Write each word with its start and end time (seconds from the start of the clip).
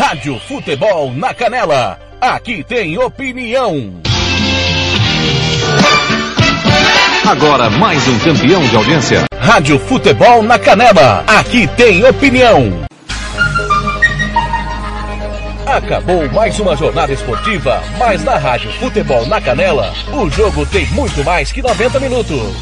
Rádio 0.00 0.40
Futebol 0.48 1.12
na 1.12 1.34
Canela. 1.34 2.00
Aqui 2.18 2.64
tem 2.64 2.96
opinião. 2.96 4.00
Agora 7.28 7.68
mais 7.68 8.08
um 8.08 8.18
campeão 8.20 8.62
de 8.66 8.76
audiência. 8.76 9.24
Rádio 9.38 9.78
Futebol 9.78 10.42
na 10.42 10.58
Canela. 10.58 11.22
Aqui 11.26 11.66
tem 11.76 12.02
opinião. 12.02 12.82
Acabou 15.66 16.26
mais 16.30 16.58
uma 16.58 16.74
jornada 16.74 17.12
esportiva, 17.12 17.82
mas 17.98 18.24
na 18.24 18.38
Rádio 18.38 18.72
Futebol 18.80 19.26
na 19.26 19.38
Canela, 19.38 19.92
o 20.14 20.30
jogo 20.30 20.64
tem 20.64 20.86
muito 20.92 21.22
mais 21.22 21.52
que 21.52 21.60
90 21.60 22.00
minutos. 22.00 22.56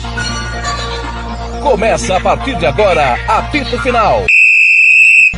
Começa 1.63 2.17
a 2.17 2.21
partir 2.21 2.57
de 2.57 2.67
agora, 2.67 3.17
apito 3.29 3.81
final. 3.81 4.27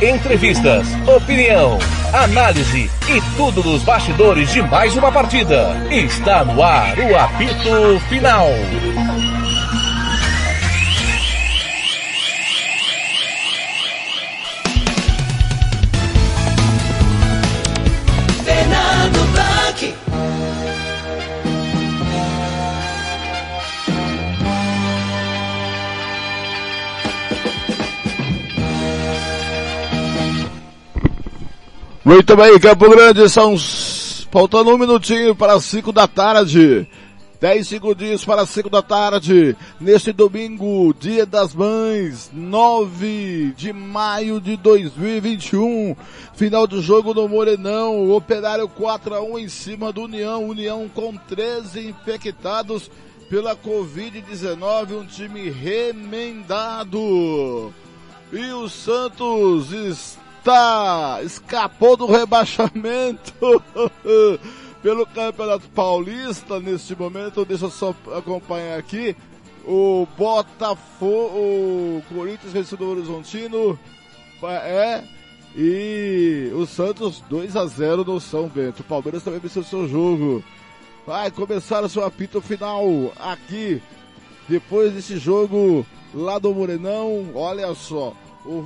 Entrevistas, 0.01 0.87
opinião, 1.07 1.77
análise 2.13 2.91
e 3.07 3.21
tudo 3.37 3.61
dos 3.63 3.83
bastidores 3.83 4.51
de 4.51 4.61
mais 4.61 4.95
uma 4.95 5.11
partida. 5.11 5.75
Está 5.89 6.43
no 6.43 6.61
ar 6.61 6.97
o 6.99 7.17
apito 7.17 7.99
final. 8.09 8.47
Muito 32.03 32.35
bem, 32.35 32.59
Campo 32.59 32.89
Grande, 32.89 33.29
são 33.29 33.55
faltando 34.31 34.73
um 34.73 34.77
minutinho 34.77 35.35
para 35.35 35.53
as 35.53 35.65
5 35.65 35.91
da 35.91 36.07
tarde. 36.07 36.87
10 37.39 37.67
segundinhos 37.67 38.25
para 38.25 38.41
as 38.41 38.49
5 38.49 38.71
da 38.71 38.81
tarde, 38.81 39.55
neste 39.79 40.11
domingo, 40.11 40.95
Dia 40.99 41.27
das 41.27 41.53
Mães, 41.53 42.31
9 42.33 43.53
de 43.55 43.71
maio 43.71 44.41
de 44.41 44.57
2021. 44.57 45.95
Final 46.33 46.65
do 46.65 46.81
jogo 46.81 47.13
no 47.13 47.27
Morenão, 47.29 48.09
Operário 48.09 48.67
4 48.67 49.13
a 49.13 49.21
1 49.21 49.37
em 49.37 49.47
cima 49.47 49.93
do 49.93 50.01
União, 50.03 50.47
União 50.47 50.89
com 50.93 51.15
13 51.15 51.87
infectados 51.87 52.89
pela 53.29 53.55
Covid-19, 53.55 54.91
um 54.93 55.05
time 55.05 55.51
remendado. 55.51 56.91
E 58.31 58.53
o 58.53 58.69
Santos 58.69 59.71
está, 59.71 60.20
escapou 61.23 61.95
do 61.95 62.05
rebaixamento. 62.05 63.33
pelo 64.81 65.05
Campeonato 65.05 65.69
Paulista 65.69 66.59
neste 66.59 66.95
momento. 66.95 67.45
Deixa 67.45 67.65
eu 67.65 67.71
só 67.71 67.95
acompanhar 68.15 68.77
aqui. 68.77 69.15
O 69.65 70.07
Botafogo, 70.17 71.37
o 71.37 72.03
Corinthians 72.09 72.51
venceu 72.51 72.77
o 72.79 72.89
Horizontino. 72.89 73.79
É. 74.43 75.03
E 75.55 76.49
o 76.55 76.65
Santos 76.65 77.21
2 77.29 77.55
a 77.55 77.65
0 77.65 78.03
no 78.03 78.19
São 78.19 78.47
Bento. 78.47 78.81
O 78.81 78.85
Palmeiras 78.85 79.23
também 79.23 79.39
venceu 79.39 79.63
seu 79.63 79.87
jogo. 79.87 80.43
Vai 81.05 81.29
começar 81.29 81.83
o 81.83 81.89
seu 81.89 82.03
apito 82.03 82.41
final 82.41 82.85
aqui. 83.19 83.81
Depois 84.49 84.93
desse 84.93 85.17
jogo 85.17 85.85
lá 86.13 86.39
do 86.39 86.53
Morenão. 86.53 87.29
Olha 87.35 87.73
só. 87.75 88.13
O, 88.45 88.65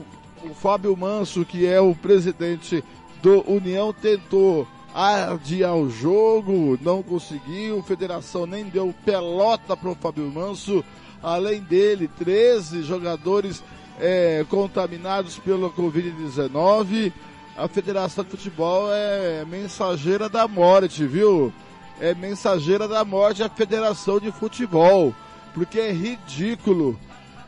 o 0.50 0.54
Fábio 0.54 0.96
Manso, 0.96 1.46
que 1.46 1.66
é 1.66 1.80
o 1.80 1.96
presidente 1.96 2.84
do 3.22 3.44
União, 3.50 3.92
tentou 3.92 4.68
adiar 4.94 5.76
o 5.76 5.90
jogo, 5.90 6.80
não 6.82 7.04
conseguiu, 7.04 7.84
federação 7.84 8.46
nem 8.46 8.66
deu 8.66 8.94
pelota 9.04 9.76
para 9.76 9.90
o 9.90 9.96
Fábio 9.96 10.32
Manso, 10.32 10.84
além 11.22 11.62
dele, 11.62 12.08
13 12.18 12.84
jogadores 12.84 13.62
é, 14.00 14.46
contaminados 14.50 15.38
pela 15.38 15.70
Covid-19. 15.70 17.12
A 17.58 17.68
Federação 17.68 18.24
de 18.24 18.30
Futebol 18.32 18.88
é 18.92 19.44
mensageira 19.46 20.30
da 20.30 20.48
morte, 20.48 21.06
viu? 21.06 21.52
É 22.00 22.14
mensageira 22.14 22.88
da 22.88 23.04
morte 23.04 23.44
a 23.44 23.50
Federação 23.50 24.20
de 24.20 24.32
Futebol, 24.32 25.14
porque 25.54 25.80
é 25.80 25.92
ridículo 25.92 26.98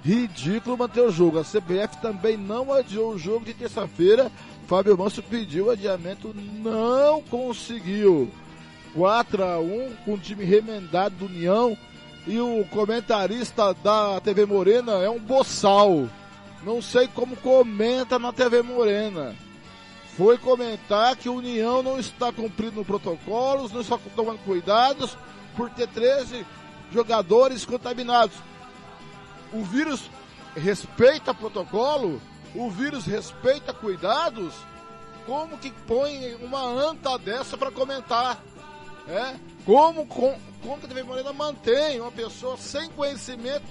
ridículo 0.08 0.78
manter 0.78 1.02
o 1.02 1.12
jogo. 1.12 1.38
A 1.38 1.44
CBF 1.44 1.98
também 2.02 2.38
não 2.38 2.72
adiou 2.72 3.14
o 3.14 3.20
jogo 3.20 3.44
de 3.44 3.54
terça-feira. 3.54 4.32
Fábio 4.66 4.98
Manso 4.98 5.22
pediu 5.22 5.70
adiamento, 5.70 6.34
não 6.34 7.22
conseguiu. 7.24 8.32
4 8.94 9.44
a 9.44 9.60
1 9.60 9.96
com 10.06 10.14
o 10.14 10.18
time 10.18 10.46
remendado 10.46 11.16
do 11.16 11.26
União. 11.26 11.78
E 12.26 12.40
o 12.40 12.66
comentarista 12.72 13.74
da 13.74 14.20
TV 14.22 14.46
Morena 14.46 14.94
é 14.94 15.10
um 15.10 15.20
boçal. 15.20 16.08
Não 16.64 16.82
sei 16.82 17.08
como 17.08 17.36
comenta 17.36 18.18
na 18.18 18.32
TV 18.32 18.62
Morena. 18.62 19.36
Foi 20.16 20.38
comentar 20.38 21.16
que 21.18 21.30
o 21.30 21.36
União 21.36 21.84
não 21.84 22.00
está 22.00 22.32
cumprindo 22.32 22.84
protocolos, 22.84 23.72
não 23.72 23.82
está 23.82 24.00
tomando 24.16 24.40
cuidados 24.40 25.18
por 25.56 25.70
ter 25.70 25.88
13 25.88 26.46
jogadores 26.92 27.66
contaminados 27.66 28.36
o 29.54 29.64
vírus 29.64 30.10
respeita 30.56 31.34
protocolo, 31.34 32.22
o 32.56 32.70
vírus 32.70 33.06
respeita 33.06 33.74
cuidados, 33.74 34.54
como 35.26 35.58
que 35.58 35.72
põe 35.86 36.36
uma 36.36 36.64
anta 36.64 37.18
dessa 37.18 37.58
para 37.58 37.70
comentar? 37.70 38.42
É? 39.08 39.36
Como, 39.66 40.06
com, 40.06 40.38
como 40.62 40.78
que 40.80 40.86
a 40.86 40.90
TV 40.90 41.04
Morena 41.04 41.34
mantém 41.34 42.00
uma 42.00 42.12
pessoa 42.12 42.58
sem 42.58 42.90
conhecimento 42.92 43.66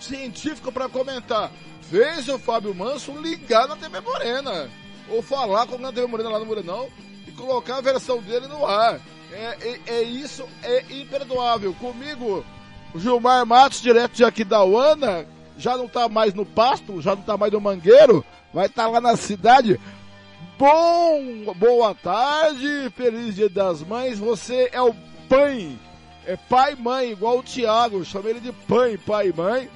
científico 0.00 0.70
para 0.70 0.88
comentar? 0.88 1.50
Fez 1.90 2.28
o 2.28 2.38
Fábio 2.38 2.74
Manso 2.74 3.12
ligar 3.18 3.66
na 3.66 3.76
TV 3.76 4.00
Morena, 4.00 4.70
ou 5.08 5.22
falar 5.22 5.66
com 5.66 5.74
a 5.74 5.92
TV 5.92 6.06
Morena 6.06 6.30
lá 6.30 6.38
no 6.38 6.46
Morenão 6.46 6.88
e 7.26 7.32
colocar 7.32 7.76
a 7.78 7.82
versão 7.82 8.22
dele 8.22 8.46
no 8.46 8.66
ar. 8.66 9.00
É, 9.32 9.56
é, 9.60 9.80
é 9.86 10.02
isso, 10.02 10.46
é 10.62 10.84
imperdoável. 10.90 11.74
Comigo, 11.74 12.44
Gilmar 12.94 13.44
Matos, 13.44 13.80
direto 13.80 14.12
de 14.12 14.24
aqui 14.24 14.44
da 14.44 14.62
Uana, 14.64 15.26
já 15.58 15.76
não 15.76 15.88
tá 15.88 16.08
mais 16.08 16.32
no 16.34 16.46
pasto, 16.46 17.00
já 17.00 17.14
não 17.14 17.22
tá 17.22 17.36
mais 17.36 17.52
no 17.52 17.60
mangueiro, 17.60 18.24
vai 18.52 18.66
estar 18.66 18.84
tá 18.84 18.88
lá 18.88 19.00
na 19.00 19.16
cidade. 19.16 19.80
Bom, 20.58 21.52
boa 21.56 21.94
tarde, 21.94 22.90
feliz 22.96 23.34
dia 23.34 23.48
das 23.48 23.82
mães, 23.82 24.18
você 24.18 24.70
é 24.72 24.80
o 24.80 24.94
pai, 25.28 25.76
é 26.24 26.36
pai 26.36 26.74
e 26.74 26.76
mãe, 26.76 27.10
igual 27.10 27.38
o 27.38 27.42
Thiago, 27.42 28.04
chama 28.04 28.30
ele 28.30 28.40
de 28.40 28.52
pai, 28.52 28.96
pai 28.96 29.28
e 29.28 29.32
mãe. 29.32 29.68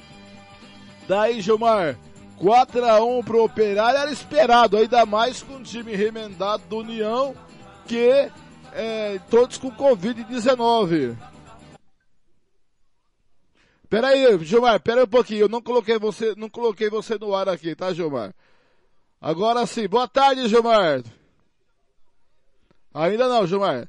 Daí, 1.09 1.41
Gilmar, 1.41 1.97
4x1 2.41 3.25
pro 3.25 3.45
Operário 3.45 3.99
era 3.99 4.13
esperado, 4.13 4.77
ainda 4.77 5.05
mais 5.05 5.43
com 5.43 5.57
o 5.57 5.63
time 5.63 5.97
remendado 5.97 6.63
do 6.69 6.79
União, 6.79 7.35
que 7.87 8.31
é, 8.73 9.19
todos 9.29 9.59
com 9.59 9.71
Covid-19. 9.73 11.17
Pera 13.89 14.09
aí, 14.09 14.39
Gilmar, 14.45 14.81
pera 14.81 15.05
um 15.05 15.09
pouquinho. 15.09 15.43
Eu 15.43 15.49
não 15.49 15.63
coloquei 15.63 15.99
você, 15.99 16.35
não 16.37 16.51
coloquei 16.51 16.91
você 16.91 17.19
no 17.19 17.35
ar 17.35 17.49
aqui, 17.49 17.75
tá, 17.75 17.93
Gilmar? 17.93 18.35
Agora 19.21 19.65
sim. 19.67 19.89
Boa 19.89 20.07
tarde, 20.07 20.47
Gilmar. 20.47 21.03
Ainda 22.93 23.29
não, 23.29 23.47
Gilmar. 23.47 23.89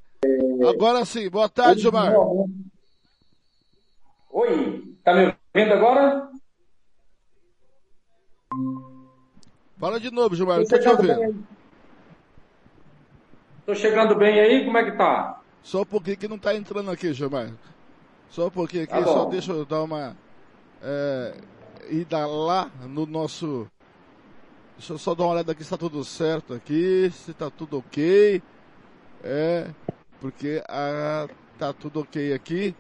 Agora 0.68 1.04
sim. 1.04 1.30
Boa 1.30 1.50
tarde, 1.50 1.82
Gilmar. 1.82 2.14
Oi, 4.32 4.96
tá 5.04 5.14
me 5.14 5.36
ouvindo 5.56 5.74
agora? 5.74 6.30
Fala 9.78 10.00
de 10.00 10.12
novo, 10.12 10.34
Gilmar. 10.34 10.66
Tô 10.66 10.80
te 10.80 10.88
ouvindo. 10.88 11.46
Tô 13.66 13.76
chegando 13.76 14.16
bem 14.16 14.40
aí, 14.40 14.66
como 14.66 14.78
é 14.78 14.90
que 14.90 14.98
tá? 14.98 15.42
Só 15.62 15.82
um 15.82 15.86
pouquinho 15.86 16.18
que 16.18 16.28
não 16.28 16.40
tá 16.40 16.56
entrando 16.56 16.90
aqui, 16.90 17.14
Gilmar. 17.14 17.52
Só 18.30 18.48
um 18.48 18.52
pouquinho 18.52 18.84
aqui, 18.84 18.94
tá 18.94 19.04
só 19.04 19.26
deixa 19.26 19.52
eu 19.52 19.66
dar 19.66 19.84
uma 19.84 20.16
é, 20.82 21.34
ida 21.90 22.26
lá 22.26 22.70
no 22.88 23.06
nosso. 23.06 23.68
Deixa 24.78 24.94
eu 24.94 24.98
só 24.98 25.16
dar 25.16 25.24
uma 25.24 25.34
olhada 25.34 25.52
aqui 25.52 25.64
se 25.64 25.68
está 25.68 25.78
tudo 25.78 26.04
certo 26.04 26.54
aqui, 26.54 27.12
se 27.12 27.32
está 27.32 27.50
tudo 27.50 27.80
ok. 27.80 28.42
É, 29.24 29.68
porque 30.22 30.64
a, 30.70 31.28
tá 31.58 31.74
tudo 31.74 32.02
ok 32.02 32.34
aqui. 32.34 32.76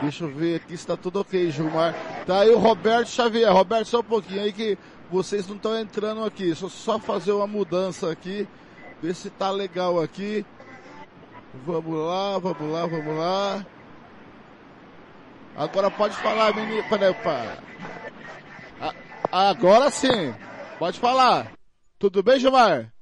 Deixa 0.00 0.24
eu 0.24 0.28
ver 0.28 0.56
aqui 0.56 0.68
se 0.68 0.74
está 0.74 0.96
tudo 0.96 1.20
ok, 1.20 1.50
Gilmar. 1.50 1.94
Tá 2.26 2.40
aí 2.40 2.50
o 2.50 2.58
Roberto 2.58 3.08
Xavier. 3.08 3.52
Roberto, 3.52 3.86
só 3.86 4.00
um 4.00 4.04
pouquinho 4.04 4.42
aí 4.42 4.52
que 4.52 4.78
vocês 5.10 5.46
não 5.46 5.56
estão 5.56 5.78
entrando 5.78 6.24
aqui. 6.24 6.46
Deixa 6.46 6.64
eu 6.64 6.70
só 6.70 6.98
fazer 6.98 7.32
uma 7.32 7.46
mudança 7.46 8.10
aqui. 8.10 8.48
Ver 9.00 9.14
se 9.14 9.28
tá 9.28 9.50
legal 9.50 10.00
aqui. 10.00 10.44
Vamos 11.64 11.98
lá, 11.98 12.38
vamos 12.38 12.72
lá, 12.72 12.86
vamos 12.86 13.16
lá. 13.16 13.66
Agora 15.56 15.90
pode 15.90 16.14
falar, 16.16 16.54
menino. 16.54 16.86
Peraí, 16.86 17.14
pá. 17.14 17.56
Agora 19.32 19.90
sim. 19.90 20.34
Pode 20.78 21.00
falar. 21.00 21.52
Tudo 21.98 22.22
bem, 22.22 22.38
Gilmar? 22.38 22.92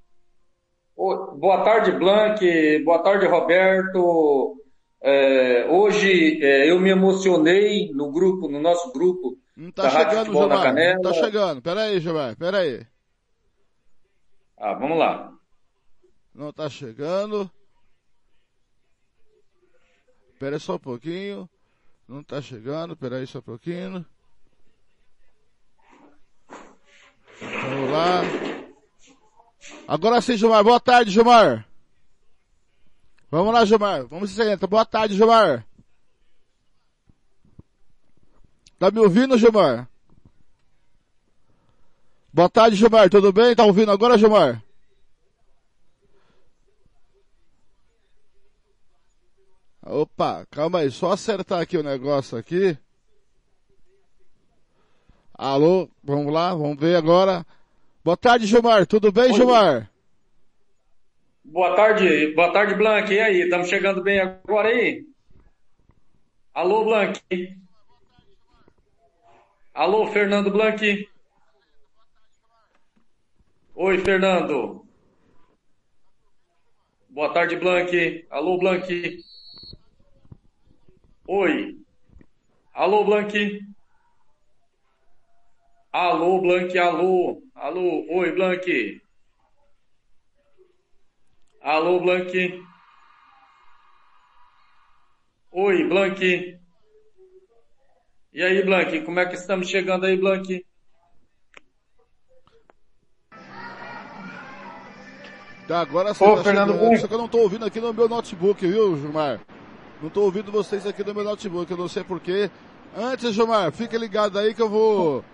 Boa 0.97 1.65
tarde, 1.65 1.91
Blank. 1.91 2.85
Boa 2.85 3.03
tarde, 3.03 3.27
Roberto. 3.27 4.57
É, 5.03 5.67
hoje 5.69 6.43
é, 6.43 6.71
eu 6.71 6.79
me 6.79 6.91
emocionei 6.91 7.91
no 7.93 8.13
grupo, 8.13 8.49
no 8.49 8.61
nosso 8.61 8.93
grupo. 8.93 9.37
Não 9.57 9.73
tá 9.73 9.91
chegando, 9.91 10.33
Gilmar. 10.33 10.75
Não 10.75 11.03
tá 11.03 11.13
chegando. 11.13 11.61
Pera 11.61 11.83
aí, 11.83 12.01
Gilmar. 12.01 12.37
Pera 12.37 12.59
aí. 12.59 12.87
Ah, 14.57 14.75
vamos 14.75 14.97
lá. 14.97 15.33
Não 16.33 16.53
tá 16.53 16.71
chegando. 16.71 17.51
Pera 20.39 20.55
aí 20.55 20.61
só 20.61 20.77
um 20.77 20.79
pouquinho. 20.79 21.51
Não 22.09 22.23
tá 22.23 22.41
chegando. 22.41 22.97
Pera 22.97 23.17
aí 23.17 23.27
só 23.27 23.39
um 23.39 23.43
pouquinho. 23.43 24.05
Vamos 27.41 27.91
lá. 27.91 28.23
Agora 29.87 30.21
sim, 30.21 30.37
Gilmar. 30.37 30.65
Boa 30.65 30.81
tarde, 30.81 31.11
Gilmar. 31.11 31.67
Vamos 33.31 33.53
lá, 33.53 33.65
Gilmar. 33.65 34.07
Vamos 34.07 34.31
se 34.31 34.43
entra. 34.43 34.67
Boa 34.67 34.85
tarde, 34.85 35.17
Gilmar. 35.17 35.67
Tá 38.79 38.91
me 38.91 39.01
ouvindo, 39.01 39.39
Gilmar? 39.39 39.89
Boa 42.33 42.49
tarde, 42.49 42.77
Gilmar. 42.77 43.11
Tudo 43.11 43.33
bem? 43.33 43.55
Tá 43.55 43.65
ouvindo 43.65 43.93
agora, 43.93 44.19
Gilmar? 44.19 44.64
Opa, 49.87 50.47
calma 50.51 50.79
aí. 50.81 50.91
Só 50.91 51.13
acertar 51.13 51.61
aqui 51.61 51.77
o 51.77 51.83
negócio 51.83 52.39
aqui. 52.39 52.77
Alô, 55.35 55.89
vamos 56.03 56.33
lá, 56.33 56.55
vamos 56.55 56.79
ver 56.79 56.97
agora. 56.97 57.45
Boa 58.03 58.17
tarde, 58.17 58.47
Gilmar. 58.47 58.87
Tudo 58.87 59.13
bem, 59.13 59.25
Oi. 59.25 59.33
Gilmar? 59.35 59.91
Boa 61.45 61.77
tarde, 61.77 62.35
boa 62.35 62.51
tarde, 62.53 62.75
Blank. 62.75 63.13
E 63.13 63.21
aí, 63.21 63.43
estamos 63.43 63.69
chegando 63.69 64.03
bem 64.03 64.21
agora 64.21 64.69
aí? 64.69 65.07
Alô, 66.55 66.85
Blank. 66.85 67.21
Alô, 69.75 70.07
Fernando 70.07 70.51
Blank. 70.51 71.09
Oi, 73.75 73.99
Fernando. 73.99 74.87
Boa 77.11 77.33
tarde, 77.35 77.57
Blank. 77.57 78.27
Alô, 78.31 78.57
Blank. 78.57 79.19
Oi. 81.27 81.79
Alô, 82.75 83.05
Blank. 83.05 83.61
Alô, 85.91 86.41
Blank, 86.43 86.79
alô. 86.79 87.43
Alô, 87.55 88.05
oi, 88.11 88.33
Blank. 88.33 89.01
Alô, 91.63 92.01
Blank. 92.01 92.63
Oi, 95.51 95.85
Blank. 95.89 96.59
E 98.33 98.43
aí, 98.43 98.63
Blank, 98.63 99.01
como 99.03 99.21
é 99.21 99.27
que 99.27 99.37
estamos 99.37 99.71
chegando 99.71 100.05
aí, 100.05 100.19
Blank? 100.19 100.67
Tá, 105.67 105.81
agora 105.81 106.13
sim, 106.13 106.23
Ô, 106.23 106.37
tá 106.37 106.43
Fernando 106.43 106.75
chegando. 106.75 106.99
Só 106.99 107.09
que 107.09 107.15
eu 107.15 107.19
não 107.19 107.29
tô 107.29 107.39
ouvindo 107.39 107.65
aqui 107.65 107.81
no 107.81 107.95
meu 107.95 108.09
notebook, 108.11 108.67
viu, 108.67 108.99
Gilmar? 108.99 109.41
Não 110.05 110.11
tô 110.11 110.21
ouvindo 110.21 110.53
vocês 110.53 110.87
aqui 110.87 111.03
no 111.03 111.15
meu 111.15 111.25
notebook, 111.25 111.71
eu 111.71 111.79
não 111.79 111.89
sei 111.89 112.05
porquê. 112.05 112.51
Antes, 112.95 113.33
Gilmar, 113.33 113.73
fica 113.73 113.97
ligado 113.97 114.39
aí 114.39 114.53
que 114.53 114.61
eu 114.61 114.69
vou... 114.69 115.25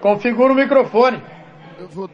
Configura 0.00 0.52
o 0.52 0.54
microfone. 0.54 1.22
Eu 1.78 1.88
vou 1.88 2.10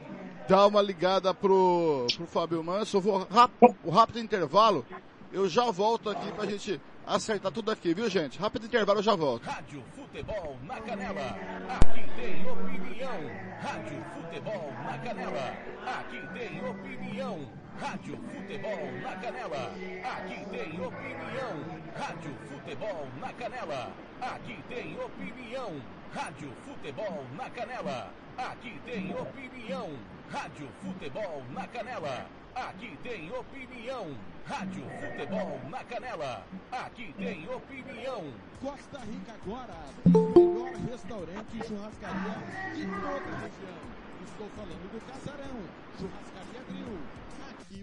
dar 0.48 0.68
uma 0.68 0.80
ligada 0.80 1.34
pro, 1.34 2.06
pro 2.16 2.26
Fábio 2.28 2.62
Manso. 2.62 2.98
Eu 2.98 3.00
vou 3.00 3.26
rápido, 3.28 3.76
o 3.82 3.90
rápido 3.90 4.20
intervalo. 4.20 4.86
Eu 5.32 5.48
já 5.48 5.72
volto 5.72 6.08
aqui 6.08 6.30
pra 6.30 6.46
gente 6.46 6.80
acertar 7.04 7.50
tudo 7.50 7.72
aqui, 7.72 7.92
viu 7.94 8.08
gente? 8.08 8.38
Rápido 8.38 8.66
intervalo, 8.66 9.00
eu 9.00 9.02
já 9.02 9.16
volto. 9.16 9.42
Rádio 9.42 9.82
Futebol 9.96 10.56
na 10.68 10.80
Canela. 10.82 11.36
Aqui 11.68 12.04
tem 12.14 12.48
opinião. 12.48 13.20
Rádio 13.60 14.04
Futebol 14.14 14.72
na 14.84 14.98
Canela. 14.98 15.52
Aqui 15.84 16.22
tem 16.32 16.64
opinião. 16.64 17.59
Rádio 17.80 18.14
Futebol 18.18 18.92
na 19.02 19.16
Canela. 19.16 19.72
Aqui 20.04 20.44
tem 20.50 20.84
opinião. 20.84 21.80
Rádio 21.96 22.34
Futebol 22.46 23.08
na 23.18 23.32
Canela. 23.32 23.92
Aqui 24.20 24.62
tem 24.68 25.00
opinião. 25.00 25.80
Rádio 26.14 26.52
Futebol 26.66 27.24
na 27.38 27.48
Canela. 27.48 28.12
Aqui 28.36 28.78
tem 28.84 29.14
opinião. 29.14 29.98
Rádio 30.30 30.68
Futebol 30.82 31.42
na 31.54 31.66
Canela. 31.68 32.26
Aqui 32.54 32.98
tem 33.02 33.32
opinião. 33.32 34.14
Rádio 34.46 34.84
Futebol 35.00 35.60
na 35.70 35.84
Canela. 35.84 36.44
Aqui 36.70 37.14
tem 37.16 37.48
opinião. 37.48 38.30
Costa 38.60 38.98
Rica 38.98 39.32
agora 39.42 39.74
tem 40.04 40.12
o 40.14 40.28
melhor 40.34 40.74
restaurante 40.90 41.56
e 41.58 41.66
churrascaria 41.66 42.74
de 42.74 42.84
toda 42.84 43.36
a 43.36 43.40
região. 43.40 44.00
Estou 44.22 44.48
falando 44.50 44.92
do 44.92 45.00
Casarão, 45.06 45.56
Churrascaria 45.98 46.62
Grill. 46.68 47.19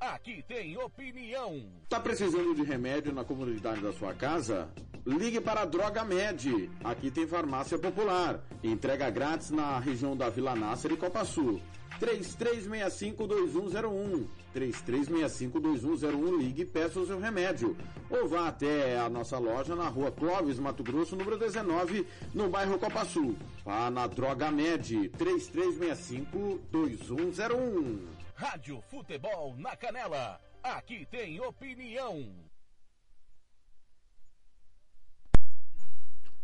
Aqui 0.00 0.44
tem 0.46 0.78
opinião. 0.78 1.60
Tá 1.88 1.98
precisando 1.98 2.54
de 2.54 2.62
remédio 2.62 3.12
na 3.12 3.24
comunidade 3.24 3.80
da 3.80 3.92
sua 3.92 4.14
casa? 4.14 4.68
Ligue 5.04 5.40
para 5.40 5.62
a 5.62 5.64
Droga 5.64 6.04
Med. 6.04 6.70
Aqui 6.84 7.10
tem 7.10 7.26
farmácia 7.26 7.76
popular. 7.78 8.40
Entrega 8.62 9.10
grátis 9.10 9.50
na 9.50 9.80
região 9.80 10.16
da 10.16 10.28
Vila 10.28 10.54
Nácer 10.54 10.92
e 10.92 10.96
Copa 10.96 11.24
Sul. 11.24 11.60
3365-2101. 12.00 14.24
3365-2101. 14.54 16.38
Ligue 16.38 16.62
e 16.62 16.66
peça 16.66 17.00
o 17.00 17.06
seu 17.06 17.18
remédio. 17.18 17.76
Ou 18.08 18.28
vá 18.28 18.46
até 18.48 19.00
a 19.00 19.08
nossa 19.08 19.36
loja 19.38 19.74
na 19.74 19.88
rua 19.88 20.12
Clóvis, 20.12 20.60
Mato 20.60 20.84
Grosso, 20.84 21.16
número 21.16 21.36
19, 21.36 22.06
no 22.32 22.48
bairro 22.48 22.78
Copa 22.78 23.04
Sul. 23.04 23.34
Vá 23.64 23.90
na 23.90 24.06
Droga 24.06 24.52
Med. 24.52 25.10
3365-2101. 25.18 28.17
Rádio 28.38 28.80
Futebol 28.88 29.56
na 29.58 29.74
Canela. 29.74 30.38
Aqui 30.62 31.04
tem 31.10 31.40
opinião. 31.40 32.24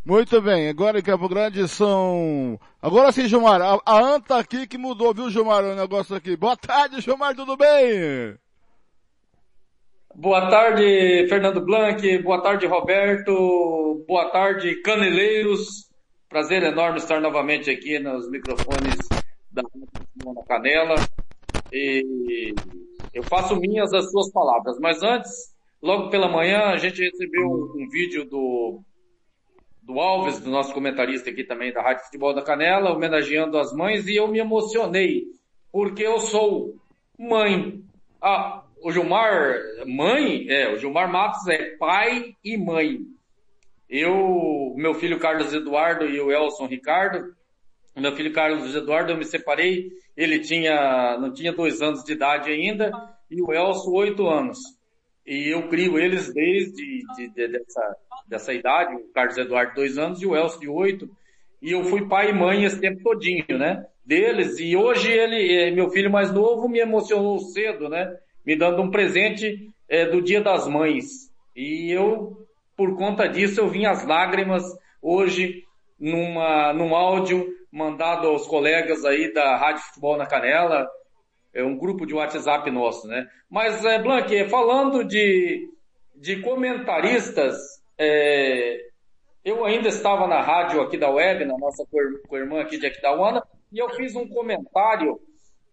Muito 0.05 0.43
bem, 0.43 0.69
agora 0.69 0.99
em 0.99 1.03
Campo 1.03 1.29
Grande 1.29 1.69
são. 1.69 2.59
Agora 2.83 3.13
sim, 3.13 3.29
Gilmar. 3.29 3.63
A, 3.63 3.79
a 3.87 4.01
anta 4.01 4.37
aqui 4.39 4.67
que 4.67 4.77
mudou, 4.77 5.15
viu, 5.15 5.31
Gilmar? 5.31 5.63
O 5.63 5.77
negócio 5.77 6.17
aqui. 6.17 6.37
Boa 6.37 6.57
tarde, 6.57 7.01
Gilmar, 7.01 7.37
tudo 7.37 7.57
bem? 7.57 8.37
Boa 10.17 10.51
tarde, 10.51 11.29
Fernando 11.29 11.65
Blanc. 11.65 12.19
Boa 12.25 12.43
tarde, 12.43 12.67
Roberto. 12.67 14.05
Boa 14.09 14.31
tarde, 14.31 14.83
Caneleiros. 14.83 15.89
Prazer 16.29 16.65
enorme 16.65 16.99
estar 16.99 17.21
novamente 17.21 17.71
aqui 17.71 18.01
nos 18.01 18.29
microfones 18.29 18.99
da 19.53 19.63
Canela. 20.49 20.97
E 21.75 22.55
eu 23.13 23.25
faço 23.25 23.57
minhas 23.57 23.93
as 23.93 24.11
suas 24.11 24.31
palavras. 24.33 24.79
Mas 24.79 25.03
antes, 25.03 25.55
logo 25.83 26.09
pela 26.09 26.29
manhã, 26.29 26.67
a 26.67 26.77
gente 26.77 27.03
recebeu 27.03 27.47
um, 27.47 27.83
um 27.83 27.89
vídeo 27.89 28.25
do, 28.25 28.81
do 29.83 29.99
Alves, 29.99 30.39
do 30.39 30.51
nosso 30.51 30.73
comentarista 30.73 31.31
aqui 31.31 31.43
também 31.43 31.73
da 31.73 31.83
Rádio 31.83 32.05
Futebol 32.05 32.33
da 32.33 32.43
Canela, 32.43 32.93
homenageando 32.93 33.59
as 33.59 33.73
mães, 33.73 34.07
e 34.07 34.15
eu 34.15 34.29
me 34.29 34.39
emocionei, 34.39 35.25
porque 35.73 36.05
eu 36.05 36.21
sou 36.21 36.77
mãe. 37.19 37.83
Ah, 38.23 38.65
o 38.81 38.93
Gilmar, 38.93 39.59
mãe, 39.87 40.47
é, 40.49 40.73
o 40.73 40.79
Gilmar 40.79 41.11
Matos 41.11 41.47
é 41.49 41.77
pai 41.77 42.35
e 42.45 42.57
mãe. 42.57 43.01
Eu, 43.89 44.75
meu 44.77 44.95
filho 44.95 45.19
Carlos 45.19 45.53
Eduardo 45.53 46.07
e 46.07 46.21
o 46.21 46.31
Elson 46.31 46.67
Ricardo, 46.67 47.35
meu 48.01 48.15
filho 48.17 48.33
Carlos 48.33 48.75
Eduardo, 48.75 49.13
eu 49.13 49.17
me 49.17 49.25
separei, 49.25 49.91
ele 50.17 50.41
tinha, 50.41 51.17
não 51.19 51.33
tinha 51.33 51.53
dois 51.53 51.81
anos 51.81 52.03
de 52.03 52.13
idade 52.13 52.51
ainda, 52.51 52.91
e 53.31 53.41
o 53.41 53.53
Elcio 53.53 53.93
oito 53.93 54.27
anos. 54.29 54.59
E 55.27 55.49
eu 55.55 55.69
crio 55.69 55.99
eles 55.99 56.33
desde 56.33 57.03
de, 57.17 57.29
de, 57.29 57.49
dessa, 57.49 57.97
dessa 58.27 58.53
idade, 58.53 58.95
o 58.95 59.13
Carlos 59.13 59.39
Eduardo 59.39 59.75
dois 59.75 59.97
anos 59.97 60.21
e 60.21 60.27
o 60.27 60.37
Elcio 60.37 60.61
de 60.61 60.69
oito. 60.69 61.09
E 61.63 61.73
eu 61.73 61.83
fui 61.85 62.07
pai 62.07 62.31
e 62.31 62.35
mãe 62.35 62.65
esse 62.65 62.79
tempo 62.79 63.03
todinho, 63.03 63.59
né? 63.59 63.87
Deles. 64.05 64.59
E 64.59 64.77
hoje 64.77 65.11
ele, 65.11 65.51
eh, 65.51 65.71
meu 65.71 65.89
filho 65.89 66.11
mais 66.11 66.31
novo, 66.31 66.69
me 66.69 66.79
emocionou 66.79 67.39
cedo, 67.39 67.89
né? 67.89 68.15
Me 68.45 68.55
dando 68.55 68.83
um 68.83 68.91
presente 68.91 69.71
é, 69.89 70.05
do 70.05 70.21
Dia 70.21 70.43
das 70.43 70.69
Mães. 70.69 71.33
E 71.57 71.91
eu, 71.91 72.47
por 72.77 72.95
conta 72.97 73.27
disso, 73.27 73.61
eu 73.61 73.69
vim 73.69 73.87
as 73.87 74.07
lágrimas 74.07 74.63
hoje 75.01 75.65
numa, 75.99 76.73
num 76.75 76.95
áudio 76.95 77.49
mandado 77.75 78.29
aos 78.29 78.47
colegas 78.47 79.05
aí 79.05 79.35
da 79.35 79.57
Rádio 79.57 79.83
Futebol 79.83 80.17
na 80.17 80.27
Canela, 80.27 80.89
é 81.53 81.65
um 81.65 81.77
grupo 81.77 82.07
de 82.07 82.15
WhatsApp 82.15 82.71
nosso, 82.71 83.09
né? 83.09 83.27
Mas, 83.51 83.85
é, 83.85 84.01
Blanque, 84.01 84.49
falando 84.49 85.03
de, 85.03 85.69
de 86.15 86.41
comentaristas, 86.41 87.57
é, 87.99 88.81
eu 89.45 89.65
ainda 89.65 89.89
estava 89.89 90.29
na 90.29 90.41
rádio 90.41 90.81
aqui 90.81 90.97
da 90.97 91.11
web, 91.11 91.45
na 91.45 91.59
nossa 91.59 91.85
co-irmã 92.29 92.61
aqui 92.61 92.79
de 92.79 92.87
Aquidauana, 92.87 93.43
e 93.73 93.81
eu 93.81 93.91
fiz 93.91 94.15
um 94.15 94.29
comentário 94.29 95.21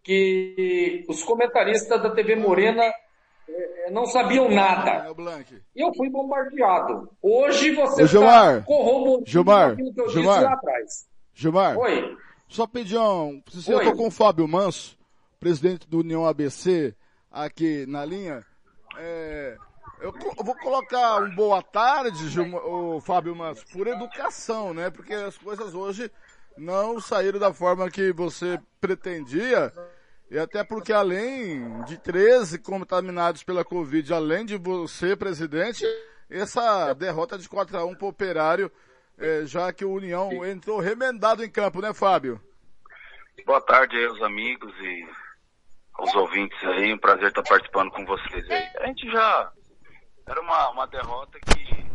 que 0.03 1.05
os 1.08 1.22
comentaristas 1.24 2.01
da 2.01 2.10
TV 2.10 2.36
Morena 2.36 2.91
é, 3.48 3.91
não 3.91 4.08
sabiam 4.08 4.50
nada. 4.50 5.05
E 5.75 5.81
eu 5.81 5.93
fui 5.93 6.10
bombardeado. 6.10 7.12
Hoje 7.22 7.75
você 7.75 8.01
Ô, 8.01 8.08
Gilmar, 8.08 8.53
está 8.55 8.65
corroborando 8.65 9.24
Gilmar, 9.27 9.72
aquilo 9.74 9.93
que 9.93 10.01
eu 10.01 10.10
Gilmar, 10.10 10.39
disse 10.39 10.46
lá 10.46 10.53
atrás. 10.53 11.11
Gilmar, 11.33 11.77
Oi. 11.77 12.17
só 12.47 12.67
pedir 12.67 12.97
um, 12.97 13.41
eu 13.67 13.83
tô 13.83 13.95
com 13.95 14.07
o 14.07 14.11
Fábio 14.11 14.47
Manso, 14.47 14.97
presidente 15.39 15.88
do 15.88 16.00
União 16.00 16.25
ABC, 16.25 16.95
aqui 17.31 17.85
na 17.88 18.05
linha, 18.05 18.45
é, 18.97 19.57
eu, 20.00 20.13
eu 20.38 20.43
vou 20.43 20.55
colocar 20.57 21.21
um 21.21 21.35
boa 21.35 21.61
tarde, 21.61 22.29
Gilmar, 22.29 22.65
o 22.65 23.00
Fábio 23.00 23.35
Manso, 23.35 23.65
por 23.71 23.88
educação, 23.88 24.73
né? 24.73 24.89
Porque 24.89 25.13
as 25.13 25.38
coisas 25.38 25.73
hoje 25.73 26.11
não 26.57 27.00
saíram 27.00 27.39
da 27.39 27.53
forma 27.53 27.89
que 27.89 28.11
você 28.11 28.59
pretendia. 28.79 29.73
E 30.29 30.39
até 30.39 30.63
porque 30.63 30.93
além 30.93 31.83
de 31.83 31.97
13 31.97 32.59
contaminados 32.59 33.43
pela 33.43 33.65
Covid, 33.65 34.13
além 34.13 34.45
de 34.45 34.55
você, 34.57 35.15
presidente, 35.15 35.85
essa 36.29 36.93
derrota 36.93 37.38
de 37.38 37.50
4 37.50 37.77
a 37.77 37.85
1 37.85 37.95
pro 37.95 38.07
Operário, 38.07 38.71
eh, 39.21 39.45
já 39.45 39.71
que 39.71 39.85
o 39.85 39.93
União 39.93 40.45
entrou 40.45 40.79
remendado 40.79 41.43
em 41.43 41.49
campo, 41.49 41.79
né, 41.81 41.93
Fábio? 41.93 42.41
Boa 43.45 43.61
tarde 43.61 43.95
aí 43.95 44.05
aos 44.05 44.21
amigos 44.21 44.73
e 44.79 45.07
aos 45.93 46.13
ouvintes 46.15 46.61
aí. 46.63 46.93
Um 46.93 46.97
prazer 46.97 47.29
estar 47.29 47.43
participando 47.43 47.91
com 47.91 48.05
vocês 48.05 48.49
aí. 48.49 48.69
A 48.79 48.87
gente 48.87 49.09
já. 49.11 49.51
Era 50.27 50.41
uma, 50.41 50.69
uma 50.69 50.87
derrota 50.87 51.39
que 51.39 51.91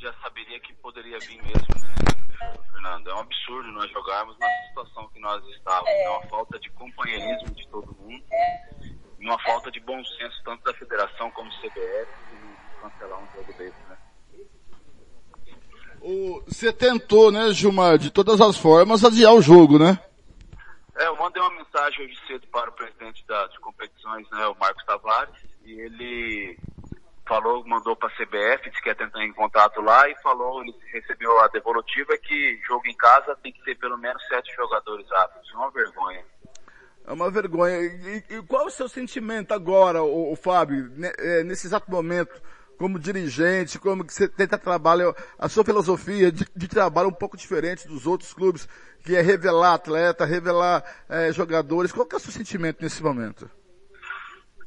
já 0.00 0.12
saberia 0.22 0.60
que 0.60 0.74
poderia 0.74 1.18
vir 1.18 1.42
mesmo, 1.42 1.66
né, 1.80 2.52
Fernando? 2.72 3.10
É 3.10 3.14
um 3.14 3.20
absurdo 3.20 3.72
nós 3.72 3.90
jogarmos 3.90 4.38
na 4.38 4.48
situação 4.68 5.08
que 5.08 5.20
nós 5.20 5.44
estávamos. 5.48 5.88
É 5.88 6.10
uma 6.10 6.26
falta 6.28 6.58
de 6.58 6.70
companheirismo 6.70 7.54
de 7.54 7.68
todo 7.68 7.94
mundo 7.98 8.24
e 9.18 9.26
uma 9.26 9.38
falta 9.40 9.70
de 9.70 9.80
bom 9.80 10.04
senso 10.04 10.42
tanto 10.44 10.62
da 10.64 10.74
federação 10.74 11.30
como 11.30 11.48
do 11.48 11.56
CBF 11.56 12.12
e 12.32 12.80
cancelar 12.82 13.18
um 13.18 13.26
jogo 13.34 13.52
desse, 13.54 13.80
né? 13.88 13.96
Você 16.46 16.70
tentou, 16.70 17.32
né, 17.32 17.50
Gilmar, 17.52 17.96
de 17.96 18.10
todas 18.10 18.40
as 18.40 18.58
formas, 18.58 19.04
adiar 19.04 19.32
o 19.32 19.40
jogo, 19.40 19.78
né? 19.78 19.98
É, 20.96 21.06
eu 21.06 21.16
mandei 21.16 21.42
uma 21.42 21.50
mensagem 21.50 22.04
hoje 22.04 22.18
cedo 22.26 22.46
para 22.48 22.68
o 22.68 22.72
presidente 22.72 23.24
das 23.26 23.56
competições, 23.58 24.28
né, 24.30 24.46
o 24.46 24.54
Marcos 24.60 24.84
Tavares, 24.84 25.34
e 25.64 25.72
ele 25.72 26.58
falou, 27.26 27.66
mandou 27.66 27.96
para 27.96 28.08
a 28.08 28.12
CBF, 28.12 28.68
disse 28.68 28.82
que 28.82 28.88
ia 28.90 28.94
tentar 28.94 29.24
em 29.24 29.32
contato 29.32 29.80
lá 29.80 30.08
e 30.08 30.14
falou, 30.22 30.62
ele 30.62 30.74
recebeu 30.92 31.40
a 31.40 31.48
devolutiva 31.48 32.16
que 32.18 32.60
jogo 32.68 32.86
em 32.86 32.96
casa 32.96 33.36
tem 33.42 33.52
que 33.52 33.64
ter 33.64 33.74
pelo 33.76 33.96
menos 33.96 34.22
sete 34.28 34.54
jogadores 34.54 35.10
aptos. 35.10 35.50
É 35.52 35.56
uma 35.56 35.70
vergonha. 35.70 36.24
É 37.06 37.12
uma 37.12 37.30
vergonha. 37.30 37.80
E, 37.80 38.24
e 38.28 38.42
qual 38.42 38.62
é 38.62 38.66
o 38.66 38.70
seu 38.70 38.88
sentimento 38.88 39.52
agora, 39.52 40.02
o, 40.02 40.36
Fábio, 40.36 40.92
eh, 41.02 41.42
nesse 41.44 41.66
exato 41.66 41.90
momento, 41.90 42.40
como 42.84 42.98
dirigente, 42.98 43.78
como 43.78 44.04
que 44.04 44.12
você 44.12 44.28
tenta 44.28 44.58
trabalhar, 44.58 45.14
a 45.38 45.48
sua 45.48 45.64
filosofia 45.64 46.30
de, 46.30 46.44
de 46.54 46.68
trabalho 46.68 47.08
um 47.08 47.14
pouco 47.14 47.34
diferente 47.34 47.88
dos 47.88 48.06
outros 48.06 48.34
clubes, 48.34 48.68
que 49.02 49.16
é 49.16 49.22
revelar 49.22 49.72
atleta, 49.72 50.26
revelar 50.26 50.84
eh, 51.08 51.32
jogadores. 51.32 51.92
Qual 51.92 52.04
que 52.04 52.14
é 52.14 52.18
o 52.18 52.20
seu 52.20 52.30
sentimento 52.30 52.82
nesse 52.82 53.02
momento? 53.02 53.50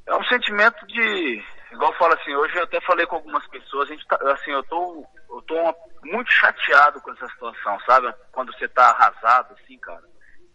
É 0.07 0.15
um 0.15 0.23
sentimento 0.23 0.83
de, 0.87 1.43
igual 1.71 1.91
eu 1.91 1.97
falo 1.99 2.15
assim, 2.15 2.33
hoje 2.33 2.55
eu 2.57 2.63
até 2.63 2.81
falei 2.81 3.05
com 3.05 3.17
algumas 3.17 3.45
pessoas, 3.49 3.87
a 3.87 3.93
gente 3.93 4.07
tá, 4.07 4.17
assim, 4.33 4.49
eu 4.49 4.63
tô, 4.63 5.05
eu 5.29 5.41
tô 5.43 5.53
uma- 5.53 5.75
muito 6.03 6.31
chateado 6.31 6.99
com 7.01 7.11
essa 7.11 7.27
situação, 7.27 7.79
sabe? 7.81 8.11
Quando 8.31 8.51
você 8.51 8.67
tá 8.67 8.89
arrasado, 8.89 9.53
assim, 9.61 9.77
cara, 9.77 10.01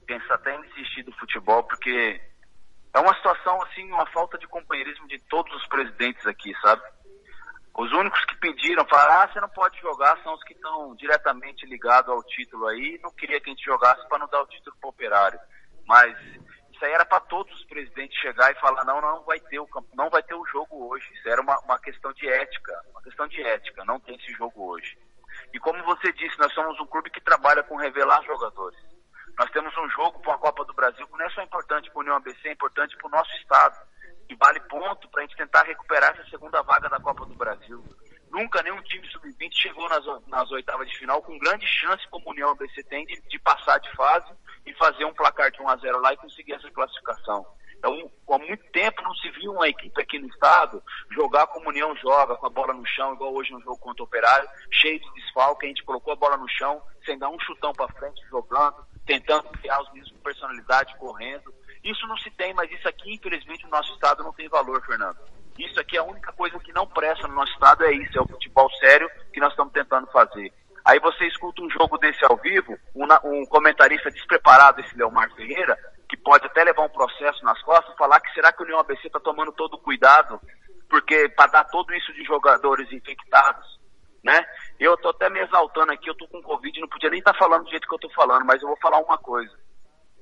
pensa 0.05 0.35
até 0.35 0.53
em 0.57 0.63
desistir 0.63 1.05
do 1.05 1.13
futebol, 1.13 1.63
porque 1.63 2.21
é 2.93 2.99
uma 2.99 3.15
situação, 3.15 3.63
assim, 3.63 3.89
uma 3.93 4.07
falta 4.07 4.37
de 4.37 4.49
companheirismo 4.49 5.07
de 5.07 5.21
todos 5.29 5.55
os 5.55 5.67
presidentes 5.69 6.27
aqui, 6.27 6.53
sabe? 6.61 6.83
Os 7.75 7.91
únicos 7.93 8.23
que 8.27 8.37
pediram, 8.37 8.85
falaram, 8.87 9.23
ah, 9.23 9.29
você 9.33 9.41
não 9.41 9.49
pode 9.49 9.81
jogar, 9.81 10.19
são 10.23 10.35
os 10.35 10.43
que 10.45 10.53
estão 10.53 10.95
diretamente 10.97 11.65
ligados 11.67 12.11
ao 12.11 12.23
título 12.25 12.67
aí, 12.67 13.01
não 13.03 13.11
queria 13.11 13.41
que 13.41 13.49
a 13.49 13.53
gente 13.53 13.65
jogasse 13.65 14.07
para 14.09 14.19
não 14.19 14.29
dar 14.29 14.43
o 14.43 14.47
título 14.47 14.77
pro 14.79 14.91
operário. 14.91 15.41
Mas 15.87 16.17
isso 16.71 16.85
aí 16.85 16.93
era 16.93 17.07
para 17.07 17.21
todos 17.21 17.53
os 17.55 17.65
presidentes 17.67 18.21
chegar 18.21 18.53
e 18.53 18.61
falar, 18.61 18.85
não, 18.85 19.01
não 19.01 19.23
vai 19.25 19.41
ter 19.41 19.59
o 19.59 19.67
campo, 19.67 19.89
não 19.95 20.11
vai 20.11 20.23
ter 20.23 20.35
o 20.35 20.45
jogo 20.47 20.89
hoje. 20.89 21.09
Isso 21.15 21.29
era 21.29 21.41
uma, 21.41 21.59
uma 21.61 21.79
questão 21.79 22.13
de 22.13 22.29
ética, 22.29 22.73
uma 22.91 23.03
questão 23.03 23.27
de 23.27 23.43
ética, 23.43 23.85
não 23.85 23.99
tem 24.01 24.17
esse 24.17 24.33
jogo 24.35 24.69
hoje. 24.71 24.99
E 25.55 25.59
como 25.59 25.83
você 25.85 26.13
disse, 26.13 26.39
nós 26.39 26.53
somos 26.53 26.79
um 26.79 26.87
clube 26.87 27.11
que 27.11 27.21
trabalha 27.21 27.63
com 27.63 27.77
revelar 27.77 28.23
jogadores. 28.25 28.79
Nós 29.39 29.51
temos 29.51 29.77
um 29.79 29.89
jogo 29.91 30.21
para 30.21 30.35
a 30.35 30.39
Copa 30.39 30.65
do 30.65 30.75
Brasil 30.75 31.07
que 31.07 31.13
não 31.17 31.25
é 31.25 31.31
só 31.31 31.43
importante 31.43 31.91
para 31.91 32.01
a 32.01 32.03
União 32.03 32.17
ABC, 32.17 32.49
é 32.49 32.53
importante 32.53 32.97
para 32.99 33.07
o 33.07 33.11
nosso 33.11 33.33
estado. 33.37 33.77
E 34.33 34.35
vale 34.37 34.61
ponto 34.61 35.11
para 35.11 35.21
a 35.21 35.27
gente 35.27 35.37
tentar 35.37 35.63
recuperar 35.65 36.13
essa 36.13 36.31
segunda 36.31 36.63
vaga 36.63 36.89
da 36.89 36.99
Copa 36.99 37.27
do 37.27 37.35
Brasil. 37.35 37.85
Nunca 38.31 38.63
nenhum 38.63 38.81
time 38.81 39.07
sub-20 39.09 39.53
chegou 39.53 39.87
nas, 39.91 40.07
nas 40.27 40.51
oitavas 40.51 40.89
de 40.89 40.97
final 40.97 41.21
com 41.21 41.39
grande 41.39 41.67
chance, 41.67 42.09
como 42.09 42.27
a 42.27 42.33
União 42.33 42.51
ABC 42.51 42.83
tem, 42.85 43.05
de, 43.05 43.21
de 43.29 43.39
passar 43.41 43.79
de 43.79 43.95
fase 43.95 44.33
e 44.65 44.73
fazer 44.73 45.05
um 45.05 45.13
placar 45.13 45.51
de 45.51 45.61
1 45.61 45.69
a 45.69 45.77
0 45.77 46.01
lá 46.01 46.15
e 46.15 46.17
conseguir 46.17 46.55
essa 46.55 46.71
classificação. 46.71 47.47
Então, 47.77 48.11
há 48.31 48.39
muito 48.39 48.65
tempo 48.71 49.03
não 49.03 49.15
se 49.17 49.29
viu 49.33 49.53
uma 49.53 49.69
equipe 49.69 50.01
aqui 50.01 50.19
no 50.19 50.29
estado 50.29 50.83
jogar 51.11 51.47
como 51.49 51.67
a 51.67 51.69
União 51.69 51.95
joga, 51.97 52.35
com 52.37 52.47
a 52.47 52.51
bola 52.51 52.73
no 52.73 52.87
chão, 52.87 53.13
igual 53.13 53.35
hoje 53.35 53.53
no 53.53 53.61
jogo 53.61 53.77
contra 53.77 54.03
o 54.03 54.07
Operário, 54.07 54.49
cheio 54.71 54.99
de 54.99 55.13
desfalque, 55.13 55.67
a 55.67 55.69
gente 55.69 55.85
colocou 55.85 56.15
a 56.15 56.17
bola 56.17 56.39
no 56.39 56.49
chão, 56.49 56.81
sem 57.05 57.19
dar 57.19 57.29
um 57.29 57.39
chutão 57.41 57.73
para 57.75 57.93
frente, 57.93 58.23
jogando, 58.31 58.87
tentando 59.05 59.51
criar 59.51 59.83
os 59.83 59.93
mesmos 59.93 60.23
personalidade, 60.23 60.97
correndo. 60.97 61.53
Isso 61.85 62.07
não 62.07 62.17
se 62.17 62.31
tem, 62.31 62.55
mas 62.55 62.71
isso 62.71 62.89
aqui, 62.89 63.15
infelizmente, 63.15 63.65
no 63.65 63.71
nosso 63.71 63.93
estado 63.93 64.23
não 64.23 64.33
tem 64.33 64.49
valor, 64.49 64.81
Fernando. 64.85 65.19
Isso 65.59 65.79
aqui 65.81 65.97
é 65.97 66.01
a 66.01 66.05
única 66.05 66.33
coisa 66.33 66.59
que 66.61 66.73
não 66.73 66.87
presta 66.87 67.27
no 67.29 67.35
nosso 67.35 67.53
estado, 67.53 67.85
é 67.85 67.93
isso, 67.93 68.17
é 68.17 68.23
o 68.23 68.29
futebol 68.29 68.71
sério 68.75 69.11
que 69.33 69.41
nós 69.41 69.51
estamos 69.51 69.73
tentando 69.73 70.07
fazer. 70.11 70.53
Aí 70.85 70.99
você 70.99 71.27
escuta 71.27 71.63
um 71.63 71.71
jogo 71.71 71.99
desse 71.99 72.25
ao 72.25 72.37
vivo, 72.37 72.77
um, 72.95 73.05
um 73.25 73.47
comentarista 73.47 74.11
despreparado, 74.11 74.81
esse 74.81 74.97
Leomar 74.97 75.33
Ferreira, 75.35 75.77
que 76.09 76.17
pode 76.17 76.47
até 76.47 76.65
levar 76.65 76.83
um 76.83 76.89
processo 76.89 77.45
nas 77.45 77.61
costas, 77.63 77.97
falar 77.97 78.21
que 78.21 78.33
será 78.33 78.53
que 78.53 78.63
o 78.63 78.65
União 78.65 78.81
ABC 78.81 79.07
está 79.07 79.21
tomando 79.21 79.53
todo 79.53 79.75
o 79.75 79.79
cuidado, 79.79 80.41
porque 80.89 81.29
para 81.31 81.51
dar 81.51 81.65
tudo 81.65 81.95
isso 81.95 82.13
de 82.13 82.25
jogadores 82.25 82.91
infectados, 82.93 83.81
né? 84.25 84.45
Eu 84.79 84.97
tô 84.97 85.11
até 85.11 85.31
me 85.31 85.41
exaltando 85.41 85.93
aqui, 85.93 86.09
eu 86.09 86.15
tô 86.17 86.27
com 86.29 86.43
Covid, 86.43 86.81
não 86.81 86.89
podia 86.89 87.11
nem 87.11 87.19
estar 87.19 87.35
falando 87.35 87.65
do 87.65 87.71
jeito 87.71 87.89
que 87.89 87.95
eu 87.95 87.99
tô 87.99 88.11
falando, 88.11 88.45
mas 88.45 88.61
eu 88.61 88.69
vou 88.69 88.79
falar 88.79 88.99
uma 88.99 89.19
coisa. 89.19 89.53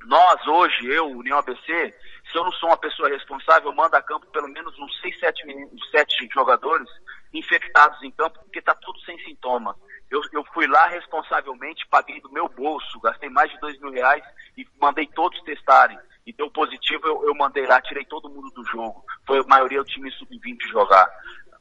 Nós, 0.07 0.47
hoje, 0.47 0.87
eu, 0.87 1.07
União 1.09 1.39
ABC, 1.39 1.95
se 2.31 2.39
eu 2.39 2.45
não 2.45 2.53
sou 2.53 2.71
uma 2.71 2.77
pessoa 2.77 3.09
responsável, 3.09 3.73
mando 3.73 3.97
a 3.97 4.03
campo 4.03 4.27
pelo 4.29 4.49
menos 4.49 4.77
uns 4.79 5.01
6, 5.01 5.19
7, 5.19 5.47
meninos, 5.47 5.91
7 5.91 6.29
jogadores 6.33 6.89
infectados 7.33 8.03
em 8.03 8.11
campo, 8.11 8.39
porque 8.41 8.63
tá 8.63 8.75
tudo 8.75 8.99
sem 9.01 9.19
sintoma. 9.21 9.77
Eu, 10.11 10.21
eu 10.33 10.45
fui 10.53 10.67
lá 10.67 10.87
responsavelmente, 10.89 11.87
paguei 11.89 12.21
do 12.21 12.33
meu 12.33 12.49
bolso, 12.49 13.01
gastei 13.01 13.29
mais 13.31 13.51
de 13.51 13.61
dois 13.61 13.79
mil 13.81 13.93
reais 13.93 14.25
e 14.57 14.67
mandei 14.81 15.07
todos 15.07 15.41
testarem. 15.43 15.99
E 16.27 16.33
deu 16.33 16.51
positivo, 16.51 17.07
eu, 17.07 17.29
eu 17.29 17.35
mandei 17.35 17.67
lá, 17.67 17.81
tirei 17.81 18.05
todo 18.05 18.29
mundo 18.29 18.51
do 18.51 18.65
jogo. 18.65 19.05
Foi 19.27 19.39
a 19.39 19.45
maioria 19.45 19.79
do 19.79 19.85
time 19.85 20.11
sub-20 20.13 20.69
jogar. 20.71 21.09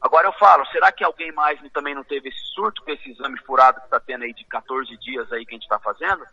Agora 0.01 0.27
eu 0.27 0.33
falo, 0.33 0.65
será 0.67 0.91
que 0.91 1.03
alguém 1.03 1.31
mais 1.33 1.59
também 1.71 1.93
não 1.93 2.03
teve 2.03 2.29
esse 2.29 2.41
surto 2.55 2.83
com 2.83 2.91
esse 2.91 3.11
exame 3.11 3.37
furado 3.45 3.81
que 3.81 3.89
tá 3.89 3.99
tendo 3.99 4.23
aí 4.23 4.33
de 4.33 4.45
14 4.45 4.97
dias 4.97 5.31
aí 5.31 5.45
que 5.45 5.55
a 5.55 5.57
gente 5.57 5.67
tá 5.67 5.79
fazendo? 5.79 6.25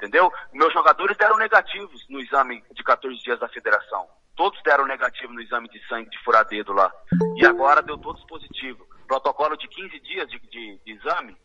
Entendeu? 0.00 0.32
Meus 0.52 0.72
jogadores 0.72 1.14
deram 1.18 1.36
negativos 1.36 2.06
no 2.08 2.18
exame 2.20 2.64
de 2.72 2.82
14 2.82 3.22
dias 3.22 3.38
da 3.38 3.48
federação. 3.50 4.08
Todos 4.34 4.58
deram 4.62 4.86
negativo 4.86 5.30
no 5.34 5.42
exame 5.42 5.68
de 5.68 5.78
sangue 5.86 6.08
de 6.08 6.18
furar 6.24 6.46
dedo 6.46 6.72
lá. 6.72 6.90
E 7.36 7.44
agora 7.44 7.82
deu 7.82 7.98
todos 7.98 8.24
positivo. 8.24 8.86
Protocolo 9.06 9.56
de 9.58 9.68
15 9.68 10.00
dias 10.00 10.26
de, 10.30 10.38
de- 10.38 10.78
de 10.84 10.92
exame. 10.92 11.36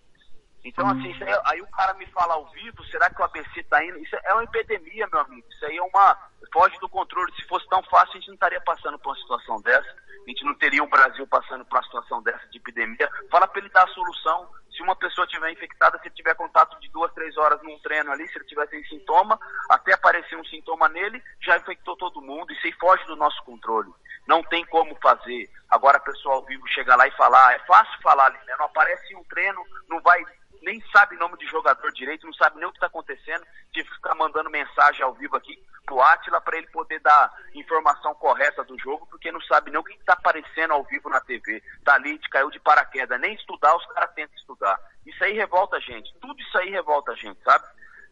Então, 0.64 0.88
assim, 0.90 1.12
aí, 1.22 1.40
aí 1.46 1.62
o 1.62 1.68
cara 1.70 1.94
me 1.96 2.06
fala 2.08 2.34
ao 2.36 2.50
vivo, 2.52 2.84
será 2.86 3.10
que 3.10 3.22
o 3.22 3.26
ABC 3.26 3.62
tá 3.64 3.84
indo? 3.84 4.00
Isso 4.00 4.16
é 4.16 4.34
uma 4.34 4.44
epidemia, 4.46 5.08
meu 5.12 5.20
amigo. 5.22 5.46
Isso 5.52 5.66
aí 5.66 5.78
é 5.78 5.82
uma. 5.84 6.18
foge 6.54 6.80
do 6.80 6.88
controle. 6.90 7.32
Se 7.36 7.46
fosse 7.48 7.68
tão 7.68 7.84
fácil, 7.84 8.12
a 8.12 8.20
gente 8.20 8.28
não 8.30 8.34
estaria 8.36 8.62
passando 8.62 8.98
por 8.98 9.10
uma 9.10 9.18
situação 9.22 9.62
dessa. 9.62 9.90
A 10.26 10.30
gente 10.30 10.44
não 10.46 10.56
teria 10.56 10.82
o 10.84 10.90
Brasil 10.90 11.28
passando 11.28 11.64
por 11.66 11.76
uma 11.78 11.84
situação 11.84 12.24
dessa 12.24 12.48
de 12.48 12.58
epidemia. 12.58 13.10
Fala 13.30 13.48
para 13.48 13.60
ele 13.60 13.70
dar 13.70 13.84
a 13.84 13.88
solução. 13.94 14.50
Se 14.76 14.82
uma 14.82 14.96
pessoa 14.96 15.26
tiver 15.28 15.52
infectada, 15.52 16.00
se 16.04 16.10
tiver 16.10 16.36
contato 16.36 16.78
de 16.80 16.90
duas, 16.90 17.14
três 17.14 17.38
horas 17.38 17.62
num 17.64 17.80
treino 17.80 18.12
ali, 18.12 18.28
se 18.28 18.38
ele 18.38 18.46
tiver 18.46 18.68
sem 18.68 18.84
sintoma, 18.86 19.40
até 19.70 19.94
aparecer 19.94 20.36
um 20.38 20.44
sintoma 20.46 20.90
nele, 20.90 21.24
já 21.42 21.58
infectou 21.58 21.96
todo 21.96 22.22
mundo. 22.22 22.52
Isso 22.52 22.68
aí 22.68 22.74
foge 22.74 23.06
do 23.06 23.16
nosso 23.16 23.42
controle. 23.44 23.92
Não 24.28 24.44
tem 24.44 24.66
como 24.66 24.96
fazer. 25.02 25.50
Agora, 25.70 26.00
pessoal 26.00 26.38
ao 26.38 26.46
vivo 26.46 26.68
chegar 26.68 26.96
lá 26.96 27.08
e 27.08 27.12
falar, 27.12 27.56
é 27.56 27.60
fácil 27.60 28.02
falar 28.02 28.32
né? 28.32 28.56
Não 28.58 28.66
aparece 28.66 29.16
um 29.16 29.24
treino, 29.26 29.64
não 29.88 30.02
vai 30.02 30.24
nem 30.62 30.82
sabe 30.92 31.16
nome 31.18 31.38
de 31.38 31.46
jogador 31.48 31.92
direito, 31.92 32.26
não 32.26 32.34
sabe 32.34 32.58
nem 32.58 32.66
o 32.66 32.72
que 32.72 32.78
está 32.78 32.88
acontecendo, 32.88 33.46
tive 33.72 33.88
que 33.88 33.96
ficar 33.96 34.16
mandando 34.16 34.50
mensagem 34.50 35.04
ao 35.04 35.14
vivo 35.14 35.36
aqui 35.36 35.58
pro 35.86 36.02
Atila 36.02 36.42
para 36.42 36.58
ele 36.58 36.68
poder 36.68 37.00
dar 37.00 37.32
informação 37.54 38.14
correta 38.16 38.64
do 38.64 38.78
jogo, 38.80 39.06
porque 39.08 39.32
não 39.32 39.42
sabe 39.42 39.72
nem 39.72 39.80
o 39.80 39.84
que 39.84 39.94
está 39.94 40.14
aparecendo 40.14 40.74
ao 40.74 40.84
vivo 40.84 41.10
na 41.10 41.22
TV. 41.22 41.62
Tá 41.84 41.96
ali, 41.96 42.20
caiu 42.30 42.50
de 42.50 42.60
paraquedas, 42.60 43.20
nem 43.20 43.36
estudar, 43.36 43.76
os 43.76 43.86
caras 43.88 44.14
tentam 44.14 44.36
estudar. 44.36 44.80
Isso 45.06 45.24
aí 45.24 45.34
revolta 45.34 45.78
a 45.78 45.80
gente, 45.80 46.14
tudo 46.20 46.40
isso 46.40 46.58
aí 46.58 46.70
revolta 46.70 47.12
a 47.12 47.16
gente, 47.16 47.42
sabe? 47.44 47.66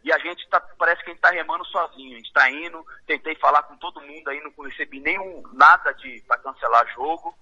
E 0.04 0.12
a 0.12 0.18
gente 0.20 0.48
tá, 0.50 0.60
parece 0.78 1.02
que 1.04 1.12
a 1.12 1.14
gente 1.14 1.22
tá 1.22 1.32
remando 1.32 1.66
sozinho, 1.66 2.14
a 2.14 2.18
gente 2.18 2.34
tá 2.34 2.50
indo, 2.52 2.86
tentei 3.08 3.36
falar 3.36 3.64
com 3.64 3.78
todo 3.78 4.02
mundo 4.02 4.30
aí, 4.30 4.42
não 4.42 4.66
recebi 4.66 5.00
nenhum, 5.00 5.42
nada 5.54 5.94
de, 5.94 6.22
para 6.28 6.40
cancelar 6.40 6.86
jogo, 6.94 7.34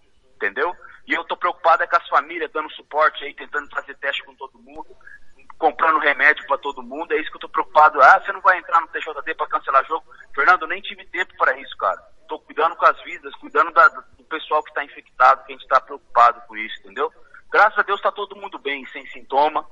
entendeu? 0.42 0.76
E 1.08 1.14
eu 1.14 1.24
tô 1.26 1.38
preocupado 1.38 1.84
é 1.84 1.88
com 1.88 1.96
as 1.96 2.08
famílias 2.10 2.52
dando 2.52 2.72
suporte 2.72 3.24
aí, 3.24 3.34
tentando 3.36 3.70
fazer 3.70 3.96
teste 3.98 4.24
com 4.24 4.36
todo 4.36 4.58
mundo, 4.60 4.88
comprando 5.58 6.00
remédio 6.00 6.46
para 6.48 6.58
todo 6.58 6.82
mundo. 6.82 7.14
É 7.14 7.18
isso 7.18 7.30
que 7.30 7.38
eu 7.38 7.42
tô 7.42 7.50
preocupado. 7.50 8.02
Ah, 8.02 8.20
você 8.20 8.32
não 8.32 8.42
vai 8.42 8.58
entrar 8.58 8.82
no 8.82 8.88
TJD 8.88 9.36
para 9.36 9.48
cancelar 9.48 9.86
jogo? 9.86 10.06
Fernando, 10.34 10.64
eu 10.64 10.68
nem 10.68 10.82
tive 10.82 11.06
tempo 11.06 11.36
para 11.38 11.58
isso, 11.60 11.78
cara. 11.78 11.98
Tô 12.28 12.40
cuidando 12.40 12.76
com 12.76 12.86
as 12.86 13.02
vidas, 13.04 13.36
cuidando 13.36 13.72
da, 13.72 13.88
do 13.90 14.24
pessoal 14.24 14.64
que 14.64 14.74
tá 14.74 14.84
infectado, 14.84 15.44
que 15.46 15.54
a 15.54 15.58
gente 15.58 15.68
tá 15.68 15.80
preocupado 15.80 16.42
com 16.48 16.56
isso, 16.58 16.80
entendeu? 16.80 17.12
Graças 17.52 17.78
a 17.78 17.84
Deus 17.84 18.02
tá 18.02 18.12
todo 18.12 18.36
mundo 18.36 18.58
bem, 18.58 18.86
sem 18.88 19.06
sintoma. 19.08 19.68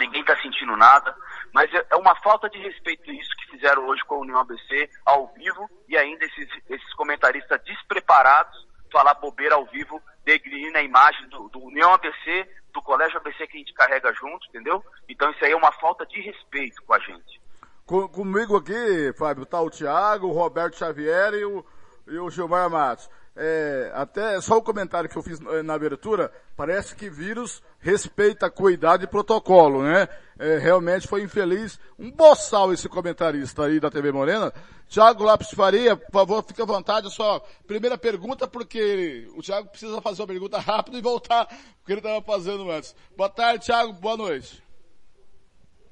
Ninguém 0.00 0.24
tá 0.24 0.36
sentindo 0.42 0.76
nada, 0.76 1.14
mas 1.52 1.72
é, 1.72 1.86
é 1.90 1.94
uma 1.94 2.16
falta 2.16 2.50
de 2.50 2.58
respeito 2.58 3.12
isso 3.12 3.30
que 3.36 3.52
fizeram 3.52 3.86
hoje 3.86 4.02
com 4.04 4.16
a 4.16 4.18
União 4.18 4.40
ABC 4.40 4.90
ao 5.06 5.32
vivo 5.34 5.70
e 5.86 5.96
ainda 5.96 6.24
esses, 6.24 6.48
esses 6.68 6.94
comentaristas 6.94 7.62
despreparados 7.62 8.73
falar 8.94 9.14
bobeira 9.14 9.56
ao 9.56 9.66
vivo, 9.66 10.00
degrindo 10.24 10.76
a 10.76 10.82
imagem 10.82 11.28
do, 11.28 11.48
do 11.48 11.64
União 11.64 11.92
ABC, 11.92 12.48
do 12.72 12.80
Colégio 12.80 13.16
ABC 13.18 13.44
que 13.48 13.56
a 13.56 13.58
gente 13.58 13.74
carrega 13.74 14.12
junto, 14.12 14.46
entendeu? 14.48 14.84
Então 15.08 15.28
isso 15.32 15.44
aí 15.44 15.50
é 15.50 15.56
uma 15.56 15.72
falta 15.72 16.06
de 16.06 16.20
respeito 16.20 16.80
com 16.84 16.94
a 16.94 16.98
gente. 17.00 17.40
Com, 17.84 18.08
comigo 18.08 18.56
aqui, 18.56 19.12
Fábio, 19.18 19.44
tá 19.44 19.60
o 19.60 19.68
Thiago, 19.68 20.28
o 20.28 20.32
Roberto 20.32 20.76
Xavier 20.76 21.34
e 21.34 21.44
o, 21.44 21.66
e 22.06 22.16
o 22.18 22.30
Gilmar 22.30 22.70
Matos. 22.70 23.10
É, 23.36 23.90
até 23.94 24.40
só 24.40 24.56
o 24.56 24.62
comentário 24.62 25.10
que 25.10 25.16
eu 25.16 25.22
fiz 25.22 25.40
eh, 25.40 25.62
na 25.64 25.74
abertura, 25.74 26.30
parece 26.56 26.94
que 26.94 27.10
vírus 27.10 27.60
respeita 27.80 28.48
cuidado 28.48 29.02
e 29.02 29.08
protocolo, 29.08 29.82
né? 29.82 30.08
É, 30.38 30.58
realmente 30.58 31.08
foi 31.08 31.22
infeliz. 31.22 31.78
Um 31.98 32.12
boçal 32.12 32.72
esse 32.72 32.88
comentarista 32.88 33.64
aí 33.64 33.80
da 33.80 33.90
TV 33.90 34.12
Morena. 34.12 34.52
Tiago 34.88 35.24
Lopes 35.24 35.50
Faria, 35.50 35.96
por 35.96 36.12
favor, 36.12 36.44
fique 36.44 36.62
à 36.62 36.64
vontade. 36.64 37.12
Só 37.12 37.44
primeira 37.66 37.98
pergunta, 37.98 38.46
porque 38.46 39.28
o 39.36 39.42
Tiago 39.42 39.68
precisa 39.68 40.00
fazer 40.00 40.22
uma 40.22 40.28
pergunta 40.28 40.58
rápida 40.58 40.96
e 40.96 41.02
voltar, 41.02 41.46
porque 41.46 41.92
ele 41.92 42.00
estava 42.00 42.22
fazendo 42.22 42.70
antes. 42.70 42.94
Boa 43.16 43.28
tarde, 43.28 43.64
Tiago, 43.64 43.92
boa 43.94 44.16
noite. 44.16 44.62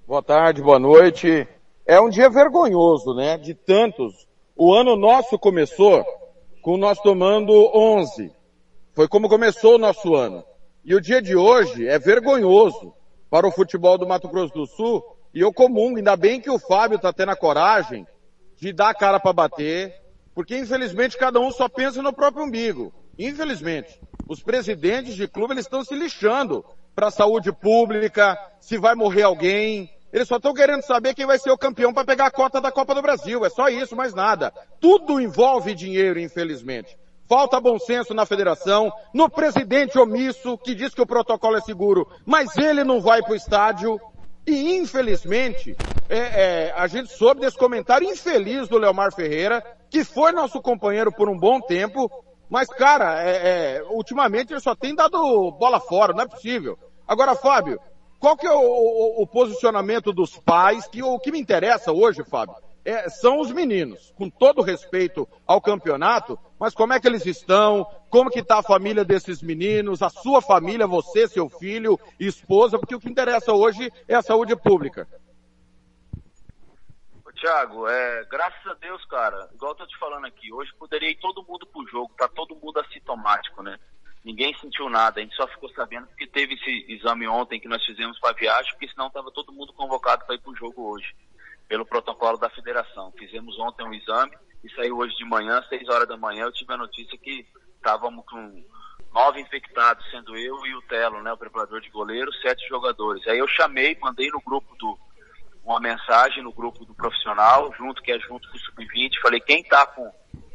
Boa 0.07 0.23
tarde, 0.23 0.63
boa 0.63 0.79
noite. 0.79 1.49
É 1.85 2.01
um 2.01 2.09
dia 2.09 2.31
vergonhoso, 2.31 3.15
né? 3.15 3.37
De 3.37 3.53
tantos. 3.53 4.29
O 4.55 4.73
ano 4.73 4.95
nosso 4.95 5.37
começou 5.37 6.05
com 6.63 6.77
nós 6.77 6.99
tomando 7.01 7.53
11. 7.75 8.33
Foi 8.95 9.09
como 9.09 9.29
começou 9.29 9.75
o 9.75 9.79
nosso 9.79 10.15
ano. 10.15 10.45
E 10.85 10.95
o 10.95 11.01
dia 11.01 11.21
de 11.21 11.35
hoje 11.35 11.89
é 11.89 11.99
vergonhoso 11.99 12.95
para 13.29 13.47
o 13.47 13.51
futebol 13.51 13.99
do 13.99 14.07
Mato 14.07 14.29
Grosso 14.29 14.55
do 14.55 14.67
Sul. 14.67 15.03
E 15.35 15.41
eu 15.41 15.53
comungo, 15.53 15.97
ainda 15.97 16.17
bem 16.17 16.41
que 16.41 16.51
o 16.51 16.61
Fábio 16.61 16.97
está 16.97 17.13
tendo 17.13 17.31
a 17.31 17.37
coragem 17.37 18.07
de 18.57 18.73
dar 18.73 18.91
a 18.91 18.95
cara 18.95 19.19
para 19.19 19.33
bater, 19.33 19.93
porque 20.35 20.57
infelizmente 20.57 21.19
cada 21.19 21.41
um 21.41 21.51
só 21.51 21.69
pensa 21.69 22.01
no 22.01 22.13
próprio 22.13 22.45
umbigo. 22.45 22.93
Infelizmente. 23.19 24.01
Os 24.29 24.41
presidentes 24.41 25.17
de 25.17 25.27
clube 25.27 25.55
eles 25.55 25.65
estão 25.65 25.85
se 25.85 25.95
lixando 25.95 26.65
para 26.95 27.09
a 27.09 27.11
saúde 27.11 27.51
pública, 27.53 28.39
se 28.61 28.79
vai 28.79 28.95
morrer 28.95 29.23
alguém, 29.23 29.91
eles 30.13 30.29
só 30.29 30.37
estão 30.37 30.53
querendo 30.53 30.83
saber 30.83 31.15
quem 31.15 31.25
vai 31.25 31.39
ser 31.39 31.51
o 31.51 31.57
campeão 31.57 31.93
para 31.93 32.05
pegar 32.05 32.27
a 32.27 32.31
cota 32.31 32.61
da 32.61 32.71
Copa 32.71 32.95
do 32.95 33.01
Brasil. 33.01 33.45
É 33.47 33.49
só 33.49 33.69
isso, 33.69 33.97
mais 33.97 34.13
nada. 34.13 34.53
Tudo 34.79 35.21
envolve 35.21 35.75
dinheiro, 35.75 36.21
infelizmente. 36.21 36.99
Falta 37.27 37.59
bom 37.59 37.79
senso 37.79 38.13
na 38.13 38.27
federação, 38.27 38.93
no 39.15 39.31
presidente 39.31 39.99
omisso, 39.99 40.59
que 40.59 40.75
diz 40.75 40.93
que 40.95 41.01
o 41.01 41.07
protocolo 41.07 41.57
é 41.57 41.63
seguro, 41.63 42.07
mas 42.27 42.55
ele 42.59 42.85
não 42.85 43.01
vai 43.01 43.23
para 43.23 43.33
o 43.33 43.37
estádio. 43.37 43.99
E 44.47 44.77
infelizmente, 44.77 45.75
é, 46.11 46.19
é, 46.19 46.75
a 46.77 46.87
gente 46.87 47.11
soube 47.11 47.41
desse 47.41 47.57
comentário 47.57 48.07
infeliz 48.07 48.69
do 48.69 48.77
Leomar 48.77 49.15
Ferreira, 49.15 49.65
que 49.89 50.05
foi 50.05 50.33
nosso 50.33 50.61
companheiro 50.61 51.11
por 51.11 51.31
um 51.31 51.39
bom 51.39 51.59
tempo, 51.59 52.11
mas 52.51 52.69
cara, 52.69 53.23
é, 53.23 53.79
é 53.79 53.83
ultimamente 53.89 54.53
ele 54.53 54.61
só 54.61 54.75
tem 54.75 54.95
dado 54.95 55.53
bola 55.53 55.81
fora, 55.81 56.13
não 56.13 56.25
é 56.25 56.29
possível. 56.29 56.79
Agora, 57.09 57.35
Fábio, 57.35 57.81
qual 58.23 58.37
que 58.37 58.47
é 58.47 58.53
o, 58.53 58.61
o, 58.61 59.23
o 59.23 59.27
posicionamento 59.27 60.13
dos 60.13 60.39
pais? 60.39 60.87
Que 60.87 61.03
o 61.03 61.19
que 61.19 61.33
me 61.33 61.41
interessa 61.41 61.91
hoje, 61.91 62.23
Fábio, 62.23 62.55
é, 62.85 63.09
são 63.09 63.41
os 63.41 63.51
meninos, 63.51 64.15
com 64.17 64.31
todo 64.31 64.63
respeito 64.63 65.29
ao 65.45 65.61
campeonato, 65.61 66.39
mas 66.57 66.73
como 66.73 66.93
é 66.93 67.01
que 67.01 67.09
eles 67.09 67.27
estão? 67.27 67.85
Como 68.09 68.31
que 68.31 68.39
está 68.39 68.61
a 68.61 68.63
família 68.63 69.05
desses 69.05 69.43
meninos? 69.43 70.03
A 70.03 70.09
sua 70.09 70.41
família, 70.41 70.87
você, 70.87 71.27
seu 71.27 71.49
filho, 71.49 71.99
esposa? 72.21 72.79
Porque 72.79 72.95
o 72.95 73.01
que 73.01 73.11
interessa 73.11 73.55
hoje 73.55 73.93
é 74.07 74.15
a 74.15 74.23
saúde 74.23 74.55
pública. 74.55 75.09
Tiago, 77.35 77.89
é, 77.89 78.25
graças 78.31 78.65
a 78.69 78.75
Deus, 78.75 79.05
cara, 79.07 79.49
igual 79.53 79.73
eu 79.73 79.79
tô 79.79 79.87
te 79.89 79.99
falando 79.99 80.27
aqui, 80.27 80.53
hoje 80.53 80.71
poderia 80.79 81.11
ir 81.11 81.19
todo 81.19 81.43
mundo 81.43 81.67
pro 81.67 81.85
jogo, 81.89 82.15
tá 82.17 82.29
todo 82.29 82.55
mundo 82.55 82.79
assintomático, 82.79 83.65
né? 83.65 83.81
Ninguém 84.25 84.57
sentiu 84.59 84.89
nada, 84.89 85.19
a 85.19 85.23
gente 85.23 85.35
só 85.35 85.49
ficou 85.49 85.69
sabendo 85.71 86.07
que 86.17 86.27
teve 86.27 86.55
esse 86.55 86.87
exame 86.89 87.27
ontem 87.27 87.59
que 87.59 87.67
nós 87.67 87.85
fizemos 87.85 88.19
para 88.21 88.37
viagem, 88.37 88.71
porque 88.73 88.89
senão 88.89 89.09
estava 89.09 89.33
todo 89.33 89.53
mundo 89.53 89.73
convocado 89.73 90.25
para 90.25 90.37
ir 90.37 90.39
para 90.39 90.53
o 90.53 90.57
jogo 90.57 90.91
hoje, 90.93 91.13
pelo 91.69 91.85
protocolo 91.85 92.39
da 92.39 92.49
federação. 92.51 93.13
Fizemos 93.19 93.59
ontem 93.59 93.85
um 93.85 93.93
exame 93.93 94.33
e 94.63 94.71
saiu 94.75 94.97
hoje 94.99 95.17
de 95.17 95.25
manhã, 95.25 95.61
seis 95.69 95.89
horas 95.89 96.07
da 96.07 96.17
manhã, 96.17 96.45
eu 96.45 96.53
tive 96.53 96.73
a 96.73 96.77
notícia 96.77 97.19
que 97.19 97.45
estávamos 97.75 98.25
com 98.27 98.65
nove 99.13 99.41
infectados, 99.41 100.09
sendo 100.11 100.37
eu 100.37 100.65
e 100.67 100.75
o 100.77 100.83
Telo, 100.83 101.21
né, 101.21 101.33
o 101.33 101.37
preparador 101.37 101.81
de 101.81 101.91
goleiro, 101.91 102.33
sete 102.35 102.67
jogadores. 102.69 103.27
Aí 103.27 103.39
eu 103.39 103.49
chamei, 103.49 103.99
mandei 104.01 104.31
no 104.31 104.41
grupo 104.41 104.75
do 104.77 104.97
uma 105.65 105.79
mensagem 105.79 106.43
no 106.43 106.53
grupo 106.53 106.85
do 106.85 106.95
profissional, 106.95 107.73
junto 107.77 108.03
que 108.03 108.11
é 108.11 108.19
junto 108.19 108.49
com 108.49 108.57
o 108.57 108.61
sub-20, 108.61 109.21
falei 109.21 109.41
quem 109.41 109.61
está 109.61 109.87
com 109.87 110.11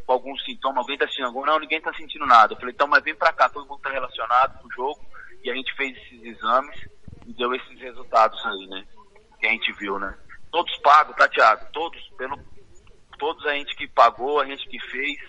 com 0.08 0.13
algum 0.13 0.36
sintoma, 0.38 0.80
alguém 0.80 0.96
está 0.96 1.06
sentindo 1.06 1.28
algum, 1.28 1.46
não, 1.46 1.60
ninguém 1.60 1.80
está 1.80 1.93
sentindo 1.93 2.26
nada. 2.26 2.54
Eu 2.54 2.58
falei, 2.58 2.74
então, 2.74 2.88
mas 2.88 3.04
vem 3.04 3.13
para 3.13 3.34
cá, 3.34 3.50
todo 3.50 3.67
mundo 3.67 3.80
está 3.80 3.89
relacionado 3.89 4.58
com 4.62 4.67
o 4.70 4.72
jogo, 4.72 5.06
e 5.43 5.52
a 5.52 5.54
gente 5.54 5.76
fez 5.76 5.98
esses 5.98 6.24
exames 6.24 6.88
e 7.28 7.34
deu 7.34 7.54
esses 7.54 7.78
resultados 7.78 8.43
aí, 8.46 8.67
né? 8.67 8.88
Que 9.38 9.48
a 9.48 9.52
gente 9.52 9.72
viu, 9.74 10.00
né? 10.00 10.17
Todos 10.50 10.76
pagos, 10.78 11.13
tá, 11.17 11.28
Thiago? 11.28 11.67
Todos, 11.74 12.02
pelo, 12.17 12.39
todos 13.20 13.46
a 13.46 13.54
gente 13.54 13.76
que 13.76 13.86
pagou, 13.89 14.39
a 14.39 14.46
gente 14.46 14.65
que 14.70 14.80
fez, 14.80 15.20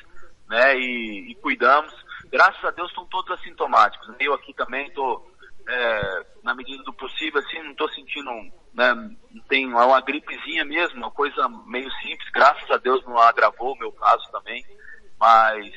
né? 0.49 0.79
E, 0.79 1.33
e 1.33 1.35
cuidamos. 1.35 1.93
Graças 2.31 2.65
a 2.65 2.71
Deus 2.71 2.89
estão 2.91 3.05
todos 3.07 3.33
assintomáticos. 3.33 4.15
Eu 4.21 4.33
aqui 4.33 4.55
também 4.55 4.87
estou, 4.87 5.28
é, 5.69 6.27
na 6.43 6.55
medida 6.55 6.83
do 6.83 6.93
possível, 6.95 7.41
assim, 7.41 7.63
não 7.63 7.73
estou 7.73 7.89
sentindo 7.91 8.31
né, 8.75 8.95
tem 9.49 9.67
uma 9.67 10.01
gripezinha 10.01 10.65
mesmo, 10.65 10.97
uma 10.97 11.11
coisa 11.11 11.49
meio 11.67 11.91
simples, 12.01 12.31
graças 12.33 12.71
a 12.71 12.79
Deus 12.79 13.05
não 13.05 13.19
agravou 13.19 13.75
o 13.75 13.79
meu 13.79 13.93
caso 13.93 14.25
também, 14.33 14.65
mas 15.21 15.71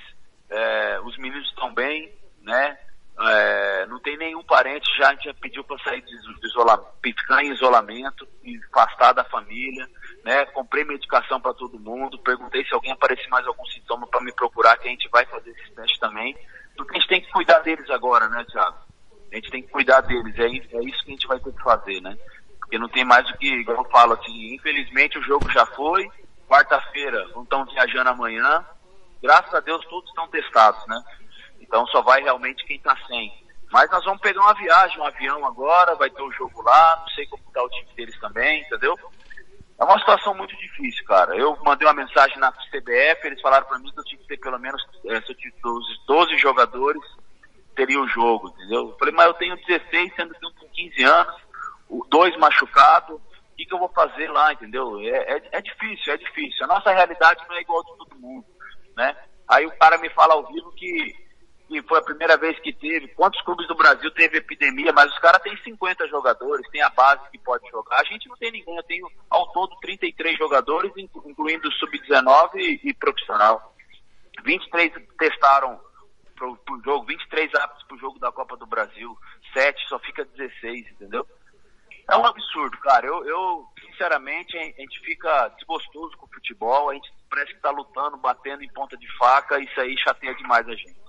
é, 0.49 0.99
os 1.03 1.17
meninos 1.17 1.47
estão 1.49 1.73
bem, 1.73 2.13
né? 2.41 2.77
É, 3.19 3.85
não 3.87 3.99
tem 3.99 4.17
nenhum 4.17 4.43
parente, 4.43 4.89
já 4.97 5.09
a 5.09 5.13
gente 5.13 5.25
já 5.25 5.33
pediu 5.33 5.63
para 5.63 5.77
sair 5.83 6.01
de 6.01 6.15
isolamento, 6.47 6.87
ficar 7.03 7.43
em 7.43 7.51
isolamento, 7.51 8.27
afastar 8.73 9.13
da 9.13 9.23
família, 9.25 9.87
né? 10.23 10.45
Comprei 10.47 10.83
medicação 10.83 11.39
para 11.39 11.53
todo 11.53 11.79
mundo, 11.79 12.17
perguntei 12.19 12.63
se 12.65 12.73
alguém 12.73 12.91
aparecer 12.91 13.27
mais 13.27 13.45
algum 13.45 13.65
sintoma 13.65 14.07
para 14.07 14.21
me 14.21 14.33
procurar, 14.33 14.77
que 14.77 14.87
a 14.87 14.91
gente 14.91 15.09
vai 15.09 15.25
fazer 15.25 15.51
esse 15.51 15.71
teste 15.71 15.99
também. 15.99 16.35
Porque 16.75 16.95
a 16.95 16.99
gente 16.99 17.09
tem 17.09 17.21
que 17.21 17.31
cuidar 17.31 17.59
deles 17.59 17.89
agora, 17.89 18.27
né, 18.29 18.43
Thiago? 18.49 18.90
A 19.31 19.35
gente 19.35 19.51
tem 19.51 19.61
que 19.63 19.69
cuidar 19.69 20.01
deles, 20.01 20.37
é, 20.37 20.43
é 20.45 20.83
isso 20.83 21.03
que 21.03 21.11
a 21.11 21.13
gente 21.13 21.27
vai 21.27 21.39
ter 21.39 21.53
que 21.53 21.63
fazer, 21.63 22.01
né? 22.01 22.17
Porque 22.59 22.77
não 22.77 22.89
tem 22.89 23.05
mais 23.05 23.29
o 23.29 23.37
que, 23.37 23.47
igual 23.47 23.77
eu 23.77 23.89
falo 23.89 24.13
assim, 24.13 24.53
infelizmente 24.53 25.17
o 25.17 25.23
jogo 25.23 25.49
já 25.51 25.65
foi, 25.65 26.09
quarta-feira 26.47 27.27
não 27.33 27.43
estão 27.43 27.65
viajando 27.65 28.09
amanhã, 28.09 28.65
graças 29.21 29.53
a 29.53 29.59
Deus 29.61 29.85
todos 29.85 30.09
estão 30.09 30.27
testados, 30.27 30.85
né? 30.87 31.01
Então 31.59 31.85
só 31.87 32.01
vai 32.01 32.21
realmente 32.21 32.65
quem 32.65 32.77
está 32.77 32.95
sem. 33.07 33.31
Mas 33.71 33.89
nós 33.89 34.03
vamos 34.03 34.19
pegar 34.19 34.41
uma 34.41 34.53
viagem, 34.53 34.99
um 34.99 35.05
avião 35.05 35.45
agora, 35.45 35.95
vai 35.95 36.09
ter 36.09 36.21
o 36.21 36.27
um 36.27 36.31
jogo 36.33 36.61
lá, 36.61 36.97
não 36.99 37.07
sei 37.15 37.25
como 37.27 37.41
está 37.47 37.63
o 37.63 37.69
time 37.69 37.93
deles 37.95 38.19
também, 38.19 38.61
entendeu? 38.61 38.97
É 39.79 39.83
uma 39.83 39.97
situação 39.97 40.35
muito 40.35 40.55
difícil, 40.57 41.03
cara. 41.05 41.35
Eu 41.35 41.57
mandei 41.63 41.87
uma 41.87 41.93
mensagem 41.93 42.37
na 42.37 42.51
CBF, 42.51 43.25
eles 43.25 43.41
falaram 43.41 43.65
para 43.65 43.79
mim 43.79 43.91
que 43.91 43.99
eu 43.99 44.03
tinha 44.03 44.21
que 44.21 44.27
ter 44.27 44.37
pelo 44.37 44.59
menos, 44.59 44.79
é, 45.05 45.19
12, 45.19 45.87
12 46.05 46.37
jogadores, 46.37 47.01
teria 47.81 47.99
o 47.99 48.07
jogo, 48.07 48.49
entendeu? 48.49 48.89
Eu 48.89 48.97
falei, 48.97 49.13
mas 49.13 49.25
eu 49.25 49.33
tenho 49.33 49.57
16, 49.65 50.13
sendo 50.15 50.35
que 50.35 50.45
eu 50.45 50.51
tenho 50.51 50.91
15 50.91 51.03
anos, 51.03 51.35
dois 52.09 52.37
machucados, 52.37 53.15
o 53.15 53.55
que, 53.57 53.65
que 53.65 53.73
eu 53.73 53.79
vou 53.79 53.89
fazer 53.89 54.29
lá, 54.29 54.53
entendeu? 54.53 54.99
É, 54.99 55.33
é, 55.33 55.49
é, 55.53 55.61
difícil, 55.61 56.13
é 56.13 56.17
difícil. 56.17 56.63
A 56.63 56.67
nossa 56.67 56.91
realidade 56.91 57.43
não 57.49 57.55
é 57.55 57.61
igual 57.61 57.83
de 57.83 57.97
todo 57.97 58.19
mundo, 58.19 58.45
né? 58.95 59.15
Aí 59.47 59.65
o 59.65 59.77
cara 59.77 59.97
me 59.97 60.09
fala 60.11 60.35
ao 60.35 60.45
vivo 60.45 60.71
que, 60.73 61.15
que 61.67 61.81
foi 61.83 61.97
a 61.97 62.03
primeira 62.03 62.37
vez 62.37 62.57
que 62.59 62.71
teve. 62.71 63.07
Quantos 63.09 63.41
clubes 63.41 63.67
do 63.67 63.75
Brasil 63.75 64.11
teve 64.11 64.37
epidemia? 64.37 64.93
Mas 64.93 65.11
os 65.11 65.19
caras 65.19 65.41
têm 65.41 65.57
50 65.57 66.07
jogadores, 66.07 66.69
tem 66.69 66.83
a 66.83 66.89
base 66.89 67.29
que 67.31 67.39
pode 67.39 67.67
jogar. 67.69 67.99
A 67.99 68.05
gente 68.05 68.29
não 68.29 68.37
tem 68.37 68.51
ninguém, 68.51 68.77
eu 68.77 68.83
tenho 68.83 69.07
ao 69.29 69.51
todo 69.51 69.75
33 69.81 70.37
jogadores, 70.37 70.91
incluindo 70.95 71.71
sub-19 71.73 72.49
e, 72.55 72.89
e 72.89 72.93
profissional. 72.93 73.73
23 74.45 74.93
testaram 75.17 75.79
pro, 76.41 76.57
pro 76.57 76.81
jogo, 76.83 77.05
23 77.05 77.53
aptos 77.53 77.83
pro 77.83 77.99
jogo 77.99 78.17
da 78.17 78.31
Copa 78.31 78.57
do 78.57 78.65
Brasil, 78.65 79.15
7 79.53 79.87
só 79.87 79.99
fica 79.99 80.25
16, 80.25 80.91
entendeu? 80.93 81.25
É 82.09 82.17
um 82.17 82.25
absurdo, 82.25 82.77
cara. 82.79 83.05
Eu, 83.05 83.23
eu, 83.23 83.67
sinceramente, 83.85 84.57
a 84.57 84.63
gente 84.63 84.99
fica 85.01 85.49
desgostoso 85.49 86.17
com 86.17 86.25
o 86.25 86.33
futebol, 86.33 86.89
a 86.89 86.95
gente 86.95 87.13
parece 87.29 87.53
que 87.53 87.61
tá 87.61 87.69
lutando, 87.69 88.17
batendo 88.17 88.63
em 88.63 88.73
ponta 88.73 88.97
de 88.97 89.07
faca, 89.17 89.59
isso 89.59 89.79
aí 89.79 89.95
chateia 89.99 90.33
demais 90.33 90.67
a 90.67 90.75
gente. 90.75 90.99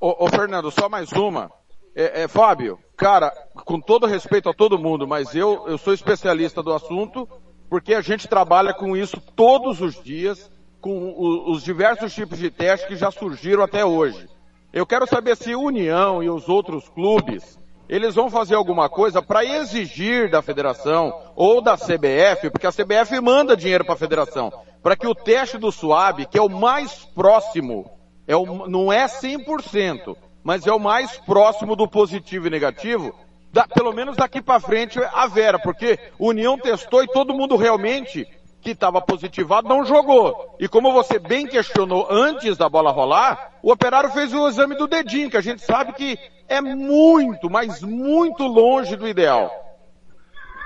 Ô, 0.00 0.24
ô 0.24 0.28
Fernando, 0.28 0.70
só 0.70 0.88
mais 0.88 1.12
uma. 1.12 1.50
É, 1.94 2.22
é, 2.22 2.28
Fábio, 2.28 2.78
cara, 2.96 3.30
com 3.66 3.80
todo 3.80 4.06
respeito 4.06 4.48
a 4.48 4.54
todo 4.54 4.78
mundo, 4.78 5.08
mas 5.08 5.34
eu, 5.34 5.66
eu 5.66 5.76
sou 5.76 5.92
especialista 5.92 6.62
do 6.62 6.72
assunto, 6.72 7.28
porque 7.68 7.94
a 7.94 8.00
gente 8.00 8.28
trabalha 8.28 8.72
com 8.72 8.96
isso 8.96 9.20
todos 9.34 9.80
os 9.80 10.00
dias, 10.00 10.50
com 10.80 11.10
o, 11.10 11.50
os 11.52 11.62
diversos 11.62 12.14
tipos 12.14 12.38
de 12.38 12.50
testes 12.50 12.88
que 12.88 12.96
já 12.96 13.10
surgiram 13.10 13.62
até 13.62 13.84
hoje. 13.84 14.28
Eu 14.72 14.86
quero 14.86 15.06
saber 15.06 15.36
se 15.36 15.54
União 15.54 16.22
e 16.22 16.30
os 16.30 16.48
outros 16.48 16.88
clubes 16.88 17.58
eles 17.90 18.14
vão 18.14 18.30
fazer 18.30 18.54
alguma 18.54 18.88
coisa 18.88 19.20
para 19.20 19.44
exigir 19.44 20.30
da 20.30 20.40
federação 20.40 21.12
ou 21.34 21.60
da 21.60 21.76
CBF, 21.76 22.48
porque 22.48 22.68
a 22.68 22.72
CBF 22.72 23.20
manda 23.20 23.56
dinheiro 23.56 23.84
para 23.84 23.94
a 23.94 23.98
federação, 23.98 24.52
para 24.80 24.94
que 24.94 25.08
o 25.08 25.14
teste 25.14 25.58
do 25.58 25.72
SUAB, 25.72 26.26
que 26.26 26.38
é 26.38 26.42
o 26.42 26.48
mais 26.48 27.04
próximo, 27.04 27.90
é 28.28 28.36
o, 28.36 28.68
não 28.68 28.92
é 28.92 29.06
100%, 29.06 30.16
mas 30.44 30.64
é 30.68 30.72
o 30.72 30.78
mais 30.78 31.18
próximo 31.18 31.74
do 31.74 31.88
positivo 31.88 32.46
e 32.46 32.50
negativo, 32.50 33.12
da, 33.52 33.66
pelo 33.66 33.92
menos 33.92 34.16
daqui 34.16 34.40
para 34.40 34.60
frente 34.60 35.00
a 35.12 35.26
Vera, 35.26 35.58
porque 35.58 35.98
União 36.16 36.56
testou 36.56 37.02
e 37.02 37.08
todo 37.08 37.34
mundo 37.34 37.56
realmente 37.56 38.24
que 38.60 38.70
estava 38.70 39.00
positivado 39.00 39.68
não 39.68 39.84
jogou. 39.84 40.56
E 40.60 40.68
como 40.68 40.92
você 40.92 41.18
bem 41.18 41.46
questionou 41.46 42.06
antes 42.10 42.56
da 42.56 42.68
bola 42.68 42.90
rolar, 42.90 43.58
o 43.62 43.72
operário 43.72 44.10
fez 44.10 44.32
o 44.32 44.46
exame 44.48 44.76
do 44.76 44.86
dedinho, 44.86 45.30
que 45.30 45.36
a 45.36 45.42
gente 45.42 45.62
sabe 45.62 45.92
que 45.92 46.18
é 46.48 46.60
muito, 46.60 47.48
mas 47.48 47.82
muito 47.82 48.44
longe 48.44 48.96
do 48.96 49.08
ideal. 49.08 49.50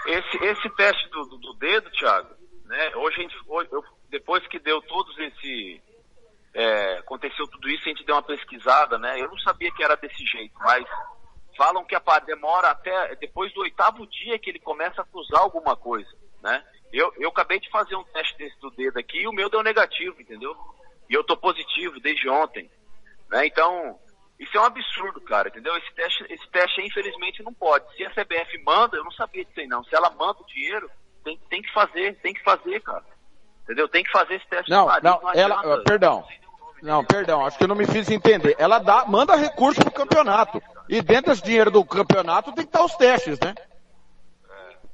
Esse, 0.07 0.45
esse 0.45 0.71
teste 0.77 1.09
do, 1.11 1.25
do, 1.27 1.39
do 1.39 1.55
dedo, 1.55 1.91
Thiago, 1.91 2.29
né? 2.67 2.93
Hoje 2.97 3.17
gente, 3.23 3.37
hoje, 3.47 3.69
eu, 3.73 3.83
depois 4.11 4.47
que 4.49 4.59
deu 4.59 4.83
todos 4.83 5.17
esse, 5.19 5.81
é, 6.53 6.99
aconteceu 6.99 7.47
tudo 7.49 7.69
isso, 7.69 7.85
a 7.85 7.89
gente 7.89 8.05
deu 8.05 8.15
uma 8.15 8.23
pesquisada, 8.23 8.99
né? 8.99 9.21
Eu 9.21 9.29
não 9.29 9.39
sabia 9.39 9.73
que 9.73 9.83
era 9.83 9.97
desse 9.97 10.25
jeito, 10.25 10.55
mas 10.59 10.85
falam 11.57 11.85
que 11.85 11.95
a 11.95 12.21
demora 12.21 12.71
até 12.71 13.15
depois 13.17 13.53
do 13.55 13.61
oitavo 13.61 14.07
dia 14.07 14.39
que 14.39 14.51
ele 14.51 14.59
começa 14.59 15.03
a 15.03 15.05
cruzar 15.05 15.41
alguma 15.41 15.77
coisa, 15.77 16.11
né? 16.43 16.63
Eu, 16.95 17.13
eu 17.19 17.29
acabei 17.29 17.59
de 17.59 17.69
fazer 17.71 17.97
um 17.97 18.05
teste 18.05 18.39
desse 18.39 18.57
do 18.61 18.71
dedo 18.71 18.97
aqui 18.99 19.19
e 19.19 19.27
o 19.27 19.33
meu 19.33 19.51
deu 19.51 19.65
negativo, 19.65 20.21
entendeu? 20.21 20.57
E 21.11 21.15
eu 21.15 21.25
tô 21.25 21.37
positivo 21.37 21.99
desde 21.99 22.29
ontem. 22.29 22.71
Né? 23.29 23.47
Então, 23.47 23.99
isso 24.39 24.57
é 24.57 24.61
um 24.61 24.65
absurdo, 24.65 25.21
cara, 25.23 25.49
entendeu? 25.49 25.77
Esse 25.77 25.93
teste, 25.93 26.25
esse 26.31 26.49
teste 26.51 26.81
infelizmente 26.83 27.43
não 27.43 27.53
pode. 27.53 27.85
Se 27.97 28.05
a 28.05 28.11
CBF 28.11 28.63
manda, 28.65 28.97
eu 28.97 29.03
não 29.03 29.11
sabia 29.11 29.45
disso 29.45 29.59
aí 29.59 29.67
não. 29.67 29.83
Se 29.83 29.95
ela 29.95 30.09
manda 30.11 30.41
o 30.41 30.47
dinheiro, 30.47 30.89
tem, 31.25 31.37
tem 31.51 31.63
que 31.63 31.73
fazer, 31.73 32.15
tem 32.23 32.33
que 32.33 32.45
fazer, 32.45 32.81
cara. 32.81 33.05
Entendeu? 33.65 33.89
Tem 33.89 34.05
que 34.05 34.13
fazer 34.13 34.35
esse 34.35 34.47
teste. 34.47 34.71
Não, 34.71 34.87
não, 35.03 35.21
não 35.21 35.33
ela, 35.33 35.83
perdão. 35.83 36.25
Não, 36.81 37.05
perdão, 37.05 37.45
acho 37.45 37.59
que 37.59 37.65
eu 37.65 37.69
não 37.69 37.75
me 37.75 37.87
fiz 37.87 38.09
entender. 38.09 38.55
Ela 38.57 38.79
dá, 38.79 39.05
manda 39.07 39.35
recurso 39.35 39.81
pro 39.81 39.91
campeonato. 39.91 40.63
E 40.89 41.03
dentro 41.03 41.33
desse 41.33 41.43
dinheiro 41.43 41.73
do 41.73 41.85
campeonato 41.85 42.53
tem 42.53 42.65
que 42.65 42.69
estar 42.69 42.85
os 42.85 42.95
testes, 42.95 43.41
né? 43.41 43.53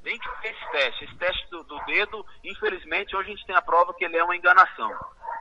Tem 0.03 0.17
que 0.17 0.47
esse 0.47 0.71
teste. 0.71 1.05
Esse 1.05 1.15
teste 1.15 1.49
do, 1.49 1.63
do, 1.63 1.77
dedo, 1.85 2.25
infelizmente, 2.43 3.15
hoje 3.15 3.29
a 3.29 3.35
gente 3.35 3.45
tem 3.45 3.55
a 3.55 3.61
prova 3.61 3.93
que 3.93 4.03
ele 4.03 4.17
é 4.17 4.23
uma 4.23 4.35
enganação. 4.35 4.91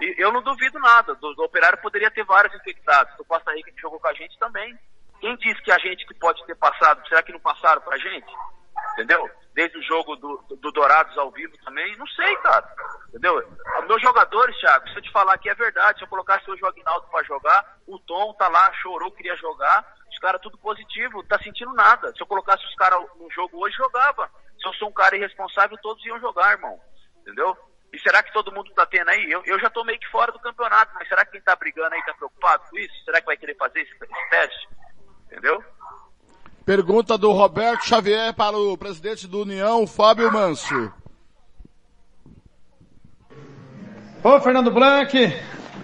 E 0.01 0.15
eu 0.19 0.33
não 0.33 0.43
duvido 0.43 0.79
nada. 0.79 1.15
Do, 1.15 1.35
do 1.35 1.43
operário 1.45 1.81
poderia 1.81 2.11
ter 2.11 2.25
vários 2.25 2.55
infectados. 2.55 3.17
Do 3.17 3.25
Costa 3.25 3.53
Rica 3.55 3.73
que 3.73 3.81
jogou 3.81 3.99
com 3.99 4.09
a 4.09 4.15
gente 4.15 4.39
também. 4.39 4.79
Quem 5.21 5.37
disse 5.37 5.63
que 5.63 5.73
a 5.73 5.79
gente 5.79 6.07
que 6.07 6.15
pode 6.15 6.45
ter 6.47 6.57
passado, 6.57 7.07
será 7.09 7.23
que 7.23 7.33
não 7.33 7.41
passaram 7.41 7.81
pra 7.83 7.99
gente? 7.99 8.33
Entendeu? 8.93 9.29
Desde 9.55 9.79
o 9.79 9.83
jogo 9.83 10.17
do, 10.17 10.43
do 10.57 10.73
Dourados 10.73 11.17
ao 11.19 11.31
vivo 11.31 11.53
também, 11.65 11.97
não 11.97 12.07
sei, 12.07 12.37
cara. 12.37 12.67
Entendeu? 13.09 13.43
Meus 13.87 14.01
jogadores, 14.01 14.57
Thiago, 14.59 14.89
se 14.89 14.97
eu 14.97 15.03
te 15.03 15.11
falar 15.11 15.37
que 15.39 15.51
é 15.51 15.55
verdade, 15.55 15.99
se 15.99 16.05
eu 16.05 16.09
colocasse 16.09 16.51
hoje 16.51 16.63
o 16.63 16.67
Agnaldo 16.67 17.07
pra 17.09 17.23
jogar, 17.25 17.79
o 17.87 17.99
Tom 17.99 18.33
tá 18.35 18.49
lá, 18.49 18.73
chorou, 18.75 19.11
queria 19.11 19.37
jogar, 19.37 19.85
os 20.09 20.19
caras 20.19 20.41
tudo 20.41 20.57
positivo, 20.59 21.23
tá 21.25 21.39
sentindo 21.43 21.73
nada. 21.73 22.13
Se 22.13 22.23
eu 22.23 22.27
colocasse 22.27 22.65
os 22.65 22.75
caras 22.77 23.01
no 23.17 23.31
jogo 23.31 23.59
hoje, 23.63 23.77
jogava. 23.77 24.31
Se 24.61 24.69
eu 24.69 24.73
sou 24.75 24.89
um 24.89 24.93
cara 24.93 25.17
irresponsável, 25.17 25.79
todos 25.83 26.05
iam 26.05 26.21
jogar, 26.21 26.53
irmão. 26.53 26.79
Entendeu? 27.23 27.57
E 27.93 27.99
será 27.99 28.23
que 28.23 28.33
todo 28.33 28.53
mundo 28.53 28.71
tá 28.75 28.87
tendo 28.87 29.09
aí? 29.09 29.31
Eu, 29.31 29.43
eu 29.45 29.59
já 29.59 29.69
tô 29.69 29.83
meio 29.85 29.99
que 29.99 30.09
fora 30.09 30.31
do 30.31 30.39
campeonato, 30.39 30.93
mas 30.95 31.09
será 31.09 31.25
que 31.25 31.33
quem 31.33 31.41
tá 31.41 31.57
brigando 31.57 31.95
aí 31.95 32.03
tá 32.05 32.15
preocupado 32.15 32.63
com 32.71 32.79
isso? 32.79 32.95
Será 33.05 33.21
que 33.21 33.27
vai 33.27 33.37
querer 33.37 33.57
fazer 33.57 33.81
esse, 33.81 33.93
esse 33.93 34.31
teste? 34.31 34.69
Entendeu? 35.27 35.63
Pergunta 36.65 37.19
do 37.19 37.33
Roberto 37.33 37.87
Xavier 37.87 38.33
para 38.35 38.57
o 38.57 38.77
presidente 38.77 39.27
do 39.27 39.43
União, 39.43 39.87
Fábio 39.87 40.31
Manso. 40.31 40.93
Ô, 44.23 44.41
Fernando 44.41 44.71
Blanc. 44.71 45.13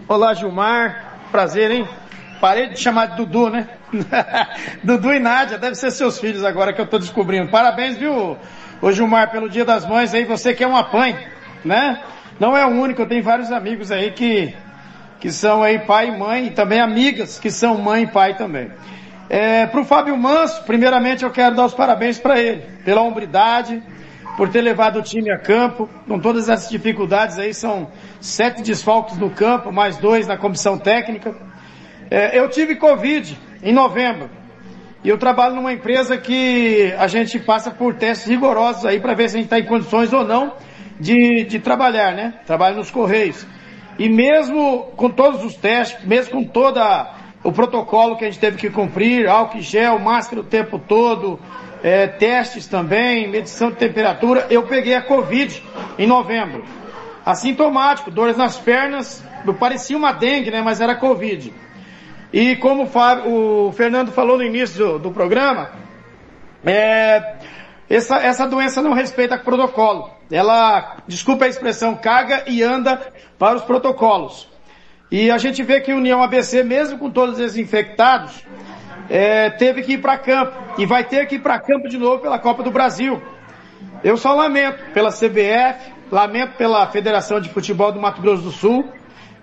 Olá, 0.07 0.35
Gilmar. 0.35 1.29
Prazer, 1.33 1.71
hein? 1.71 1.89
Parei 2.41 2.69
de 2.69 2.79
chamar 2.79 3.07
de 3.07 3.17
Dudu, 3.17 3.51
né? 3.51 3.79
Dudu 4.85 5.13
e 5.13 5.19
Nádia, 5.19 5.59
deve 5.59 5.75
ser 5.75 5.91
seus 5.91 6.21
filhos 6.21 6.45
agora 6.45 6.73
que 6.73 6.81
eu 6.81 6.87
tô 6.87 6.99
descobrindo. 6.99 7.51
Parabéns, 7.51 7.97
viu, 7.97 8.39
ô 8.81 8.93
Gilmar, 8.93 9.31
pelo 9.31 9.49
Dia 9.49 9.65
das 9.65 9.87
Mães 9.87 10.15
aí, 10.15 10.25
você 10.25 10.55
que 10.55 10.63
é 10.63 10.67
uma 10.67 10.83
mãe, 10.93 11.17
né? 11.65 12.03
Não 12.39 12.57
é 12.57 12.65
o 12.67 12.71
único, 12.71 13.03
eu 13.03 13.09
tenho 13.09 13.23
vários 13.23 13.51
amigos 13.51 13.91
aí 13.91 14.11
que, 14.11 14.55
que 15.21 15.31
são 15.31 15.63
aí 15.63 15.79
pai 15.79 16.09
e 16.09 16.19
mãe, 16.19 16.47
e 16.47 16.51
também 16.51 16.81
amigas 16.81 17.39
que 17.39 17.51
são 17.51 17.79
mãe 17.79 18.03
e 18.03 18.07
pai 18.07 18.37
também. 18.37 18.71
É, 19.29 19.67
pro 19.67 19.85
Fábio 19.85 20.17
Manso, 20.17 20.63
primeiramente 20.65 21.25
eu 21.25 21.31
quero 21.31 21.57
dar 21.57 21.65
os 21.65 21.75
parabéns 21.75 22.19
para 22.19 22.39
ele, 22.39 22.63
pela 22.85 23.01
hombridade, 23.01 23.83
por 24.37 24.49
ter 24.51 24.61
levado 24.61 24.99
o 24.99 25.03
time 25.03 25.31
a 25.31 25.39
campo, 25.39 25.89
com 26.07 26.19
todas 26.19 26.49
essas 26.49 26.69
dificuldades 26.69 27.39
aí, 27.39 27.55
são 27.55 27.91
sete 28.21 28.63
desfalques 28.63 29.17
no 29.17 29.31
campo, 29.31 29.73
mais 29.73 29.97
dois 29.97 30.27
na 30.27 30.37
comissão 30.37 30.79
técnica. 30.79 31.35
É, 32.11 32.39
eu 32.39 32.49
tive 32.51 32.77
Covid 32.77 33.37
em 33.63 33.73
novembro. 33.73 34.29
E 35.07 35.09
eu 35.09 35.17
trabalho 35.17 35.55
numa 35.55 35.73
empresa 35.73 36.19
que 36.19 36.93
a 36.99 37.07
gente 37.07 37.39
passa 37.39 37.71
por 37.71 37.95
testes 37.95 38.27
rigorosos 38.27 38.85
aí 38.85 38.99
para 38.99 39.15
ver 39.15 39.29
se 39.29 39.37
a 39.37 39.39
gente 39.39 39.47
está 39.47 39.57
em 39.57 39.65
condições 39.65 40.13
ou 40.13 40.25
não 40.25 40.55
de, 40.99 41.45
de 41.45 41.61
trabalhar, 41.61 42.13
né? 42.13 42.41
Trabalho 42.45 42.75
nos 42.75 42.91
Correios. 42.91 43.47
E 44.01 44.09
mesmo 44.09 44.91
com 44.97 45.09
todos 45.09 45.45
os 45.45 45.55
testes, 45.55 46.05
mesmo 46.05 46.33
com 46.33 46.43
toda 46.43 47.09
o 47.45 47.53
protocolo 47.53 48.17
que 48.17 48.25
a 48.25 48.27
gente 48.29 48.41
teve 48.41 48.57
que 48.57 48.69
cumprir, 48.69 49.29
álcool 49.29 49.61
gel, 49.61 49.97
máscara 50.01 50.41
o 50.41 50.45
tempo 50.45 50.77
todo, 50.77 51.39
é, 51.85 52.09
testes 52.09 52.67
também, 52.67 53.31
medição 53.31 53.71
de 53.71 53.77
temperatura, 53.77 54.49
eu 54.51 54.65
peguei 54.65 54.95
a 54.95 55.03
Covid 55.03 55.63
em 56.01 56.07
novembro. 56.09 56.65
Assintomático, 57.25 58.11
dores 58.11 58.37
nas 58.37 58.59
pernas, 58.59 59.25
parecia 59.61 59.97
uma 59.97 60.11
dengue, 60.11 60.51
né? 60.51 60.63
Mas 60.63 60.81
era 60.81 60.97
Covid. 60.97 61.55
E 62.39 62.55
como 62.57 62.87
o, 63.25 63.73
Fernando 63.73 64.13
falou 64.13 64.37
no 64.37 64.45
início 64.45 64.77
do, 64.77 64.99
do 64.99 65.11
programa, 65.11 65.71
é, 66.67 67.37
essa, 67.89 68.19
essa 68.19 68.47
doença 68.47 68.83
não 68.83 68.93
respeita 68.93 69.39
protocolo. 69.39 70.11
Ela, 70.31 70.99
desculpa 71.09 71.47
a 71.47 71.49
expressão, 71.49 71.95
caga 71.95 72.45
e 72.47 72.63
anda 72.63 73.11
para 73.39 73.57
os 73.57 73.63
protocolos. 73.63 74.51
E 75.11 75.31
a 75.31 75.39
gente 75.39 75.63
vê 75.63 75.81
que 75.81 75.91
a 75.91 75.97
União 75.97 76.23
ABC, 76.23 76.63
mesmo 76.63 76.99
com 76.99 77.09
todos 77.09 77.39
esses 77.39 77.57
infectados, 77.57 78.45
é, 79.09 79.49
teve 79.49 79.83
que 79.83 79.95
ir 79.95 80.03
para 80.03 80.19
campo. 80.19 80.53
E 80.77 80.85
vai 80.85 81.05
ter 81.05 81.27
que 81.27 81.37
ir 81.37 81.39
para 81.39 81.59
campo 81.59 81.89
de 81.89 81.97
novo 81.97 82.21
pela 82.21 82.39
Copa 82.39 82.63
do 82.63 82.71
Brasil. 82.71 83.23
Eu 84.05 84.19
só 84.19 84.35
lamento 84.35 84.93
pela 84.93 85.11
CBF, 85.11 85.91
lamento 86.13 86.59
pela 86.59 86.87
Federação 86.89 87.41
de 87.41 87.49
Futebol 87.49 87.93
do 87.93 87.99
Mato 87.99 88.21
Grosso 88.21 88.43
do 88.43 88.53
Sul, 88.53 88.93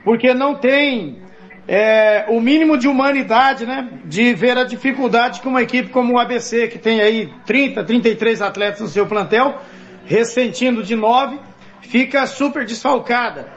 porque 0.03 0.32
não 0.32 0.53
tem 0.53 1.23
é, 1.67 2.26
o 2.28 2.41
mínimo 2.41 2.78
de 2.78 2.88
humanidade, 2.88 3.65
né? 3.65 3.89
De 4.06 4.34
ver 4.34 4.58
a 4.58 4.63
dificuldade 4.63 5.39
que 5.39 5.47
uma 5.47 5.62
equipe 5.62 5.89
como 5.89 6.13
o 6.13 6.19
ABC, 6.19 6.67
que 6.67 6.78
tem 6.78 7.02
aí 7.02 7.32
30, 7.45 7.84
33 7.84 8.41
atletas 8.41 8.82
no 8.82 8.88
seu 8.88 9.06
plantel, 9.06 9.62
ressentindo 10.06 10.84
de 10.84 10.95
nove, 10.95 11.39
fica 11.82 12.26
super 12.28 12.65
desfalcada. 12.65 13.47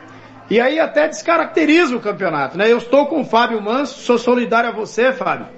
E 0.49 0.61
aí 0.61 0.79
até 0.79 1.09
descaracteriza 1.09 1.97
o 1.97 2.01
campeonato, 2.01 2.57
né? 2.57 2.71
Eu 2.71 2.79
estou 2.79 3.07
com 3.07 3.21
o 3.21 3.25
Fábio 3.25 3.61
Manso, 3.61 3.99
sou 4.01 4.17
solidário 4.17 4.71
a 4.71 4.73
você, 4.73 5.13
Fábio, 5.13 5.49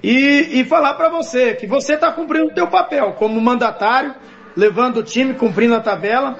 e, 0.00 0.60
e 0.60 0.64
falar 0.64 0.94
para 0.94 1.08
você 1.08 1.54
que 1.54 1.66
você 1.66 1.94
está 1.94 2.12
cumprindo 2.12 2.46
o 2.46 2.54
teu 2.54 2.68
papel 2.68 3.14
como 3.14 3.40
mandatário, 3.40 4.14
levando 4.56 4.98
o 4.98 5.02
time, 5.02 5.34
cumprindo 5.34 5.74
a 5.74 5.80
tabela, 5.80 6.38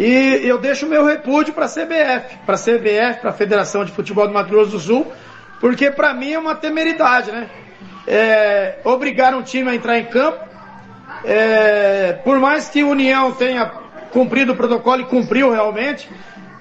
e 0.00 0.48
eu 0.48 0.56
deixo 0.56 0.86
meu 0.86 1.04
repúdio 1.04 1.52
para 1.52 1.66
a 1.66 1.68
CBF, 1.68 2.38
para 2.46 2.54
a 2.54 2.58
CBF, 2.58 3.20
para 3.20 3.30
a 3.30 3.34
Federação 3.34 3.84
de 3.84 3.92
Futebol 3.92 4.26
do 4.26 4.32
Mato 4.32 4.48
Grosso 4.48 4.70
do 4.70 4.80
Sul, 4.80 5.12
porque 5.60 5.90
para 5.90 6.14
mim 6.14 6.32
é 6.32 6.38
uma 6.38 6.54
temeridade, 6.54 7.30
né? 7.30 7.50
É, 8.06 8.78
obrigar 8.82 9.34
um 9.34 9.42
time 9.42 9.68
a 9.68 9.74
entrar 9.74 9.98
em 9.98 10.06
campo, 10.06 10.42
é, 11.22 12.14
por 12.24 12.38
mais 12.38 12.70
que 12.70 12.82
o 12.82 12.88
União 12.88 13.32
tenha 13.32 13.66
cumprido 14.10 14.54
o 14.54 14.56
protocolo 14.56 15.02
e 15.02 15.04
cumpriu 15.04 15.50
realmente, 15.50 16.08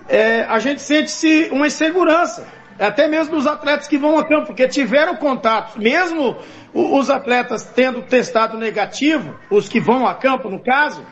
é, 0.10 0.42
a 0.42 0.60
gente 0.60 0.82
sente-se 0.82 1.48
uma 1.50 1.68
insegurança, 1.68 2.46
até 2.78 3.08
mesmo 3.08 3.38
dos 3.38 3.48
atletas 3.48 3.88
que 3.88 3.98
vão 3.98 4.18
a 4.18 4.28
campo, 4.28 4.48
porque 4.48 4.68
tiveram 4.68 5.16
contatos, 5.16 5.78
mesmo 5.78 6.36
os 6.74 7.10
atletas 7.10 7.64
tendo 7.64 8.02
testado 8.02 8.58
negativo, 8.58 9.34
os 9.50 9.70
que 9.70 9.80
vão 9.80 10.06
a 10.06 10.14
campo 10.14 10.50
no 10.50 10.60
caso, 10.60 11.06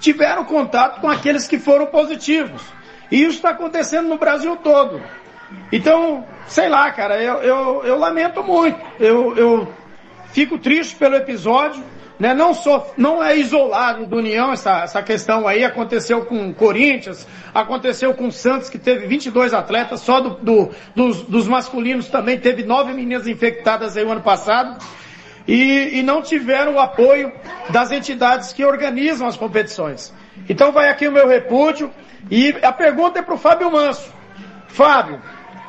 tiveram 0.00 0.44
contato 0.44 1.00
com 1.00 1.08
aqueles 1.08 1.46
que 1.46 1.58
foram 1.58 1.86
positivos. 1.86 2.62
E 3.10 3.22
isso 3.22 3.36
está 3.36 3.50
acontecendo 3.50 4.08
no 4.08 4.18
Brasil 4.18 4.56
todo. 4.56 5.00
Então, 5.72 6.26
sei 6.46 6.68
lá, 6.68 6.90
cara, 6.90 7.22
eu, 7.22 7.36
eu, 7.36 7.82
eu 7.84 7.98
lamento 7.98 8.42
muito. 8.42 8.78
Eu, 9.00 9.36
eu 9.36 9.72
fico 10.32 10.58
triste 10.58 10.94
pelo 10.96 11.16
episódio. 11.16 11.82
Né? 12.18 12.34
Não, 12.34 12.52
sou, 12.52 12.92
não 12.96 13.22
é 13.22 13.36
isolado 13.36 14.04
do 14.04 14.16
União 14.16 14.52
essa, 14.52 14.80
essa 14.80 15.02
questão 15.02 15.46
aí. 15.46 15.64
Aconteceu 15.64 16.26
com 16.26 16.52
Corinthians, 16.52 17.26
aconteceu 17.54 18.12
com 18.12 18.30
Santos, 18.30 18.68
que 18.68 18.78
teve 18.78 19.06
22 19.06 19.54
atletas, 19.54 20.00
só 20.00 20.20
do, 20.20 20.30
do, 20.30 20.70
dos, 20.96 21.22
dos 21.22 21.46
masculinos 21.46 22.08
também 22.08 22.38
teve 22.38 22.64
nove 22.64 22.92
meninas 22.92 23.28
infectadas 23.28 23.96
aí 23.96 24.04
o 24.04 24.10
ano 24.10 24.20
passado 24.20 24.78
e, 25.48 25.98
e 25.98 26.02
não 26.02 26.20
tiveram 26.20 26.74
o 26.74 26.78
apoio 26.78 27.32
das 27.70 27.90
entidades 27.90 28.52
que 28.52 28.62
organizam 28.64 29.26
as 29.26 29.36
competições. 29.36 30.14
Então 30.46 30.70
vai 30.70 30.90
aqui 30.90 31.08
o 31.08 31.12
meu 31.12 31.26
repúdio 31.26 31.90
e 32.30 32.54
a 32.62 32.70
pergunta 32.70 33.20
é 33.20 33.22
para 33.22 33.34
o 33.34 33.38
Fábio 33.38 33.72
Manso. 33.72 34.12
Fábio, 34.68 35.20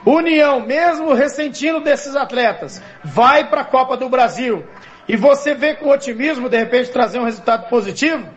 União, 0.06 0.60
mesmo 0.60 1.14
ressentindo 1.14 1.80
desses 1.80 2.16
atletas, 2.16 2.84
vai 3.06 3.50
para 3.50 3.62
a 3.62 3.66
Copa 3.66 3.96
do 3.96 4.10
Brasil 4.10 4.66
e 5.08 5.16
você 5.16 5.56
vê 5.56 5.74
com 5.74 5.90
otimismo, 5.90 6.50
de 6.50 6.58
repente, 6.58 6.92
trazer 6.92 7.18
um 7.18 7.24
resultado 7.24 7.70
positivo? 7.70 8.28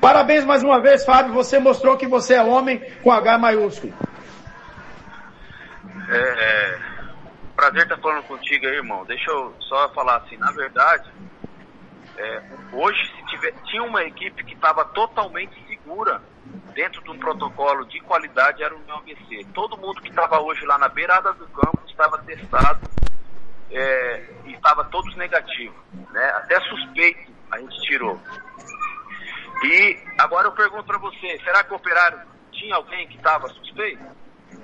Parabéns 0.00 0.44
mais 0.44 0.62
uma 0.62 0.80
vez, 0.80 1.04
Fábio. 1.04 1.34
Você 1.34 1.58
mostrou 1.58 1.96
que 1.96 2.06
você 2.06 2.34
é 2.34 2.42
homem 2.42 2.82
com 3.02 3.12
H 3.12 3.38
maiúsculo. 3.38 3.92
É, 6.10 6.16
é, 6.16 6.93
prazer 7.54 7.82
estar 7.82 7.98
falando 7.98 8.24
contigo 8.24 8.66
aí, 8.66 8.74
irmão. 8.74 9.04
Deixa 9.04 9.30
eu 9.30 9.54
só 9.60 9.88
falar 9.90 10.16
assim, 10.16 10.36
na 10.36 10.50
verdade, 10.52 11.10
é, 12.16 12.42
hoje 12.72 12.98
se 13.16 13.26
tiver, 13.26 13.52
tinha 13.64 13.82
uma 13.82 14.02
equipe 14.04 14.44
que 14.44 14.54
estava 14.54 14.84
totalmente 14.86 15.54
segura 15.66 16.22
dentro 16.74 17.02
de 17.02 17.10
um 17.10 17.18
protocolo 17.18 17.84
de 17.86 18.00
qualidade 18.00 18.62
era 18.62 18.74
o 18.74 18.80
meu 18.80 18.96
ABC. 18.96 19.46
Todo 19.54 19.76
mundo 19.76 20.00
que 20.00 20.08
estava 20.08 20.40
hoje 20.40 20.64
lá 20.66 20.78
na 20.78 20.88
beirada 20.88 21.32
do 21.32 21.46
campo 21.48 21.80
estava 21.86 22.18
testado 22.18 22.88
é, 23.70 24.24
e 24.44 24.52
estava 24.52 24.84
todos 24.84 25.14
negativos, 25.16 25.76
né? 26.10 26.24
Até 26.36 26.60
suspeito 26.60 27.32
a 27.50 27.58
gente 27.58 27.80
tirou. 27.82 28.20
E 29.62 29.98
agora 30.18 30.48
eu 30.48 30.52
pergunto 30.52 30.84
para 30.84 30.98
você, 30.98 31.38
será 31.44 31.62
que 31.64 31.72
o 31.72 31.76
operário 31.76 32.20
tinha 32.52 32.74
alguém 32.74 33.08
que 33.08 33.16
estava 33.16 33.48
suspeito? 33.48 34.04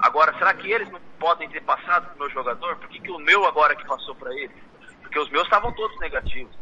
Agora, 0.03 0.33
será 0.39 0.55
que 0.55 0.71
eles 0.71 0.91
não 0.91 1.01
podem 1.19 1.49
ter 1.49 1.63
passado 1.63 2.07
para 2.07 2.15
o 2.15 2.19
meu 2.19 2.31
jogador? 2.31 2.77
Por 2.77 2.89
que, 2.89 3.01
que 3.01 3.11
o 3.11 3.19
meu 3.19 3.45
agora 3.47 3.77
que 3.77 3.87
passou 3.87 4.15
para 4.15 4.33
eles? 4.35 4.57
Porque 5.03 5.19
os 5.19 5.29
meus 5.31 5.45
estavam 5.45 5.73
todos 5.73 5.99
negativos, 5.99 6.55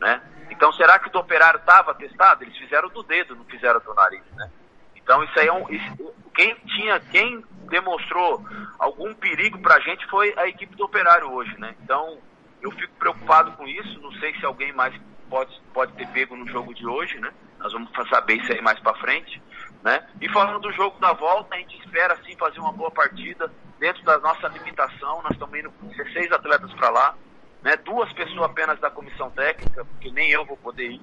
né? 0.00 0.20
Então, 0.50 0.72
será 0.72 0.98
que 0.98 1.08
o 1.08 1.10
do 1.10 1.18
operário 1.18 1.58
estava 1.58 1.94
testado? 1.94 2.44
Eles 2.44 2.56
fizeram 2.56 2.88
do 2.88 3.02
dedo, 3.02 3.34
não 3.34 3.44
fizeram 3.44 3.80
do 3.80 3.94
nariz, 3.94 4.24
né? 4.34 4.50
Então, 4.96 5.22
isso 5.24 5.38
aí 5.38 5.46
é 5.46 5.52
um... 5.52 5.68
Isso, 5.70 6.14
quem 6.34 6.54
tinha, 6.66 7.00
quem 7.00 7.44
demonstrou 7.68 8.44
algum 8.78 9.14
perigo 9.14 9.58
para 9.58 9.76
a 9.76 9.80
gente 9.80 10.06
foi 10.06 10.34
a 10.36 10.46
equipe 10.46 10.76
do 10.76 10.84
operário 10.84 11.30
hoje, 11.32 11.58
né? 11.58 11.74
Então, 11.82 12.18
eu 12.60 12.70
fico 12.72 12.94
preocupado 12.96 13.52
com 13.52 13.66
isso. 13.66 14.00
Não 14.00 14.12
sei 14.12 14.34
se 14.38 14.44
alguém 14.44 14.72
mais 14.72 14.94
pode, 15.28 15.60
pode 15.72 15.92
ter 15.94 16.06
pego 16.08 16.36
no 16.36 16.46
jogo 16.46 16.74
de 16.74 16.86
hoje, 16.86 17.18
né? 17.18 17.32
Nós 17.58 17.72
vamos 17.72 17.90
saber 18.08 18.34
isso 18.34 18.52
aí 18.52 18.60
mais 18.60 18.78
para 18.80 18.94
frente. 18.98 19.42
Né? 19.82 20.06
E 20.20 20.28
falando 20.28 20.60
do 20.60 20.72
jogo 20.72 20.98
da 21.00 21.12
volta, 21.12 21.54
a 21.54 21.58
gente 21.58 21.76
espera 21.80 22.16
sim 22.24 22.36
fazer 22.36 22.60
uma 22.60 22.72
boa 22.72 22.90
partida 22.90 23.52
dentro 23.80 24.02
da 24.04 24.18
nossa 24.18 24.46
limitação. 24.48 25.22
Nós 25.22 25.32
estamos 25.32 25.58
indo 25.58 25.72
com 25.72 25.88
16 25.88 26.30
atletas 26.30 26.72
para 26.74 26.90
lá, 26.90 27.14
né? 27.62 27.76
duas 27.78 28.12
pessoas 28.12 28.42
apenas 28.42 28.78
da 28.78 28.90
comissão 28.90 29.30
técnica, 29.30 29.84
porque 29.84 30.10
nem 30.12 30.30
eu 30.30 30.44
vou 30.44 30.56
poder 30.56 30.88
ir. 30.92 31.02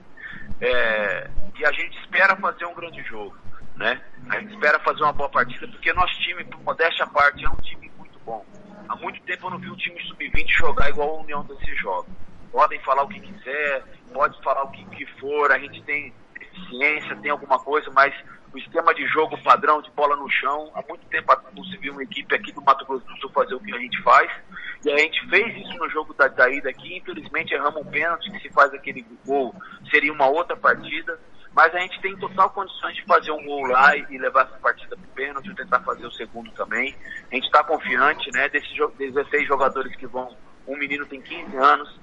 É... 0.62 1.30
e 1.58 1.66
a 1.66 1.72
gente 1.74 1.98
espera 2.00 2.36
fazer 2.38 2.66
um 2.66 2.74
grande 2.74 3.04
jogo. 3.04 3.36
Né? 3.76 4.02
A 4.30 4.40
gente 4.40 4.54
espera 4.54 4.80
fazer 4.80 5.04
uma 5.04 5.14
boa 5.14 5.30
partida, 5.30 5.68
porque 5.68 5.92
nosso 5.94 6.14
time, 6.22 6.44
por 6.46 6.62
modéstia 6.62 7.04
à 7.04 7.08
parte, 7.08 7.46
é 7.46 7.50
um 7.50 7.56
time 7.58 7.92
muito 7.98 8.18
bom. 8.20 8.46
Há 8.88 8.96
muito 8.96 9.22
tempo 9.24 9.48
eu 9.48 9.52
não 9.52 9.58
vi 9.58 9.70
um 9.70 9.76
time 9.76 10.02
sub-20 10.08 10.48
jogar 10.58 10.90
igual 10.90 11.18
a 11.18 11.22
União 11.22 11.44
desse 11.44 11.76
jogo. 11.76 12.08
Podem 12.52 12.80
falar 12.82 13.04
o 13.04 13.10
que 13.10 13.20
quiser, 13.20 13.84
pode 14.14 14.42
falar 14.42 14.64
o 14.64 14.72
que, 14.72 14.84
que 14.86 15.06
for, 15.20 15.52
a 15.52 15.60
gente 15.60 15.82
tem 15.84 16.14
deficiência, 16.34 17.16
tem 17.18 17.30
alguma 17.30 17.60
coisa, 17.60 17.92
mas 17.92 18.14
o 18.54 18.58
esquema 18.58 18.94
de 18.94 19.06
jogo 19.08 19.42
padrão 19.44 19.82
de 19.82 19.92
bola 19.92 20.16
no 20.16 20.30
chão. 20.30 20.72
Há 20.74 20.82
muito 20.88 21.06
tempo 21.08 21.36
não 21.56 21.64
se 21.64 21.78
viu 21.78 21.94
uma 21.94 22.04
equipe 22.04 22.34
aqui 22.36 22.52
do 22.52 22.62
Mato 22.62 22.86
Grosso 22.86 23.06
do 23.06 23.18
Sul 23.18 23.32
fazer 23.32 23.56
o 23.56 23.60
que 23.60 23.74
a 23.74 23.80
gente 23.80 24.02
faz. 24.02 24.32
E 24.84 24.92
a 24.92 24.98
gente 24.98 25.28
fez 25.30 25.58
isso 25.58 25.78
no 25.78 25.90
jogo 25.90 26.14
da, 26.14 26.28
da 26.28 26.50
ida 26.50 26.70
aqui. 26.70 26.98
Infelizmente 26.98 27.54
erramos 27.54 27.82
um 27.82 27.90
pênalti 27.90 28.32
que 28.32 28.40
se 28.40 28.50
faz 28.50 28.74
aquele 28.74 29.06
gol 29.26 29.54
seria 29.92 30.12
uma 30.12 30.28
outra 30.28 30.56
partida. 30.56 31.20
Mas 31.54 31.74
a 31.74 31.80
gente 31.80 32.00
tem 32.02 32.16
total 32.16 32.50
condições 32.52 32.96
de 32.96 33.04
fazer 33.06 33.32
um 33.32 33.44
gol 33.44 33.66
lá 33.66 33.96
e, 33.96 34.18
levar 34.18 34.46
essa 34.46 34.58
partida 34.58 34.96
para 34.96 35.06
o 35.06 35.14
pênalti, 35.16 35.54
tentar 35.56 35.80
fazer 35.82 36.06
o 36.06 36.12
segundo 36.12 36.52
também. 36.52 36.96
A 37.32 37.36
gente 37.36 37.46
está 37.46 37.64
confiante, 37.64 38.32
né? 38.32 38.48
Desses 38.50 38.72
16 38.98 39.48
jogadores 39.48 39.96
que 39.96 40.06
vão, 40.06 40.36
um 40.68 40.78
menino 40.78 41.06
tem 41.06 41.22
15 41.22 41.58
anos 41.58 42.00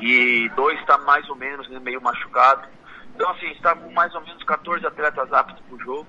e 0.00 0.48
dois 0.56 0.78
está 0.80 0.98
mais 0.98 1.28
ou 1.28 1.36
menos 1.36 1.68
né, 1.68 1.78
meio 1.80 2.00
machucado. 2.00 2.66
Então, 3.14 3.30
assim, 3.30 3.50
está 3.52 3.74
com 3.74 3.90
mais 3.92 4.14
ou 4.14 4.20
menos 4.22 4.42
14 4.42 4.86
atletas 4.86 5.32
aptos 5.32 5.60
para 5.66 5.74
o 5.74 5.80
jogo. 5.80 6.06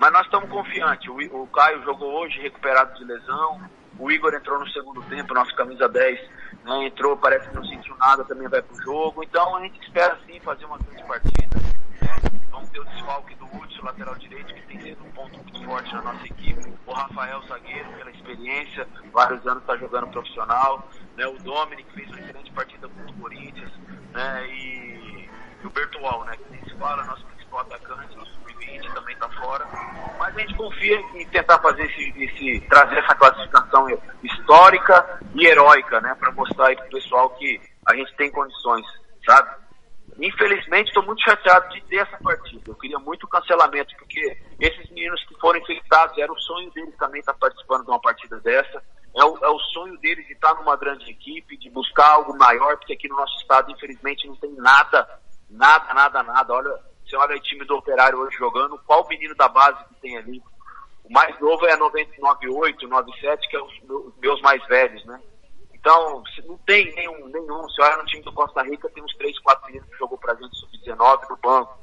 Mas 0.00 0.12
nós 0.12 0.22
estamos 0.22 0.50
confiantes. 0.50 1.08
O, 1.08 1.42
o, 1.42 1.46
Caio 1.46 1.82
jogou 1.82 2.12
hoje 2.20 2.40
recuperado 2.40 2.94
de 2.98 3.04
lesão. 3.04 3.60
O 3.98 4.10
Igor 4.10 4.34
entrou 4.34 4.58
no 4.58 4.68
segundo 4.70 5.02
tempo, 5.02 5.34
nosso 5.34 5.54
camisa 5.54 5.88
10 5.88 6.18
né, 6.64 6.86
entrou, 6.86 7.16
parece 7.16 7.48
que 7.48 7.54
não 7.54 7.64
sentiu 7.64 7.96
nada, 7.96 8.24
também 8.24 8.48
vai 8.48 8.62
para 8.62 8.74
o 8.74 8.82
jogo. 8.82 9.22
Então 9.22 9.56
a 9.56 9.62
gente 9.62 9.80
espera 9.80 10.18
sim 10.26 10.40
fazer 10.40 10.64
uma 10.64 10.78
grande 10.78 11.04
partida. 11.04 11.56
Né? 12.00 12.40
Vamos 12.50 12.68
ter 12.70 12.80
o 12.80 12.84
desfalque 12.84 13.34
do 13.34 13.44
Hudson, 13.44 13.84
lateral 13.84 14.14
direito, 14.16 14.54
que 14.54 14.62
tem 14.62 14.80
sido 14.80 15.04
um 15.04 15.10
ponto 15.10 15.36
muito 15.36 15.64
forte 15.64 15.92
na 15.94 16.02
nossa 16.02 16.24
equipe. 16.26 16.72
O 16.86 16.92
Rafael 16.92 17.42
Zagueiro, 17.42 17.92
pela 17.92 18.10
experiência, 18.10 18.88
vários 19.12 19.46
anos 19.46 19.62
está 19.62 19.76
jogando 19.76 20.08
profissional. 20.08 20.88
Né? 21.16 21.26
O 21.26 21.38
Dominic 21.38 21.92
fez 21.92 22.08
uma 22.08 22.20
excelente 22.20 22.50
partida 22.52 22.88
contra 22.88 23.10
o 23.10 23.18
Corinthians. 23.18 23.72
Né? 24.12 24.48
E 24.48 25.21
e 25.62 25.66
o 25.66 26.24
né? 26.24 26.36
Que 26.36 26.50
nem 26.50 26.64
se 26.64 26.74
fala, 26.76 27.04
nosso 27.04 27.24
principal 27.26 27.60
atacante, 27.60 28.16
nosso 28.16 28.32
sub-20 28.32 28.94
também 28.94 29.14
está 29.14 29.28
fora. 29.28 29.66
Mas 30.18 30.36
a 30.36 30.40
gente 30.40 30.54
confia 30.56 30.98
em 31.14 31.26
tentar 31.28 31.58
fazer 31.60 31.84
esse, 31.84 32.24
esse 32.24 32.60
trazer 32.68 32.98
essa 32.98 33.14
classificação 33.14 33.86
histórica 34.22 35.20
e 35.34 35.46
heróica, 35.46 36.00
né? 36.00 36.14
Para 36.18 36.32
mostrar 36.32 36.68
aí 36.68 36.76
pro 36.76 36.90
pessoal 36.90 37.30
que 37.30 37.60
a 37.86 37.94
gente 37.94 38.14
tem 38.16 38.30
condições, 38.30 38.84
sabe? 39.24 39.62
Infelizmente, 40.18 40.88
estou 40.88 41.04
muito 41.04 41.22
chateado 41.22 41.68
de 41.70 41.80
ter 41.84 41.96
essa 41.96 42.18
partida. 42.18 42.62
Eu 42.66 42.74
queria 42.74 42.98
muito 42.98 43.26
cancelamento, 43.28 43.94
porque 43.96 44.36
esses 44.60 44.90
meninos 44.90 45.24
que 45.26 45.38
foram 45.40 45.58
infectados, 45.58 46.18
era 46.18 46.30
o 46.30 46.40
sonho 46.40 46.70
deles 46.72 46.94
também 46.98 47.20
estar 47.20 47.34
participando 47.34 47.84
de 47.84 47.90
uma 47.90 48.00
partida 48.00 48.38
dessa. 48.40 48.82
É 49.14 49.24
o, 49.24 49.38
é 49.42 49.48
o 49.48 49.58
sonho 49.58 49.96
deles 49.98 50.26
de 50.26 50.32
estar 50.32 50.54
numa 50.54 50.76
grande 50.76 51.10
equipe, 51.10 51.56
de 51.56 51.70
buscar 51.70 52.10
algo 52.10 52.36
maior, 52.36 52.76
porque 52.76 52.94
aqui 52.94 53.08
no 53.08 53.16
nosso 53.16 53.36
estado, 53.38 53.70
infelizmente, 53.70 54.26
não 54.26 54.36
tem 54.36 54.52
nada 54.52 55.06
Nada, 55.52 55.92
nada, 55.92 56.22
nada. 56.22 56.54
Olha, 56.54 56.80
você 57.04 57.16
olha 57.16 57.36
o 57.36 57.40
time 57.40 57.64
do 57.64 57.76
Operário 57.76 58.18
hoje 58.18 58.36
jogando, 58.36 58.78
qual 58.86 59.06
menino 59.06 59.34
da 59.34 59.48
base 59.48 59.84
que 59.84 59.94
tem 60.00 60.16
ali? 60.16 60.42
O 61.04 61.12
mais 61.12 61.38
novo 61.40 61.66
é 61.66 61.76
99,8, 61.76 62.82
97, 62.82 63.48
que 63.48 63.56
é 63.56 63.62
os 63.62 64.18
meus 64.18 64.40
mais 64.40 64.64
velhos, 64.66 65.04
né? 65.04 65.20
Então, 65.74 66.22
não 66.46 66.56
tem 66.58 66.94
nenhum, 66.94 67.26
nenhum. 67.26 67.62
Você 67.62 67.82
olha 67.82 67.96
no 67.96 68.06
time 68.06 68.22
do 68.22 68.32
Costa 68.32 68.62
Rica, 68.62 68.88
tem 68.90 69.02
uns 69.02 69.14
3, 69.16 69.38
4 69.40 69.66
meninos 69.66 69.88
que 69.90 69.98
jogou 69.98 70.16
pra 70.16 70.34
gente 70.36 70.56
sub-19 70.56 71.28
no 71.28 71.36
banco. 71.36 71.76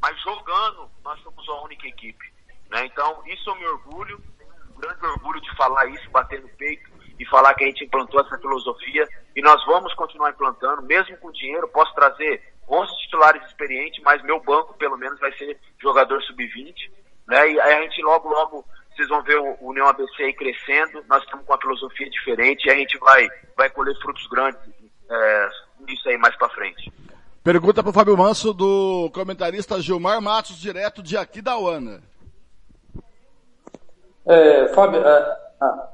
Mas 0.00 0.22
jogando, 0.22 0.88
nós 1.02 1.20
somos 1.22 1.48
a 1.48 1.62
única 1.62 1.88
equipe. 1.88 2.32
Né? 2.70 2.86
Então, 2.86 3.22
isso 3.26 3.50
eu 3.50 3.54
me 3.56 3.66
orgulho, 3.66 4.22
um 4.76 4.80
grande 4.80 5.04
orgulho 5.06 5.40
de 5.40 5.56
falar 5.56 5.86
isso, 5.86 6.10
bater 6.10 6.40
no 6.42 6.48
peito 6.50 6.88
e 7.18 7.26
falar 7.26 7.54
que 7.54 7.64
a 7.64 7.66
gente 7.66 7.84
implantou 7.84 8.20
essa 8.20 8.38
filosofia 8.38 9.08
e 9.34 9.42
nós 9.42 9.64
vamos 9.64 9.92
continuar 9.94 10.30
implantando, 10.30 10.82
mesmo 10.82 11.16
com 11.16 11.32
dinheiro. 11.32 11.66
Posso 11.68 11.92
trazer 11.94 12.57
11 12.68 12.96
titulares 13.02 13.44
experientes, 13.46 14.02
mas 14.02 14.22
meu 14.22 14.40
banco 14.40 14.74
pelo 14.74 14.96
menos 14.96 15.18
vai 15.20 15.32
ser 15.32 15.58
jogador 15.80 16.22
sub-20, 16.22 16.74
né? 17.26 17.50
E 17.52 17.60
aí 17.60 17.74
a 17.74 17.82
gente 17.82 18.02
logo, 18.02 18.28
logo, 18.28 18.64
vocês 18.94 19.08
vão 19.08 19.22
ver 19.22 19.38
o 19.38 19.56
União 19.60 19.86
ABC 19.88 20.22
aí 20.22 20.32
crescendo, 20.32 21.04
nós 21.08 21.22
estamos 21.22 21.46
com 21.46 21.52
uma 21.52 21.60
filosofia 21.60 22.10
diferente 22.10 22.66
e 22.66 22.70
a 22.70 22.74
gente 22.74 22.98
vai, 22.98 23.28
vai 23.56 23.70
colher 23.70 23.96
frutos 24.00 24.26
grandes 24.28 24.60
é, 25.10 25.48
nisso 25.86 26.08
aí 26.08 26.18
mais 26.18 26.36
pra 26.36 26.48
frente. 26.50 26.92
Pergunta 27.42 27.82
pro 27.82 27.92
Fábio 27.92 28.16
Manso 28.16 28.52
do 28.52 29.10
comentarista 29.14 29.80
Gilmar 29.80 30.20
Matos, 30.20 30.56
direto 30.56 31.02
de 31.02 31.16
aqui 31.16 31.40
da 31.40 31.56
UANA. 31.56 32.02
É, 34.26 34.68
Fábio, 34.74 35.00
é, 35.00 35.36
ah, 35.60 35.88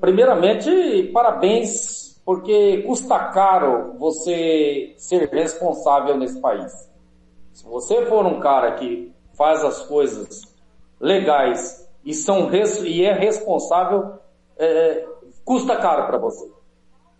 primeiramente, 0.00 1.10
parabéns, 1.12 2.05
porque 2.26 2.82
custa 2.82 3.16
caro 3.28 3.94
você 4.00 4.94
ser 4.98 5.28
responsável 5.28 6.16
nesse 6.18 6.40
país. 6.40 6.90
Se 7.52 7.64
você 7.64 8.04
for 8.06 8.26
um 8.26 8.40
cara 8.40 8.72
que 8.72 9.14
faz 9.34 9.62
as 9.62 9.82
coisas 9.82 10.42
legais 11.00 11.88
e, 12.04 12.12
são 12.12 12.50
e 12.84 13.04
é 13.04 13.12
responsável, 13.12 14.14
é, 14.58 15.06
custa 15.44 15.76
caro 15.76 16.08
para 16.08 16.18
você. 16.18 16.50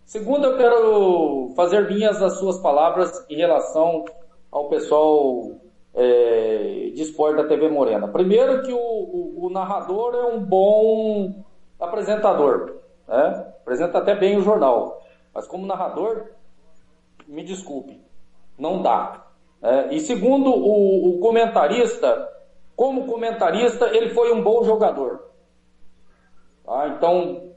Segundo, 0.05 0.45
eu 0.45 0.57
quero 0.57 1.53
fazer 1.55 1.89
minhas 1.89 2.21
as 2.21 2.37
suas 2.37 2.57
palavras 2.59 3.25
em 3.29 3.37
relação 3.37 4.03
ao 4.51 4.67
pessoal 4.67 5.51
é, 5.95 6.91
de 6.93 7.01
esporte 7.01 7.37
da 7.37 7.47
TV 7.47 7.69
Morena. 7.69 8.09
Primeiro 8.09 8.61
que 8.61 8.73
o, 8.73 8.77
o, 8.77 9.45
o 9.45 9.49
narrador 9.49 10.15
é 10.15 10.35
um 10.35 10.43
bom 10.43 11.33
apresentador, 11.79 12.75
né? 13.07 13.53
apresenta 13.61 13.97
até 13.97 14.15
bem 14.15 14.37
o 14.37 14.41
jornal, 14.41 15.01
mas 15.33 15.47
como 15.47 15.65
narrador, 15.65 16.31
me 17.27 17.43
desculpe, 17.43 18.01
não 18.57 18.81
dá. 18.81 19.25
É, 19.61 19.93
e 19.93 19.99
segundo 19.99 20.49
o, 20.49 21.15
o 21.15 21.19
comentarista, 21.19 22.29
como 22.75 23.07
comentarista, 23.07 23.87
ele 23.87 24.09
foi 24.09 24.31
um 24.31 24.43
bom 24.43 24.63
jogador. 24.63 25.27
Ah, 26.67 26.87
então, 26.89 27.53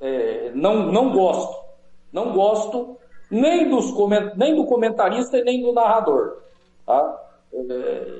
é, 0.00 0.52
não, 0.54 0.86
não 0.92 1.12
gosto. 1.12 1.58
Não 2.12 2.32
gosto 2.32 2.96
nem, 3.30 3.68
dos 3.68 3.92
nem 4.36 4.56
do 4.56 4.66
comentarista 4.66 5.38
e 5.38 5.44
nem 5.44 5.62
do 5.62 5.72
narrador. 5.72 6.38
Tá? 6.84 7.22
É, 7.52 7.56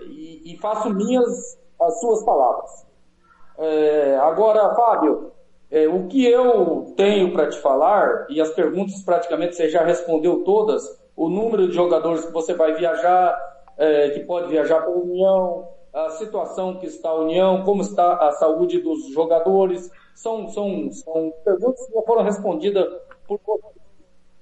e, 0.06 0.52
e, 0.52 0.58
faço 0.58 0.90
minhas 0.90 1.58
as 1.80 2.00
suas 2.00 2.24
palavras. 2.24 2.86
É, 3.58 4.16
agora, 4.18 4.74
Fábio, 4.74 5.32
é, 5.70 5.86
o 5.88 6.08
que 6.08 6.26
eu 6.26 6.92
tenho 6.96 7.32
para 7.32 7.48
te 7.48 7.58
falar, 7.58 8.26
e 8.28 8.40
as 8.40 8.50
perguntas 8.50 9.02
praticamente 9.02 9.54
você 9.54 9.68
já 9.68 9.84
respondeu 9.84 10.42
todas, 10.42 10.82
o 11.16 11.28
número 11.28 11.68
de 11.68 11.74
jogadores 11.74 12.24
que 12.24 12.32
você 12.32 12.54
vai 12.54 12.74
viajar, 12.74 13.38
é, 13.78 14.10
que 14.10 14.20
pode 14.20 14.48
viajar 14.48 14.80
para 14.80 14.90
a 14.90 14.96
União, 14.96 15.68
a 15.92 16.10
situação 16.10 16.76
que 16.76 16.86
está 16.86 17.10
a 17.10 17.20
União, 17.20 17.62
como 17.62 17.82
está 17.82 18.16
a 18.16 18.32
saúde 18.32 18.80
dos 18.80 19.12
jogadores, 19.12 19.90
são, 20.14 20.48
são, 20.48 20.90
são 20.92 21.32
perguntas 21.44 21.86
que 21.86 21.94
já 21.94 22.02
foram 22.02 22.22
respondidas 22.22 22.86
por 23.26 23.40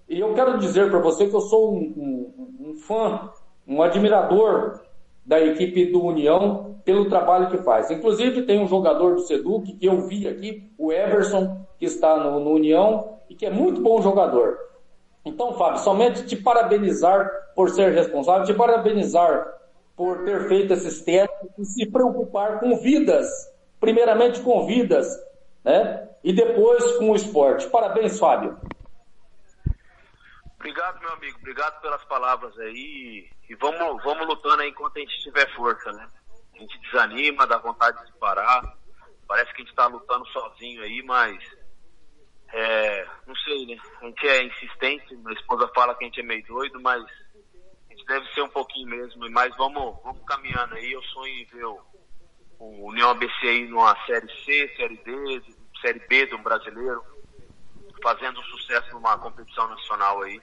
E 0.08 0.20
eu 0.20 0.34
quero 0.34 0.58
dizer 0.58 0.90
para 0.90 0.98
você 0.98 1.28
que 1.28 1.34
eu 1.34 1.40
sou 1.40 1.74
um, 1.74 1.78
um, 1.78 2.70
um, 2.70 2.74
fã, 2.76 3.30
um 3.66 3.82
admirador 3.82 4.80
da 5.24 5.40
equipe 5.40 5.86
do 5.86 6.04
União 6.04 6.77
pelo 6.88 7.06
trabalho 7.06 7.50
que 7.50 7.58
faz. 7.58 7.90
Inclusive 7.90 8.46
tem 8.46 8.58
um 8.58 8.66
jogador 8.66 9.14
do 9.14 9.20
Seduc 9.20 9.74
que 9.74 9.84
eu 9.84 10.06
vi 10.06 10.26
aqui, 10.26 10.72
o 10.78 10.90
Everson, 10.90 11.66
que 11.78 11.84
está 11.84 12.16
no, 12.16 12.40
no 12.40 12.52
União 12.52 13.18
e 13.28 13.34
que 13.34 13.44
é 13.44 13.50
muito 13.50 13.82
bom 13.82 14.00
jogador. 14.00 14.58
Então, 15.22 15.52
Fábio, 15.52 15.80
somente 15.80 16.24
te 16.24 16.34
parabenizar 16.34 17.30
por 17.54 17.68
ser 17.68 17.92
responsável, 17.92 18.46
te 18.46 18.54
parabenizar 18.54 19.52
por 19.94 20.24
ter 20.24 20.48
feito 20.48 20.72
esses 20.72 21.02
testes 21.02 21.50
e 21.58 21.64
se 21.66 21.84
preocupar 21.90 22.58
com 22.58 22.78
vidas, 22.78 23.28
primeiramente 23.78 24.40
com 24.40 24.66
vidas, 24.66 25.14
né? 25.62 26.08
E 26.24 26.32
depois 26.32 26.96
com 26.96 27.10
o 27.10 27.14
esporte. 27.14 27.68
Parabéns, 27.68 28.18
Fábio. 28.18 28.56
Obrigado, 30.56 31.00
meu 31.00 31.12
amigo. 31.12 31.36
Obrigado 31.38 31.82
pelas 31.82 32.02
palavras 32.06 32.58
aí. 32.60 33.28
E 33.46 33.54
vamos, 33.56 34.02
vamos 34.02 34.26
lutando 34.26 34.62
aí 34.62 34.70
enquanto 34.70 34.96
a 34.96 35.00
gente 35.00 35.22
tiver 35.22 35.54
força, 35.54 35.92
né? 35.92 36.08
A 36.58 36.60
gente 36.60 36.78
desanima, 36.80 37.46
dá 37.46 37.56
vontade 37.58 38.04
de 38.04 38.12
parar. 38.18 38.76
Parece 39.28 39.54
que 39.54 39.62
a 39.62 39.64
gente 39.64 39.70
está 39.70 39.86
lutando 39.86 40.26
sozinho 40.26 40.82
aí, 40.82 41.00
mas 41.04 41.38
é, 42.52 43.06
não 43.26 43.36
sei, 43.36 43.66
né? 43.66 43.78
A 44.00 44.06
gente 44.06 44.26
é 44.26 44.42
insistente, 44.42 45.14
minha 45.14 45.38
esposa 45.38 45.70
fala 45.72 45.94
que 45.94 46.04
a 46.04 46.06
gente 46.08 46.18
é 46.18 46.24
meio 46.24 46.44
doido, 46.46 46.80
mas 46.80 47.04
a 47.04 47.94
gente 47.94 48.04
deve 48.06 48.26
ser 48.32 48.42
um 48.42 48.48
pouquinho 48.48 48.88
mesmo. 48.88 49.30
Mas 49.30 49.56
vamos, 49.56 50.02
vamos 50.02 50.24
caminhando 50.26 50.74
aí. 50.74 50.90
Eu 50.90 51.02
sonho 51.04 51.32
em 51.32 51.44
ver 51.44 51.64
o, 51.64 51.80
o 52.58 52.88
União 52.88 53.10
ABC 53.10 53.46
aí 53.46 53.68
numa 53.68 53.94
Série 54.04 54.28
C, 54.44 54.74
Série 54.76 54.96
D, 54.96 55.42
Série 55.80 56.00
B 56.08 56.26
do 56.26 56.38
brasileiro, 56.38 57.04
fazendo 58.02 58.42
sucesso 58.42 58.90
numa 58.94 59.16
competição 59.18 59.68
nacional 59.68 60.22
aí. 60.22 60.40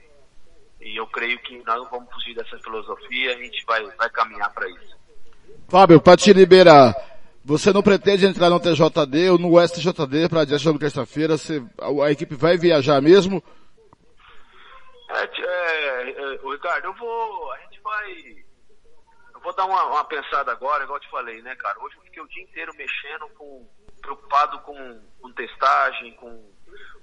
E 0.80 0.96
eu 0.96 1.08
creio 1.08 1.38
que 1.40 1.58
nós 1.64 1.78
não 1.78 1.90
vamos 1.90 2.14
fugir 2.14 2.36
dessa 2.36 2.58
filosofia, 2.60 3.36
a 3.36 3.38
gente 3.38 3.66
vai, 3.66 3.84
vai 3.96 4.10
caminhar 4.12 4.54
para 4.54 4.70
isso. 4.70 5.05
Fábio, 5.68 6.00
para 6.00 6.18
te 6.18 6.32
liberar, 6.32 6.96
você 7.44 7.74
não 7.74 7.84
pretende 7.84 8.26
entrar 8.26 8.50
no 8.50 8.60
TJD 8.60 9.30
ou 9.30 9.38
no 9.38 9.60
STJD 9.60 10.30
para 10.30 10.42
adiante 10.42 10.64
jogo 10.64 10.80
terça-feira? 10.80 11.36
A, 11.80 12.06
a, 12.06 12.12
equipe 12.12 12.36
vai 12.36 12.58
viajar 12.58 13.02
mesmo? 13.02 13.44
É, 15.10 15.24
é, 15.24 16.10
é, 16.12 16.52
Ricardo, 16.52 16.86
eu 16.86 16.94
vou. 16.94 17.52
A 17.52 17.58
gente 17.60 17.80
vai. 17.82 18.12
Eu 19.34 19.40
vou 19.42 19.56
dar 19.56 19.66
uma, 19.66 19.84
uma, 19.86 20.06
pensada 20.06 20.52
agora, 20.52 20.84
igual 20.84 20.98
eu 20.98 21.02
te 21.02 21.10
falei, 21.10 21.42
né, 21.42 21.56
cara? 21.56 21.80
Hoje 21.84 21.96
eu 21.98 22.04
fiquei 22.04 22.22
o 22.22 22.28
dia 22.28 22.44
inteiro 22.44 22.72
mexendo 22.76 23.28
com. 23.38 23.68
preocupado 24.02 24.60
com, 24.60 25.02
com 25.22 25.32
testagem, 25.34 26.14
com 26.14 26.56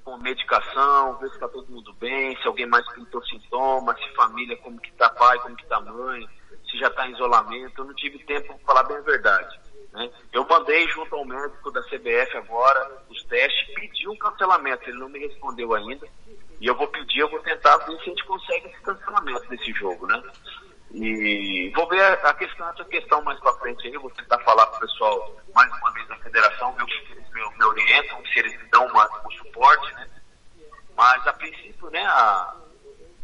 com 0.05 0.19
medicação, 0.19 1.17
ver 1.19 1.29
se 1.29 1.35
está 1.35 1.49
todo 1.49 1.71
mundo 1.71 1.93
bem, 1.95 2.37
se 2.39 2.47
alguém 2.47 2.67
mais 2.67 2.85
pintou 2.93 3.25
sintomas, 3.25 3.97
se 3.99 4.15
família, 4.15 4.57
como 4.57 4.81
que 4.81 4.93
tá 4.93 5.09
pai, 5.11 5.39
como 5.39 5.57
que 5.57 5.67
tá 5.67 5.81
mãe, 5.81 6.29
se 6.73 6.79
já 6.79 6.89
está 6.89 7.07
em 7.07 7.13
isolamento. 7.13 7.81
Eu 7.81 7.85
não 7.85 7.95
tive 7.95 8.19
tempo 8.25 8.49
para 8.49 8.67
falar 8.67 8.83
bem 8.85 8.97
a 8.97 9.03
verdade. 9.03 9.61
Né? 9.93 10.11
Eu 10.33 10.47
mandei 10.49 10.89
junto 10.89 11.15
ao 11.15 11.25
médico 11.25 11.71
da 11.71 11.83
CBF 11.83 12.37
agora 12.39 13.05
os 13.11 13.23
testes, 13.25 13.75
pedi 13.75 14.09
um 14.09 14.17
cancelamento, 14.17 14.89
ele 14.89 14.99
não 14.99 15.09
me 15.09 15.19
respondeu 15.19 15.75
ainda. 15.75 16.09
E 16.61 16.67
eu 16.67 16.75
vou 16.75 16.89
pedir, 16.89 17.21
eu 17.21 17.29
vou 17.29 17.41
tentar 17.41 17.77
ver 17.79 17.97
se 17.99 18.03
a 18.03 18.05
gente 18.05 18.25
consegue 18.25 18.69
esse 18.69 18.81
cancelamento 18.81 19.49
desse 19.49 19.73
jogo, 19.73 20.07
né? 20.07 20.23
E 20.95 21.73
vou 21.75 21.89
ver 21.89 22.03
a 22.03 22.35
questão, 22.35 22.69
essa 22.69 22.85
questão 22.85 23.23
mais 23.23 23.39
para 23.41 23.55
frente 23.55 23.87
aí, 23.87 23.97
vou 23.97 24.11
tentar 24.11 24.39
falar 24.41 24.67
com 24.67 24.77
o 24.77 24.81
pessoal 24.81 25.37
mais 25.55 25.71
uma 25.79 25.91
vez 25.93 26.07
da 26.09 26.17
federação, 26.17 26.73
ver 26.75 26.83
o 26.83 26.87
que 26.87 27.13
eles 27.13 27.31
me, 27.31 27.59
me 27.59 27.65
orientam, 27.65 28.23
se 28.27 28.39
eles 28.39 28.63
me 28.63 28.69
dão 28.69 28.87
uma, 28.87 29.09
um 29.27 29.31
suporte, 29.33 29.95
né? 29.95 30.09
Mas 30.95 31.27
a 31.27 31.33
princípio, 31.33 31.91
né, 31.91 32.05
a, 32.05 32.55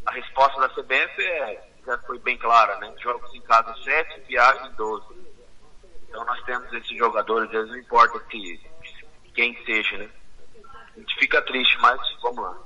a 0.06 0.12
resposta 0.12 0.61
da 0.61 0.68
CBF 0.70 1.22
é, 1.22 1.67
já 1.88 1.98
foi 1.98 2.18
bem 2.18 2.37
clara, 2.37 2.79
né? 2.81 2.92
Jogos 3.03 3.35
em 3.35 3.40
casa 3.40 3.74
7, 3.83 4.20
viagem 4.29 4.70
12. 4.77 5.07
Então 6.07 6.24
nós 6.24 6.42
temos 6.44 6.70
esses 6.74 6.98
jogadores, 6.98 7.51
eles 7.53 7.68
não 7.68 7.79
importa 7.79 8.20
que, 8.29 8.61
quem 9.35 9.57
seja, 9.64 9.96
né? 9.96 10.09
A 10.94 11.01
gente 11.01 11.14
fica 11.18 11.40
triste, 11.42 11.79
mas 11.81 11.98
vamos 12.22 12.42
lá. 12.42 12.59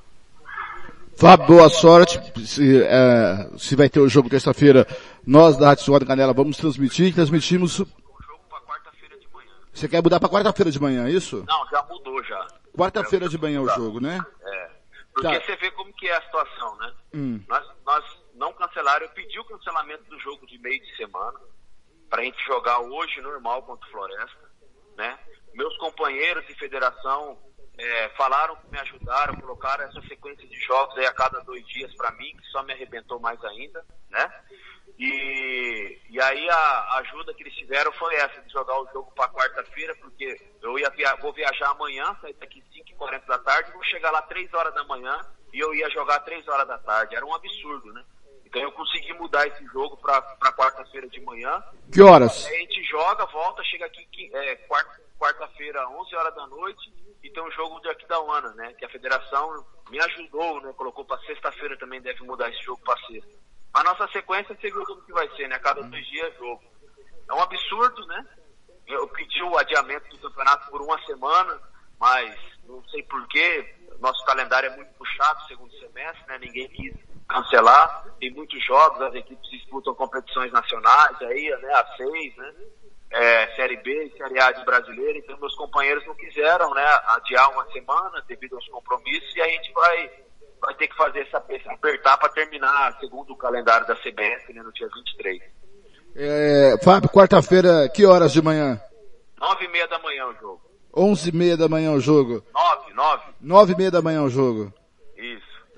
Fábio, 1.16 1.46
boa 1.46 1.68
sorte. 1.68 2.20
Se, 2.44 2.82
é, 2.82 3.50
se 3.58 3.76
vai 3.76 3.88
ter 3.88 4.00
o 4.00 4.08
jogo 4.08 4.28
terça-feira, 4.28 4.86
nós 5.24 5.56
da 5.56 5.68
Rádio 5.68 5.84
Suado 5.84 6.06
Canela 6.06 6.32
vamos 6.32 6.56
transmitir. 6.56 7.14
Transmitimos. 7.14 7.78
O 7.78 7.84
jogo 7.84 8.40
para 8.48 8.60
quarta-feira 8.62 9.18
de 9.18 9.28
manhã. 9.32 9.52
Você 9.72 9.88
quer 9.88 10.02
mudar 10.02 10.18
para 10.18 10.28
quarta-feira 10.28 10.70
de 10.70 10.80
manhã, 10.80 11.06
é 11.06 11.10
isso? 11.10 11.44
Não, 11.46 11.68
já 11.70 11.82
mudou 11.88 12.24
já. 12.24 12.44
Quarta-feira 12.76 13.28
de 13.28 13.38
manhã 13.38 13.60
o 13.60 13.68
jogo, 13.68 14.00
né? 14.00 14.24
É. 14.42 14.70
Porque 15.12 15.38
tá. 15.38 15.44
você 15.44 15.56
vê 15.56 15.70
como 15.72 15.92
que 15.92 16.08
é 16.08 16.16
a 16.16 16.22
situação, 16.22 16.76
né? 16.78 16.92
Hum. 17.14 17.40
Nós, 17.46 17.66
nós 17.84 18.21
não 18.42 18.52
cancelaram, 18.52 19.06
eu 19.06 19.12
pedi 19.12 19.38
o 19.38 19.44
cancelamento 19.44 20.02
do 20.10 20.18
jogo 20.18 20.44
de 20.48 20.58
meio 20.58 20.82
de 20.82 20.96
semana 20.96 21.38
para 22.10 22.22
a 22.22 22.24
gente 22.24 22.44
jogar 22.44 22.80
hoje 22.80 23.20
normal 23.20 23.62
contra 23.62 23.86
o 23.86 23.90
Floresta, 23.92 24.50
né? 24.96 25.16
Meus 25.54 25.76
companheiros 25.76 26.44
de 26.48 26.54
federação 26.56 27.38
é, 27.78 28.08
falaram 28.16 28.56
que 28.56 28.68
me 28.68 28.80
ajudaram, 28.80 29.40
colocaram 29.40 29.84
essa 29.84 30.02
sequência 30.08 30.46
de 30.48 30.60
jogos 30.62 30.98
aí 30.98 31.06
a 31.06 31.14
cada 31.14 31.38
dois 31.44 31.64
dias 31.68 31.94
para 31.94 32.10
mim, 32.12 32.36
que 32.36 32.44
só 32.48 32.64
me 32.64 32.72
arrebentou 32.72 33.20
mais 33.20 33.42
ainda, 33.44 33.86
né? 34.10 34.44
E, 34.98 36.00
e 36.10 36.20
aí 36.20 36.50
a 36.50 36.96
ajuda 36.98 37.32
que 37.34 37.44
eles 37.44 37.54
tiveram 37.54 37.92
foi 37.92 38.12
essa, 38.16 38.40
de 38.42 38.52
jogar 38.52 38.76
o 38.80 38.88
jogo 38.92 39.12
para 39.14 39.32
quarta-feira, 39.32 39.94
porque 40.00 40.36
eu 40.60 40.76
ia 40.80 40.90
via 40.90 41.14
vou 41.16 41.32
viajar 41.32 41.70
amanhã, 41.70 42.16
sair 42.20 42.34
daqui 42.34 42.60
5h40 42.98 43.24
da 43.24 43.38
tarde, 43.38 43.72
vou 43.72 43.84
chegar 43.84 44.10
lá 44.10 44.20
3 44.22 44.52
horas 44.52 44.74
da 44.74 44.82
manhã 44.82 45.16
e 45.52 45.60
eu 45.60 45.72
ia 45.72 45.88
jogar 45.90 46.18
3 46.20 46.46
horas 46.48 46.66
da 46.66 46.78
tarde. 46.78 47.14
Era 47.14 47.24
um 47.24 47.34
absurdo, 47.34 47.92
né? 47.92 48.04
Então 48.52 48.60
eu 48.60 48.72
consegui 48.72 49.14
mudar 49.14 49.46
esse 49.46 49.64
jogo 49.64 49.96
para 49.96 50.20
quarta-feira 50.52 51.08
de 51.08 51.18
manhã. 51.22 51.62
Que 51.90 52.02
horas? 52.02 52.44
Aí 52.44 52.54
a 52.54 52.58
gente 52.58 52.84
joga, 52.84 53.24
volta, 53.24 53.64
chega 53.64 53.86
aqui 53.86 54.30
é, 54.34 54.56
quarta-feira, 55.18 55.88
11 55.88 56.14
horas 56.14 56.34
da 56.34 56.46
noite, 56.48 56.92
e 57.22 57.30
tem 57.30 57.42
um 57.42 57.50
jogo 57.52 57.80
de 57.80 57.88
Aquidauana, 57.88 58.50
né? 58.50 58.74
Que 58.74 58.84
a 58.84 58.90
federação 58.90 59.64
me 59.88 59.98
ajudou, 59.98 60.60
né? 60.60 60.70
Colocou 60.76 61.02
para 61.02 61.18
sexta-feira 61.22 61.78
também, 61.78 62.02
deve 62.02 62.22
mudar 62.24 62.50
esse 62.50 62.62
jogo 62.62 62.82
para 62.84 63.00
sexta. 63.06 63.30
A 63.72 63.82
nossa 63.84 64.06
sequência, 64.08 64.54
você 64.54 64.70
viu 64.70 64.84
como 64.84 65.00
que 65.00 65.12
vai 65.12 65.26
ser, 65.34 65.48
né? 65.48 65.58
Cada 65.58 65.80
dois 65.82 66.06
dias 66.08 66.36
jogo. 66.36 66.62
É 67.26 67.32
um 67.32 67.40
absurdo, 67.40 68.06
né? 68.06 68.26
Eu 68.86 69.08
pedi 69.08 69.42
o 69.42 69.56
adiamento 69.56 70.10
do 70.10 70.28
campeonato 70.28 70.70
por 70.70 70.82
uma 70.82 71.02
semana, 71.06 71.58
mas 71.98 72.38
não 72.64 72.86
sei 72.90 73.02
porquê. 73.04 73.76
Nosso 73.98 74.22
calendário 74.26 74.68
é 74.68 74.76
muito 74.76 74.92
puxado, 74.92 75.46
segundo 75.46 75.72
semestre, 75.78 76.26
né? 76.26 76.38
Ninguém 76.38 76.68
quis 76.68 77.11
cancelar. 77.28 78.04
Tem 78.20 78.32
muitos 78.32 78.64
jogos, 78.64 79.00
as 79.02 79.14
equipes 79.14 79.50
disputam 79.50 79.94
competições 79.94 80.52
nacionais 80.52 81.20
aí, 81.22 81.50
né? 81.60 81.72
A 81.74 81.96
seis, 81.96 82.36
né? 82.36 82.52
É, 83.12 83.54
série 83.54 83.76
B 83.76 84.06
e 84.06 84.16
Série 84.16 84.40
A 84.40 84.52
de 84.52 84.64
brasileiro, 84.64 85.18
então 85.18 85.38
meus 85.38 85.54
companheiros 85.54 86.06
não 86.06 86.14
quiseram, 86.14 86.72
né, 86.72 86.82
adiar 87.08 87.50
uma 87.50 87.66
semana 87.70 88.24
devido 88.26 88.54
aos 88.54 88.66
compromissos 88.68 89.36
e 89.36 89.42
a 89.42 89.48
gente 89.48 89.70
vai, 89.74 90.10
vai 90.58 90.74
ter 90.76 90.88
que 90.88 90.96
fazer 90.96 91.20
essa 91.20 91.36
apertar 91.36 92.16
para 92.16 92.30
terminar 92.30 92.96
segundo 93.00 93.34
o 93.34 93.36
calendário 93.36 93.86
da 93.86 93.94
CBF, 93.96 94.54
né, 94.54 94.62
no 94.62 94.72
dia 94.72 94.88
23. 94.94 95.42
É, 96.16 96.78
Fábio, 96.82 97.10
quarta-feira, 97.10 97.86
que 97.90 98.06
horas 98.06 98.32
de 98.32 98.40
manhã? 98.40 98.80
Nove 99.38 99.66
e 99.66 99.68
meia 99.68 99.86
da 99.88 99.98
manhã 99.98 100.26
o 100.28 100.34
jogo. 100.34 100.62
Onze 100.96 101.28
e 101.28 101.36
meia 101.36 101.56
da 101.56 101.68
manhã 101.68 101.92
o 101.92 102.00
jogo. 102.00 102.42
Nove, 102.54 102.94
nove. 102.94 103.24
Nove 103.40 103.72
e 103.74 103.76
meia 103.76 103.90
da 103.90 104.00
manhã 104.00 104.22
o 104.22 104.30
jogo. 104.30 104.72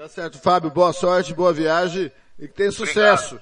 Tá 0.05 0.09
certo, 0.11 0.39
Fábio, 0.39 0.69
boa 0.69 0.93
sorte, 0.93 1.33
boa 1.33 1.51
viagem 1.51 2.13
e 2.39 2.47
que 2.47 2.53
tenha 2.53 2.71
sucesso. 2.71 3.41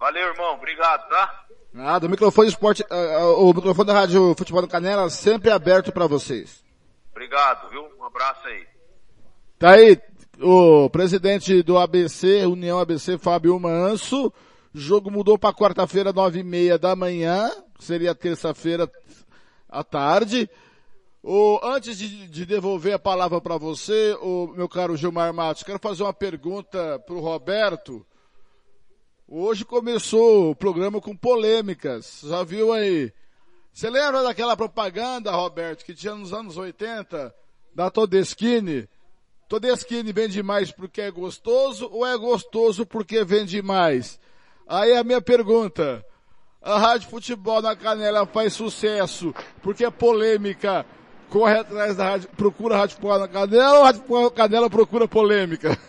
Valeu, 0.00 0.30
irmão, 0.30 0.54
obrigado, 0.54 1.08
tá? 1.08 1.44
Nada, 1.72 2.08
o 2.08 2.10
microfone 2.10 2.48
esporte, 2.48 2.82
uh, 2.90 3.40
o 3.40 3.54
microfone 3.54 3.86
da 3.86 3.92
Rádio 3.92 4.34
Futebol 4.36 4.62
do 4.62 4.66
Canela 4.66 5.08
sempre 5.10 5.48
aberto 5.48 5.92
para 5.92 6.08
vocês. 6.08 6.60
Obrigado, 7.12 7.70
viu? 7.70 7.88
Um 8.00 8.04
abraço 8.04 8.44
aí. 8.48 8.66
Tá 9.60 9.70
aí 9.70 9.96
o 10.40 10.90
presidente 10.90 11.62
do 11.62 11.78
ABC, 11.78 12.46
União 12.46 12.80
ABC, 12.80 13.16
Fábio 13.16 13.60
Manso. 13.60 14.26
O 14.26 14.32
jogo 14.80 15.08
mudou 15.08 15.38
para 15.38 15.54
quarta-feira, 15.54 16.12
nove 16.12 16.40
e 16.40 16.42
meia 16.42 16.76
da 16.76 16.96
manhã. 16.96 17.48
Seria 17.78 18.12
terça-feira 18.12 18.90
à 19.68 19.84
tarde. 19.84 20.50
O, 21.24 21.60
antes 21.62 21.96
de, 21.96 22.26
de 22.26 22.44
devolver 22.44 22.94
a 22.94 22.98
palavra 22.98 23.40
para 23.40 23.56
você, 23.56 24.18
o 24.20 24.48
meu 24.48 24.68
caro 24.68 24.96
Gilmar 24.96 25.32
Matos, 25.32 25.62
quero 25.62 25.78
fazer 25.78 26.02
uma 26.02 26.12
pergunta 26.12 26.98
para 26.98 27.14
o 27.14 27.20
Roberto. 27.20 28.04
Hoje 29.28 29.64
começou 29.64 30.50
o 30.50 30.56
programa 30.56 31.00
com 31.00 31.16
polêmicas. 31.16 32.22
Já 32.24 32.42
viu 32.42 32.72
aí? 32.72 33.12
Você 33.72 33.88
lembra 33.88 34.24
daquela 34.24 34.56
propaganda, 34.56 35.30
Roberto, 35.30 35.84
que 35.84 35.94
tinha 35.94 36.12
nos 36.16 36.32
anos 36.32 36.56
80, 36.56 37.32
da 37.72 37.88
Todeschini? 37.88 38.88
Todeschini 39.48 40.12
vende 40.12 40.42
mais 40.42 40.72
porque 40.72 41.02
é 41.02 41.10
gostoso 41.12 41.88
ou 41.92 42.04
é 42.04 42.18
gostoso 42.18 42.84
porque 42.84 43.24
vende 43.24 43.62
mais? 43.62 44.18
Aí 44.66 44.92
a 44.96 45.04
minha 45.04 45.22
pergunta, 45.22 46.04
a 46.60 46.78
Rádio 46.78 47.08
Futebol 47.08 47.62
na 47.62 47.76
Canela 47.76 48.26
faz 48.26 48.54
sucesso 48.54 49.32
porque 49.62 49.84
é 49.84 49.90
polêmica, 49.90 50.84
corre 51.32 51.58
atrás 51.58 51.96
da 51.96 52.10
rádio, 52.10 52.28
procura 52.36 52.74
a 52.74 52.78
Rádio 52.80 52.98
na 53.18 53.26
Canela 53.26 53.78
ou 53.78 53.84
a 53.84 53.86
Rádio 53.86 54.30
Canela 54.32 54.68
procura 54.68 55.08
polêmica? 55.08 55.76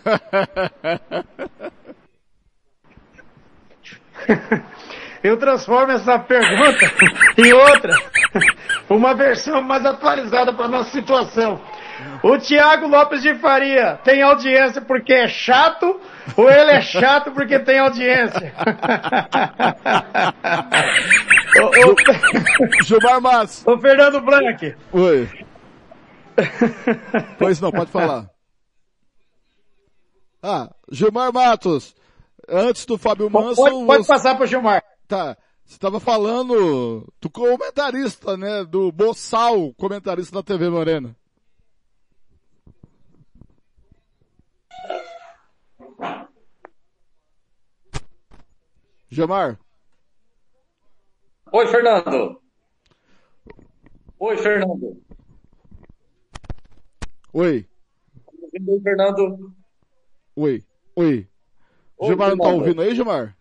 Eu 5.22 5.36
transformo 5.38 5.92
essa 5.92 6.18
pergunta 6.18 6.90
em 7.36 7.52
outra, 7.52 7.92
uma 8.88 9.14
versão 9.14 9.62
mais 9.62 9.84
atualizada 9.84 10.52
para 10.52 10.68
nossa 10.68 10.90
situação. 10.90 11.60
O 12.22 12.38
Tiago 12.38 12.88
Lopes 12.88 13.22
de 13.22 13.34
Faria 13.34 13.98
tem 14.04 14.22
audiência 14.22 14.80
porque 14.80 15.12
é 15.12 15.28
chato 15.28 16.00
ou 16.36 16.50
ele 16.50 16.70
é 16.70 16.80
chato 16.80 17.32
porque 17.32 17.58
tem 17.58 17.78
audiência? 17.78 18.54
Gilmar 22.84 23.20
Matos. 23.20 23.66
Ô 23.66 23.78
Fernando 23.78 24.20
Blanc. 24.20 24.74
Oi. 24.92 25.28
Pois 27.38 27.60
não, 27.60 27.70
pode 27.70 27.92
falar. 27.92 28.28
Ah, 30.42 30.68
Gilmar 30.90 31.32
Matos. 31.32 31.94
Antes 32.48 32.84
do 32.84 32.98
Fábio 32.98 33.30
Manso. 33.30 33.56
Pode, 33.56 33.86
pode 33.86 34.06
passar 34.06 34.36
para 34.36 34.46
Gilmar. 34.46 34.82
Tá. 35.06 35.36
Você 35.64 35.74
estava 35.74 35.98
falando 35.98 37.10
do 37.20 37.30
comentarista, 37.30 38.36
né? 38.36 38.64
Do 38.64 38.92
Boçal, 38.92 39.72
comentarista 39.74 40.36
da 40.36 40.42
TV 40.42 40.68
Morena. 40.68 41.16
Gilmar. 49.10 49.58
Oi, 51.52 51.66
Fernando. 51.68 52.40
Oi, 54.18 54.36
Fernando. 54.38 55.02
Oi. 57.32 57.68
Oi, 58.68 58.80
Fernando. 58.80 59.54
Oi. 60.36 60.64
Oi. 60.96 61.28
Oi 61.96 62.06
Gilmar 62.08 62.30
não 62.30 62.38
tá 62.38 62.48
ouvindo 62.48 62.82
aí, 62.82 62.94
Gilmar? 62.94 63.36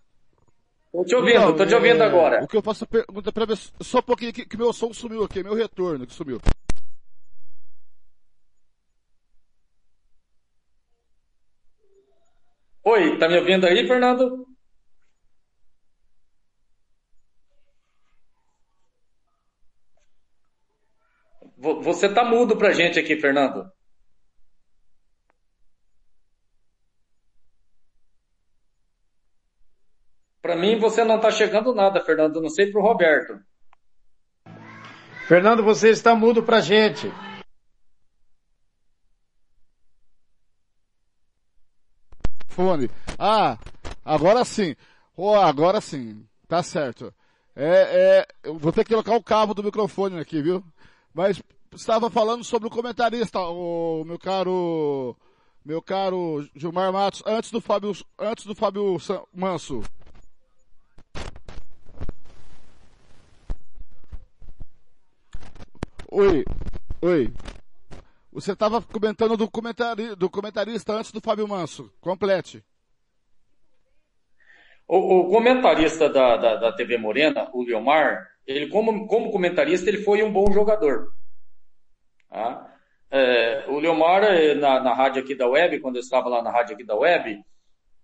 Tô 0.91 1.03
te 1.03 1.15
ouvindo, 1.15 1.39
não, 1.39 1.55
tô 1.55 1.65
te 1.65 1.73
ouvindo 1.73 2.03
é... 2.03 2.05
agora. 2.05 2.43
O 2.43 2.47
que 2.47 2.55
eu 2.55 2.61
faço 2.61 2.85
pergunta 2.85 3.31
pra 3.31 3.45
ver 3.45 3.57
só 3.57 3.97
um 3.97 4.03
pouquinho 4.03 4.31
que, 4.31 4.45
que 4.45 4.57
meu 4.57 4.71
som 4.71 4.93
sumiu 4.93 5.23
aqui, 5.23 5.41
meu 5.41 5.55
retorno 5.55 6.05
que 6.05 6.13
sumiu. 6.13 6.39
Oi, 12.83 13.17
tá 13.17 13.27
me 13.27 13.39
ouvindo 13.39 13.65
aí, 13.65 13.87
Fernando? 13.87 14.52
Você 21.63 22.13
tá 22.13 22.25
mudo 22.25 22.57
pra 22.57 22.73
gente 22.73 22.99
aqui, 22.99 23.15
Fernando. 23.15 23.71
Para 30.41 30.57
mim 30.57 30.77
você 30.77 31.05
não 31.05 31.15
está 31.15 31.31
chegando 31.31 31.73
nada, 31.73 32.03
Fernando. 32.03 32.41
Não 32.41 32.49
sei 32.49 32.69
para 32.69 32.81
o 32.81 32.83
Roberto. 32.83 33.39
Fernando, 35.25 35.63
você 35.63 35.89
está 35.89 36.13
mudo 36.13 36.43
para 36.43 36.59
gente. 36.59 37.09
Fone. 42.49 42.89
Ah, 43.17 43.57
agora 44.03 44.43
sim. 44.43 44.75
Oh, 45.15 45.35
agora 45.35 45.79
sim. 45.79 46.27
Tá 46.45 46.61
certo. 46.61 47.13
É, 47.55 48.19
é, 48.19 48.27
eu 48.43 48.57
vou 48.57 48.73
ter 48.73 48.83
que 48.83 48.89
colocar 48.89 49.15
o 49.15 49.23
cabo 49.23 49.53
do 49.53 49.63
microfone 49.63 50.19
aqui, 50.19 50.41
viu? 50.41 50.61
Mas 51.13 51.41
estava 51.75 52.09
falando 52.09 52.43
sobre 52.43 52.67
o 52.67 52.71
comentarista, 52.71 53.39
o 53.39 54.03
meu 54.03 54.17
caro, 54.17 55.15
meu 55.63 55.81
caro 55.81 56.47
Gilmar 56.55 56.91
Matos, 56.91 57.21
antes 57.25 57.51
do 57.51 57.61
Fábio, 57.61 57.93
antes 58.17 58.45
do 58.45 58.55
Fábio 58.55 58.97
Manso. 59.33 59.83
Oi, 66.11 66.43
oi. 67.01 67.33
Você 68.31 68.53
estava 68.53 68.81
comentando 68.81 69.37
do, 69.37 69.49
comentari, 69.49 70.15
do 70.15 70.29
comentarista 70.29 70.93
antes 70.93 71.11
do 71.11 71.21
Fábio 71.21 71.47
Manso. 71.47 71.91
Complete. 72.01 72.63
O, 74.87 75.19
o 75.19 75.29
comentarista 75.29 76.09
da, 76.09 76.37
da, 76.37 76.55
da, 76.55 76.71
TV 76.71 76.97
Morena, 76.97 77.49
o 77.53 77.63
Leomar, 77.63 78.29
ele 78.45 78.67
como, 78.69 79.07
como 79.07 79.31
comentarista, 79.31 79.89
ele 79.89 79.99
foi 79.99 80.23
um 80.23 80.31
bom 80.31 80.51
jogador. 80.51 81.07
Tá? 82.29 82.73
É, 83.11 83.65
o 83.67 83.79
Leomar, 83.79 84.23
é, 84.23 84.55
na, 84.55 84.79
na 84.79 84.93
rádio 84.93 85.21
aqui 85.21 85.35
da 85.35 85.47
web, 85.47 85.79
quando 85.79 85.97
eu 85.97 86.01
estava 86.01 86.29
lá 86.29 86.41
na 86.41 86.51
rádio 86.51 86.73
aqui 86.73 86.83
da 86.83 86.95
web, 86.95 87.39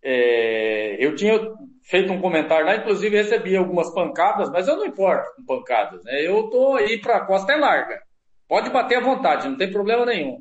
é, 0.01 1.03
eu 1.03 1.15
tinha 1.15 1.39
feito 1.83 2.13
um 2.13 2.21
comentário 2.21 2.65
lá, 2.65 2.75
inclusive 2.75 3.17
recebi 3.17 3.55
algumas 3.55 3.93
pancadas, 3.93 4.49
mas 4.49 4.67
eu 4.67 4.77
não 4.77 4.85
importo 4.85 5.35
com 5.35 5.45
pancadas, 5.45 6.03
né? 6.03 6.21
Eu 6.25 6.49
tô 6.49 6.75
aí 6.75 6.99
pra 7.01 7.25
costa 7.25 7.53
é 7.53 7.57
larga. 7.57 8.01
Pode 8.47 8.69
bater 8.69 8.97
à 8.97 9.01
vontade, 9.01 9.49
não 9.49 9.57
tem 9.57 9.71
problema 9.71 10.05
nenhum. 10.05 10.37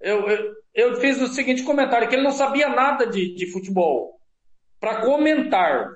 Eu, 0.00 0.28
eu, 0.28 0.54
eu 0.74 0.96
fiz 0.96 1.20
o 1.20 1.26
seguinte 1.28 1.62
comentário, 1.62 2.08
que 2.08 2.14
ele 2.14 2.22
não 2.22 2.32
sabia 2.32 2.68
nada 2.68 3.06
de, 3.06 3.34
de 3.34 3.50
futebol 3.50 4.18
para 4.80 5.00
comentar, 5.00 5.90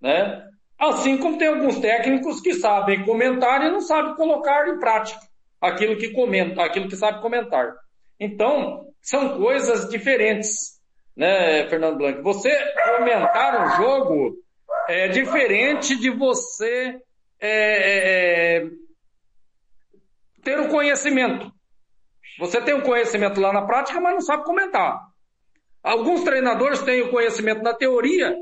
né? 0.00 0.45
Assim 0.78 1.16
como 1.16 1.38
tem 1.38 1.48
alguns 1.48 1.78
técnicos 1.78 2.40
que 2.40 2.54
sabem 2.54 3.04
comentar 3.04 3.62
e 3.62 3.70
não 3.70 3.80
sabem 3.80 4.14
colocar 4.14 4.68
em 4.68 4.78
prática 4.78 5.20
aquilo 5.60 5.96
que 5.96 6.10
comenta, 6.10 6.62
aquilo 6.62 6.88
que 6.88 6.96
sabe 6.96 7.22
comentar. 7.22 7.74
Então, 8.20 8.86
são 9.00 9.38
coisas 9.38 9.88
diferentes 9.88 10.76
né, 11.16 11.66
Fernando 11.68 11.96
Blanc? 11.96 12.20
Você 12.20 12.50
comentar 12.96 13.66
um 13.66 13.76
jogo 13.76 14.36
é 14.88 15.08
diferente 15.08 15.96
de 15.96 16.10
você 16.10 17.00
é, 17.40 17.48
é, 17.48 18.56
é, 18.58 18.66
ter 20.44 20.60
o 20.60 20.68
conhecimento. 20.68 21.50
Você 22.38 22.60
tem 22.60 22.74
o 22.74 22.82
conhecimento 22.82 23.40
lá 23.40 23.52
na 23.52 23.62
prática, 23.62 23.98
mas 24.00 24.12
não 24.12 24.20
sabe 24.20 24.44
comentar. 24.44 25.00
Alguns 25.82 26.22
treinadores 26.22 26.82
têm 26.82 27.02
o 27.02 27.10
conhecimento 27.10 27.62
na 27.62 27.72
teoria, 27.72 28.36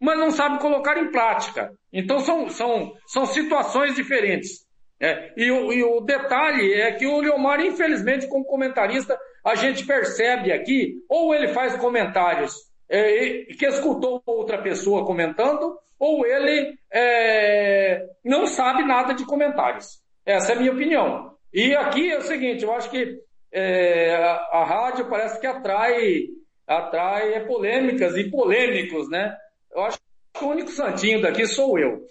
mas 0.00 0.18
não 0.18 0.30
sabe 0.30 0.60
colocar 0.60 0.98
em 0.98 1.10
prática. 1.10 1.72
Então 1.92 2.18
são, 2.20 2.48
são, 2.48 2.92
são 3.06 3.26
situações 3.26 3.94
diferentes. 3.94 4.66
É, 5.00 5.32
e, 5.36 5.50
o, 5.50 5.72
e 5.72 5.84
o 5.84 6.00
detalhe 6.00 6.72
é 6.72 6.92
que 6.92 7.06
o 7.06 7.20
Leomar, 7.20 7.60
infelizmente, 7.60 8.28
como 8.28 8.44
comentarista, 8.44 9.18
a 9.44 9.54
gente 9.54 9.86
percebe 9.86 10.52
aqui, 10.52 10.94
ou 11.08 11.34
ele 11.34 11.48
faz 11.48 11.76
comentários 11.76 12.54
é, 12.88 13.44
que 13.58 13.66
escutou 13.66 14.22
outra 14.26 14.62
pessoa 14.62 15.04
comentando, 15.04 15.78
ou 15.98 16.26
ele 16.26 16.74
é, 16.92 18.06
não 18.24 18.46
sabe 18.46 18.84
nada 18.84 19.14
de 19.14 19.24
comentários. 19.24 20.00
Essa 20.24 20.52
é 20.52 20.56
a 20.56 20.58
minha 20.58 20.72
opinião. 20.72 21.32
E 21.52 21.74
aqui 21.74 22.10
é 22.10 22.18
o 22.18 22.22
seguinte, 22.22 22.64
eu 22.64 22.72
acho 22.72 22.90
que 22.90 23.18
é, 23.52 24.14
a, 24.14 24.34
a, 24.52 24.64
rádio 24.64 25.08
parece 25.08 25.40
que 25.40 25.46
atrai, 25.46 26.24
atrai 26.66 27.46
polêmicas 27.46 28.16
e 28.16 28.30
polêmicos, 28.30 29.08
né? 29.08 29.34
Eu 29.76 29.84
acho 29.84 29.98
que 30.32 30.42
o 30.42 30.48
único 30.48 30.70
santinho 30.70 31.20
daqui 31.20 31.46
sou 31.46 31.78
eu. 31.78 32.08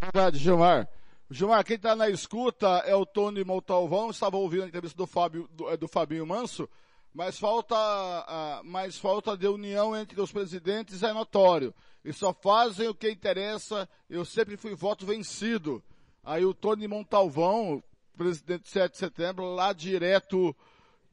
Verdade, 0.00 0.38
Gilmar. 0.38 0.88
Gilmar, 1.30 1.62
quem 1.62 1.76
está 1.76 1.94
na 1.94 2.08
escuta 2.08 2.66
é 2.86 2.94
o 2.94 3.04
Tony 3.04 3.44
Montalvão, 3.44 4.08
estava 4.08 4.38
ouvindo 4.38 4.64
a 4.64 4.68
entrevista 4.68 4.96
do, 4.96 5.06
Fábio, 5.06 5.46
do, 5.52 5.68
é, 5.68 5.76
do 5.76 5.86
Fabinho 5.86 6.26
Manso, 6.26 6.66
mas 7.12 7.38
falta, 7.38 7.76
uh, 7.76 8.64
mas 8.64 8.96
falta 8.96 9.36
de 9.36 9.46
união 9.46 9.94
entre 9.94 10.18
os 10.18 10.32
presidentes 10.32 11.02
é 11.02 11.12
notório. 11.12 11.74
E 12.02 12.10
só 12.10 12.32
fazem 12.32 12.88
o 12.88 12.94
que 12.94 13.10
interessa, 13.10 13.86
eu 14.08 14.24
sempre 14.24 14.56
fui 14.56 14.74
voto 14.74 15.04
vencido. 15.04 15.84
Aí 16.24 16.46
o 16.46 16.54
Tony 16.54 16.88
Montalvão, 16.88 17.84
presidente 18.16 18.62
de 18.62 18.70
7 18.70 18.92
de 18.92 18.98
setembro, 18.98 19.54
lá 19.54 19.74
direto 19.74 20.56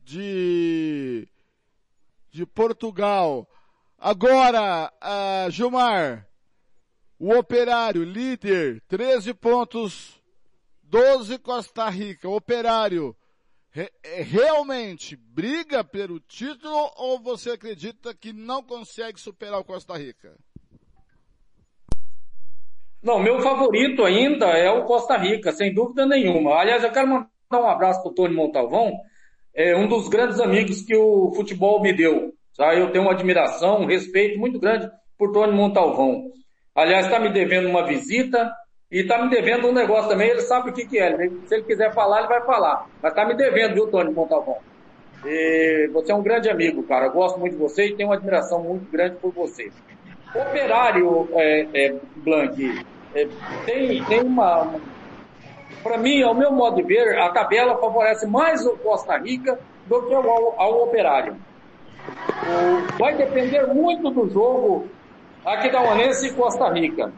de, 0.06 1.28
de 2.36 2.46
Portugal. 2.46 3.48
Agora, 3.98 4.92
uh, 5.02 5.50
Gilmar, 5.50 6.28
o 7.18 7.34
Operário, 7.34 8.04
líder, 8.04 8.82
13 8.90 9.34
pontos, 9.34 10.22
12 10.84 11.40
Costa 11.40 11.90
Rica. 11.90 12.28
O 12.28 12.36
Operário 12.36 13.16
re 13.72 13.90
é, 14.04 14.22
realmente 14.22 15.16
briga 15.16 15.82
pelo 15.82 16.20
título 16.20 16.92
ou 16.98 17.22
você 17.22 17.52
acredita 17.52 18.14
que 18.14 18.34
não 18.34 18.62
consegue 18.62 19.18
superar 19.18 19.62
o 19.62 19.64
Costa 19.64 19.98
Rica? 19.98 20.38
Não, 23.02 23.18
meu 23.18 23.40
favorito 23.40 24.04
ainda 24.04 24.48
é 24.48 24.70
o 24.70 24.84
Costa 24.84 25.16
Rica, 25.16 25.54
sem 25.54 25.74
dúvida 25.74 26.06
nenhuma. 26.06 26.56
Aliás, 26.56 26.84
eu 26.84 26.92
quero 26.92 27.08
mandar 27.08 27.30
um 27.54 27.70
abraço 27.70 28.02
para 28.02 28.12
o 28.12 28.14
Tony 28.14 28.36
Montalvão, 28.36 29.00
é 29.56 29.76
um 29.76 29.88
dos 29.88 30.10
grandes 30.10 30.40
amigos 30.40 30.82
que 30.82 30.96
o 30.96 31.32
futebol 31.36 31.82
me 31.82 31.94
deu. 31.94 32.34
Tá? 32.58 32.74
Eu 32.76 32.92
tenho 32.92 33.04
uma 33.04 33.14
admiração, 33.14 33.82
um 33.82 33.86
respeito 33.86 34.40
muito 34.40 34.60
grande 34.60 34.90
por 35.18 35.32
Tony 35.32 35.54
Montalvão. 35.54 36.26
Aliás, 36.76 37.06
está 37.06 37.20
me 37.20 37.30
devendo 37.30 37.70
uma 37.70 37.86
visita 37.86 38.52
e 38.92 39.02
está 39.02 39.24
me 39.24 39.30
devendo 39.30 39.68
um 39.68 39.74
negócio 39.74 40.10
também. 40.10 40.30
Ele 40.30 40.42
sabe 40.42 40.70
o 40.70 40.74
que, 40.74 40.86
que 40.86 41.00
é. 41.00 41.16
Se 41.46 41.56
ele 41.56 41.64
quiser 41.64 41.94
falar, 41.94 42.20
ele 42.20 42.28
vai 42.28 42.46
falar. 42.46 42.88
Mas 43.02 43.12
está 43.12 43.26
me 43.26 43.36
devendo, 43.36 43.74
viu, 43.74 43.88
Tony 43.88 44.12
Montalvão? 44.12 44.58
E 45.26 45.90
você 45.92 46.12
é 46.12 46.16
um 46.16 46.22
grande 46.22 46.50
amigo, 46.50 46.84
cara. 46.84 47.08
Eu 47.08 47.12
gosto 47.14 47.40
muito 47.40 47.54
de 47.54 47.58
você 47.58 47.88
e 47.88 47.96
tenho 47.96 48.10
uma 48.10 48.16
admiração 48.16 48.62
muito 48.62 48.92
grande 48.92 49.16
por 49.16 49.32
você. 49.32 49.72
Operário 50.36 51.30
é, 51.34 51.68
é, 51.74 51.96
Blank 52.18 52.86
é, 53.16 53.28
tem, 53.66 54.04
tem 54.04 54.22
uma. 54.22 54.76
Para 55.86 56.00
mim, 56.00 56.24
ao 56.24 56.34
meu 56.34 56.52
modo 56.52 56.78
de 56.78 56.82
ver, 56.82 57.16
a 57.20 57.30
tabela 57.30 57.78
favorece 57.78 58.26
mais 58.26 58.66
o 58.66 58.76
Costa 58.78 59.16
Rica 59.20 59.60
do 59.86 60.02
que 60.08 60.16
ao, 60.16 60.60
ao 60.60 60.82
Operário. 60.82 61.38
Vai 62.98 63.14
depender 63.14 63.68
muito 63.68 64.10
do 64.10 64.28
jogo 64.28 64.88
Aquidauanense 65.46 66.26
e 66.26 66.34
Costa 66.34 66.72
Rica. 66.72 67.14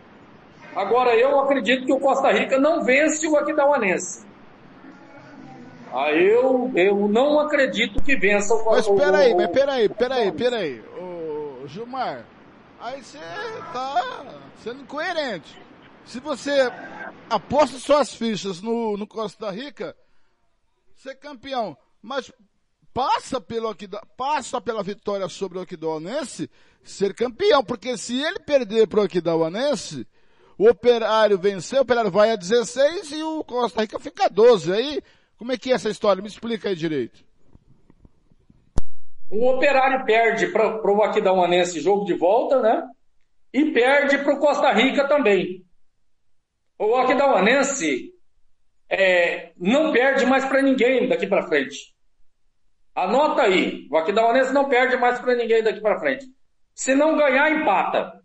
Agora, 0.76 1.15
eu 1.15 1.39
acredito 1.39 1.86
que 1.86 1.93
o 1.93 1.99
Costa 2.01 2.30
Rica 2.30 2.59
não 2.59 2.84
vence 2.84 3.26
o 3.26 3.38
Aquidauanense. 3.38 4.28
Ah, 5.93 6.11
eu, 6.11 6.70
eu 6.76 7.07
não 7.07 7.39
acredito 7.39 8.03
que 8.03 8.18
vença 8.18 8.53
o 8.53 8.65
Costa 8.65 8.91
Rica. 8.91 9.05
Mas 9.05 9.05
peraí, 9.05 9.34
mas 9.34 9.47
peraí, 9.47 9.88
peraí, 9.88 10.32
peraí. 10.34 10.82
Ô, 10.99 11.65
Gilmar, 11.68 12.26
aí 12.82 13.01
você 13.01 13.18
tá 13.72 14.26
sendo 14.61 14.82
incoerente. 14.82 15.66
Se 16.08 16.22
você 16.22 16.72
aposta 17.30 17.78
suas 17.78 18.16
fichas 18.16 18.62
no, 18.62 18.95
no 18.95 19.05
Costa 19.05 19.51
Rica, 19.51 19.93
ser 20.95 21.16
campeão, 21.16 21.78
mas 22.01 22.32
passa 22.93 23.41
pelo 23.41 23.76
passa 24.16 24.62
pela 24.62 24.82
vitória 24.82 25.28
sobre 25.28 25.58
o 25.58 25.62
Aquidauanense, 25.62 26.49
ser 26.82 27.14
campeão, 27.14 27.62
porque 27.62 27.97
se 27.97 28.22
ele 28.22 28.39
perder 28.39 28.88
para 28.88 29.01
o 29.01 29.03
Aquidauanense, 29.03 30.08
o 30.58 30.70
Operário 30.70 31.38
vencer, 31.38 31.78
o 31.78 31.82
Operário 31.82 32.10
vai 32.10 32.32
a 32.32 32.38
16 32.38 33.12
e 33.12 33.22
o 33.22 33.43
Costa 33.43 33.82
Rica 33.82 33.99
fica 33.99 34.28
a 34.28 34.30
12. 34.30 34.72
Aí, 34.72 35.03
como 35.38 35.51
é 35.51 35.58
que 35.58 35.74
é 35.74 35.76
essa 35.76 35.89
história? 35.89 36.22
Me 36.22 36.30
explica 36.30 36.70
aí 36.70 36.76
direito. 36.76 37.22
O 39.30 39.45
Operário 39.49 40.05
perde 40.05 40.47
para 40.47 40.89
o 40.89 41.03
Aquidauanense 41.03 41.82
jogo 41.82 42.05
de 42.05 42.14
volta, 42.14 42.62
né? 42.62 42.88
E 43.53 43.72
perde 43.72 44.20
para 44.20 44.36
o 44.36 44.39
Costa 44.39 44.72
Rica 44.72 45.05
também. 45.05 45.66
O 46.80 46.95
Aquidauanense 46.95 48.11
é, 48.89 49.51
não 49.57 49.91
perde 49.91 50.25
mais 50.25 50.45
para 50.45 50.61
ninguém 50.61 51.07
daqui 51.07 51.28
para 51.28 51.47
frente. 51.47 51.95
Anota 52.95 53.43
aí, 53.43 53.88
o 53.91 53.97
Aquidauanense 53.97 54.53
não 54.53 54.69
perde 54.69 54.97
mais 54.97 55.19
para 55.19 55.36
ninguém 55.36 55.63
daqui 55.63 55.82
para 55.82 55.99
frente. 55.99 56.25
Se 56.73 56.95
não 56.95 57.17
ganhar, 57.17 57.51
empata. 57.51 58.21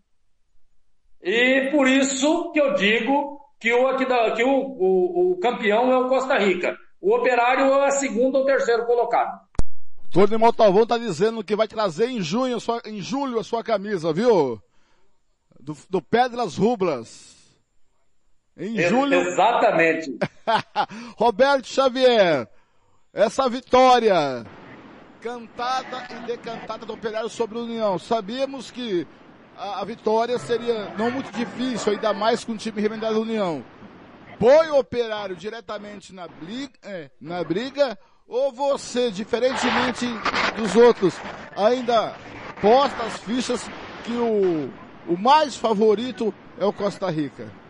E 1.21 1.69
por 1.71 1.87
isso 1.87 2.51
que 2.51 2.59
eu 2.59 2.73
digo 2.73 3.39
que 3.59 3.73
o, 3.73 3.97
que 4.35 4.43
o, 4.43 4.49
o, 4.49 5.31
o 5.31 5.39
campeão 5.39 5.91
é 5.91 5.97
o 5.97 6.09
Costa 6.09 6.37
Rica. 6.37 6.77
O 6.99 7.15
operário 7.15 7.65
é 7.65 7.87
o 7.87 7.91
segundo 7.91 8.35
ou 8.39 8.45
terceiro 8.45 8.85
colocado. 8.85 9.39
Tony 10.11 10.37
Montalvão 10.37 10.85
tá 10.85 10.97
dizendo 10.97 11.43
que 11.43 11.55
vai 11.55 11.67
trazer 11.67 12.07
em 12.07 12.21
junho, 12.21 12.59
sua, 12.59 12.81
em 12.85 13.01
julho 13.01 13.39
a 13.39 13.43
sua 13.43 13.63
camisa, 13.63 14.13
viu? 14.13 14.61
Do, 15.59 15.75
do 15.89 16.01
Pedras 16.01 16.55
Rublas. 16.55 17.32
Em 18.57 18.79
julho. 18.87 19.15
Exatamente. 19.15 20.17
Roberto 21.17 21.67
Xavier, 21.67 22.47
essa 23.13 23.49
vitória 23.49 24.45
cantada 25.23 26.05
e 26.11 26.27
decantada 26.27 26.85
do 26.85 26.93
Operário 26.93 27.29
sobre 27.29 27.57
o 27.57 27.63
União. 27.63 27.97
Sabíamos 27.97 28.69
que 28.69 29.07
a, 29.57 29.79
a, 29.79 29.85
vitória 29.85 30.37
seria 30.37 30.93
não 30.97 31.09
muito 31.09 31.31
difícil, 31.31 31.93
ainda 31.93 32.13
mais 32.13 32.43
com 32.43 32.51
o 32.51 32.57
time 32.57 32.81
remendado 32.81 33.15
da 33.15 33.21
União. 33.21 33.63
Põe 34.37 34.67
o 34.67 34.77
Operário 34.77 35.35
diretamente 35.35 36.13
na 36.13 36.27
briga, 36.27 36.73
é, 36.83 37.09
na 37.21 37.41
briga 37.41 37.97
ou 38.27 38.51
você, 38.51 39.09
diferentemente 39.11 40.05
dos 40.57 40.75
outros, 40.75 41.15
ainda 41.55 42.13
posta 42.61 43.03
as 43.03 43.17
fichas 43.19 43.69
que 44.03 44.11
o, 44.11 44.69
o 45.07 45.17
mais 45.17 45.55
favorito 45.55 46.33
é 46.59 46.65
o 46.65 46.73
Costa 46.73 47.09
Rica? 47.09 47.62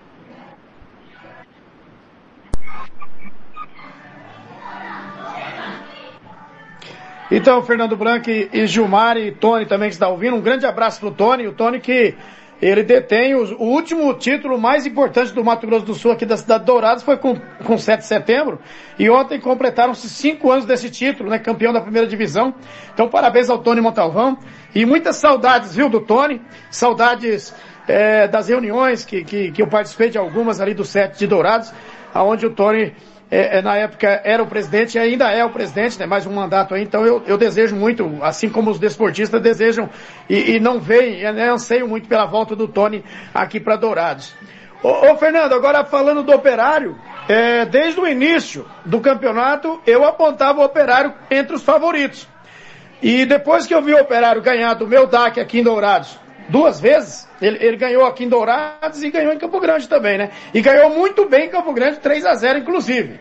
Então, 7.32 7.64
Fernando 7.64 7.96
Branco 7.96 8.30
e 8.30 8.68
Gilmar 8.68 9.18
e 9.18 9.32
Tony 9.32 9.66
também 9.66 9.90
que 9.90 9.96
está 9.96 10.08
ouvindo, 10.08 10.36
um 10.36 10.42
grande 10.42 10.66
abraço 10.66 11.00
para 11.00 11.10
o 11.10 11.12
Tony. 11.12 11.48
O 11.48 11.54
Tony 11.54 11.80
que 11.80 12.16
ele 12.62 12.82
detém 12.82 13.36
o, 13.36 13.44
o, 13.58 13.66
último 13.66 14.14
título 14.14 14.58
mais 14.58 14.86
importante 14.86 15.34
do 15.34 15.44
Mato 15.44 15.68
Grosso 15.68 15.86
do 15.86 15.94
Sul 15.94 16.12
aqui 16.14 16.26
da 16.26 16.38
cidade 16.38 16.62
de 16.62 16.68
Dourados, 16.68 17.04
foi 17.04 17.18
com, 17.18 17.36
com 17.66 17.78
7 17.78 18.00
de 18.00 18.06
setembro. 18.06 18.60
E 18.98 19.10
ontem 19.10 19.40
completaram-se 19.40 20.08
cinco 20.08 20.50
anos 20.50 20.66
desse 20.66 20.90
título, 20.90 21.30
né? 21.30 21.40
Campeão 21.40 21.74
da 21.74 21.82
primeira 21.82 22.08
divisão. 22.08 22.54
Então, 22.94 23.10
parabéns 23.10 23.50
ao 23.50 23.58
Tony 23.58 23.82
Montalvão. 23.82 24.38
E 24.74 24.86
muitas 24.86 25.18
saudades, 25.18 25.76
viu, 25.76 25.90
do 25.90 26.00
Tony? 26.00 26.42
Saudades 26.72 27.54
é, 27.86 28.30
das 28.30 28.48
reuniões 28.48 29.04
que, 29.04 29.26
que, 29.26 29.52
que 29.52 29.62
eu 29.62 29.68
participei 29.68 30.10
de 30.10 30.18
algumas 30.18 30.62
ali 30.62 30.74
do 30.74 30.86
7 30.86 31.20
de 31.20 31.28
Dourados, 31.28 31.74
aonde 32.14 32.46
o 32.46 32.50
Tony 32.50 32.94
é, 33.34 33.58
é, 33.58 33.62
na 33.64 33.76
época 33.76 34.22
era 34.24 34.44
o 34.44 34.48
presidente 34.48 34.96
e 34.96 35.00
ainda 35.00 35.32
é 35.32 35.44
o 35.44 35.50
presidente, 35.50 36.00
né, 36.00 36.06
mais 36.06 36.28
um 36.28 36.32
mandato 36.32 36.76
aí, 36.76 36.84
então 36.84 37.04
eu, 37.04 37.24
eu 37.26 37.36
desejo 37.36 37.76
muito, 37.76 38.20
assim 38.22 38.48
como 38.48 38.70
os 38.70 38.78
desportistas 38.78 39.42
desejam 39.42 39.90
e, 40.30 40.52
e 40.52 40.60
não 40.60 40.80
veem, 40.80 41.24
né, 41.34 41.50
anseiam 41.50 41.88
muito 41.88 42.08
pela 42.08 42.26
volta 42.28 42.56
do 42.56 42.68
Tony 42.68 43.04
aqui 43.34 43.60
para 43.60 43.76
Dourados. 43.76 44.36
Ô, 44.84 45.12
ô, 45.12 45.18
Fernando, 45.18 45.54
agora 45.54 45.84
falando 45.84 46.22
do 46.22 46.32
operário, 46.32 46.96
é, 47.28 47.66
desde 47.66 48.00
o 48.00 48.08
início 48.08 48.68
do 48.86 49.00
campeonato 49.00 49.82
eu 49.88 50.04
apontava 50.04 50.62
o 50.62 50.66
operário 50.66 51.12
entre 51.32 51.56
os 51.56 51.64
favoritos. 51.64 52.28
E 53.02 53.26
depois 53.26 53.66
que 53.66 53.74
eu 53.74 53.82
vi 53.82 53.96
o 53.96 54.00
operário 54.00 54.44
ganhar 54.44 54.76
do 54.76 54.88
meu 54.88 55.08
DAC 55.08 55.40
aqui 55.40 55.60
em 55.60 55.64
Dourados 55.64 56.20
duas 56.50 56.80
vezes, 56.80 57.28
ele, 57.42 57.58
ele, 57.62 57.78
ganhou 57.78 58.06
aqui 58.06 58.26
em 58.26 58.30
Dourados 58.30 59.02
e 59.02 59.10
ganhou 59.10 59.34
em 59.34 59.38
Campo 59.38 59.60
Grande 59.60 59.88
também, 59.88 60.18
né? 60.18 60.32
E 60.54 60.62
ganhou 60.62 60.90
muito 60.90 61.28
bem 61.28 61.46
em 61.46 61.50
Campo 61.50 61.74
Grande, 61.74 62.00
3 62.00 62.26
a 62.26 62.36
0 62.36 62.60
inclusive. 62.60 63.20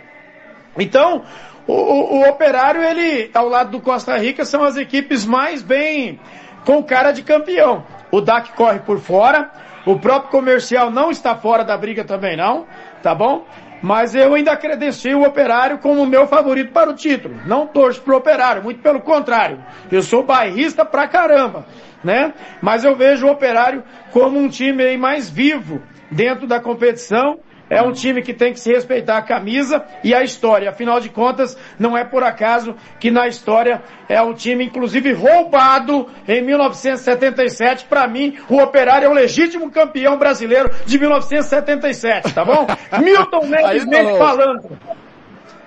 Então, 0.79 1.23
o, 1.67 1.73
o, 1.73 2.21
o 2.21 2.29
Operário, 2.29 2.83
ele, 2.83 3.31
ao 3.35 3.49
lado 3.49 3.71
do 3.71 3.81
Costa 3.81 4.17
Rica, 4.17 4.45
são 4.45 4.65
as 4.65 4.77
equipes 4.77 5.25
mais 5.25 5.63
bem 5.63 6.19
com 6.65 6.83
cara 6.83 7.13
de 7.13 7.23
campeão. 7.23 7.85
O 8.11 8.21
DAC 8.21 8.53
corre 8.53 8.81
por 8.81 8.99
fora, 8.99 9.51
o 9.87 9.99
próprio 9.99 10.31
comercial 10.31 10.91
não 10.91 11.11
está 11.11 11.35
fora 11.37 11.65
da 11.65 11.77
briga 11.77 12.05
também 12.05 12.37
não, 12.37 12.67
tá 13.03 13.15
bom? 13.15 13.45
Mas 13.83 14.15
eu 14.15 14.35
ainda 14.35 14.57
credencio 14.57 15.19
o 15.19 15.27
Operário 15.27 15.79
como 15.79 16.07
meu 16.07 16.29
favorito 16.29 16.73
para 16.73 16.89
o 16.89 16.95
título. 16.95 17.35
Não 17.47 17.67
torço 17.67 18.01
pro 18.01 18.17
Operário, 18.17 18.63
muito 18.63 18.81
pelo 18.81 19.01
contrário. 19.01 19.59
Eu 19.91 20.03
sou 20.03 20.23
bairrista 20.23 20.85
pra 20.85 21.09
caramba, 21.09 21.67
né? 22.05 22.33
Mas 22.61 22.85
eu 22.85 22.95
vejo 22.95 23.27
o 23.27 23.31
Operário 23.31 23.83
como 24.13 24.39
um 24.39 24.49
time 24.49 24.85
aí 24.85 24.97
mais 24.97 25.29
vivo 25.29 25.83
dentro 26.13 26.47
da 26.47 26.61
competição 26.61 27.41
é 27.73 27.81
um 27.81 27.91
time 27.91 28.21
que 28.21 28.35
tem 28.35 28.53
que 28.53 28.61
se 28.61 28.71
respeitar 28.71 29.17
a 29.17 29.23
camisa 29.23 29.83
e 30.05 30.15
a 30.15 30.23
história. 30.23 30.69
Afinal 30.69 31.01
de 31.01 31.09
contas, 31.09 31.57
não 31.79 31.97
é 31.97 32.05
por 32.05 32.23
acaso 32.23 32.77
que 33.01 33.11
na 33.11 33.27
história 33.27 33.83
é 34.11 34.21
um 34.21 34.35
time, 34.35 34.67
inclusive, 34.67 35.15
roubado 35.15 36.07
em 36.29 36.43
1977. 36.43 37.87
Para 37.87 38.07
mim, 38.07 38.37
o 38.51 38.59
Operário 38.59 39.07
é 39.07 39.09
o 39.09 39.15
legítimo 39.15 39.71
campeão 39.71 40.19
brasileiro 40.19 40.71
de 40.85 40.99
1977, 40.99 42.35
tá 42.35 42.45
bom? 42.45 42.67
Milton 43.03 43.47
Mendes 43.47 44.19
falando. 44.19 44.79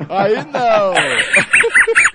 Aí 0.07 0.35
não. 0.35 0.93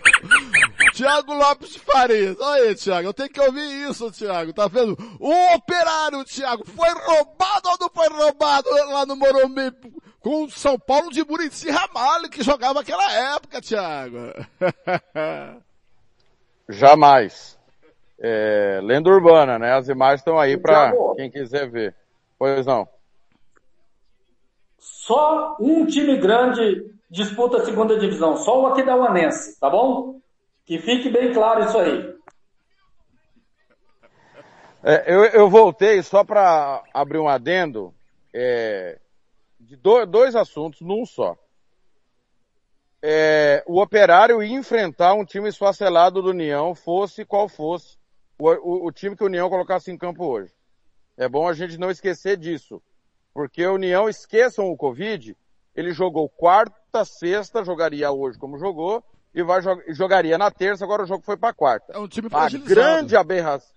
Tiago 1.00 1.32
Lopes 1.32 1.70
de 1.70 1.78
Farias. 1.78 2.36
Olha 2.38 2.64
aí, 2.64 2.74
Tiago, 2.74 3.08
eu 3.08 3.14
tenho 3.14 3.30
que 3.30 3.40
ouvir 3.40 3.88
isso, 3.88 4.10
Tiago. 4.10 4.52
Tá 4.52 4.68
vendo? 4.68 4.98
O 5.18 5.54
operário, 5.54 6.22
Tiago, 6.24 6.62
foi 6.66 6.90
roubado 6.90 7.70
ou 7.70 7.78
não 7.80 7.88
foi 7.88 8.08
roubado 8.08 8.68
lá 8.68 9.06
no 9.06 9.16
Morumbi 9.16 9.72
com 10.20 10.44
o 10.44 10.50
São 10.50 10.78
Paulo 10.78 11.10
de 11.10 11.24
Murici 11.24 11.70
Ramalho, 11.70 12.28
que 12.28 12.42
jogava 12.42 12.80
aquela 12.80 13.10
época, 13.34 13.62
Tiago. 13.62 14.18
Jamais. 16.68 17.58
É, 18.20 18.80
lenda 18.82 19.08
urbana, 19.08 19.58
né? 19.58 19.72
As 19.72 19.88
imagens 19.88 20.20
estão 20.20 20.38
aí 20.38 20.58
para 20.58 20.92
quem 21.16 21.30
quiser 21.30 21.70
ver. 21.70 21.96
Pois 22.38 22.66
não. 22.66 22.86
Só 24.78 25.56
um 25.58 25.86
time 25.86 26.18
grande 26.18 26.92
disputa 27.10 27.56
a 27.56 27.64
segunda 27.64 27.98
divisão, 27.98 28.36
só 28.36 28.60
o 28.60 28.66
Aquidauanense, 28.66 29.58
tá 29.58 29.70
bom? 29.70 30.20
Que 30.70 30.78
fique 30.78 31.10
bem 31.10 31.32
claro 31.32 31.64
isso 31.64 31.76
aí. 31.76 32.14
É, 34.84 35.12
eu, 35.12 35.24
eu, 35.24 35.50
voltei 35.50 36.00
só 36.00 36.22
para 36.22 36.84
abrir 36.94 37.18
um 37.18 37.26
adendo 37.26 37.92
é, 38.32 38.96
de 39.58 39.74
do, 39.74 40.06
dois 40.06 40.36
assuntos 40.36 40.80
num 40.80 41.04
só. 41.04 41.36
É, 43.02 43.64
o 43.66 43.82
operário 43.82 44.40
enfrentar 44.44 45.14
um 45.14 45.24
time 45.24 45.48
esfacelado 45.48 46.22
do 46.22 46.30
União, 46.30 46.72
fosse 46.72 47.24
qual 47.24 47.48
fosse 47.48 47.98
o, 48.38 48.48
o, 48.48 48.86
o, 48.86 48.92
time 48.92 49.16
que 49.16 49.24
o 49.24 49.26
União 49.26 49.50
colocasse 49.50 49.90
em 49.90 49.98
campo 49.98 50.24
hoje. 50.24 50.54
É 51.16 51.28
bom 51.28 51.48
a 51.48 51.52
gente 51.52 51.78
não 51.78 51.90
esquecer 51.90 52.36
disso. 52.36 52.80
Porque 53.34 53.66
o 53.66 53.74
União, 53.74 54.08
esqueçam 54.08 54.70
o 54.70 54.76
Covid, 54.76 55.36
ele 55.74 55.92
jogou 55.92 56.28
quarta, 56.28 57.04
sexta, 57.04 57.64
jogaria 57.64 58.12
hoje 58.12 58.38
como 58.38 58.56
jogou, 58.56 59.04
e 59.34 59.42
vai 59.42 59.60
jogaria 59.88 60.36
na 60.36 60.50
terça, 60.50 60.84
agora 60.84 61.02
o 61.02 61.06
jogo 61.06 61.24
foi 61.24 61.36
para 61.36 61.54
quarta. 61.54 61.92
É 61.92 61.98
um 61.98 62.08
time 62.08 62.28
A 62.32 62.48
grande 62.48 63.16
aberração. 63.16 63.70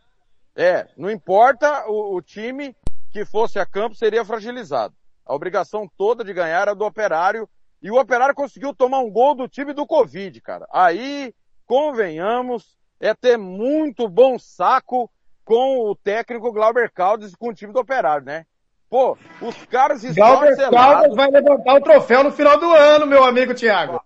É, 0.55 0.87
não 0.97 1.09
importa 1.09 1.85
o, 1.87 2.15
o, 2.15 2.21
time 2.21 2.75
que 3.11 3.25
fosse 3.25 3.57
a 3.57 3.65
campo, 3.65 3.95
seria 3.95 4.25
fragilizado. 4.25 4.93
A 5.25 5.33
obrigação 5.33 5.89
toda 5.97 6.23
de 6.23 6.33
ganhar 6.33 6.61
era 6.61 6.75
do 6.75 6.85
operário, 6.85 7.49
e 7.81 7.89
o 7.89 7.99
operário 7.99 8.35
conseguiu 8.35 8.73
tomar 8.73 8.99
um 8.99 9.11
gol 9.11 9.35
do 9.35 9.47
time 9.47 9.73
do 9.73 9.85
Covid, 9.85 10.39
cara. 10.41 10.67
Aí, 10.71 11.33
convenhamos, 11.65 12.77
é 12.99 13.13
ter 13.13 13.37
muito 13.37 14.07
bom 14.07 14.37
saco 14.37 15.09
com 15.43 15.89
o 15.89 15.95
técnico 15.95 16.51
Glauber 16.51 16.91
Caldes 16.91 17.33
e 17.33 17.37
com 17.37 17.49
o 17.49 17.53
time 17.53 17.73
do 17.73 17.79
operário, 17.79 18.25
né? 18.25 18.45
Pô, 18.89 19.17
os 19.41 19.65
caras 19.65 20.03
Galber 20.03 20.55
Caldas 20.69 21.15
vai 21.15 21.29
levantar 21.31 21.73
o 21.73 21.81
troféu 21.81 22.23
no 22.23 22.31
final 22.31 22.59
do 22.59 22.71
ano, 22.71 23.07
meu 23.07 23.23
amigo 23.23 23.53
Thiago. 23.53 23.99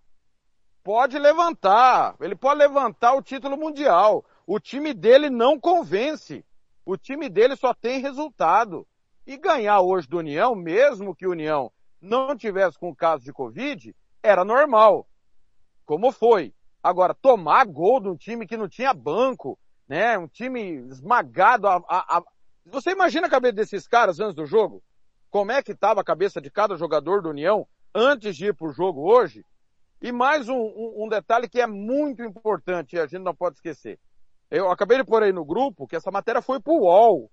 Pode 0.87 1.19
levantar. 1.19 2.15
Ele 2.21 2.33
pode 2.33 2.59
levantar 2.59 3.13
o 3.13 3.21
título 3.21 3.57
mundial. 3.57 4.23
O 4.45 4.57
time 4.57 4.93
dele 4.93 5.29
não 5.29 5.59
convence. 5.59 6.45
O 6.85 6.95
time 6.95 7.27
dele 7.27 7.57
só 7.57 7.73
tem 7.73 7.99
resultado. 7.99 8.87
E 9.25 9.35
ganhar 9.35 9.81
hoje 9.81 10.07
do 10.07 10.19
União, 10.19 10.55
mesmo 10.55 11.13
que 11.13 11.27
o 11.27 11.31
União 11.31 11.69
não 12.01 12.37
tivesse 12.37 12.79
com 12.79 12.95
caso 12.95 13.25
de 13.25 13.33
Covid, 13.33 13.93
era 14.23 14.45
normal. 14.45 15.05
Como 15.85 16.09
foi. 16.09 16.53
Agora, 16.81 17.13
tomar 17.13 17.65
gol 17.65 17.99
de 17.99 18.07
um 18.07 18.15
time 18.15 18.47
que 18.47 18.55
não 18.55 18.69
tinha 18.69 18.93
banco, 18.93 19.59
né? 19.89 20.17
Um 20.17 20.29
time 20.29 20.87
esmagado 20.89 21.67
a, 21.67 21.83
a, 21.85 22.17
a 22.17 22.23
você 22.65 22.91
imagina 22.91 23.27
a 23.27 23.29
cabeça 23.29 23.55
desses 23.55 23.89
caras 23.89 24.21
antes 24.21 24.35
do 24.35 24.45
jogo? 24.45 24.81
Como 25.29 25.51
é 25.51 25.61
que 25.61 25.73
estava 25.73 25.99
a 25.99 26.05
cabeça 26.05 26.39
de 26.39 26.49
cada 26.49 26.77
jogador 26.77 27.21
do 27.21 27.29
União 27.29 27.67
antes 27.93 28.37
de 28.37 28.45
ir 28.45 28.55
para 28.55 28.69
o 28.69 28.71
jogo 28.71 29.01
hoje? 29.01 29.43
E 30.01 30.11
mais 30.11 30.47
um, 30.47 30.55
um, 30.55 31.05
um, 31.05 31.09
detalhe 31.09 31.49
que 31.49 31.59
é 31.59 31.65
muito 31.65 32.21
importante 32.21 32.95
e 32.95 32.99
a 32.99 33.07
gente 33.07 33.23
não 33.23 33.35
pode 33.35 33.55
esquecer. 33.55 33.99
Eu 34.49 34.69
acabei 34.69 34.97
de 34.97 35.03
pôr 35.03 35.23
aí 35.23 35.33
no 35.33 35.43
grupo 35.43 35.87
que 35.87 35.95
essa 35.95 36.11
matéria 36.11 36.41
foi 36.41 36.59
para 36.59 36.73
o 36.73 36.81
UOL. 36.81 37.31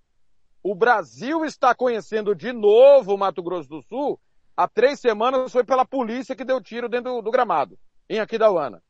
O 0.62 0.74
Brasil 0.74 1.44
está 1.44 1.74
conhecendo 1.74 2.34
de 2.34 2.52
novo 2.52 3.14
o 3.14 3.18
Mato 3.18 3.42
Grosso 3.42 3.68
do 3.68 3.82
Sul. 3.82 4.18
Há 4.56 4.66
três 4.66 4.98
semanas 4.98 5.52
foi 5.52 5.62
pela 5.62 5.84
polícia 5.84 6.34
que 6.34 6.44
deu 6.44 6.60
tiro 6.60 6.88
dentro 6.88 7.16
do, 7.16 7.22
do 7.22 7.30
gramado, 7.30 7.78
em 8.08 8.18
Aquidauana. 8.18 8.82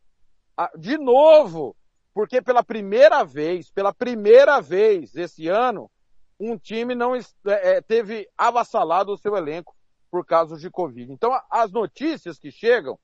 Ah, 0.57 0.70
de 0.79 0.97
novo, 0.97 1.75
porque 2.14 2.41
pela 2.41 2.62
primeira 2.62 3.25
vez, 3.25 3.72
pela 3.72 3.93
primeira 3.93 4.61
vez 4.61 5.16
esse 5.16 5.49
ano, 5.49 5.91
um 6.39 6.57
time 6.57 6.95
não 6.95 7.12
é, 7.47 7.81
teve 7.81 8.29
avassalado 8.39 9.12
o 9.12 9.18
seu 9.18 9.37
elenco 9.37 9.75
por 10.11 10.25
causa 10.25 10.57
de 10.57 10.70
Covid. 10.70 11.12
Então, 11.12 11.37
as 11.51 11.72
notícias 11.72 12.39
que 12.39 12.53
chegam 12.53 12.97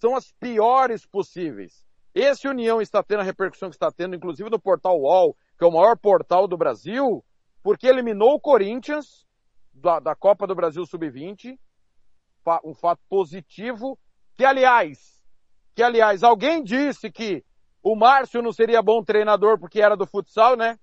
são 0.00 0.14
as 0.14 0.32
piores 0.32 1.06
possíveis. 1.06 1.84
Esse 2.14 2.48
União 2.48 2.80
está 2.80 3.02
tendo 3.02 3.20
a 3.20 3.24
repercussão 3.24 3.68
que 3.68 3.76
está 3.76 3.90
tendo, 3.90 4.16
inclusive 4.16 4.48
no 4.48 4.58
portal 4.58 4.98
UOL, 4.98 5.36
que 5.58 5.64
é 5.64 5.66
o 5.66 5.72
maior 5.72 5.98
portal 5.98 6.48
do 6.48 6.56
Brasil, 6.56 7.24
porque 7.62 7.86
eliminou 7.86 8.34
o 8.34 8.40
Corinthians 8.40 9.26
da, 9.72 10.00
da 10.00 10.14
Copa 10.14 10.46
do 10.46 10.54
Brasil 10.54 10.86
Sub-20, 10.86 11.58
um 12.64 12.74
fato 12.74 13.02
positivo, 13.08 13.98
que 14.34 14.44
aliás, 14.44 15.20
que 15.74 15.82
aliás, 15.82 16.22
alguém 16.22 16.62
disse 16.62 17.10
que 17.10 17.44
o 17.82 17.94
Márcio 17.94 18.40
não 18.40 18.52
seria 18.52 18.82
bom 18.82 19.02
treinador 19.02 19.58
porque 19.58 19.80
era 19.80 19.96
do 19.96 20.06
futsal, 20.06 20.56
né? 20.56 20.78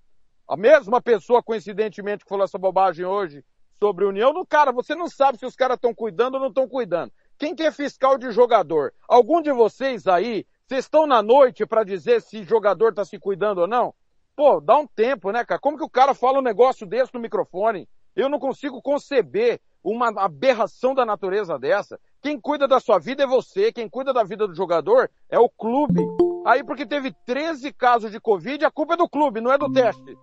A 0.48 0.56
mesma 0.58 1.02
pessoa, 1.02 1.42
coincidentemente, 1.42 2.24
que 2.24 2.30
falou 2.30 2.44
essa 2.44 2.58
bobagem 2.58 3.06
hoje 3.06 3.44
sobre 3.80 4.06
União, 4.06 4.32
no 4.32 4.46
cara, 4.46 4.72
você 4.72 4.94
não 4.94 5.10
sabe 5.10 5.38
se 5.38 5.46
os 5.46 5.56
caras 5.56 5.76
estão 5.76 5.94
cuidando 5.94 6.36
ou 6.36 6.40
não 6.40 6.48
estão 6.50 6.68
cuidando. 6.68 7.12
Quem 7.38 7.56
que 7.56 7.64
é 7.64 7.72
fiscal 7.72 8.18
de 8.18 8.32
jogador? 8.32 8.94
Algum 9.08 9.42
de 9.42 9.52
vocês 9.52 10.08
aí, 10.08 10.46
vocês 10.68 10.86
estão 10.86 11.06
na 11.06 11.22
noite 11.22 11.66
para 11.66 11.84
dizer 11.84 12.22
se 12.22 12.44
jogador 12.44 12.90
está 12.90 13.04
se 13.04 13.20
cuidando 13.20 13.62
ou 13.62 13.68
não? 13.68 13.94
Pô, 14.36 14.60
dá 14.60 14.78
um 14.78 14.88
tempo, 14.88 15.32
né, 15.32 15.44
cara? 15.46 15.60
Como 15.60 15.78
que 15.78 15.84
o 15.84 15.90
cara 15.90 16.14
fala 16.14 16.40
um 16.40 16.44
negócio 16.44 16.88
desse 16.88 17.14
no 17.14 17.20
microfone? 17.20 17.88
Eu 18.16 18.30
não 18.30 18.40
consigo 18.40 18.82
conceber 18.82 19.60
uma 19.84 20.08
aberração 20.22 20.96
da 20.96 21.06
natureza 21.06 21.60
dessa. 21.60 22.00
Quem 22.22 22.40
cuida 22.40 22.68
da 22.68 22.80
sua 22.80 22.98
vida 23.00 23.24
é 23.24 23.28
você, 23.28 23.72
quem 23.72 23.90
cuida 23.90 24.14
da 24.14 24.24
vida 24.24 24.48
do 24.48 24.56
jogador 24.56 25.12
é 25.30 25.38
o 25.38 25.50
clube. 25.50 26.02
Aí 26.46 26.64
porque 26.64 26.86
teve 26.86 27.12
13 27.26 27.74
casos 27.74 28.12
de 28.12 28.20
Covid, 28.20 28.64
a 28.66 28.72
culpa 28.72 28.94
é 28.94 28.98
do 28.98 29.10
clube, 29.10 29.42
não 29.42 29.52
é 29.52 29.58
do 29.58 29.72
teste. 29.72 30.18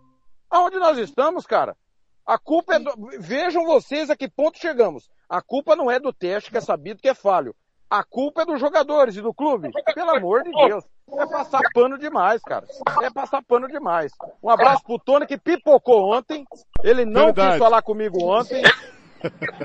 Aonde 0.49 0.79
nós 0.79 0.99
estamos, 0.99 1.47
cara? 1.47 1.77
A 2.25 2.39
culpa 2.39 2.75
é 2.75 2.79
do... 2.79 2.93
Vejam 3.19 3.65
vocês 3.67 4.09
a 4.09 4.17
que 4.17 4.29
ponto 4.29 4.59
chegamos. 4.59 5.11
A 5.31 5.41
culpa 5.41 5.77
não 5.77 5.89
é 5.89 6.01
do 6.01 6.13
teste, 6.13 6.51
que 6.51 6.59
é 6.59 6.61
sabido 6.61 7.01
que 7.01 7.09
é 7.09 7.15
falho. 7.15 7.55
A 7.89 8.03
culpa 8.03 8.43
é 8.43 8.45
dos 8.45 8.59
jogadores 8.59 9.17
e 9.17 9.23
do 9.23 9.33
clube. 9.33 9.71
Pelo 9.95 10.11
amor 10.11 10.43
de 10.43 10.51
Deus. 10.51 10.85
É 11.13 11.27
passar 11.27 11.61
pano 11.73 11.97
demais, 11.97 12.43
cara. 12.43 12.67
É 13.03 13.11
passar 13.11 13.41
pano 13.43 13.69
demais. 13.69 14.13
Um 14.43 14.51
abraço 14.51 14.83
pro 14.85 14.99
Tony 14.99 15.27
que 15.27 15.39
pipocou 15.39 16.13
ontem. 16.13 16.45
Ele 16.83 17.05
não 17.05 17.27
Verdade. 17.27 17.51
quis 17.51 17.59
falar 17.59 17.83
comigo 17.83 18.25
ontem. 18.25 18.63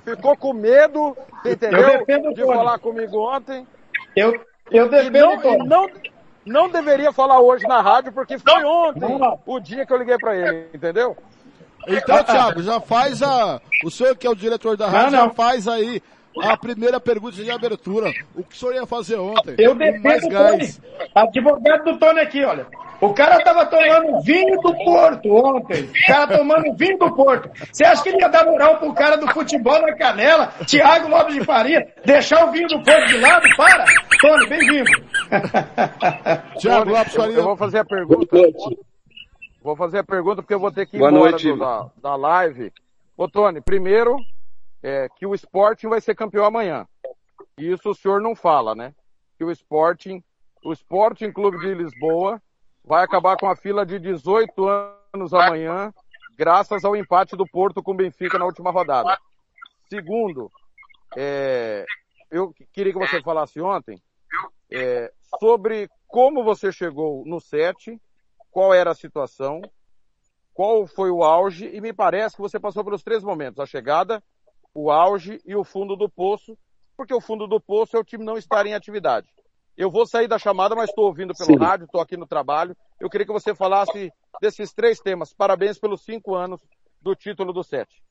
Ficou 0.03 0.37
com 0.37 0.53
medo, 0.53 1.17
entendeu? 1.43 2.05
De 2.33 2.45
falar 2.45 2.77
comigo 2.77 3.17
ontem. 3.17 3.65
Eu, 4.15 4.39
eu 4.71 4.89
defendo 4.89 5.45
e 5.45 5.57
não, 5.57 5.65
não, 5.65 5.89
não 6.45 6.69
deveria 6.69 7.11
falar 7.11 7.39
hoje 7.39 7.67
na 7.67 7.81
rádio, 7.81 8.11
porque 8.11 8.37
foi 8.37 8.63
ontem 8.63 9.19
o 9.45 9.59
dia 9.59 9.85
que 9.85 9.93
eu 9.93 9.97
liguei 9.97 10.17
para 10.17 10.35
ele, 10.35 10.69
entendeu? 10.73 11.15
Então, 11.87 12.23
Thiago, 12.23 12.61
já 12.63 12.79
faz 12.79 13.21
a. 13.21 13.61
O 13.83 13.91
senhor 13.91 14.15
que 14.15 14.25
é 14.25 14.29
o 14.29 14.35
diretor 14.35 14.75
da 14.75 14.87
rádio, 14.87 15.11
não, 15.11 15.19
não. 15.19 15.27
já 15.27 15.33
faz 15.33 15.67
aí 15.67 16.01
a 16.41 16.57
primeira 16.57 16.99
pergunta 16.99 17.35
de 17.43 17.49
abertura. 17.49 18.11
O 18.35 18.43
que 18.43 18.55
o 18.55 18.57
senhor 18.57 18.75
ia 18.75 18.85
fazer 18.85 19.17
ontem? 19.17 19.55
Eu 19.57 19.75
defendo 19.75 20.03
mais 20.03 20.27
gás. 20.27 20.81
Advogado 21.13 21.83
do 21.83 21.99
Tony 21.99 22.19
aqui, 22.19 22.43
olha. 22.43 22.67
O 23.01 23.13
cara 23.13 23.43
tava 23.43 23.65
tomando 23.65 24.21
vinho 24.21 24.59
do 24.61 24.73
Porto 24.73 25.29
ontem. 25.29 25.83
O 25.83 26.07
cara 26.07 26.37
tomando 26.37 26.75
vinho 26.75 26.97
do 26.97 27.13
Porto. 27.13 27.49
Você 27.71 27.83
acha 27.83 28.01
que 28.01 28.09
ele 28.09 28.21
ia 28.21 28.29
dar 28.29 28.45
moral 28.45 28.77
pro 28.77 28.93
cara 28.93 29.17
do 29.17 29.27
futebol 29.31 29.79
na 29.81 29.93
canela, 29.95 30.47
Thiago 30.65 31.09
Lopes 31.09 31.35
de 31.35 31.43
Faria, 31.43 31.85
deixar 32.05 32.47
o 32.47 32.51
vinho 32.51 32.67
do 32.67 32.81
Porto 32.83 33.07
de 33.07 33.17
lado? 33.17 33.45
Para! 33.57 33.85
Tony, 34.21 34.47
bem-vindo. 34.47 34.91
Thiago 36.59 36.89
Lopes 36.89 37.11
de 37.11 37.17
Faria. 37.17 37.35
Eu 37.35 37.43
vou 37.43 37.57
fazer 37.57 37.79
a 37.79 37.85
pergunta. 37.85 38.37
Vou 39.65 39.75
fazer 39.75 39.97
a 39.97 40.03
pergunta 40.03 40.43
porque 40.43 40.53
eu 40.53 40.59
vou 40.59 40.71
ter 40.71 40.85
que 40.85 40.95
ir 40.95 40.99
Boa 40.99 41.09
embora 41.09 41.31
noite. 41.31 41.51
do- 41.51 41.57
da, 41.57 41.89
da 41.97 42.15
live. 42.15 42.71
Ô, 43.17 43.27
Tony, 43.27 43.59
primeiro, 43.61 44.15
é, 44.83 45.09
que 45.09 45.25
o 45.25 45.33
Sporting 45.33 45.87
vai 45.87 45.99
ser 45.99 46.13
campeão 46.13 46.45
amanhã. 46.45 46.87
E 47.57 47.71
isso 47.71 47.89
o 47.89 47.95
senhor 47.95 48.21
não 48.21 48.35
fala, 48.35 48.75
né? 48.75 48.93
Que 49.39 49.43
o 49.43 49.49
Sporting, 49.49 50.23
o 50.63 50.71
Sporting 50.71 51.31
Clube 51.31 51.57
de 51.57 51.73
Lisboa 51.73 52.39
vai 52.83 53.03
acabar 53.03 53.37
com 53.37 53.49
a 53.49 53.55
fila 53.55 53.83
de 53.83 53.97
18 53.97 54.67
anos 54.67 55.33
amanhã, 55.33 55.91
graças 56.37 56.85
ao 56.85 56.95
empate 56.95 57.35
do 57.35 57.47
Porto 57.47 57.81
com 57.81 57.91
o 57.93 57.95
Benfica 57.95 58.37
na 58.37 58.45
última 58.45 58.69
rodada. 58.69 59.17
Segundo, 59.89 60.51
é, 61.17 61.85
eu 62.29 62.53
queria 62.71 62.93
que 62.93 62.99
você 62.99 63.19
falasse 63.23 63.59
ontem 63.59 63.99
é, 64.71 65.11
sobre 65.39 65.89
como 66.07 66.43
você 66.43 66.71
chegou 66.71 67.23
no 67.25 67.39
7, 67.39 67.99
qual 68.55 68.73
era 68.73 68.91
a 68.91 68.95
situação, 68.95 69.61
qual 70.53 70.87
foi 70.87 71.11
o 71.11 71.25
auge, 71.25 71.69
e 71.73 71.81
me 71.81 71.91
parece 71.91 72.37
que 72.37 72.41
você 72.41 72.57
passou 72.57 72.85
pelos 72.85 73.03
três 73.03 73.21
momentos, 73.21 73.59
a 73.59 73.65
chegada, 73.65 74.23
o 74.73 74.89
auge 74.89 75.41
e 75.45 75.53
o 75.57 75.65
fundo 75.65 75.93
do 75.97 76.07
poço, 76.07 76.57
porque 76.95 77.13
o 77.13 77.19
fundo 77.19 77.47
do 77.47 77.59
poço 77.59 77.97
é 77.97 77.99
o 77.99 78.03
time 78.03 78.23
não 78.23 78.37
estar 78.37 78.65
em 78.65 78.73
atividade. 78.73 79.27
Eu 79.75 79.91
vou 79.91 80.07
sair 80.07 80.29
da 80.29 80.39
chamada, 80.39 80.73
mas 80.73 80.89
estou 80.89 81.07
ouvindo 81.07 81.33
pelo 81.33 81.51
Sim. 81.51 81.57
rádio, 81.57 81.83
estou 81.83 81.99
aqui 81.99 82.15
no 82.15 82.25
trabalho. 82.25 82.77
Eu 82.97 83.09
queria 83.09 83.27
que 83.27 83.33
você 83.33 83.53
falasse 83.53 84.09
desses 84.41 84.71
três 84.73 85.01
temas. 85.01 85.33
Parabéns 85.33 85.77
pelos 85.77 86.05
cinco 86.05 86.33
anos 86.33 86.61
do 87.01 87.13
título 87.13 87.51
do 87.51 87.61
Sete. 87.61 88.01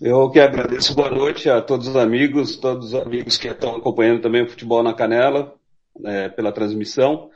Eu 0.00 0.28
que 0.32 0.40
agradeço, 0.40 0.96
boa 0.96 1.12
noite 1.12 1.48
a 1.48 1.62
todos 1.62 1.86
os 1.86 1.94
amigos, 1.94 2.56
todos 2.56 2.92
os 2.92 2.94
amigos 3.00 3.38
que 3.38 3.46
estão 3.46 3.76
acompanhando 3.76 4.20
também 4.20 4.42
o 4.42 4.50
Futebol 4.50 4.82
na 4.82 4.94
Canela, 4.94 5.54
é, 6.04 6.28
pela 6.28 6.50
transmissão. 6.50 7.30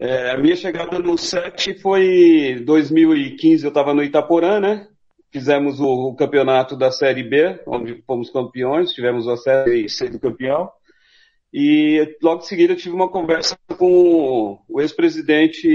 É, 0.00 0.30
a 0.30 0.38
minha 0.38 0.54
chegada 0.54 0.98
no 1.00 1.18
SET 1.18 1.74
foi 1.80 2.62
2015, 2.64 3.64
eu 3.64 3.68
estava 3.68 3.92
no 3.92 4.04
Itaporã, 4.04 4.60
né? 4.60 4.86
Fizemos 5.32 5.80
o, 5.80 6.10
o 6.10 6.14
campeonato 6.14 6.76
da 6.76 6.92
Série 6.92 7.24
B, 7.24 7.60
onde 7.66 8.00
fomos 8.06 8.30
campeões, 8.30 8.92
tivemos 8.92 9.26
a 9.26 9.36
Série 9.36 9.88
C 9.88 10.08
do 10.08 10.20
campeão. 10.20 10.70
E 11.52 12.16
logo 12.22 12.42
em 12.42 12.46
seguida 12.46 12.74
eu 12.74 12.76
tive 12.76 12.94
uma 12.94 13.08
conversa 13.08 13.58
com 13.76 14.62
o 14.68 14.80
ex-presidente, 14.80 15.68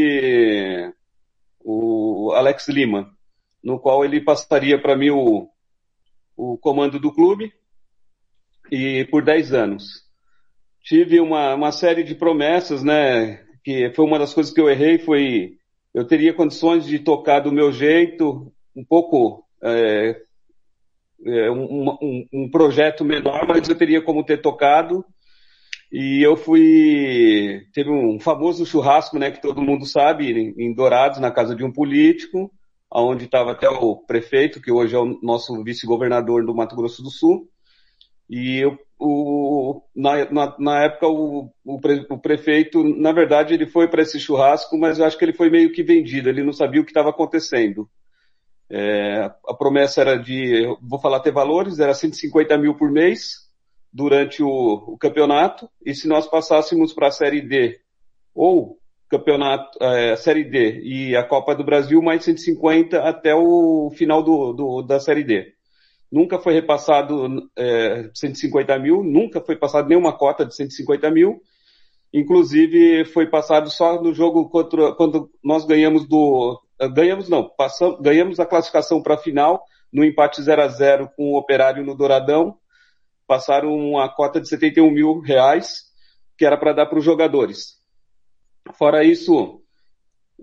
o 1.60 2.32
Alex 2.34 2.70
Lima, 2.70 3.12
no 3.62 3.78
qual 3.78 4.06
ele 4.06 4.22
passaria 4.22 4.82
para 4.82 4.96
mim 4.96 5.10
o, 5.10 5.50
o 6.38 6.58
comando 6.58 6.98
do 6.98 7.12
clube 7.12 7.52
e 8.72 9.06
por 9.12 9.22
10 9.22 9.54
anos. 9.54 9.84
Tive 10.82 11.20
uma, 11.20 11.56
uma 11.56 11.72
série 11.74 12.04
de 12.04 12.16
promessas, 12.16 12.84
né? 12.84 13.44
Que 13.64 13.92
foi 13.92 14.06
uma 14.06 14.20
das 14.20 14.34
coisas 14.34 14.54
que 14.54 14.60
eu 14.60 14.70
errei, 14.70 15.00
foi 15.00 15.58
eu 15.94 16.06
teria 16.06 16.34
condições 16.34 16.86
de 16.86 16.98
tocar 16.98 17.40
do 17.40 17.52
meu 17.52 17.72
jeito, 17.72 18.52
um 18.76 18.84
pouco 18.84 19.46
é, 19.62 20.22
é, 21.26 21.52
um, 21.52 21.90
um, 21.90 22.28
um 22.34 22.50
projeto 22.50 23.06
menor, 23.06 23.48
mas 23.48 23.70
eu 23.70 23.76
teria 23.76 24.02
como 24.02 24.26
ter 24.26 24.42
tocado. 24.42 25.06
E 25.92 26.24
eu 26.24 26.36
fui. 26.36 27.68
Teve 27.72 27.92
um 27.92 28.20
famoso 28.20 28.66
churrasco, 28.66 29.20
né, 29.20 29.30
que 29.30 29.40
todo 29.40 29.62
mundo 29.62 29.86
sabe, 29.86 30.32
em, 30.32 30.54
em 30.58 30.74
Dourados, 30.74 31.20
na 31.20 31.30
casa 31.30 31.56
de 31.56 31.64
um 31.64 31.72
político, 31.72 32.52
onde 32.92 33.26
estava 33.26 33.52
até 33.52 33.70
o 33.70 33.98
prefeito, 33.98 34.60
que 34.60 34.72
hoje 34.72 34.96
é 34.96 34.98
o 34.98 35.20
nosso 35.22 35.64
vice-governador 35.64 36.44
do 36.44 36.56
Mato 36.56 36.76
Grosso 36.76 37.04
do 37.04 37.12
Sul. 37.12 37.48
E 38.30 38.60
eu, 38.60 38.78
o, 39.00 39.82
na, 39.96 40.32
na, 40.32 40.56
na 40.58 40.84
época 40.84 41.08
o, 41.08 41.52
o, 41.64 41.80
pre, 41.80 42.06
o 42.10 42.18
prefeito, 42.18 42.84
na 42.84 43.12
verdade, 43.12 43.54
ele 43.54 43.68
foi 43.68 43.88
para 43.88 44.02
esse 44.02 44.20
churrasco, 44.20 44.78
mas 44.78 44.98
eu 44.98 45.06
acho 45.06 45.18
que 45.18 45.26
ele 45.26 45.34
foi 45.34 45.50
meio 45.50 45.72
que 45.72 45.84
vendido, 45.84 46.30
ele 46.30 46.44
não 46.44 46.54
sabia 46.54 46.82
o 46.82 46.86
que 46.86 46.92
estava 46.92 47.10
acontecendo. 47.10 47.90
É, 48.70 49.30
a 49.48 49.54
promessa 49.54 50.02
era 50.02 50.16
de, 50.16 50.66
vou 50.82 51.00
falar 51.00 51.18
até 51.18 51.32
valores, 51.32 51.80
era 51.80 51.94
150 51.94 52.58
mil 52.58 52.76
por 52.76 52.90
mês 52.90 53.44
durante 53.92 54.42
o, 54.42 54.50
o 54.50 54.98
campeonato, 54.98 55.70
e 55.86 55.94
se 55.94 56.08
nós 56.08 56.28
passássemos 56.28 56.94
para 56.94 57.08
a 57.08 57.12
Série 57.12 57.42
D 57.42 57.80
ou 58.34 58.80
campeonato, 59.10 59.78
é, 59.80 60.16
Série 60.16 60.44
D 60.44 60.82
e 60.82 61.16
a 61.16 61.24
Copa 61.24 61.54
do 61.54 61.64
Brasil, 61.64 62.02
mais 62.02 62.24
150 62.24 62.98
até 63.00 63.36
o 63.36 63.92
final 63.96 64.24
do, 64.24 64.54
do 64.54 64.82
da 64.82 65.00
Série 65.00 65.24
D. 65.24 65.54
Nunca 66.14 66.38
foi 66.38 66.54
repassado 66.54 67.50
é, 67.58 68.08
150 68.14 68.78
mil, 68.78 69.04
nunca 69.04 69.42
foi 69.42 69.56
passado 69.56 69.90
nenhuma 69.90 70.16
cota 70.16 70.46
de 70.46 70.56
150 70.56 71.10
mil. 71.10 71.42
Inclusive, 72.14 73.04
foi 73.06 73.26
passado 73.26 73.68
só 73.72 74.00
no 74.00 74.14
jogo 74.14 74.48
contra, 74.48 74.94
quando 74.94 75.32
nós 75.44 75.66
ganhamos 75.66 76.08
do. 76.08 76.62
Ganhamos 76.94 77.28
não, 77.28 77.50
passamos, 77.50 78.00
ganhamos 78.00 78.40
a 78.40 78.46
classificação 78.46 79.02
para 79.02 79.16
a 79.16 79.18
final, 79.18 79.64
no 79.92 80.06
empate 80.06 80.40
0 80.40 80.62
a 80.62 80.68
0 80.68 81.10
com 81.18 81.32
o 81.32 81.36
Operário 81.40 81.84
no 81.84 81.98
Douradão. 81.98 82.60
Passaram 83.26 83.74
uma 83.74 84.08
cota 84.08 84.40
de 84.40 84.48
71 84.48 84.92
mil 84.92 85.20
reais, 85.20 85.86
que 86.38 86.46
era 86.46 86.56
para 86.56 86.74
dar 86.74 86.86
para 86.86 87.00
os 87.00 87.04
jogadores. 87.04 87.80
Fora 88.74 89.04
isso, 89.04 89.64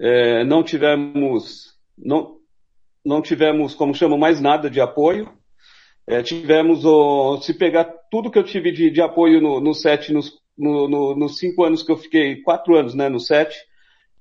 é, 0.00 0.42
não 0.42 0.64
tivemos, 0.64 1.76
não, 1.96 2.38
não 3.04 3.22
tivemos, 3.22 3.72
como 3.72 3.94
chamam, 3.94 4.18
mais 4.18 4.40
nada 4.40 4.68
de 4.68 4.80
apoio. 4.80 5.38
É, 6.06 6.22
tivemos, 6.22 6.84
o, 6.84 7.38
se 7.40 7.54
pegar 7.54 7.84
tudo 8.10 8.30
que 8.30 8.38
eu 8.38 8.44
tive 8.44 8.72
de, 8.72 8.90
de 8.90 9.00
apoio 9.00 9.40
no, 9.40 9.60
no 9.60 9.74
SET, 9.74 10.12
nos, 10.12 10.32
no, 10.56 10.88
no, 10.88 11.16
nos 11.16 11.38
cinco 11.38 11.64
anos 11.64 11.82
que 11.82 11.92
eu 11.92 11.96
fiquei, 11.96 12.42
quatro 12.42 12.76
anos 12.76 12.94
né, 12.94 13.08
no 13.08 13.20
SET, 13.20 13.54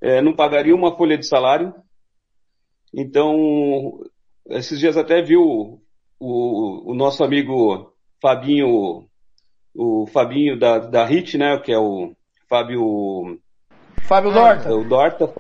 é, 0.01 0.21
não 0.21 0.35
pagaria 0.35 0.75
uma 0.75 0.95
folha 0.95 1.17
de 1.17 1.27
salário. 1.27 1.73
Então, 2.93 3.99
esses 4.49 4.79
dias 4.79 4.97
até 4.97 5.21
viu 5.21 5.41
o, 5.41 5.81
o, 6.19 6.91
o 6.91 6.93
nosso 6.93 7.23
amigo 7.23 7.93
Fabinho, 8.21 9.07
o 9.75 10.07
Fabinho 10.07 10.57
da, 10.57 10.79
da 10.79 11.03
HIT, 11.05 11.37
né, 11.37 11.57
que 11.59 11.71
é 11.71 11.77
o 11.77 12.13
Fábio... 12.47 13.39
Fábio 14.07 14.31
Dorta. 14.31 14.75
O 14.75 14.83
Dorta. 14.83 15.33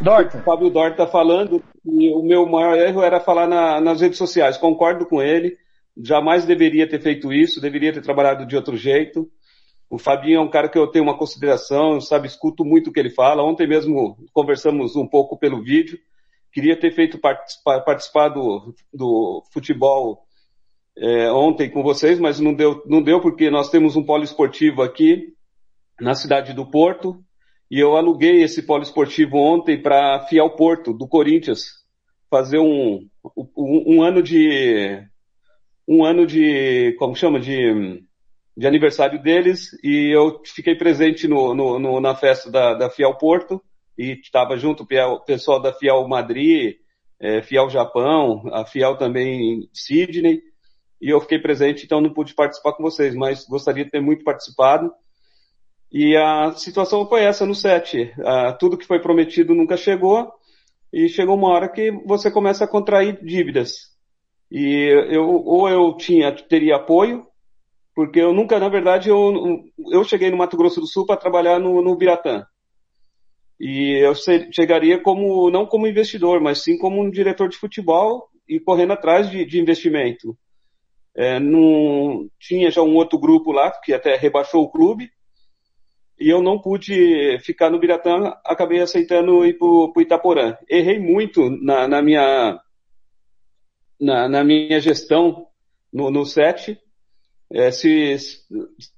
Dorta. 0.00 0.38
O 0.38 0.42
Fábio 0.42 0.70
Dorta 0.70 1.06
falando 1.06 1.62
que 1.82 2.12
o 2.12 2.22
meu 2.22 2.46
maior 2.46 2.76
erro 2.76 3.02
era 3.02 3.20
falar 3.20 3.46
na, 3.46 3.80
nas 3.80 4.00
redes 4.00 4.18
sociais. 4.18 4.56
Concordo 4.56 5.06
com 5.06 5.22
ele. 5.22 5.56
Jamais 5.96 6.44
deveria 6.46 6.88
ter 6.88 7.00
feito 7.00 7.32
isso, 7.32 7.60
deveria 7.60 7.92
ter 7.92 8.02
trabalhado 8.02 8.46
de 8.46 8.56
outro 8.56 8.76
jeito. 8.76 9.30
O 9.90 9.98
Fabinho 9.98 10.38
é 10.38 10.40
um 10.40 10.50
cara 10.50 10.68
que 10.68 10.78
eu 10.78 10.86
tenho 10.86 11.04
uma 11.04 11.18
consideração, 11.18 12.00
sabe, 12.00 12.26
escuto 12.26 12.64
muito 12.64 12.88
o 12.88 12.92
que 12.92 12.98
ele 12.98 13.10
fala. 13.10 13.44
Ontem 13.44 13.66
mesmo 13.66 14.16
conversamos 14.32 14.96
um 14.96 15.06
pouco 15.06 15.38
pelo 15.38 15.62
vídeo. 15.62 15.98
Queria 16.50 16.78
ter 16.78 16.92
feito 16.92 17.18
participar, 17.18 17.80
participar 17.80 18.28
do, 18.28 18.74
do 18.92 19.42
futebol 19.52 20.22
é, 20.96 21.30
ontem 21.30 21.70
com 21.70 21.82
vocês, 21.82 22.18
mas 22.18 22.40
não 22.40 22.54
deu, 22.54 22.82
não 22.86 23.02
deu 23.02 23.20
porque 23.20 23.50
nós 23.50 23.70
temos 23.70 23.96
um 23.96 24.04
polo 24.04 24.24
esportivo 24.24 24.82
aqui 24.82 25.34
na 26.00 26.14
cidade 26.14 26.52
do 26.52 26.70
Porto 26.70 27.22
e 27.70 27.78
eu 27.78 27.96
aluguei 27.96 28.42
esse 28.42 28.62
polo 28.62 28.82
esportivo 28.82 29.38
ontem 29.38 29.80
para 29.80 30.26
Fiel 30.26 30.50
Porto, 30.50 30.92
do 30.92 31.08
Corinthians, 31.08 31.64
fazer 32.28 32.58
um, 32.58 33.08
um, 33.34 33.96
um, 33.96 34.02
ano 34.02 34.22
de 34.22 35.02
um 35.86 36.04
ano 36.04 36.26
de 36.26 36.94
como 36.98 37.14
chama 37.16 37.40
de, 37.40 38.02
de 38.56 38.66
aniversário 38.66 39.22
deles 39.22 39.70
e 39.82 40.14
eu 40.14 40.40
fiquei 40.44 40.74
presente 40.74 41.26
no, 41.26 41.54
no, 41.54 41.78
no 41.78 42.00
na 42.00 42.14
festa 42.14 42.50
da, 42.50 42.74
da 42.74 42.90
Fiel 42.90 43.14
Porto 43.16 43.62
e 43.98 44.18
estava 44.20 44.56
junto 44.56 44.84
o 44.84 45.20
pessoal 45.20 45.60
da 45.60 45.72
Fiel 45.72 46.06
Madrid, 46.08 46.76
é, 47.20 47.42
Fiel 47.42 47.68
Japão, 47.68 48.42
a 48.52 48.64
Fiel 48.64 48.96
também 48.96 49.68
Sydney 49.72 50.40
e 51.00 51.10
eu 51.10 51.20
fiquei 51.20 51.40
presente, 51.40 51.84
então 51.84 52.00
não 52.00 52.12
pude 52.12 52.32
participar 52.32 52.74
com 52.74 52.82
vocês, 52.82 53.14
mas 53.14 53.44
gostaria 53.44 53.84
de 53.84 53.90
ter 53.90 54.00
muito 54.00 54.22
participado. 54.22 54.92
E 55.90 56.16
a 56.16 56.52
situação 56.52 57.06
foi 57.06 57.22
essa 57.22 57.44
no 57.44 57.56
set. 57.56 58.14
Tudo 58.58 58.78
que 58.78 58.86
foi 58.86 59.00
prometido 59.00 59.52
nunca 59.52 59.76
chegou 59.76 60.32
e 60.92 61.08
chegou 61.08 61.36
uma 61.36 61.48
hora 61.48 61.68
que 61.68 61.90
você 62.06 62.30
começa 62.30 62.64
a 62.64 62.68
contrair 62.68 63.22
dívidas. 63.22 63.91
E 64.52 64.84
eu, 65.08 65.26
ou 65.26 65.66
eu 65.66 65.96
tinha, 65.96 66.30
teria 66.30 66.76
apoio, 66.76 67.26
porque 67.94 68.20
eu 68.20 68.34
nunca, 68.34 68.60
na 68.60 68.68
verdade, 68.68 69.08
eu, 69.08 69.64
eu 69.90 70.04
cheguei 70.04 70.30
no 70.30 70.36
Mato 70.36 70.58
Grosso 70.58 70.78
do 70.78 70.86
Sul 70.86 71.06
para 71.06 71.16
trabalhar 71.16 71.58
no, 71.58 71.80
no 71.80 71.96
Biratã. 71.96 72.44
E 73.58 74.04
eu 74.04 74.12
chegaria 74.52 75.00
como, 75.00 75.50
não 75.50 75.64
como 75.64 75.86
investidor, 75.86 76.38
mas 76.38 76.62
sim 76.62 76.76
como 76.76 77.00
um 77.00 77.10
diretor 77.10 77.48
de 77.48 77.56
futebol 77.56 78.28
e 78.46 78.60
correndo 78.60 78.92
atrás 78.92 79.30
de, 79.30 79.46
de 79.46 79.58
investimento. 79.58 80.36
É, 81.16 81.40
não, 81.40 82.28
tinha 82.38 82.70
já 82.70 82.82
um 82.82 82.94
outro 82.96 83.18
grupo 83.18 83.52
lá 83.52 83.70
que 83.70 83.94
até 83.94 84.16
rebaixou 84.16 84.64
o 84.64 84.70
clube, 84.70 85.10
e 86.20 86.28
eu 86.28 86.42
não 86.42 86.60
pude 86.60 87.38
ficar 87.40 87.70
no 87.70 87.78
Biratã, 87.78 88.34
acabei 88.44 88.80
aceitando 88.80 89.46
ir 89.46 89.56
para 89.56 89.66
o 89.66 89.92
Itaporã. 90.00 90.58
Errei 90.68 90.98
muito 90.98 91.48
na, 91.48 91.88
na 91.88 92.02
minha, 92.02 92.60
na, 94.02 94.28
na, 94.28 94.42
minha 94.42 94.80
gestão 94.80 95.46
no, 95.92 96.10
no 96.10 96.26
SET. 96.26 96.76
É, 97.54 97.70
se, 97.70 98.16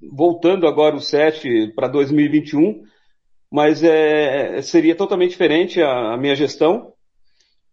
voltando 0.00 0.66
agora 0.66 0.96
o 0.96 1.00
SET 1.00 1.72
para 1.74 1.88
2021, 1.88 2.84
mas 3.50 3.82
é, 3.82 4.62
seria 4.62 4.94
totalmente 4.94 5.30
diferente 5.30 5.82
a, 5.82 6.14
a 6.14 6.16
minha 6.16 6.34
gestão. 6.34 6.92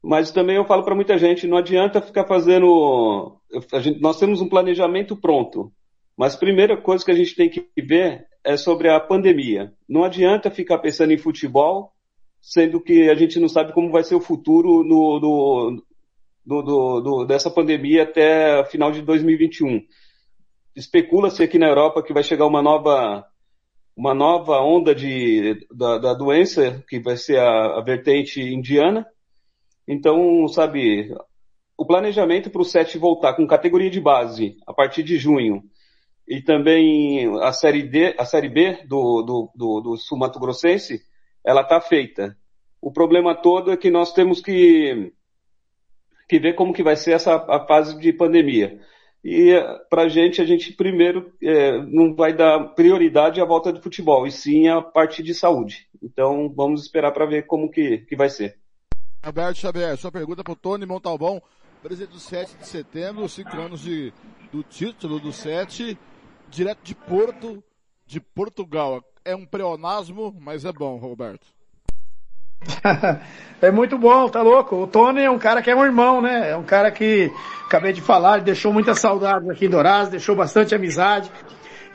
Mas 0.04 0.32
também 0.32 0.56
eu 0.56 0.66
falo 0.66 0.84
para 0.84 0.96
muita 0.96 1.18
gente, 1.18 1.48
não 1.48 1.58
adianta 1.58 2.02
ficar 2.02 2.26
fazendo. 2.26 3.40
Gente, 3.80 4.02
nós 4.02 4.18
temos 4.18 4.42
um 4.42 4.50
planejamento 4.50 5.16
pronto, 5.16 5.72
mas 6.18 6.34
a 6.34 6.40
primeira 6.40 6.76
coisa 6.76 7.06
que 7.06 7.12
a 7.12 7.16
gente 7.16 7.36
tem 7.36 7.48
que 7.48 7.64
ver 7.78 8.26
é 8.44 8.58
sobre 8.58 8.90
a 8.90 9.00
pandemia. 9.00 9.72
Não 9.88 10.04
adianta 10.04 10.50
ficar 10.50 10.80
pensando 10.80 11.14
em 11.14 11.18
futebol, 11.20 11.94
sendo 12.42 12.82
que 12.82 13.10
a 13.12 13.14
gente 13.14 13.40
não 13.40 13.48
sabe 13.48 13.74
como 13.74 13.92
vai 13.92 14.04
ser 14.04 14.16
o 14.16 14.22
futuro 14.22 14.84
no, 14.84 15.20
no, 15.20 15.84
do, 16.46 16.62
do, 16.62 17.02
do, 17.02 17.26
dessa 17.26 17.50
pandemia 17.50 18.04
até 18.04 18.64
final 18.66 18.92
de 18.92 19.02
2021. 19.02 19.82
Especula-se 20.76 21.44
aqui 21.44 21.58
na 21.58 21.68
Europa 21.68 22.04
que 22.04 22.14
vai 22.14 22.24
chegar 22.24 22.46
uma 22.46 22.62
nova 22.62 23.26
uma 23.96 24.14
nova 24.14 24.60
onda 24.62 24.96
de, 24.96 25.68
da, 25.70 25.98
da 25.98 26.14
doença, 26.14 26.84
que 26.88 27.00
vai 27.00 27.18
ser 27.18 27.40
a, 27.40 27.78
a 27.78 27.82
vertente 27.82 28.42
indiana. 28.42 29.06
Então, 29.88 30.48
sabe, 30.48 31.14
o 31.78 31.86
planejamento 31.86 32.50
para 32.50 32.62
o 32.62 32.66
SET 32.66 32.98
voltar 32.98 33.34
com 33.34 33.46
categoria 33.46 33.90
de 33.90 34.00
base 34.00 34.56
a 34.66 34.74
partir 34.74 35.04
de 35.04 35.18
junho 35.18 35.64
e 36.28 36.42
também 36.42 37.28
a 37.42 37.52
série 37.52 37.84
D, 37.84 38.16
a 38.18 38.26
série 38.26 38.50
B 38.50 38.86
do, 38.88 39.22
do, 39.22 39.52
do, 39.56 39.82
do 39.82 39.98
Sul 39.98 40.18
Mato 40.18 40.40
Grossense, 40.40 41.02
ela 41.46 41.62
está 41.62 41.82
feita. 41.82 42.38
O 42.82 42.92
problema 42.92 43.36
todo 43.36 43.72
é 43.72 43.78
que 43.78 43.92
nós 43.92 44.14
temos 44.14 44.42
que, 44.42 45.12
que 46.32 46.40
ver 46.40 46.54
como 46.54 46.72
que 46.72 46.82
vai 46.82 46.96
ser 46.96 47.12
essa 47.12 47.36
a 47.36 47.68
fase 47.68 48.00
de 48.00 48.14
pandemia. 48.14 48.80
E 49.22 49.52
para 49.90 50.04
a 50.04 50.08
gente, 50.08 50.42
a 50.42 50.46
gente 50.46 50.72
primeiro 50.72 51.34
é, 51.44 51.78
não 51.82 52.16
vai 52.16 52.34
dar 52.34 52.70
prioridade 52.70 53.42
à 53.42 53.46
volta 53.46 53.74
de 53.74 53.82
futebol, 53.82 54.26
e 54.26 54.32
sim 54.32 54.70
a 54.70 54.82
parte 54.82 55.22
de 55.22 55.34
saúde. 55.34 55.90
Então 56.02 56.50
vamos 56.56 56.84
esperar 56.84 57.12
para 57.12 57.26
ver 57.26 57.46
como 57.48 57.70
que, 57.70 57.98
que 57.98 58.16
vai 58.16 58.30
ser. 58.30 58.58
Alberto 59.22 59.60
Xavier, 59.60 59.98
sua 59.98 60.10
pergunta 60.10 60.42
para 60.42 60.54
o 60.54 60.56
Tony 60.56 60.86
Montalbão, 60.86 61.42
presidente 61.84 62.14
do 62.14 62.20
7 62.20 62.56
de 62.56 62.66
setembro, 62.66 63.28
cinco 63.28 63.58
anos 63.58 63.82
de, 63.82 64.14
do 64.54 64.64
título 64.64 65.20
do 65.20 65.34
7, 65.34 65.98
direto 66.50 66.82
de 66.82 66.96
Porto, 66.96 67.62
de 68.08 68.22
Portugal. 68.22 69.04
É 69.26 69.36
um 69.36 69.46
pleonasmo, 69.46 70.34
mas 70.40 70.64
é 70.64 70.72
bom, 70.72 70.96
Roberto. 70.96 71.46
É 73.62 73.72
muito 73.72 73.98
bom, 73.98 74.28
tá 74.30 74.42
louco. 74.42 74.76
O 74.76 74.88
Tony 74.88 75.24
é 75.24 75.30
um 75.32 75.40
cara 75.40 75.62
que 75.62 75.70
é 75.70 75.76
um 75.76 75.86
irmão, 75.86 76.22
né? 76.22 76.52
É 76.52 76.56
um 76.56 76.64
cara 76.64 76.92
que, 76.92 77.32
acabei 77.66 77.94
de 77.94 78.02
falar, 78.02 78.42
deixou 78.42 78.74
muita 78.74 78.94
saudade 78.94 79.50
aqui 79.50 79.66
em 79.66 79.70
Dourados, 79.70 80.10
deixou 80.10 80.36
bastante 80.36 80.76
amizade. 80.76 81.32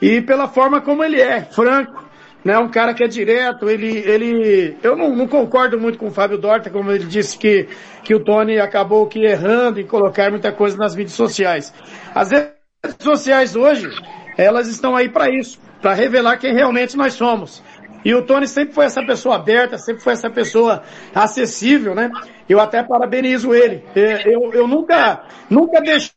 E 0.01 0.21
pela 0.21 0.47
forma 0.47 0.81
como 0.81 1.03
ele 1.03 1.19
é, 1.19 1.41
franco, 1.41 2.05
né? 2.43 2.57
Um 2.57 2.69
cara 2.69 2.93
que 2.93 3.03
é 3.03 3.07
direto, 3.07 3.69
ele, 3.69 3.97
ele, 3.97 4.77
eu 4.81 4.95
não, 4.95 5.15
não 5.15 5.27
concordo 5.27 5.79
muito 5.79 5.97
com 5.97 6.07
o 6.07 6.11
Fábio 6.11 6.37
Dorta, 6.37 6.69
como 6.69 6.91
ele 6.91 7.05
disse 7.05 7.37
que, 7.37 7.67
que 8.03 8.15
o 8.15 8.23
Tony 8.23 8.59
acabou 8.59 9.07
que 9.07 9.25
errando 9.25 9.79
em 9.79 9.85
colocar 9.85 10.29
muita 10.29 10.51
coisa 10.51 10.77
nas 10.77 10.95
mídias 10.95 11.15
sociais. 11.15 11.73
As 12.13 12.31
redes 12.31 12.53
sociais 12.99 13.55
hoje, 13.55 13.89
elas 14.37 14.67
estão 14.67 14.95
aí 14.95 15.09
para 15.09 15.29
isso, 15.29 15.59
para 15.81 15.93
revelar 15.93 16.37
quem 16.37 16.53
realmente 16.53 16.95
nós 16.95 17.13
somos. 17.13 17.61
E 18.07 18.15
o 18.15 18.25
Tony 18.25 18.47
sempre 18.47 18.73
foi 18.73 18.85
essa 18.85 19.05
pessoa 19.05 19.35
aberta, 19.35 19.77
sempre 19.77 20.01
foi 20.01 20.13
essa 20.13 20.29
pessoa 20.29 20.81
acessível, 21.13 21.93
né? 21.93 22.09
Eu 22.47 22.57
até 22.57 22.81
parabenizo 22.81 23.53
ele. 23.53 23.83
É, 23.93 24.33
eu, 24.33 24.53
eu 24.53 24.65
nunca, 24.65 25.27
nunca 25.49 25.81
deixei 25.81 26.13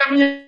a 0.00 0.10
minha 0.10 0.44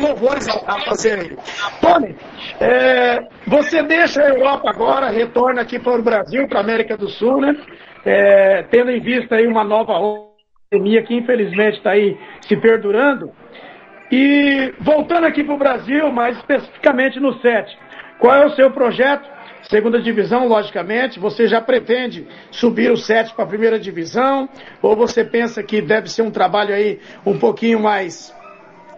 louvores 0.00 0.48
a 0.48 0.80
fazer 0.86 1.20
ele. 1.20 1.38
Tony, 1.80 2.16
é, 2.60 3.28
você 3.46 3.80
deixa 3.84 4.22
a 4.22 4.28
Europa 4.28 4.70
agora, 4.70 5.10
retorna 5.10 5.62
aqui 5.62 5.78
para 5.78 6.00
o 6.00 6.02
Brasil, 6.02 6.48
para 6.48 6.58
a 6.58 6.62
América 6.64 6.96
do 6.96 7.08
Sul, 7.08 7.42
né? 7.42 7.64
É, 8.04 8.64
tendo 8.64 8.90
em 8.90 9.00
vista 9.00 9.36
aí 9.36 9.46
uma 9.46 9.62
nova 9.62 9.92
pandemia 10.76 11.02
que 11.02 11.14
infelizmente 11.14 11.78
está 11.78 11.92
aí 11.92 12.16
se 12.46 12.56
perdurando. 12.56 13.30
E 14.10 14.72
voltando 14.80 15.26
aqui 15.26 15.42
para 15.42 15.54
o 15.54 15.58
Brasil, 15.58 16.12
mais 16.12 16.36
especificamente 16.36 17.18
no 17.18 17.40
SET, 17.40 17.76
qual 18.18 18.34
é 18.34 18.46
o 18.46 18.50
seu 18.50 18.70
projeto? 18.70 19.36
Segunda 19.62 20.00
divisão, 20.00 20.46
logicamente, 20.46 21.18
você 21.18 21.48
já 21.48 21.60
pretende 21.60 22.26
subir 22.52 22.90
o 22.92 22.96
SET 22.96 23.34
para 23.34 23.44
a 23.44 23.48
primeira 23.48 23.80
divisão? 23.80 24.48
Ou 24.80 24.94
você 24.94 25.24
pensa 25.24 25.60
que 25.62 25.82
deve 25.82 26.08
ser 26.08 26.22
um 26.22 26.30
trabalho 26.30 26.72
aí 26.72 27.00
um 27.24 27.36
pouquinho 27.36 27.80
mais 27.80 28.32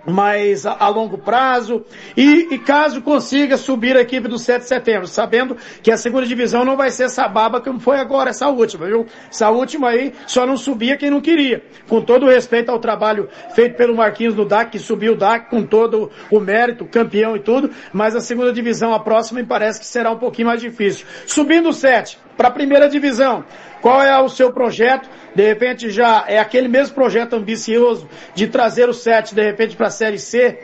mais 0.08 0.66
a, 0.66 0.88
longo 0.88 1.18
prazo 1.18 1.84
e, 2.16 2.48
e, 2.54 2.58
caso 2.58 3.02
consiga 3.02 3.56
subir 3.56 3.96
a 3.96 4.00
equipe 4.00 4.28
do 4.28 4.38
7 4.38 4.62
de 4.62 4.68
setembro, 4.68 5.06
sabendo 5.06 5.56
que 5.82 5.90
a 5.90 5.96
segunda 5.96 6.26
divisão 6.26 6.64
não 6.64 6.76
vai 6.76 6.90
ser 6.90 7.04
essa 7.04 7.28
baba 7.28 7.60
como 7.60 7.78
foi 7.78 7.98
agora, 7.98 8.30
essa 8.30 8.48
última, 8.48 8.86
viu? 8.86 9.06
Essa 9.30 9.50
última 9.50 9.90
aí 9.90 10.12
só 10.26 10.46
não 10.46 10.56
subia 10.56 10.96
quem 10.96 11.10
não 11.10 11.20
queria. 11.20 11.62
Com 11.88 12.00
todo 12.00 12.26
o 12.26 12.28
respeito 12.28 12.70
ao 12.70 12.78
trabalho 12.78 13.28
feito 13.54 13.76
pelo 13.76 13.96
Marquinhos 13.96 14.34
no 14.34 14.44
DAC, 14.44 14.72
que 14.72 14.78
subiu 14.78 15.12
o 15.12 15.16
DAC 15.16 15.50
com 15.50 15.62
todo 15.62 16.10
o 16.30 16.40
mérito, 16.40 16.84
campeão 16.86 17.36
e 17.36 17.40
tudo, 17.40 17.70
mas 17.92 18.16
a 18.16 18.20
segunda 18.20 18.52
divisão, 18.52 18.94
a 18.94 19.00
próxima, 19.00 19.40
me 19.40 19.46
parece 19.46 19.78
que 19.78 19.86
será 19.86 20.10
um 20.10 20.18
pouquinho 20.18 20.48
mais 20.48 20.60
difícil. 20.60 21.06
Subindo 21.26 21.68
o 21.68 21.72
7 21.72 22.27
para 22.38 22.48
a 22.48 22.52
primeira 22.52 22.88
divisão, 22.88 23.44
qual 23.82 24.00
é 24.00 24.16
o 24.22 24.28
seu 24.28 24.52
projeto? 24.52 25.10
De 25.34 25.44
repente 25.44 25.90
já 25.90 26.24
é 26.28 26.38
aquele 26.38 26.68
mesmo 26.68 26.94
projeto 26.94 27.34
ambicioso 27.34 28.08
de 28.32 28.46
trazer 28.46 28.88
o 28.88 28.94
7 28.94 29.34
de 29.34 29.42
repente 29.42 29.76
para 29.76 29.88
a 29.88 29.90
Série 29.90 30.20
C 30.20 30.56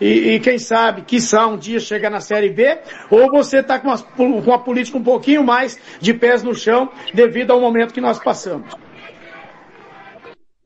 e, 0.00 0.32
e, 0.32 0.40
quem 0.40 0.58
sabe, 0.58 1.02
quiçá 1.02 1.46
um 1.46 1.58
dia 1.58 1.78
chegar 1.78 2.08
na 2.08 2.20
Série 2.20 2.48
B, 2.48 2.78
ou 3.10 3.30
você 3.30 3.58
está 3.58 3.78
com, 3.78 3.94
com 4.16 4.24
uma 4.40 4.58
política 4.58 4.96
um 4.96 5.02
pouquinho 5.02 5.44
mais 5.44 5.78
de 6.00 6.14
pés 6.14 6.42
no 6.42 6.54
chão 6.54 6.88
devido 7.12 7.52
ao 7.52 7.60
momento 7.60 7.92
que 7.92 8.00
nós 8.00 8.18
passamos. 8.18 8.74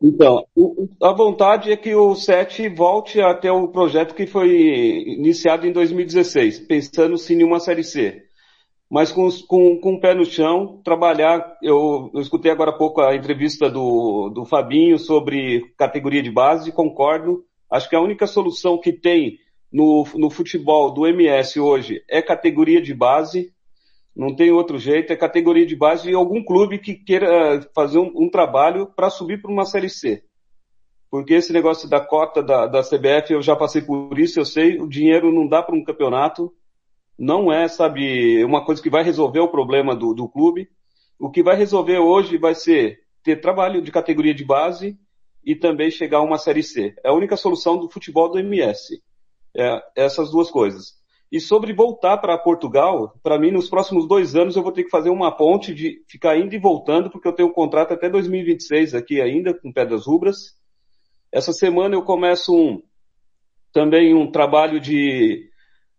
Então, 0.01 0.45
a 1.03 1.12
vontade 1.12 1.73
é 1.73 1.77
que 1.77 1.95
o 1.97 2.15
SET 2.15 2.69
volte 2.69 3.21
até 3.21 3.51
o 3.51 3.67
projeto 3.69 4.15
que 4.15 4.27
foi 4.27 4.51
iniciado 5.19 5.67
em 5.67 5.73
2016, 5.73 6.61
pensando 6.61 7.19
sim 7.19 7.41
em 7.41 7.45
uma 7.45 7.59
Série 7.59 7.83
C 7.83 8.23
mas 8.95 9.11
com, 9.11 9.28
com, 9.49 9.76
com 9.80 9.95
o 9.95 10.01
pé 10.01 10.14
no 10.14 10.24
chão, 10.24 10.80
trabalhar. 10.84 11.59
Eu, 11.61 12.12
eu 12.14 12.20
escutei 12.20 12.53
agora 12.53 12.70
há 12.70 12.78
pouco 12.78 13.01
a 13.01 13.12
entrevista 13.12 13.68
do, 13.68 14.30
do 14.30 14.45
Fabinho 14.45 15.01
sobre 15.01 15.74
categoria 15.76 16.22
de 16.22 16.30
base, 16.30 16.70
concordo. 16.70 17.45
Acho 17.68 17.90
que 17.90 17.97
a 17.97 18.01
única 18.01 18.24
solução 18.24 18.78
que 18.78 18.92
tem 18.92 19.40
no, 19.72 20.07
no 20.14 20.30
futebol 20.30 20.92
do 20.92 21.09
MS 21.09 21.59
hoje 21.59 22.05
é 22.09 22.22
categoria 22.22 22.80
de 22.80 22.95
base. 22.95 23.53
Não 24.14 24.32
tem 24.32 24.53
outro 24.53 24.78
jeito, 24.78 25.12
é 25.12 25.16
categoria 25.16 25.66
de 25.66 25.74
base 25.74 26.09
e 26.09 26.14
algum 26.14 26.40
clube 26.45 26.78
que 26.78 26.95
queira 26.95 27.68
fazer 27.74 27.99
um, 27.99 28.12
um 28.14 28.30
trabalho 28.30 28.86
para 28.86 29.11
subir 29.11 29.42
para 29.42 29.51
uma 29.51 29.64
Série 29.64 29.90
C. 29.90 30.22
Porque 31.11 31.34
esse 31.34 31.53
negócio 31.53 31.90
da 31.90 31.99
cota 31.99 32.40
da, 32.40 32.68
da 32.68 32.80
CBF, 32.80 33.32
eu 33.32 33.42
já 33.42 33.57
passei 33.57 33.82
por 33.82 34.16
isso, 34.20 34.38
eu 34.38 34.45
sei, 34.45 34.80
o 34.80 34.88
dinheiro 34.88 35.32
não 35.32 35.49
dá 35.49 35.64
para 35.64 35.74
um 35.74 35.82
campeonato 35.82 36.55
não 37.19 37.53
é, 37.53 37.69
sabe, 37.69 38.45
uma 38.45 38.65
coisa 38.65 38.83
que 38.83 38.91
vai 38.91 39.03
resolver 39.03 39.41
o 39.41 39.49
problema 39.49 39.95
do, 39.95 40.12
do 40.12 40.29
clube. 40.29 40.69
O 41.19 41.31
que 41.31 41.43
vai 41.43 41.57
resolver 41.57 41.99
hoje 41.99 42.37
vai 42.37 42.55
ser 42.55 43.01
ter 43.23 43.41
trabalho 43.41 43.81
de 43.81 43.91
categoria 43.91 44.35
de 44.35 44.45
base 44.45 44.99
e 45.45 45.55
também 45.55 45.91
chegar 45.91 46.19
a 46.19 46.23
uma 46.23 46.39
Série 46.39 46.62
C. 46.62 46.95
É 47.03 47.09
a 47.09 47.12
única 47.12 47.37
solução 47.37 47.79
do 47.79 47.89
futebol 47.89 48.31
do 48.31 48.39
MS. 48.39 49.03
É, 49.57 49.83
essas 49.97 50.31
duas 50.31 50.51
coisas. 50.51 50.95
E 51.31 51.41
sobre 51.41 51.73
voltar 51.73 52.19
para 52.19 52.39
Portugal, 52.39 53.19
para 53.23 53.39
mim, 53.39 53.51
nos 53.51 53.69
próximos 53.69 54.07
dois 54.07 54.35
anos 54.35 54.57
eu 54.57 54.62
vou 54.62 54.73
ter 54.73 54.85
que 54.85 54.91
fazer 54.91 55.11
uma 55.11 55.33
ponte 55.33 55.75
de 55.75 56.03
ficar 56.09 56.39
indo 56.39 56.55
e 56.55 56.59
voltando, 56.59 57.11
porque 57.11 57.27
eu 57.27 57.33
tenho 57.33 57.49
um 57.49 57.53
contrato 57.53 57.93
até 57.93 58.09
2026 58.09 58.95
aqui 58.95 59.21
ainda, 59.21 59.55
com 59.55 59.73
Pedras 59.73 60.07
Rubras. 60.07 60.55
Essa 61.33 61.53
semana 61.53 61.95
eu 61.95 62.03
começo 62.03 62.55
um, 62.55 62.83
também 63.73 64.15
um 64.15 64.31
trabalho 64.31 64.79
de 64.79 65.49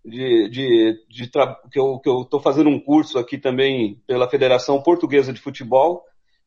de, 0.06 0.50
de, 0.50 1.06
de 1.10 1.30
que 1.72 1.80
eu 1.80 2.00
estou 2.22 2.40
fazendo 2.40 2.70
um 2.70 2.80
curso 2.80 3.18
aqui 3.18 3.38
também 3.38 4.00
pela 4.06 4.30
Federação 4.30 4.82
Portuguesa 4.82 5.34
de 5.34 5.42
Futebol 5.42 6.04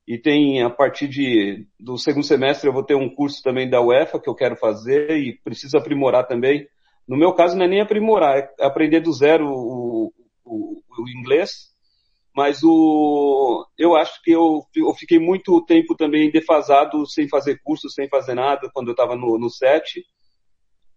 e 0.07 0.17
tem 0.17 0.63
a 0.63 0.71
partir 0.71 1.09
de, 1.09 1.67
do 1.79 1.99
segundo 1.99 2.25
semestre 2.25 2.69
eu 2.69 2.73
vou 2.73 2.85
ter 2.85 2.95
um 2.95 3.13
curso 3.13 3.43
também 3.43 3.69
da 3.69 3.83
UEFA 3.83 4.21
que 4.21 4.31
eu 4.31 4.35
quero 4.35 4.57
fazer 4.57 5.11
e 5.19 5.37
preciso 5.43 5.77
aprimorar 5.77 6.27
também. 6.27 6.67
No 7.07 7.17
meu 7.17 7.33
caso 7.33 7.57
não 7.57 7.65
é 7.65 7.69
nem 7.69 7.81
aprimorar, 7.81 8.39
é 8.39 8.65
aprender 8.65 9.01
do 9.01 9.13
zero 9.13 9.47
o, 9.49 10.13
o, 10.45 10.81
o 10.99 11.09
inglês, 11.09 11.69
mas 12.35 12.63
o, 12.63 13.67
eu 13.77 13.97
acho 13.97 14.23
que 14.23 14.31
eu, 14.31 14.63
eu 14.77 14.95
fiquei 14.95 15.19
muito 15.19 15.65
tempo 15.65 15.97
também 15.97 16.31
defasado 16.31 17.05
sem 17.07 17.29
fazer 17.29 17.61
curso, 17.65 17.91
sem 17.91 18.09
fazer 18.09 18.35
nada 18.35 18.71
quando 18.73 18.89
eu 18.89 18.93
estava 18.93 19.17
no, 19.17 19.37
no 19.37 19.51
set. 19.51 20.05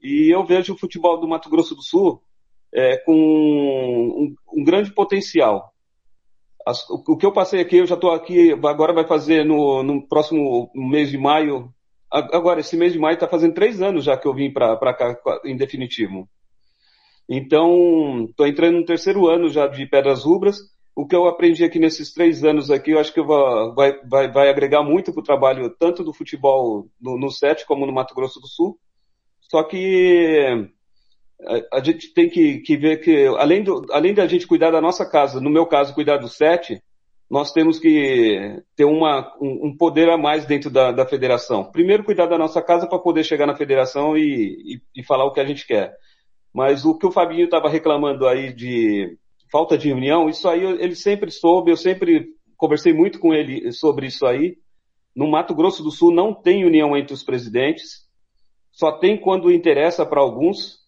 E 0.02 0.34
eu 0.34 0.46
vejo 0.46 0.74
o 0.74 0.78
futebol 0.78 1.20
do 1.20 1.28
Mato 1.28 1.50
Grosso 1.50 1.76
do 1.76 1.82
Sul 1.82 2.22
é, 2.74 2.98
com 2.98 3.14
um, 3.14 4.36
um, 4.54 4.64
grande 4.64 4.94
potencial. 4.94 5.72
As, 6.66 6.88
o, 6.90 7.18
que 7.18 7.26
eu 7.26 7.32
passei 7.32 7.60
aqui, 7.60 7.78
eu 7.78 7.88
já 7.88 7.96
estou 7.96 8.12
aqui, 8.12 8.52
agora 8.52 8.94
vai 8.94 9.06
fazer 9.06 9.44
no, 9.46 9.82
no 9.84 10.08
próximo 10.08 10.72
mês 10.76 11.10
de 11.10 11.18
maio, 11.18 11.74
agora, 12.12 12.60
esse 12.60 12.76
mês 12.76 12.92
de 12.92 13.00
maio 13.00 13.14
está 13.14 13.28
fazendo 13.28 13.54
três 13.54 13.82
anos 13.82 14.04
já 14.04 14.18
que 14.18 14.28
eu 14.28 14.34
vim 14.34 14.52
para 14.52 14.94
cá 14.94 15.18
em 15.46 15.56
definitivo. 15.56 16.28
Então, 17.30 18.26
estou 18.30 18.46
entrando 18.46 18.80
no 18.80 18.86
terceiro 18.86 19.28
ano 19.28 19.48
já 19.48 19.66
de 19.68 19.86
Pedras 19.86 20.24
Rubras. 20.24 20.58
O 20.94 21.08
que 21.08 21.16
eu 21.16 21.26
aprendi 21.26 21.64
aqui 21.64 21.80
nesses 21.80 22.14
três 22.14 22.44
anos 22.44 22.70
aqui, 22.70 22.92
eu 22.92 23.00
acho 23.00 23.14
que 23.14 23.22
vai, 23.22 23.94
vai, 24.06 24.30
vai 24.30 24.50
agregar 24.50 24.84
muito 24.84 25.14
para 25.14 25.22
o 25.22 25.24
trabalho 25.24 25.70
tanto 25.80 26.04
do 26.04 26.14
futebol 26.14 26.90
no, 27.00 27.18
no 27.18 27.32
SET 27.32 27.66
como 27.66 27.86
no 27.86 27.94
Mato 27.94 28.14
Grosso 28.14 28.42
do 28.42 28.48
Sul. 28.48 28.78
Só 29.40 29.64
que 29.64 30.70
a, 31.72 31.84
gente 31.84 32.14
tem 32.14 32.30
que, 32.30 32.60
que, 32.60 32.78
ver 32.78 32.98
que, 32.98 33.26
além, 33.38 33.64
do, 33.64 33.86
além 33.92 34.14
da 34.14 34.28
gente 34.28 34.48
cuidar 34.48 34.72
da 34.72 34.82
nossa 34.82 35.06
casa, 35.10 35.40
no 35.40 35.50
meu 35.50 35.66
caso, 35.66 35.94
cuidar 35.94 36.18
do 36.18 36.28
SET, 36.28 36.82
nós 37.30 37.52
temos 37.52 37.80
que 37.80 38.62
ter 38.76 38.84
uma, 38.84 39.34
um, 39.42 39.68
um 39.68 39.78
poder 39.78 40.10
a 40.10 40.18
mais 40.18 40.46
dentro 40.46 40.70
da, 40.70 40.92
da 40.92 41.06
federação. 41.06 41.64
Primeiro, 41.64 42.04
cuidar 42.04 42.28
da 42.28 42.38
nossa 42.38 42.62
casa 42.62 42.86
para 42.86 43.00
poder 43.00 43.24
chegar 43.24 43.48
na 43.48 43.56
federação 43.56 44.18
e, 44.18 44.76
e, 44.76 45.00
e 45.00 45.04
falar 45.04 45.26
o 45.26 45.32
que 45.32 45.40
a 45.40 45.46
gente 45.46 45.66
quer. 45.66 45.96
Mas 46.54 46.84
o 46.84 46.98
que 46.98 47.08
o 47.08 47.12
Fabinho 47.12 47.46
estava 47.46 47.70
reclamando 47.70 48.28
aí 48.28 48.54
de 48.54 49.18
falta 49.50 49.78
de 49.78 49.94
união, 49.94 50.30
isso 50.30 50.48
aí 50.48 50.62
ele 50.62 50.96
sempre 50.96 51.32
soube, 51.32 51.72
eu 51.72 51.78
sempre 51.78 52.28
conversei 52.58 52.94
muito 52.94 53.18
com 53.18 53.34
ele 53.34 53.72
sobre 53.72 54.08
isso 54.08 54.26
aí. 54.26 54.58
No 55.16 55.30
Mato 55.30 55.56
Grosso 55.56 55.82
do 55.82 55.92
Sul 55.92 56.14
não 56.14 56.34
tem 56.34 56.66
união 56.66 56.96
entre 56.98 57.14
os 57.14 57.24
presidentes, 57.24 58.06
só 58.72 58.92
tem 58.92 59.18
quando 59.18 59.52
interessa 59.52 60.06
para 60.06 60.20
alguns. 60.20 60.81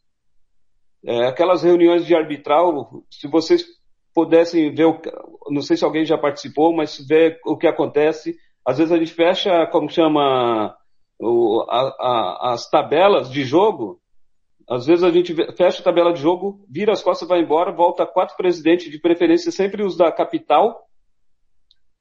É, 1.06 1.26
aquelas 1.26 1.64
reuniões 1.64 2.06
de 2.06 2.16
arbitral, 2.16 3.04
se 3.10 3.28
vocês 3.28 3.66
pudessem 4.14 4.74
ver, 4.74 4.86
o, 4.86 5.01
não 5.49 5.62
sei 5.62 5.76
se 5.76 5.84
alguém 5.84 6.06
já 6.06 6.18
participou, 6.18 6.74
mas 6.74 6.97
ver 6.97 7.39
o 7.45 7.58
que 7.58 7.68
acontece, 7.68 8.36
às 8.66 8.78
vezes 8.78 8.91
a 8.91 8.97
gente 8.97 9.14
fecha, 9.14 9.68
como 9.68 9.89
chama, 9.89 10.76
o, 11.20 11.66
a, 11.70 11.95
a, 11.99 12.54
as 12.54 12.70
tabelas 12.70 13.30
de 13.30 13.43
jogo, 13.43 13.99
às 14.70 14.86
vezes 14.86 15.04
a 15.04 15.12
gente 15.12 15.36
fecha 15.56 15.82
a 15.82 15.84
tabela 15.84 16.14
de 16.14 16.22
jogo, 16.22 16.66
vira 16.70 16.93
as 16.93 17.04
costas, 17.04 17.28
vai 17.28 17.41
embora, 17.41 17.72
volta 17.72 18.06
quatro 18.06 18.38
presidentes, 18.38 18.89
de 18.89 18.99
preferência 18.99 19.51
sempre 19.51 19.84
os 19.84 19.97
da 19.97 20.12
capital, 20.12 20.88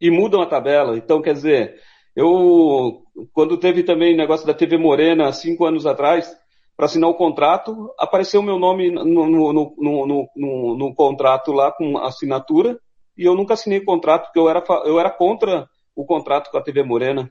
e 0.01 0.11
mudam 0.11 0.41
a 0.41 0.47
tabela. 0.47 0.97
Então, 0.97 1.21
quer 1.21 1.35
dizer, 1.35 1.81
eu, 2.15 3.03
quando 3.33 3.57
teve 3.57 3.83
também 3.83 4.17
negócio 4.17 4.47
da 4.47 4.55
TV 4.55 4.77
Morena, 4.77 5.33
cinco 5.33 5.65
anos 5.65 5.87
atrás, 5.87 6.37
para 6.83 6.87
assinar 6.87 7.09
o 7.09 7.15
contrato, 7.15 7.95
apareceu 7.97 8.41
o 8.41 8.43
meu 8.43 8.59
nome 8.59 8.91
no, 8.91 9.05
no, 9.05 9.53
no, 9.79 10.77
no, 10.77 10.95
contrato 10.97 11.53
lá 11.53 11.71
com 11.71 11.97
assinatura, 11.99 12.77
e 13.17 13.23
eu 13.23 13.37
nunca 13.37 13.55
assinei 13.55 13.79
o 13.79 13.85
contrato, 13.85 14.25
porque 14.25 14.41
eu 14.41 14.49
era, 14.49 14.65
eu 14.85 14.99
era 14.99 15.09
contra 15.09 15.69
o 15.95 16.05
contrato 16.05 16.51
com 16.51 16.59
a 16.59 16.61
TV 16.61 16.83
Morena. 16.83 17.31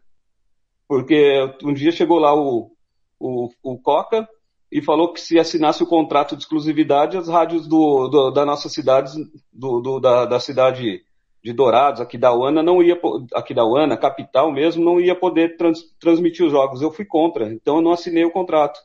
Porque 0.88 1.54
um 1.66 1.74
dia 1.74 1.92
chegou 1.92 2.18
lá 2.18 2.34
o, 2.34 2.72
o, 3.20 3.50
o 3.62 3.78
Coca, 3.78 4.26
e 4.72 4.82
falou 4.82 5.12
que 5.12 5.20
se 5.20 5.38
assinasse 5.38 5.84
o 5.84 5.88
contrato 5.88 6.38
de 6.38 6.44
exclusividade, 6.44 7.18
as 7.18 7.28
rádios 7.28 7.68
do, 7.68 8.08
do 8.08 8.32
da 8.32 8.46
nossa 8.46 8.70
cidade, 8.70 9.12
do, 9.52 9.82
do, 9.82 10.00
da, 10.00 10.26
da 10.28 10.40
cidade 10.40 11.04
de 11.44 11.52
Dourados, 11.52 12.00
aqui 12.00 12.18
da 12.18 12.34
UANA, 12.34 12.64
não 12.64 12.82
ia, 12.82 12.98
aqui 13.34 13.54
da 13.54 13.66
UANA, 13.66 13.98
capital 13.98 14.50
mesmo, 14.50 14.82
não 14.82 14.98
ia 14.98 15.14
poder 15.14 15.58
trans, 15.58 15.82
transmitir 16.00 16.46
os 16.46 16.54
jogos. 16.54 16.82
Eu 16.82 16.90
fui 16.90 17.04
contra, 17.04 17.52
então 17.52 17.76
eu 17.76 17.82
não 17.82 17.92
assinei 17.92 18.24
o 18.24 18.32
contrato. 18.32 18.80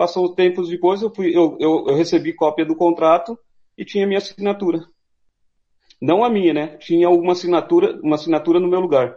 Passou 0.00 0.34
tempos 0.34 0.70
depois, 0.70 1.02
eu, 1.02 1.14
fui, 1.14 1.28
eu, 1.36 1.58
eu, 1.60 1.84
eu 1.88 1.94
recebi 1.94 2.32
cópia 2.32 2.64
do 2.64 2.74
contrato 2.74 3.38
e 3.76 3.84
tinha 3.84 4.06
minha 4.06 4.16
assinatura. 4.16 4.82
Não 6.00 6.24
a 6.24 6.30
minha, 6.30 6.54
né? 6.54 6.78
Tinha 6.78 7.10
uma 7.10 7.32
assinatura, 7.32 8.00
uma 8.02 8.14
assinatura 8.14 8.58
no 8.58 8.66
meu 8.66 8.80
lugar. 8.80 9.14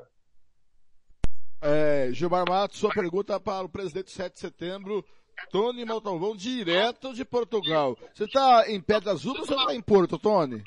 É, 1.61 2.09
Gilmar 2.11 2.43
Matos, 2.45 2.79
sua 2.79 2.89
pergunta 2.89 3.39
para 3.39 3.65
o 3.65 3.69
presidente 3.69 4.11
7 4.11 4.33
de 4.33 4.39
setembro 4.41 5.05
Tony 5.49 5.85
Montalvão, 5.85 6.35
direto 6.35 7.13
de 7.13 7.23
Portugal. 7.23 7.97
Você 8.13 8.25
está 8.25 8.69
em 8.69 8.81
Pedras 8.81 9.23
Rubras 9.23 9.49
ou 9.49 9.57
está 9.57 9.73
em 9.73 9.81
Porto, 9.81 10.19
Tony? 10.19 10.61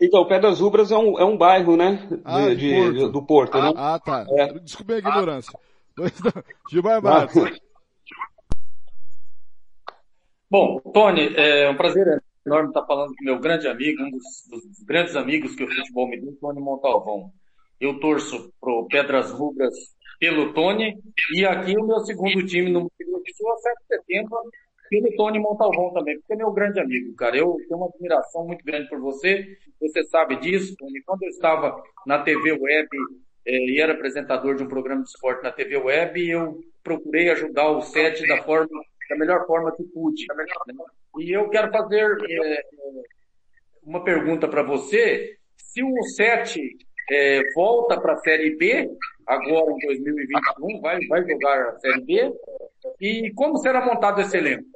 Então, 0.00 0.24
Pedras 0.28 0.60
Rubras 0.60 0.92
é 0.92 0.96
um, 0.96 1.18
é 1.18 1.24
um 1.24 1.36
bairro, 1.36 1.76
né? 1.76 2.08
Ah, 2.24 2.50
de, 2.50 2.54
de, 2.54 2.72
Porto. 2.72 3.08
do 3.08 3.22
Porto, 3.26 3.58
ah, 3.58 3.62
né? 3.62 3.72
Ah, 3.74 3.98
tá. 3.98 4.24
É. 4.30 4.60
Desculpe 4.60 4.92
a 4.92 4.98
ignorância. 4.98 5.58
Ah. 5.94 6.42
Gilmar 6.70 7.02
Matos. 7.02 7.60
Bom, 10.52 10.78
Tony, 10.92 11.34
é 11.34 11.70
um 11.70 11.76
prazer 11.78 12.22
enorme 12.44 12.68
estar 12.68 12.84
falando 12.84 13.14
com 13.16 13.24
meu 13.24 13.38
grande 13.40 13.66
amigo, 13.66 14.02
um 14.02 14.10
dos, 14.10 14.22
dos 14.50 14.84
grandes 14.84 15.16
amigos 15.16 15.54
que 15.54 15.64
o 15.64 15.66
futebol 15.66 16.06
me 16.06 16.20
deu, 16.20 16.36
Tony 16.42 16.60
Montalvão. 16.60 17.30
Eu 17.80 17.98
torço 17.98 18.52
pro 18.60 18.86
Pedras 18.86 19.30
Rubras 19.30 19.74
pelo 20.20 20.52
Tony, 20.52 20.94
e 21.34 21.46
aqui 21.46 21.74
o 21.74 21.86
meu 21.86 22.00
segundo 22.00 22.44
time 22.44 22.70
no 22.70 22.80
Rio 22.80 23.22
de 23.24 23.34
Sul, 23.34 23.56
7 23.56 23.76
de 23.80 23.96
setembro, 23.96 24.36
pelo 24.90 25.16
Tony 25.16 25.38
Montalvão 25.38 25.90
também, 25.94 26.18
porque 26.18 26.34
é 26.34 26.36
meu 26.36 26.52
grande 26.52 26.78
amigo, 26.80 27.14
cara. 27.14 27.34
Eu 27.34 27.56
tenho 27.66 27.80
uma 27.80 27.86
admiração 27.86 28.46
muito 28.46 28.62
grande 28.62 28.90
por 28.90 29.00
você, 29.00 29.56
você 29.80 30.04
sabe 30.04 30.36
disso, 30.36 30.76
Tony. 30.76 31.02
Quando 31.06 31.22
eu 31.22 31.30
estava 31.30 31.82
na 32.06 32.18
TV 32.18 32.52
Web 32.52 32.88
é, 33.46 33.56
e 33.70 33.80
era 33.80 33.94
apresentador 33.94 34.54
de 34.56 34.64
um 34.64 34.68
programa 34.68 35.02
de 35.02 35.08
esporte 35.08 35.42
na 35.42 35.50
TV 35.50 35.78
Web, 35.78 36.28
eu 36.28 36.60
procurei 36.82 37.30
ajudar 37.30 37.70
o 37.70 37.80
SET 37.80 38.26
da 38.28 38.42
forma, 38.42 38.68
da 39.08 39.16
melhor 39.16 39.46
forma 39.46 39.74
que 39.74 39.82
pude. 39.84 40.24
E 41.18 41.30
eu 41.32 41.48
quero 41.48 41.70
fazer 41.70 42.16
é, 42.28 42.62
uma 43.82 44.02
pergunta 44.04 44.48
para 44.48 44.62
você. 44.62 45.36
Se 45.56 45.82
o 45.82 46.02
SET 46.04 46.58
é, 47.10 47.42
volta 47.54 48.00
para 48.00 48.14
a 48.14 48.18
Série 48.18 48.56
B, 48.56 48.90
agora 49.26 49.72
em 49.72 49.86
2021, 49.86 50.80
vai, 50.80 50.98
vai 51.06 51.28
jogar 51.28 51.68
a 51.68 51.78
Série 51.80 52.00
B. 52.02 52.32
E 53.00 53.32
como 53.34 53.58
será 53.58 53.84
montado 53.84 54.20
esse 54.20 54.36
elenco? 54.36 54.66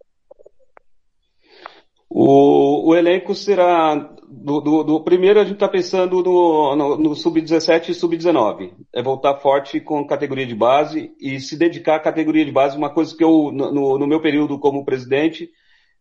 O, 2.08 2.90
o 2.90 2.96
elenco 2.96 3.34
será 3.34 4.15
do, 4.28 4.60
do, 4.60 4.84
do, 4.84 5.00
primeiro 5.04 5.40
a 5.40 5.44
gente 5.44 5.54
está 5.54 5.68
pensando 5.68 6.22
no, 6.22 6.76
no, 6.76 6.96
no 6.96 7.14
sub-17 7.14 7.90
e 7.90 7.94
sub-19. 7.94 8.72
É 8.94 9.02
voltar 9.02 9.36
forte 9.36 9.80
com 9.80 10.06
categoria 10.06 10.46
de 10.46 10.54
base 10.54 11.12
e 11.20 11.40
se 11.40 11.56
dedicar 11.56 11.96
à 11.96 12.00
categoria 12.00 12.44
de 12.44 12.52
base, 12.52 12.76
uma 12.76 12.92
coisa 12.92 13.16
que 13.16 13.24
eu, 13.24 13.50
no, 13.52 13.98
no 13.98 14.06
meu 14.06 14.20
período 14.20 14.58
como 14.58 14.84
presidente, 14.84 15.50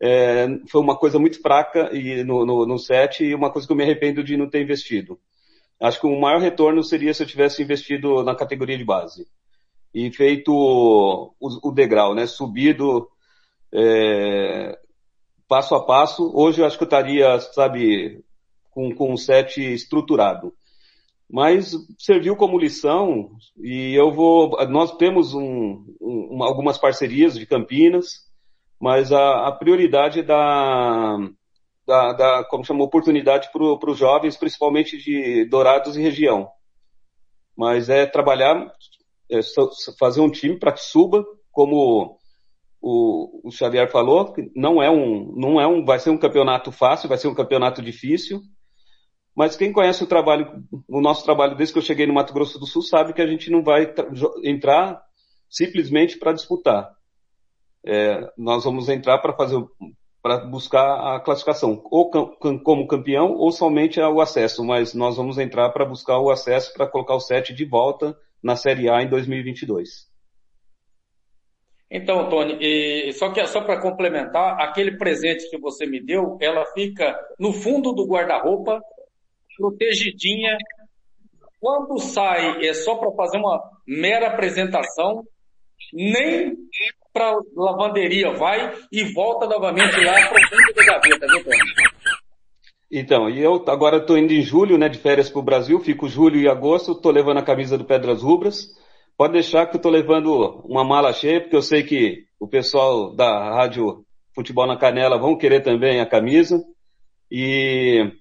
é, 0.01 0.47
foi 0.69 0.81
uma 0.81 0.97
coisa 0.97 1.17
muito 1.19 1.41
fraca 1.41 1.89
e 1.93 2.23
no, 2.23 2.45
no, 2.45 2.65
no 2.65 2.77
set 2.77 3.23
e 3.23 3.33
uma 3.33 3.51
coisa 3.51 3.67
que 3.67 3.73
eu 3.73 3.77
me 3.77 3.83
arrependo 3.83 4.23
de 4.23 4.37
não 4.37 4.49
ter 4.49 4.61
investido. 4.61 5.19
Acho 5.81 5.99
que 5.99 6.07
o 6.07 6.19
maior 6.19 6.41
retorno 6.41 6.83
seria 6.83 7.13
se 7.13 7.23
eu 7.23 7.27
tivesse 7.27 7.61
investido 7.61 8.23
na 8.23 8.35
categoria 8.35 8.77
de 8.77 8.85
base 8.85 9.27
e 9.93 10.11
feito 10.11 10.51
o, 10.53 11.33
o 11.39 11.71
degrau, 11.71 12.13
né? 12.13 12.25
Subido 12.25 13.07
é, 13.73 14.77
passo 15.47 15.75
a 15.75 15.85
passo. 15.85 16.31
Hoje 16.33 16.61
eu 16.61 16.65
acho 16.65 16.77
que 16.77 16.83
eu 16.83 16.87
estaria, 16.87 17.39
sabe, 17.39 18.23
com, 18.71 18.93
com 18.93 19.13
um 19.13 19.17
set 19.17 19.61
estruturado. 19.61 20.53
Mas 21.29 21.73
serviu 21.97 22.35
como 22.35 22.59
lição 22.59 23.31
e 23.57 23.93
eu 23.95 24.11
vou. 24.11 24.57
Nós 24.67 24.95
temos 24.97 25.33
um, 25.33 25.83
um, 25.99 26.43
algumas 26.43 26.77
parcerias 26.77 27.33
de 27.33 27.45
Campinas, 27.47 28.25
mas 28.79 29.11
a, 29.11 29.47
a 29.47 29.51
prioridade 29.51 30.21
da 30.21 31.17
da, 31.85 32.13
da 32.13 32.43
como 32.45 32.65
chamou, 32.65 32.87
oportunidade 32.87 33.49
para 33.51 33.91
os 33.91 33.97
jovens, 33.97 34.37
principalmente 34.37 34.97
de 34.97 35.45
Dourados 35.45 35.95
e 35.95 36.01
região. 36.01 36.49
Mas 37.55 37.89
é 37.89 38.05
trabalhar, 38.05 38.71
é 39.29 39.39
fazer 39.97 40.21
um 40.21 40.29
time 40.29 40.57
para 40.57 40.73
que 40.73 40.81
suba, 40.81 41.25
como 41.51 42.19
o, 42.87 43.47
o 43.47 43.51
Xavier 43.51 43.89
falou, 43.89 44.31
não 44.55 44.81
é 44.81 44.91
um, 44.91 45.33
não 45.35 45.59
é 45.59 45.65
um, 45.65 45.83
vai 45.83 45.97
ser 45.97 46.11
um 46.11 46.19
campeonato 46.19 46.71
fácil, 46.71 47.09
vai 47.09 47.17
ser 47.17 47.27
um 47.27 47.33
campeonato 47.33 47.81
difícil. 47.81 48.41
Mas 49.35 49.55
quem 49.55 49.73
conhece 49.73 50.03
o 50.03 50.07
trabalho, 50.07 50.63
o 50.87 51.01
nosso 51.01 51.25
trabalho 51.25 51.57
desde 51.57 51.73
que 51.73 51.79
eu 51.79 51.83
cheguei 51.83 52.05
no 52.05 52.13
Mato 52.13 52.31
Grosso 52.31 52.59
do 52.59 52.67
Sul 52.67 52.83
sabe 52.83 53.11
que 53.13 53.23
a 53.23 53.27
gente 53.27 53.49
não 53.49 53.63
vai 53.63 53.91
entrar 54.43 55.01
simplesmente 55.49 56.19
para 56.19 56.31
disputar. 56.31 56.91
É, 57.83 58.29
nós 58.37 58.63
vamos 58.63 58.87
entrar 58.87 59.17
para 59.17 59.33
fazer 59.33 59.59
para 60.21 60.45
buscar 60.45 61.15
a 61.15 61.19
classificação, 61.19 61.83
ou 61.85 62.09
como 62.09 62.87
campeão 62.87 63.33
ou 63.33 63.51
somente 63.51 63.99
o 63.99 64.21
acesso, 64.21 64.63
mas 64.63 64.95
nós 64.95 65.17
vamos 65.17 65.37
entrar 65.37 65.69
para 65.69 65.85
buscar 65.85 66.19
o 66.19 66.31
acesso 66.31 66.73
para 66.73 66.87
colocar 66.87 67.13
o 67.13 67.19
Sete 67.19 67.53
de 67.53 67.63
volta 67.63 68.17
na 68.41 68.55
Série 68.55 68.89
A 68.89 69.03
em 69.03 69.09
2022. 69.09 70.14
Então, 71.89 72.29
Tony, 72.29 72.57
e, 72.59 73.13
só 73.13 73.31
que 73.31 73.45
só 73.45 73.61
para 73.61 73.79
complementar, 73.79 74.59
aquele 74.59 74.97
presente 74.97 75.49
que 75.49 75.57
você 75.57 75.85
me 75.85 76.03
deu, 76.03 76.37
ela 76.41 76.65
fica 76.73 77.17
no 77.39 77.53
fundo 77.53 77.93
do 77.93 78.07
guarda-roupa, 78.07 78.81
protegidinha. 79.57 80.57
Quando 81.59 81.97
sai, 81.99 82.65
é 82.65 82.73
só 82.73 82.95
para 82.95 83.11
fazer 83.11 83.37
uma 83.37 83.61
mera 83.87 84.27
apresentação, 84.27 85.23
nem 85.93 86.55
para 87.13 87.37
lavanderia, 87.55 88.33
vai 88.33 88.73
e 88.91 89.03
volta 89.13 89.47
novamente 89.47 90.03
lá 90.03 90.13
para 90.27 90.41
o 90.41 90.47
fundo 90.49 90.73
da 90.75 90.85
gaveta, 90.85 91.27
viu, 91.27 91.43
Tony? 91.43 91.57
Então, 92.91 93.29
e 93.29 93.41
eu 93.41 93.63
agora 93.67 93.97
estou 93.97 94.17
indo 94.17 94.33
em 94.33 94.41
julho, 94.41 94.77
né, 94.77 94.87
de 94.89 94.99
férias 94.99 95.29
para 95.29 95.39
o 95.39 95.43
Brasil, 95.43 95.79
fico 95.79 96.07
julho 96.07 96.39
e 96.39 96.47
agosto, 96.47 96.91
estou 96.91 97.11
levando 97.11 97.37
a 97.37 97.43
camisa 97.43 97.77
do 97.77 97.85
Pedras 97.85 98.21
Rubras, 98.21 98.67
pode 99.17 99.33
deixar 99.33 99.67
que 99.67 99.77
eu 99.77 99.81
tô 99.81 99.89
levando 99.89 100.61
uma 100.65 100.83
mala 100.83 101.13
cheia, 101.13 101.41
porque 101.41 101.55
eu 101.55 101.61
sei 101.61 101.83
que 101.83 102.25
o 102.39 102.47
pessoal 102.47 103.15
da 103.15 103.55
Rádio 103.55 104.05
Futebol 104.33 104.67
na 104.67 104.77
Canela 104.77 105.17
vão 105.17 105.37
querer 105.37 105.61
também 105.61 106.01
a 106.01 106.05
camisa. 106.05 106.61
E 107.31 108.11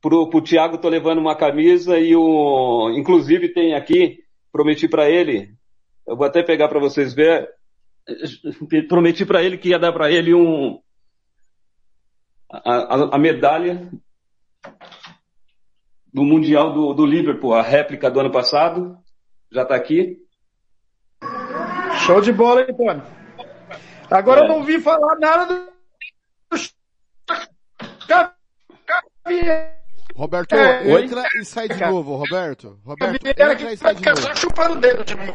pro, 0.00 0.30
pro 0.30 0.40
Thiago 0.40 0.78
tô 0.78 0.88
levando 0.88 1.18
uma 1.18 1.34
camisa 1.34 1.98
e 1.98 2.14
o, 2.14 2.90
inclusive 2.90 3.48
tem 3.48 3.74
aqui, 3.74 4.20
prometi 4.52 4.88
para 4.88 5.10
ele, 5.10 5.54
eu 6.06 6.16
vou 6.16 6.26
até 6.26 6.42
pegar 6.42 6.68
para 6.68 6.78
vocês 6.78 7.12
ver, 7.12 7.48
prometi 8.88 9.26
para 9.26 9.42
ele 9.42 9.58
que 9.58 9.70
ia 9.70 9.78
dar 9.78 9.92
para 9.92 10.10
ele 10.10 10.32
um, 10.32 10.78
a, 12.50 12.70
a, 12.70 13.16
a, 13.16 13.18
medalha 13.18 13.90
do 16.12 16.22
Mundial 16.22 16.72
do, 16.72 16.94
do 16.94 17.04
Liverpool, 17.04 17.52
a 17.52 17.62
réplica 17.62 18.10
do 18.10 18.20
ano 18.20 18.30
passado, 18.30 18.96
já 19.50 19.62
está 19.62 19.74
aqui. 19.74 20.25
Show 22.06 22.20
de 22.20 22.32
bola, 22.32 22.60
hein, 22.62 22.74
Tony? 22.76 23.02
Agora 24.08 24.42
é. 24.42 24.44
eu 24.44 24.48
não 24.48 24.58
ouvi 24.58 24.80
falar 24.80 25.18
nada 25.18 25.46
do 25.46 25.76
Roberto, 30.14 30.54
é, 30.54 31.02
entra 31.02 31.20
oi? 31.20 31.28
e 31.40 31.44
sai 31.44 31.68
de 31.68 31.84
novo, 31.84 32.14
Roberto. 32.14 32.78
Roberto, 32.84 33.26
entra 33.26 33.72
e 33.72 33.76
sai 33.76 33.94
de 33.96 34.04
novo. 34.04 34.20
Só 34.20 34.34
chupando 34.36 34.74
o 34.74 34.80
dedo 34.80 35.04
de 35.04 35.16
mim. 35.16 35.32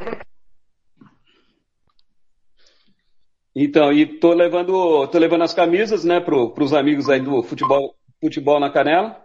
Então, 3.54 3.92
e 3.92 4.06
tô 4.06 4.34
levando, 4.34 5.08
tô 5.08 5.20
levando 5.20 5.44
as 5.44 5.54
camisas, 5.54 6.06
né, 6.06 6.22
pro, 6.22 6.52
pros 6.52 6.74
amigos 6.74 7.10
aí 7.10 7.20
do 7.20 7.44
futebol, 7.44 7.96
futebol 8.20 8.60
na 8.62 8.72
canela. 8.72 9.22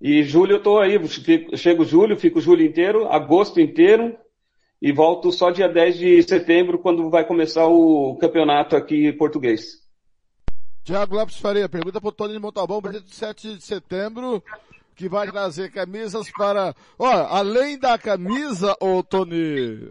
E 0.00 0.22
julho 0.22 0.56
eu 0.56 0.62
tô 0.62 0.78
aí, 0.78 0.98
fico, 1.06 1.56
chego 1.56 1.84
julho, 1.84 2.16
fico 2.16 2.40
julho 2.40 2.64
inteiro, 2.64 3.06
agosto 3.08 3.60
inteiro, 3.60 4.18
e 4.80 4.92
volto 4.92 5.32
só 5.32 5.50
dia 5.50 5.68
10 5.68 5.98
de 5.98 6.22
setembro, 6.22 6.78
quando 6.78 7.08
vai 7.10 7.24
começar 7.24 7.66
o 7.66 8.16
campeonato 8.16 8.76
aqui 8.76 9.12
português. 9.12 9.84
Tiago 10.84 11.16
Lopes 11.16 11.38
Faria, 11.38 11.68
pergunta 11.68 12.00
para 12.00 12.08
o 12.08 12.12
Tony 12.12 12.38
Montalbão, 12.38 12.80
dia 12.80 13.02
7 13.04 13.56
de 13.56 13.64
setembro, 13.64 14.42
que 14.94 15.08
vai 15.08 15.28
trazer 15.28 15.72
camisas 15.72 16.30
para, 16.30 16.74
olha, 16.98 17.22
além 17.24 17.78
da 17.78 17.98
camisa, 17.98 18.76
ô 18.80 19.02
Tony, 19.02 19.90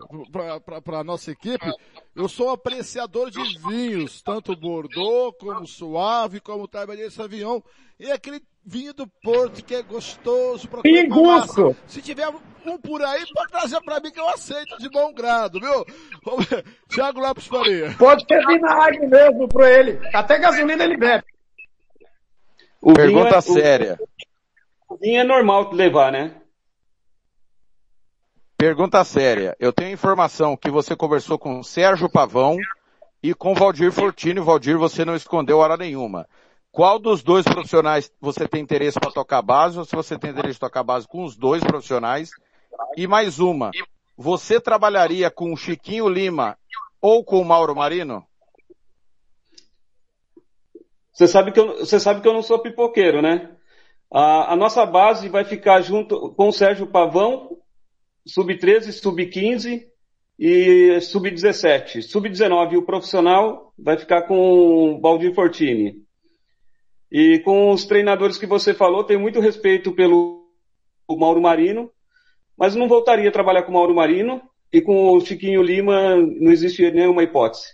para 0.83 0.99
a 0.99 1.03
nossa 1.03 1.31
equipe, 1.31 1.69
eu 2.15 2.29
sou 2.29 2.49
apreciador 2.49 3.29
de 3.29 3.41
vinhos, 3.67 4.21
tanto 4.21 4.55
Bordeaux, 4.55 5.35
como 5.37 5.67
Suave, 5.67 6.39
como 6.39 6.67
Cabernet 6.67 7.11
Sauvignon, 7.11 7.59
e 7.99 8.09
aquele 8.11 8.41
vinho 8.65 8.93
do 8.93 9.05
Porto 9.21 9.63
que 9.63 9.75
é 9.75 9.83
gostoso 9.83 10.67
para 10.67 10.81
Pinguço! 10.81 11.75
Se 11.85 12.01
tiver 12.01 12.33
um 12.69 12.77
por 12.77 13.01
aí, 13.01 13.25
pode 13.33 13.51
trazer 13.51 13.81
para 13.81 13.99
mim 13.99 14.11
que 14.11 14.19
eu 14.19 14.29
aceito 14.29 14.77
de 14.77 14.89
bom 14.89 15.13
grado, 15.13 15.59
viu? 15.59 15.85
Tiago 16.89 17.19
Lopes 17.19 17.47
Faria. 17.47 17.95
Pode 17.97 18.25
ter 18.25 18.45
vinagre 18.45 19.07
mesmo 19.07 19.47
para 19.47 19.69
ele. 19.71 19.99
Até 20.13 20.37
gasolina 20.37 20.83
ele 20.83 20.97
bebe. 20.97 21.23
O 22.81 22.93
Pergunta 22.93 23.37
é, 23.37 23.41
séria. 23.41 23.99
O, 24.87 24.95
o 24.95 24.97
vinho 24.97 25.21
é 25.21 25.23
normal 25.23 25.71
levar, 25.71 26.11
né? 26.11 26.35
Pergunta 28.57 29.03
séria. 29.03 29.55
Eu 29.59 29.73
tenho 29.73 29.91
informação 29.91 30.55
que 30.55 30.69
você 30.69 30.95
conversou 30.95 31.37
com 31.37 31.61
Sérgio 31.61 32.09
Pavão 32.09 32.57
e 33.21 33.33
com 33.33 33.53
Valdir 33.53 33.91
Fortini. 33.91 34.39
Valdir, 34.39 34.77
você 34.77 35.03
não 35.03 35.15
escondeu 35.15 35.57
hora 35.57 35.75
nenhuma. 35.75 36.27
Qual 36.71 36.99
dos 36.99 37.23
dois 37.23 37.45
profissionais 37.45 38.11
você 38.19 38.47
tem 38.47 38.61
interesse 38.61 38.99
para 38.99 39.11
tocar 39.11 39.41
base 39.41 39.79
ou 39.79 39.85
se 39.85 39.95
você 39.95 40.17
tem 40.17 40.31
interesse 40.31 40.55
de 40.55 40.59
tocar 40.59 40.83
base 40.83 41.07
com 41.07 41.23
os 41.23 41.35
dois 41.35 41.63
profissionais? 41.63 42.31
E 42.97 43.07
mais 43.07 43.39
uma, 43.39 43.71
você 44.17 44.59
trabalharia 44.59 45.29
com 45.29 45.51
o 45.51 45.57
Chiquinho 45.57 46.07
Lima 46.07 46.57
ou 47.01 47.23
com 47.23 47.39
o 47.39 47.45
Mauro 47.45 47.75
Marino? 47.75 48.25
Você 51.11 51.27
sabe 51.27 51.51
que 51.51 51.59
eu, 51.59 51.77
você 51.77 51.99
sabe 51.99 52.21
que 52.21 52.27
eu 52.27 52.33
não 52.33 52.41
sou 52.41 52.59
pipoqueiro, 52.59 53.21
né? 53.21 53.55
A, 54.11 54.53
a 54.53 54.55
nossa 54.55 54.85
base 54.85 55.29
vai 55.29 55.45
ficar 55.45 55.81
junto 55.81 56.33
com 56.35 56.49
o 56.49 56.51
Sérgio 56.51 56.87
Pavão, 56.87 57.57
sub-13, 58.25 58.91
sub-15 58.91 59.85
e 60.37 60.99
sub-17. 61.01 62.01
Sub-19, 62.01 62.77
o 62.77 62.85
profissional 62.85 63.73
vai 63.77 63.97
ficar 63.97 64.23
com 64.23 64.95
o 64.95 64.99
Baldir 64.99 65.33
Fortini. 65.33 66.03
E 67.11 67.39
com 67.39 67.71
os 67.71 67.85
treinadores 67.85 68.37
que 68.37 68.45
você 68.45 68.73
falou, 68.73 69.03
tenho 69.03 69.19
muito 69.19 69.39
respeito 69.39 69.93
pelo 69.93 70.49
Mauro 71.09 71.41
Marino, 71.41 71.89
mas 72.57 72.75
não 72.75 72.87
voltaria 72.87 73.29
a 73.29 73.31
trabalhar 73.31 73.63
com 73.63 73.71
o 73.71 73.73
Mauro 73.73 73.95
Marino 73.95 74.41
e 74.71 74.81
com 74.81 75.11
o 75.11 75.21
Chiquinho 75.21 75.61
Lima 75.61 76.15
não 76.15 76.51
existe 76.51 76.89
nenhuma 76.91 77.23
hipótese. 77.23 77.73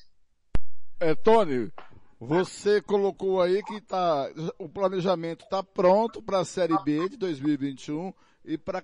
É, 1.00 1.16
Tony, 1.16 1.72
você 2.20 2.82
colocou 2.82 3.42
aí 3.42 3.64
que 3.64 3.82
tá, 3.82 4.30
o 4.60 4.70
planejamento 4.70 5.44
está 5.44 5.64
pronto 5.64 6.22
para 6.22 6.40
a 6.40 6.46
Série 6.46 6.78
B 6.84 7.10
de 7.10 7.18
2021 7.18 8.14
e 8.46 8.58
para 8.58 8.82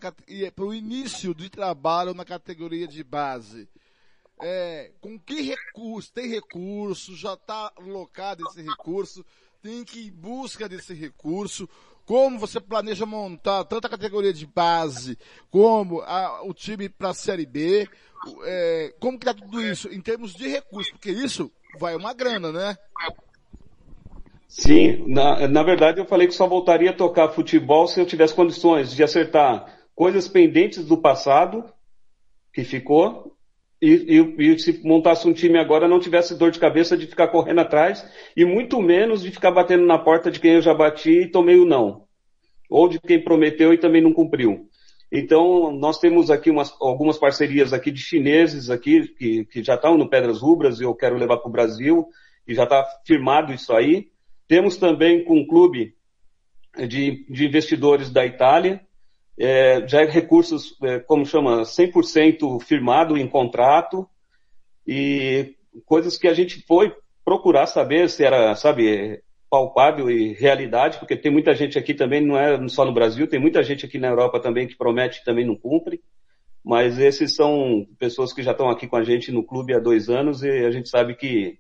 o 0.60 0.74
início 0.74 1.34
de 1.34 1.50
trabalho 1.50 2.14
na 2.14 2.26
categoria 2.26 2.88
de 2.88 3.04
base. 3.04 3.68
É, 4.40 4.92
com 5.02 5.20
que 5.20 5.42
recurso? 5.42 6.14
Tem 6.14 6.28
recurso? 6.28 7.16
Já 7.16 7.34
está 7.34 7.72
alocado 7.76 8.44
esse 8.48 8.62
recurso? 8.62 9.26
tem 9.62 9.84
que 9.84 10.00
ir 10.00 10.08
em 10.08 10.12
busca 10.12 10.70
desse 10.70 10.94
recurso, 10.94 11.68
como 12.08 12.40
você 12.40 12.62
planeja 12.62 13.06
montar 13.06 13.66
tanto 13.66 13.86
a 13.86 13.90
categoria 13.90 14.32
de 14.32 14.48
base 14.48 15.20
como 15.52 16.00
a, 16.02 16.42
o 16.44 16.54
time 16.54 16.88
para 16.88 17.10
a 17.10 17.14
Série 17.14 17.46
B, 17.46 17.86
é, 18.46 18.96
como 18.98 19.20
que 19.20 19.30
está 19.30 19.34
tudo 19.34 19.62
isso 19.62 19.90
em 19.94 20.00
termos 20.00 20.34
de 20.34 20.48
recursos, 20.48 20.90
porque 20.94 21.12
isso 21.12 21.52
vai 21.78 21.98
uma 21.98 22.14
grana, 22.14 22.50
né? 22.50 22.78
Sim, 24.48 25.04
na, 25.06 25.50
na 25.50 25.62
verdade 25.62 26.00
eu 26.00 26.06
falei 26.06 26.28
que 26.28 26.34
só 26.34 26.48
voltaria 26.48 26.92
a 26.92 26.96
tocar 26.96 27.28
futebol 27.30 27.86
se 27.88 28.00
eu 28.00 28.06
tivesse 28.06 28.34
condições 28.34 28.96
de 28.96 29.04
acertar 29.04 29.78
coisas 29.94 30.30
pendentes 30.30 30.86
do 30.86 30.98
passado, 30.98 31.66
que 32.54 32.64
ficou, 32.64 33.37
e, 33.82 34.18
e, 34.38 34.54
e, 34.54 34.60
se 34.60 34.82
montasse 34.84 35.28
um 35.28 35.34
time 35.34 35.58
agora 35.60 35.88
não 35.88 36.00
tivesse 36.00 36.38
dor 36.38 36.52
de 36.52 36.60
cabeça 36.60 36.98
de 36.98 37.06
ficar 37.06 37.28
correndo 37.28 37.60
atrás 37.60 38.06
e 38.36 38.44
muito 38.44 38.82
menos 38.82 39.22
de 39.22 39.32
ficar 39.32 39.52
batendo 39.52 39.86
na 39.86 40.00
porta 40.00 40.32
de 40.32 40.40
quem 40.40 40.54
eu 40.54 40.62
já 40.62 40.74
bati 40.74 41.22
e 41.22 41.28
tomei 41.32 41.58
o 41.58 41.66
não. 41.66 42.06
Ou 42.70 42.90
de 42.90 43.00
quem 43.00 43.24
prometeu 43.24 43.74
e 43.74 43.78
também 43.78 44.02
não 44.02 44.12
cumpriu. 44.12 44.68
Então, 45.12 45.72
nós 45.72 46.00
temos 46.00 46.30
aqui 46.30 46.50
umas, 46.50 46.74
algumas 46.82 47.18
parcerias 47.18 47.72
aqui 47.72 47.92
de 47.92 48.02
chineses 48.02 48.70
aqui, 48.70 49.08
que, 49.08 49.46
que 49.46 49.64
já 49.64 49.76
estão 49.76 49.98
no 49.98 50.10
Pedras 50.10 50.42
Rubras 50.42 50.80
e 50.80 50.84
eu 50.84 50.94
quero 50.94 51.16
levar 51.16 51.38
para 51.38 51.48
o 51.48 51.52
Brasil, 51.52 52.08
e 52.46 52.54
já 52.54 52.64
está 52.64 52.86
firmado 53.06 53.54
isso 53.54 53.74
aí. 53.74 54.08
Temos 54.48 54.76
também 54.76 55.24
com 55.24 55.38
um 55.38 55.48
clube 55.48 55.96
de, 56.88 57.26
de 57.30 57.46
investidores 57.46 58.10
da 58.10 58.26
Itália, 58.26 58.82
é, 59.40 59.88
já 59.88 60.02
é 60.02 60.06
recursos, 60.06 60.76
é, 60.84 61.00
como 61.00 61.26
chama, 61.26 61.62
100% 61.62 62.62
firmado 62.62 63.18
em 63.18 63.28
contrato 63.28 64.08
e 64.86 65.56
coisas 65.86 66.18
que 66.18 66.28
a 66.28 66.34
gente 66.34 66.62
foi 66.66 66.96
procurar 67.24 67.68
saber 67.68 68.10
se 68.10 68.24
era, 68.24 68.56
sabe, 68.56 69.22
palpável 69.50 70.10
e 70.10 70.34
realidade, 70.34 70.98
porque 70.98 71.16
tem 71.16 71.32
muita 71.32 71.54
gente 71.54 71.78
aqui 71.78 71.94
também, 71.94 72.26
não 72.26 72.38
é 72.38 72.68
só 72.68 72.84
no 72.84 72.94
Brasil, 72.94 73.28
tem 73.28 73.40
muita 73.40 73.64
gente 73.64 73.86
aqui 73.86 73.98
na 73.98 74.08
Europa 74.08 74.40
também 74.40 74.68
que 74.68 74.78
promete 74.78 75.20
e 75.20 75.24
também 75.24 75.46
não 75.46 75.56
cumpre, 75.56 76.02
mas 76.64 76.98
esses 77.00 77.36
são 77.36 77.86
pessoas 78.00 78.34
que 78.34 78.44
já 78.44 78.52
estão 78.52 78.70
aqui 78.70 78.88
com 78.88 78.96
a 78.96 79.04
gente 79.04 79.32
no 79.32 79.44
clube 79.44 79.74
há 79.74 79.80
dois 79.80 80.10
anos 80.10 80.44
e 80.44 80.50
a 80.50 80.72
gente 80.72 80.90
sabe 80.90 81.16
que 81.16 81.60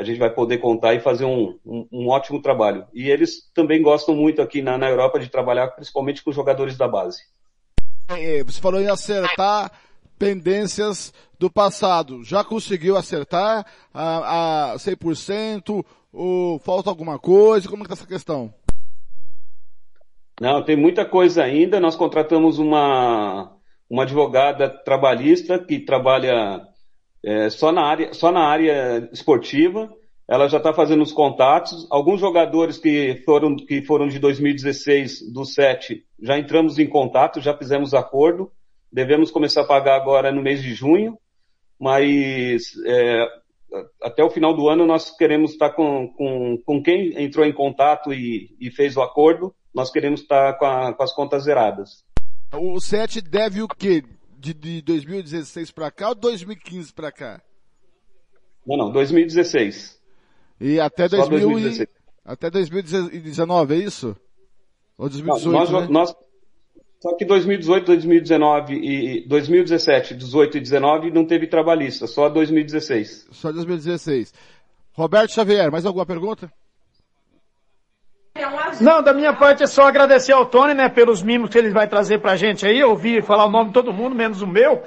a 0.00 0.04
gente 0.04 0.18
vai 0.18 0.30
poder 0.30 0.58
contar 0.58 0.94
e 0.94 1.00
fazer 1.00 1.26
um, 1.26 1.58
um, 1.64 1.86
um 1.92 2.08
ótimo 2.08 2.40
trabalho. 2.40 2.86
E 2.92 3.10
eles 3.10 3.50
também 3.54 3.82
gostam 3.82 4.16
muito 4.16 4.40
aqui 4.40 4.62
na, 4.62 4.78
na 4.78 4.88
Europa 4.88 5.20
de 5.20 5.28
trabalhar, 5.28 5.68
principalmente 5.68 6.24
com 6.24 6.32
jogadores 6.32 6.76
da 6.76 6.88
base. 6.88 7.20
É, 8.08 8.42
você 8.42 8.60
falou 8.60 8.80
em 8.80 8.88
acertar 8.88 9.70
pendências 10.18 11.12
do 11.38 11.50
passado. 11.50 12.24
Já 12.24 12.42
conseguiu 12.42 12.96
acertar 12.96 13.66
a, 13.92 14.72
a 14.72 14.76
100%? 14.76 15.84
Ou 16.12 16.58
falta 16.58 16.90
alguma 16.90 17.18
coisa? 17.18 17.68
Como 17.68 17.82
é 17.82 17.84
que 17.84 17.88
tá 17.90 17.94
essa 17.94 18.06
questão? 18.06 18.52
Não, 20.40 20.64
tem 20.64 20.76
muita 20.76 21.04
coisa 21.04 21.44
ainda. 21.44 21.78
Nós 21.78 21.94
contratamos 21.94 22.58
uma, 22.58 23.52
uma 23.88 24.02
advogada 24.04 24.68
trabalhista 24.68 25.58
que 25.58 25.78
trabalha 25.78 26.66
é, 27.24 27.50
só, 27.50 27.70
na 27.70 27.82
área, 27.82 28.12
só 28.12 28.32
na 28.32 28.40
área 28.40 29.08
esportiva. 29.12 29.92
Ela 30.28 30.48
já 30.48 30.58
está 30.58 30.72
fazendo 30.72 31.02
os 31.02 31.12
contatos. 31.12 31.86
Alguns 31.90 32.20
jogadores 32.20 32.78
que 32.78 33.22
foram, 33.24 33.56
que 33.56 33.82
foram 33.82 34.06
de 34.06 34.18
2016, 34.18 35.32
do 35.32 35.44
7, 35.44 36.04
já 36.22 36.38
entramos 36.38 36.78
em 36.78 36.86
contato, 36.86 37.40
já 37.40 37.56
fizemos 37.56 37.94
acordo. 37.94 38.50
Devemos 38.92 39.30
começar 39.30 39.62
a 39.62 39.66
pagar 39.66 39.96
agora 39.96 40.32
no 40.32 40.42
mês 40.42 40.62
de 40.62 40.72
junho, 40.72 41.18
mas 41.78 42.72
é, 42.86 43.26
até 44.02 44.22
o 44.22 44.30
final 44.30 44.54
do 44.54 44.68
ano 44.68 44.86
nós 44.86 45.10
queremos 45.16 45.52
estar 45.52 45.70
tá 45.70 45.74
com, 45.74 46.08
com, 46.08 46.58
com 46.64 46.82
quem 46.82 47.20
entrou 47.22 47.46
em 47.46 47.52
contato 47.52 48.12
e, 48.12 48.56
e 48.60 48.70
fez 48.70 48.96
o 48.96 49.02
acordo, 49.02 49.54
nós 49.74 49.90
queremos 49.90 50.22
estar 50.22 50.54
tá 50.54 50.58
com, 50.58 50.94
com 50.94 51.02
as 51.02 51.14
contas 51.14 51.44
zeradas. 51.44 52.04
O 52.52 52.80
7 52.80 53.20
deve 53.20 53.62
o 53.62 53.68
quê? 53.68 54.02
De, 54.40 54.54
de 54.54 54.82
2016 54.82 55.70
para 55.70 55.90
cá 55.90 56.08
ou 56.08 56.14
2015 56.14 56.92
para 56.92 57.12
cá? 57.12 57.42
Não, 58.66 58.76
não, 58.76 58.92
2016. 58.92 60.00
E 60.60 60.80
até, 60.80 61.08
Só 61.08 61.16
2000 61.26 61.40
2016. 61.50 61.88
E, 61.88 61.92
até 62.24 62.50
2019, 62.50 63.74
é 63.74 63.78
isso? 63.78 64.16
Ou 64.96 65.08
2018, 65.08 65.50
nós, 65.50 65.70
né? 65.70 65.88
nós, 65.90 66.14
só 67.00 67.14
que 67.16 67.24
2018, 67.24 67.86
2019 67.86 68.74
e 68.74 69.26
2017, 69.26 70.14
18 70.14 70.58
e 70.58 70.60
19 70.60 71.10
não 71.10 71.24
teve 71.24 71.46
trabalhista, 71.46 72.06
só 72.06 72.28
2016. 72.28 73.28
Só 73.32 73.50
2016. 73.50 74.34
Roberto 74.92 75.32
Xavier, 75.32 75.70
mais 75.72 75.86
alguma 75.86 76.04
pergunta? 76.04 76.52
Não, 78.80 79.02
da 79.02 79.12
minha 79.12 79.32
parte 79.32 79.62
é 79.62 79.66
só 79.66 79.82
agradecer 79.82 80.32
ao 80.32 80.46
Tony, 80.46 80.74
né, 80.74 80.88
pelos 80.88 81.22
mimos 81.22 81.50
que 81.50 81.58
ele 81.58 81.70
vai 81.70 81.86
trazer 81.86 82.18
pra 82.18 82.36
gente 82.36 82.66
aí. 82.66 82.78
Eu 82.78 82.90
ouvi 82.90 83.20
falar 83.22 83.46
o 83.46 83.50
nome 83.50 83.68
de 83.68 83.74
todo 83.74 83.92
mundo, 83.92 84.14
menos 84.14 84.42
o 84.42 84.46
meu. 84.46 84.82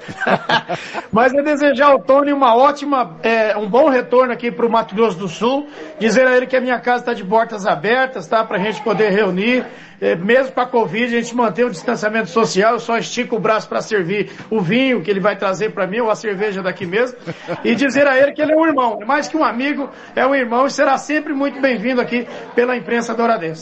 Mas 1.12 1.32
é 1.34 1.42
desejar 1.42 1.88
ao 1.88 1.98
Tony 2.00 2.32
uma 2.32 2.56
ótima, 2.56 3.16
é, 3.22 3.56
um 3.56 3.68
bom 3.68 3.88
retorno 3.88 4.32
aqui 4.32 4.50
pro 4.50 4.70
Mato 4.70 4.94
Grosso 4.94 5.18
do 5.18 5.28
Sul. 5.28 5.68
Dizer 5.98 6.26
a 6.26 6.36
ele 6.36 6.46
que 6.46 6.56
a 6.56 6.60
minha 6.60 6.78
casa 6.80 7.02
está 7.02 7.12
de 7.12 7.24
portas 7.24 7.66
abertas, 7.66 8.26
tá? 8.26 8.44
Pra 8.44 8.58
gente 8.58 8.82
poder 8.82 9.10
reunir. 9.10 9.64
É, 10.00 10.14
mesmo 10.16 10.52
pra 10.52 10.66
Covid, 10.66 11.16
a 11.16 11.20
gente 11.20 11.34
mantém 11.34 11.64
o 11.64 11.70
distanciamento 11.70 12.28
social. 12.28 12.74
Eu 12.74 12.80
só 12.80 12.98
estico 12.98 13.36
o 13.36 13.38
braço 13.38 13.68
para 13.68 13.80
servir 13.80 14.32
o 14.50 14.60
vinho 14.60 15.02
que 15.02 15.10
ele 15.10 15.20
vai 15.20 15.36
trazer 15.36 15.70
para 15.70 15.86
mim, 15.86 16.00
ou 16.00 16.10
a 16.10 16.14
cerveja 16.14 16.62
daqui 16.62 16.84
mesmo. 16.84 17.16
E 17.64 17.74
dizer 17.74 18.06
a 18.06 18.18
ele 18.18 18.32
que 18.32 18.42
ele 18.42 18.52
é 18.52 18.56
um 18.56 18.66
irmão. 18.66 18.98
É 19.00 19.04
mais 19.04 19.28
que 19.28 19.36
um 19.36 19.44
amigo, 19.44 19.88
é 20.14 20.26
um 20.26 20.34
irmão 20.34 20.66
e 20.66 20.70
será 20.70 20.98
sempre 20.98 21.32
muito 21.32 21.60
bem-vindo 21.60 22.00
aqui 22.00 22.26
pela 22.54 22.76
imprensa 22.76 23.14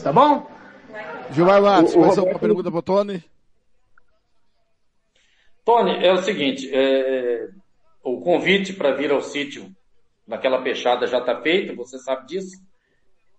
tá 0.02 0.12
bom? 0.12 0.46
Gilmar 1.30 1.62
Matos, 1.62 1.94
O- 1.94 1.98
o 1.98 2.00
mais 2.00 2.16
Roberto- 2.16 2.18
alguma 2.20 2.38
pergunta 2.38 2.70
pro 2.70 2.82
Tony? 2.82 3.24
Tony, 5.64 6.04
é 6.04 6.12
o 6.12 6.18
seguinte, 6.18 6.68
é, 6.72 7.48
o 8.02 8.20
convite 8.20 8.72
para 8.72 8.92
vir 8.94 9.10
ao 9.12 9.22
sítio 9.22 9.70
naquela 10.26 10.60
peixada 10.62 11.06
já 11.06 11.18
está 11.18 11.40
feito, 11.40 11.76
você 11.76 11.98
sabe 11.98 12.26
disso. 12.26 12.60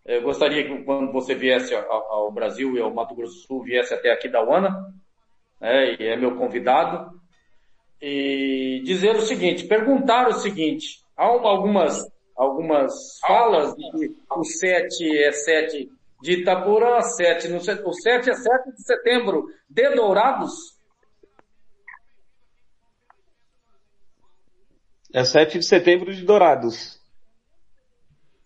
Eu 0.06 0.22
gostaria 0.22 0.64
que 0.66 0.84
quando 0.84 1.12
você 1.12 1.34
viesse 1.36 1.74
ao, 1.76 2.32
Brasil 2.32 2.76
e 2.78 2.82
ao 2.82 2.94
Mato 2.94 3.16
Grosso 3.16 3.36
do 3.36 3.40
Sul, 3.42 3.64
viesse 3.64 3.94
até 3.94 4.12
aqui 4.12 4.28
da 4.28 4.44
UANA, 4.44 4.94
né, 5.62 5.96
e 6.00 6.04
é 6.08 6.16
meu 6.18 6.36
convidado, 6.36 7.12
e 8.02 8.82
dizer 8.86 9.16
o 9.16 9.22
seguinte, 9.22 9.66
perguntar 9.66 10.28
o 10.28 10.34
seguinte, 10.34 11.02
há 11.16 11.32
um- 11.32 11.48
algumas, 11.48 12.06
algumas 12.36 12.94
falas 13.26 13.74
de 13.76 13.92
que 13.92 14.16
o 14.30 14.44
7 14.44 15.18
é 15.24 15.32
7 15.32 15.90
de 16.24 16.40
Itaporã, 16.40 17.02
7 17.02 17.50
no, 17.50 17.58
o 17.58 17.94
7 17.94 18.30
é 18.30 18.34
7 18.34 18.72
de 18.72 18.82
setembro 18.82 19.46
de 19.70 19.90
Dourados, 19.90 20.54
É 25.14 25.24
7 25.26 25.60
de 25.60 25.66
setembro 25.66 26.12
de 26.12 26.24
Dourados. 26.24 27.00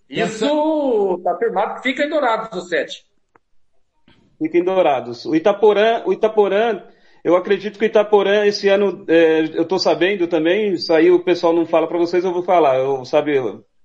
Isso 0.10 1.16
está 1.18 1.34
afirmado 1.34 1.76
que 1.76 1.90
fica 1.90 2.04
em 2.04 2.10
Dourados 2.10 2.52
o 2.58 2.68
7. 2.68 3.06
Fica 4.40 4.58
em 4.58 4.64
Dourados. 4.64 5.26
O 5.26 5.36
Itaporã, 5.36 6.02
o 6.06 6.12
Itaporã, 6.12 6.84
eu 7.24 7.36
acredito 7.36 7.78
que 7.78 7.86
o 7.86 7.88
Itaporã 7.88 8.46
esse 8.46 8.68
ano, 8.68 9.06
é, 9.08 9.42
eu 9.56 9.62
estou 9.62 9.78
sabendo 9.80 10.28
também, 10.28 10.74
isso 10.74 10.92
aí 10.94 11.12
o 11.12 11.24
pessoal 11.24 11.54
não 11.54 11.66
fala 11.66 11.88
para 11.88 12.00
vocês, 12.00 12.26
eu 12.26 12.34
vou 12.34 12.44
falar, 12.44 12.80
eu 12.80 13.06
sabe 13.06 13.34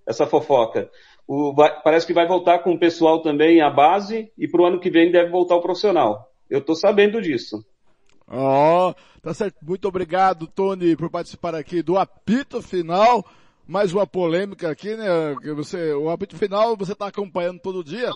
essa 0.06 0.26
fofoca. 0.26 0.90
O, 1.26 1.54
vai- 1.54 1.80
parece 1.82 2.06
que 2.06 2.12
vai 2.12 2.26
voltar 2.26 2.58
com 2.60 2.72
o 2.72 2.78
pessoal 2.78 3.22
também 3.22 3.60
a 3.60 3.70
base 3.70 4.30
e 4.36 4.48
para 4.48 4.62
o 4.62 4.66
ano 4.66 4.80
que 4.80 4.90
vem 4.90 5.10
deve 5.10 5.30
voltar 5.30 5.56
o 5.56 5.62
profissional. 5.62 6.28
Eu 6.50 6.58
estou 6.58 6.74
sabendo 6.74 7.20
disso. 7.22 7.64
Ó, 8.28 8.94
tá 9.22 9.32
certo. 9.34 9.56
Muito 9.62 9.86
obrigado, 9.88 10.46
Tony, 10.46 10.96
por 10.96 11.10
participar 11.10 11.54
aqui 11.54 11.82
do 11.82 11.98
apito 11.98 12.60
final. 12.62 13.24
Mais 13.66 13.92
uma 13.92 14.06
polêmica 14.06 14.70
aqui, 14.70 14.96
né? 14.96 15.06
Que 15.40 15.52
você, 15.52 15.92
o 15.94 16.10
apito 16.10 16.36
final 16.36 16.76
você 16.76 16.94
tá 16.94 17.06
acompanhando 17.06 17.60
todo 17.60 17.84
dia. 17.84 18.10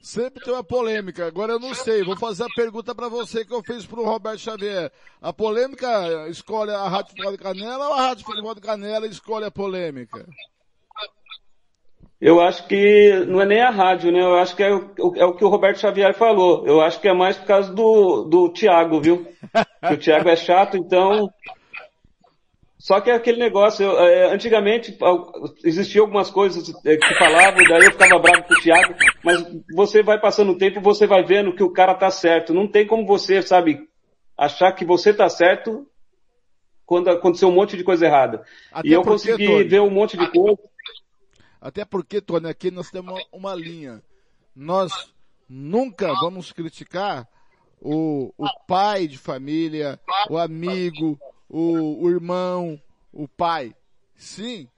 Sempre 0.00 0.42
tem 0.42 0.52
uma 0.52 0.64
polêmica. 0.64 1.26
Agora 1.26 1.52
eu 1.52 1.60
não 1.60 1.74
sei. 1.74 2.02
Vou 2.02 2.16
fazer 2.16 2.44
a 2.44 2.54
pergunta 2.54 2.94
para 2.94 3.08
você 3.08 3.44
que 3.44 3.52
eu 3.54 3.62
fiz 3.62 3.86
pro 3.86 4.04
Roberto 4.04 4.38
Xavier. 4.40 4.90
A 5.20 5.32
polêmica 5.32 6.28
escolhe 6.28 6.70
a 6.72 6.88
Rádio 6.88 7.10
Futebol 7.10 7.32
de 7.32 7.38
Canela 7.38 7.88
ou 7.88 7.94
a 7.94 8.00
Rádio 8.08 8.24
Futebol 8.24 8.54
de 8.54 8.60
Canela 8.60 9.06
escolhe 9.06 9.44
a 9.44 9.50
polêmica? 9.50 10.26
Eu 12.22 12.40
acho 12.40 12.68
que 12.68 13.24
não 13.26 13.40
é 13.40 13.44
nem 13.44 13.60
a 13.60 13.70
rádio, 13.70 14.12
né? 14.12 14.20
Eu 14.20 14.36
acho 14.36 14.54
que 14.54 14.62
é 14.62 14.72
o, 14.72 15.12
é 15.16 15.24
o 15.24 15.34
que 15.34 15.44
o 15.44 15.48
Roberto 15.48 15.80
Xavier 15.80 16.14
falou. 16.14 16.64
Eu 16.64 16.80
acho 16.80 17.00
que 17.00 17.08
é 17.08 17.12
mais 17.12 17.36
por 17.36 17.46
causa 17.48 17.74
do, 17.74 18.22
do 18.22 18.48
Thiago, 18.50 19.00
viu? 19.00 19.26
Que 19.88 19.94
o 19.94 19.98
Thiago 19.98 20.28
é 20.28 20.36
chato, 20.36 20.76
então. 20.76 21.28
Só 22.78 23.00
que 23.00 23.10
é 23.10 23.14
aquele 23.14 23.40
negócio, 23.40 23.84
eu, 23.84 23.98
é, 23.98 24.32
antigamente 24.32 24.96
existiam 25.64 26.04
algumas 26.04 26.30
coisas 26.30 26.72
é, 26.86 26.96
que 26.96 27.14
falavam, 27.14 27.64
daí 27.68 27.86
eu 27.86 27.92
ficava 27.92 28.18
bravo 28.20 28.44
com 28.44 28.54
o 28.54 28.60
Thiago, 28.60 28.94
mas 29.24 29.44
você 29.74 30.00
vai 30.00 30.20
passando 30.20 30.52
o 30.52 30.58
tempo, 30.58 30.80
você 30.80 31.08
vai 31.08 31.24
vendo 31.24 31.54
que 31.54 31.62
o 31.64 31.72
cara 31.72 31.92
tá 31.92 32.10
certo. 32.10 32.54
Não 32.54 32.68
tem 32.68 32.86
como 32.86 33.04
você, 33.04 33.42
sabe, 33.42 33.80
achar 34.38 34.70
que 34.70 34.84
você 34.84 35.12
tá 35.12 35.28
certo 35.28 35.88
quando 36.86 37.08
aconteceu 37.10 37.48
um 37.48 37.54
monte 37.54 37.76
de 37.76 37.82
coisa 37.82 38.06
errada. 38.06 38.44
Até 38.70 38.88
e 38.88 38.92
eu 38.92 39.02
consegui 39.02 39.64
ver 39.64 39.80
um 39.80 39.90
monte 39.90 40.16
de 40.16 40.30
coisa. 40.30 40.58
Até 41.62 41.84
porque, 41.84 42.20
Tony, 42.20 42.48
aqui 42.48 42.72
nós 42.72 42.90
temos 42.90 43.14
uma, 43.14 43.22
uma 43.32 43.54
linha. 43.54 44.02
Nós 44.54 45.14
nunca 45.48 46.12
vamos 46.14 46.50
criticar 46.50 47.28
o, 47.80 48.34
o 48.36 48.48
pai 48.66 49.06
de 49.06 49.16
família, 49.16 50.00
o 50.28 50.36
amigo, 50.36 51.16
o, 51.48 52.04
o 52.04 52.10
irmão, 52.10 52.82
o 53.12 53.28
pai. 53.28 53.76
Sim, 54.16 54.68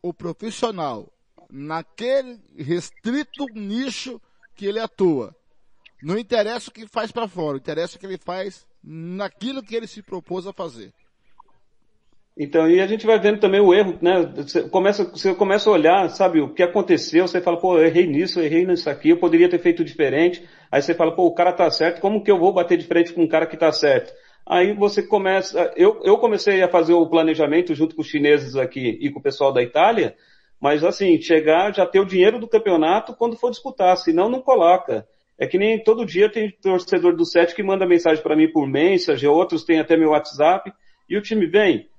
o 0.00 0.14
profissional. 0.14 1.12
Naquele 1.50 2.40
restrito 2.56 3.44
nicho 3.52 4.18
que 4.56 4.64
ele 4.64 4.80
atua. 4.80 5.36
Não 6.02 6.16
interessa 6.16 6.70
o 6.70 6.72
que 6.72 6.88
faz 6.88 7.12
para 7.12 7.28
fora, 7.28 7.58
interessa 7.58 7.98
o 7.98 8.00
que 8.00 8.06
ele 8.06 8.16
faz 8.16 8.66
naquilo 8.82 9.62
que 9.62 9.76
ele 9.76 9.86
se 9.86 10.02
propôs 10.02 10.46
a 10.46 10.54
fazer. 10.54 10.94
Então, 12.42 12.66
e 12.70 12.80
a 12.80 12.86
gente 12.86 13.04
vai 13.04 13.18
vendo 13.18 13.38
também 13.38 13.60
o 13.60 13.74
erro, 13.74 13.98
né? 14.00 14.22
Você 14.34 14.66
começa, 14.66 15.04
você 15.04 15.34
começa 15.34 15.68
a 15.68 15.74
olhar, 15.74 16.08
sabe, 16.08 16.40
o 16.40 16.54
que 16.54 16.62
aconteceu, 16.62 17.28
você 17.28 17.38
fala, 17.38 17.60
pô, 17.60 17.76
eu 17.76 17.84
errei 17.84 18.06
nisso, 18.06 18.40
eu 18.40 18.44
errei 18.46 18.64
nisso 18.64 18.88
aqui, 18.88 19.10
eu 19.10 19.18
poderia 19.18 19.46
ter 19.46 19.58
feito 19.58 19.84
diferente. 19.84 20.42
Aí 20.72 20.80
você 20.80 20.94
fala, 20.94 21.14
pô, 21.14 21.26
o 21.26 21.34
cara 21.34 21.52
tá 21.52 21.70
certo, 21.70 22.00
como 22.00 22.24
que 22.24 22.30
eu 22.30 22.38
vou 22.38 22.50
bater 22.50 22.78
de 22.78 22.86
frente 22.86 23.12
com 23.12 23.24
um 23.24 23.28
cara 23.28 23.44
que 23.44 23.58
tá 23.58 23.70
certo? 23.70 24.10
Aí 24.46 24.72
você 24.72 25.02
começa, 25.02 25.70
eu, 25.76 26.00
eu 26.02 26.16
comecei 26.16 26.62
a 26.62 26.68
fazer 26.68 26.94
o 26.94 27.06
planejamento 27.10 27.74
junto 27.74 27.94
com 27.94 28.00
os 28.00 28.08
chineses 28.08 28.56
aqui 28.56 28.96
e 29.02 29.10
com 29.10 29.20
o 29.20 29.22
pessoal 29.22 29.52
da 29.52 29.62
Itália, 29.62 30.16
mas 30.58 30.82
assim, 30.82 31.20
chegar, 31.20 31.74
já 31.74 31.84
ter 31.84 32.00
o 32.00 32.06
dinheiro 32.06 32.38
do 32.38 32.48
campeonato 32.48 33.14
quando 33.14 33.36
for 33.36 33.50
disputar, 33.50 33.94
senão 33.98 34.30
não 34.30 34.40
coloca. 34.40 35.06
É 35.38 35.46
que 35.46 35.58
nem 35.58 35.78
todo 35.78 36.06
dia 36.06 36.32
tem 36.32 36.50
torcedor 36.50 37.14
do 37.14 37.26
Sete 37.26 37.54
que 37.54 37.62
manda 37.62 37.86
mensagem 37.86 38.22
para 38.22 38.34
mim 38.34 38.50
por 38.50 38.66
mensagem, 38.66 39.28
outros 39.28 39.62
têm 39.62 39.78
até 39.78 39.94
meu 39.94 40.12
WhatsApp, 40.12 40.72
e 41.06 41.18
o 41.18 41.22
time 41.22 41.44
vem. 41.44 41.90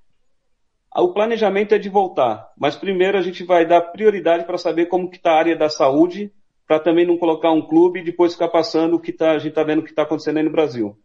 O 0.95 1.13
planejamento 1.13 1.73
é 1.73 1.77
de 1.79 1.87
voltar, 1.89 2.51
mas 2.57 2.75
primeiro 2.75 3.17
a 3.17 3.21
gente 3.21 3.43
vai 3.43 3.65
dar 3.65 3.79
prioridade 3.81 4.43
para 4.45 4.57
saber 4.57 4.87
como 4.87 5.09
que 5.09 5.17
está 5.17 5.31
a 5.31 5.37
área 5.39 5.55
da 5.55 5.69
saúde, 5.69 6.31
para 6.67 6.79
também 6.79 7.05
não 7.05 7.17
colocar 7.17 7.51
um 7.51 7.61
clube 7.61 7.99
e 7.99 8.03
depois 8.03 8.33
ficar 8.33 8.49
passando 8.49 8.95
o 8.95 8.99
que 8.99 9.11
tá, 9.13 9.31
a 9.31 9.37
gente 9.37 9.49
está 9.49 9.63
vendo 9.63 9.79
o 9.79 9.83
que 9.83 9.89
está 9.91 10.03
acontecendo 10.03 10.37
aí 10.37 10.43
no 10.43 10.51
Brasil. 10.51 10.97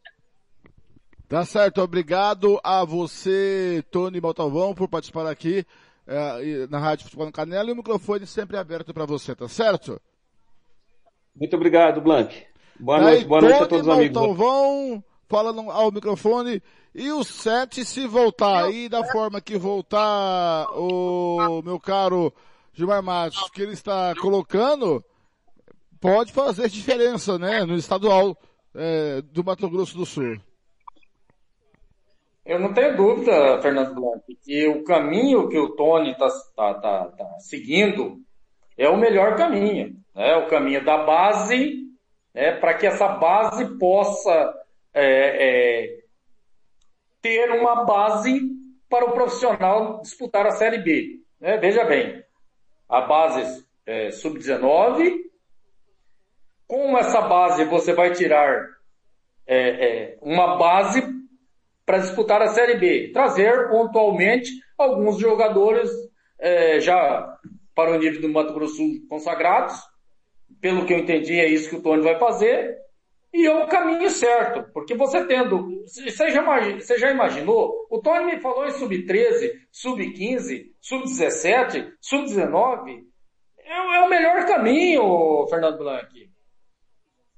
Tá 1.29 1.45
certo, 1.45 1.81
obrigado 1.81 2.61
a 2.63 2.85
você, 2.85 3.83
Tony 3.91 4.21
Baltavão, 4.21 4.75
por 4.75 4.89
participar 4.89 5.27
aqui 5.29 5.65
e- 6.43 6.67
na 6.71 6.79
Rádio 6.79 7.05
Futebol 7.05 7.27
no 7.27 7.33
Canela 7.33 7.69
e 7.69 7.73
o 7.73 7.77
microfone 7.77 8.27
sempre 8.27 8.57
aberto 8.57 8.95
para 8.95 9.05
você, 9.07 9.35
tá 9.35 9.49
certo? 9.49 10.01
Muito 11.35 11.57
obrigado, 11.57 12.01
Blank. 12.01 12.43
Boa 12.79 12.99
Aí, 12.99 13.05
noite, 13.05 13.25
boa 13.25 13.41
noite 13.41 13.55
a 13.55 13.67
Tony 13.67 13.69
todos 13.69 13.87
os 13.87 13.93
amigos. 13.93 14.37
Falando 15.29 15.71
ao 15.71 15.91
microfone, 15.91 16.63
e 16.95 17.11
o 17.11 17.23
7 17.23 17.85
se 17.85 18.07
voltar, 18.07 18.65
aí 18.65 18.89
da 18.89 19.05
forma 19.05 19.41
que 19.41 19.59
voltar 19.59 20.67
o 20.73 21.61
meu 21.63 21.79
caro 21.79 22.33
Gilmar 22.73 23.03
Matos, 23.03 23.51
que 23.51 23.63
ele 23.63 23.73
está 23.73 24.15
colocando, 24.21 25.05
pode 26.01 26.33
fazer 26.33 26.69
diferença, 26.69 27.39
né, 27.39 27.65
no 27.65 27.77
estadual 27.77 28.37
eh, 28.75 29.23
do 29.33 29.43
Mato 29.43 29.69
Grosso 29.69 29.97
do 29.97 30.07
Sul. 30.07 30.37
Eu 32.45 32.61
não 32.61 32.73
tenho 32.73 32.97
dúvida, 32.97 33.61
Fernando 33.61 33.95
Blanc, 33.95 34.23
que 34.45 34.69
o 34.69 34.85
caminho 34.85 35.49
que 35.49 35.59
o 35.59 35.75
Tony 35.75 36.13
está 36.13 36.29
tá, 36.55 36.75
tá, 36.75 37.05
tá 37.07 37.39
seguindo 37.41 38.21
é 38.79 38.89
o 38.89 38.97
melhor 38.97 39.37
caminho. 39.37 39.97
É 40.15 40.37
o 40.37 40.47
caminho 40.47 40.85
da 40.85 41.05
base, 41.05 41.83
né, 42.33 42.53
para 42.53 42.75
que 42.75 42.87
essa 42.87 43.09
base 43.09 43.77
possa 43.79 44.55
é, 44.97 45.85
é, 45.85 45.99
ter 47.21 47.51
uma 47.51 47.85
base 47.85 48.41
para 48.89 49.05
o 49.05 49.13
profissional 49.13 50.01
disputar 50.01 50.47
a 50.47 50.53
Série 50.53 50.79
B. 50.79 51.21
né? 51.39 51.59
Veja 51.59 51.85
bem, 51.85 52.25
a 52.89 53.03
base 53.03 53.67
é, 53.85 54.11
sub-19, 54.11 55.17
com 56.67 56.97
essa 56.97 57.21
base 57.21 57.65
você 57.65 57.93
vai 57.93 58.13
tirar 58.13 58.65
é, 59.47 59.59
é, 59.59 60.19
uma 60.23 60.57
base 60.57 61.03
para 61.85 61.99
disputar 61.99 62.41
a 62.41 62.49
Série 62.49 62.79
B. 62.79 63.11
Trazer 63.13 63.69
pontualmente 63.69 64.51
alguns 64.79 65.19
jogadores 65.19 65.91
é, 66.39 66.81
já 66.81 67.39
para 67.75 67.93
o 67.93 67.99
nível 67.99 68.23
do 68.23 68.31
Mato 68.31 68.55
Grosso 68.55 68.77
Sul 68.77 69.07
consagrados. 69.11 69.79
Pelo 70.59 70.87
que 70.87 70.95
eu 70.95 70.99
entendi, 70.99 71.39
é 71.39 71.47
isso 71.47 71.69
que 71.69 71.77
o 71.77 71.83
Tony 71.83 72.03
vai 72.03 72.19
fazer. 72.19 72.86
E 73.37 73.47
é 73.47 73.55
o 73.55 73.69
caminho 73.69 74.09
certo, 74.09 74.73
porque 74.73 74.95
você 74.95 75.23
tendo, 75.27 75.85
você 75.85 76.31
já, 76.31 76.43
você 76.43 76.97
já 76.97 77.11
imaginou? 77.11 77.87
O 77.91 78.01
Tony 78.01 78.25
me 78.25 78.41
falou 78.41 78.65
em 78.65 78.71
sub-13, 78.71 79.51
sub-15, 79.71 80.71
sub-17, 80.81 81.93
sub-19. 82.01 83.05
É, 83.59 83.97
é, 83.97 84.01
o 84.01 84.09
melhor 84.09 84.47
caminho, 84.47 85.47
Fernando 85.51 85.77
Blanc. 85.77 86.09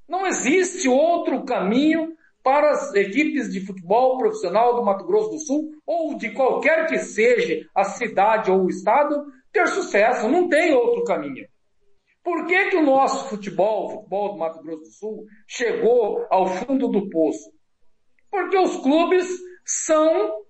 Não 0.08 0.24
existe 0.24 0.88
outro 0.88 1.44
caminho 1.44 2.14
para 2.44 2.70
as 2.70 2.94
equipes 2.94 3.52
de 3.52 3.66
futebol 3.66 4.18
profissional 4.18 4.76
do 4.76 4.84
Mato 4.84 5.04
Grosso 5.04 5.30
do 5.30 5.40
Sul, 5.40 5.72
ou 5.84 6.16
de 6.16 6.30
qualquer 6.30 6.86
que 6.86 6.98
seja 6.98 7.66
a 7.74 7.82
cidade 7.82 8.52
ou 8.52 8.66
o 8.66 8.70
estado, 8.70 9.26
ter 9.50 9.66
sucesso. 9.66 10.28
Não 10.28 10.48
tem 10.48 10.72
outro 10.72 11.02
caminho. 11.02 11.44
Por 12.28 12.44
que, 12.44 12.68
que 12.68 12.76
o 12.76 12.84
nosso 12.84 13.30
futebol, 13.30 13.86
o 13.86 13.90
futebol 13.90 14.32
do 14.32 14.38
Mato 14.38 14.62
Grosso 14.62 14.82
do 14.82 14.90
Sul, 14.90 15.24
chegou 15.46 16.26
ao 16.28 16.46
fundo 16.46 16.88
do 16.88 17.08
poço? 17.08 17.50
Porque 18.30 18.58
os 18.58 18.76
clubes 18.82 19.26
são. 19.64 20.44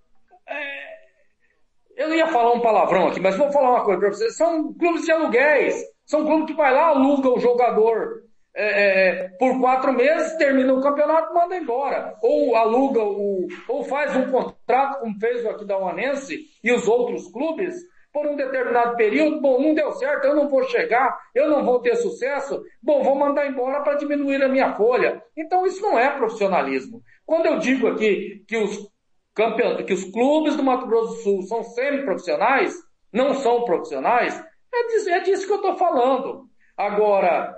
É, 0.48 2.02
eu 2.02 2.12
ia 2.12 2.26
falar 2.26 2.52
um 2.54 2.60
palavrão 2.60 3.06
aqui, 3.06 3.20
mas 3.20 3.36
vou 3.36 3.52
falar 3.52 3.70
uma 3.70 3.84
coisa 3.84 4.00
para 4.00 4.10
vocês. 4.10 4.36
São 4.36 4.74
clubes 4.74 5.04
de 5.04 5.12
aluguéis. 5.12 5.80
São 6.04 6.26
clubes 6.26 6.46
que 6.48 6.56
vai 6.56 6.74
lá, 6.74 6.88
aluga 6.88 7.28
o 7.28 7.38
jogador 7.38 8.24
é, 8.56 8.64
é, 9.10 9.28
por 9.38 9.60
quatro 9.60 9.92
meses, 9.92 10.36
termina 10.36 10.74
o 10.74 10.82
campeonato 10.82 11.32
manda 11.32 11.56
embora. 11.56 12.16
Ou 12.20 12.56
aluga 12.56 13.04
o. 13.04 13.46
ou 13.68 13.84
faz 13.84 14.16
um 14.16 14.28
contrato, 14.32 14.98
como 14.98 15.16
fez 15.20 15.44
o 15.44 15.50
aqui 15.50 15.64
da 15.64 15.78
Uanense 15.78 16.40
e 16.64 16.72
os 16.72 16.88
outros 16.88 17.30
clubes, 17.30 17.76
por 18.12 18.26
um 18.26 18.36
determinado 18.36 18.96
período, 18.96 19.40
bom, 19.40 19.60
não 19.60 19.74
deu 19.74 19.92
certo, 19.92 20.24
eu 20.24 20.34
não 20.34 20.48
vou 20.48 20.64
chegar, 20.64 21.18
eu 21.34 21.48
não 21.48 21.64
vou 21.64 21.80
ter 21.80 21.96
sucesso, 21.96 22.62
bom, 22.82 23.02
vou 23.02 23.14
mandar 23.14 23.46
embora 23.46 23.82
para 23.82 23.94
diminuir 23.94 24.42
a 24.42 24.48
minha 24.48 24.74
folha. 24.74 25.22
Então 25.36 25.66
isso 25.66 25.82
não 25.82 25.98
é 25.98 26.10
profissionalismo. 26.16 27.02
Quando 27.26 27.46
eu 27.46 27.58
digo 27.58 27.86
aqui 27.86 28.44
que 28.48 28.56
os 28.56 28.88
campeon... 29.34 29.84
que 29.84 29.92
os 29.92 30.04
clubes 30.04 30.56
do 30.56 30.62
Mato 30.62 30.86
Grosso 30.86 31.14
do 31.14 31.22
Sul 31.22 31.42
são 31.42 31.62
semi-profissionais, 31.62 32.74
não 33.12 33.34
são 33.34 33.64
profissionais, 33.64 34.42
é 34.72 34.86
disso, 34.88 35.10
é 35.10 35.20
disso 35.20 35.46
que 35.46 35.52
eu 35.52 35.56
estou 35.56 35.76
falando. 35.76 36.46
Agora, 36.76 37.56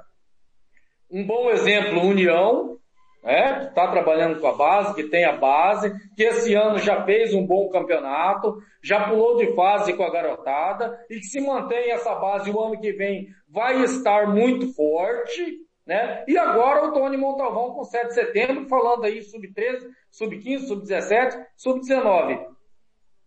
um 1.11 1.27
bom 1.27 1.51
exemplo, 1.51 2.03
União, 2.03 2.80
está 3.23 3.89
trabalhando 3.89 4.41
com 4.41 4.47
a 4.47 4.57
base, 4.57 4.95
que 4.95 5.05
tem 5.05 5.25
a 5.25 5.37
base, 5.37 5.93
que 6.17 6.23
esse 6.23 6.55
ano 6.55 6.79
já 6.79 7.05
fez 7.05 7.35
um 7.35 7.47
bom 7.47 7.69
campeonato, 7.69 8.57
já 8.83 9.09
pulou 9.09 9.37
de 9.37 9.55
fase 9.55 9.93
com 9.93 10.03
a 10.03 10.11
garotada 10.11 10.99
e 11.11 11.17
que 11.17 11.27
se 11.27 11.41
mantém 11.41 11.91
essa 11.91 12.15
base 12.15 12.51
o 12.51 12.61
ano 12.61 12.81
que 12.81 12.93
vem 12.93 13.29
vai 13.49 13.83
estar 13.83 14.27
muito 14.29 14.73
forte, 14.75 15.59
né? 15.87 16.25
E 16.27 16.39
agora 16.39 16.87
o 16.87 16.93
Tony 16.93 17.17
Montalvão 17.17 17.75
com 17.75 17.85
7 17.85 18.09
de 18.09 18.15
setembro 18.15 18.69
falando 18.69 19.05
aí 19.05 19.23
sub-13, 19.23 19.81
sub-15, 20.11 20.59
sub-17, 20.67 21.45
sub-19. 21.57 22.47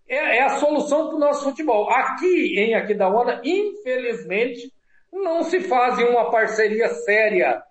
É, 0.07 0.37
é, 0.37 0.43
a 0.43 0.49
solução 0.59 1.07
para 1.07 1.15
o 1.15 1.19
nosso 1.19 1.43
futebol. 1.43 1.89
Aqui 1.89 2.59
em 2.59 2.73
Aquidauana, 2.73 3.41
infelizmente, 3.43 4.71
não 5.11 5.43
se 5.43 5.59
faz 5.61 5.97
uma 5.99 6.31
parceria 6.31 6.89
séria 6.89 7.61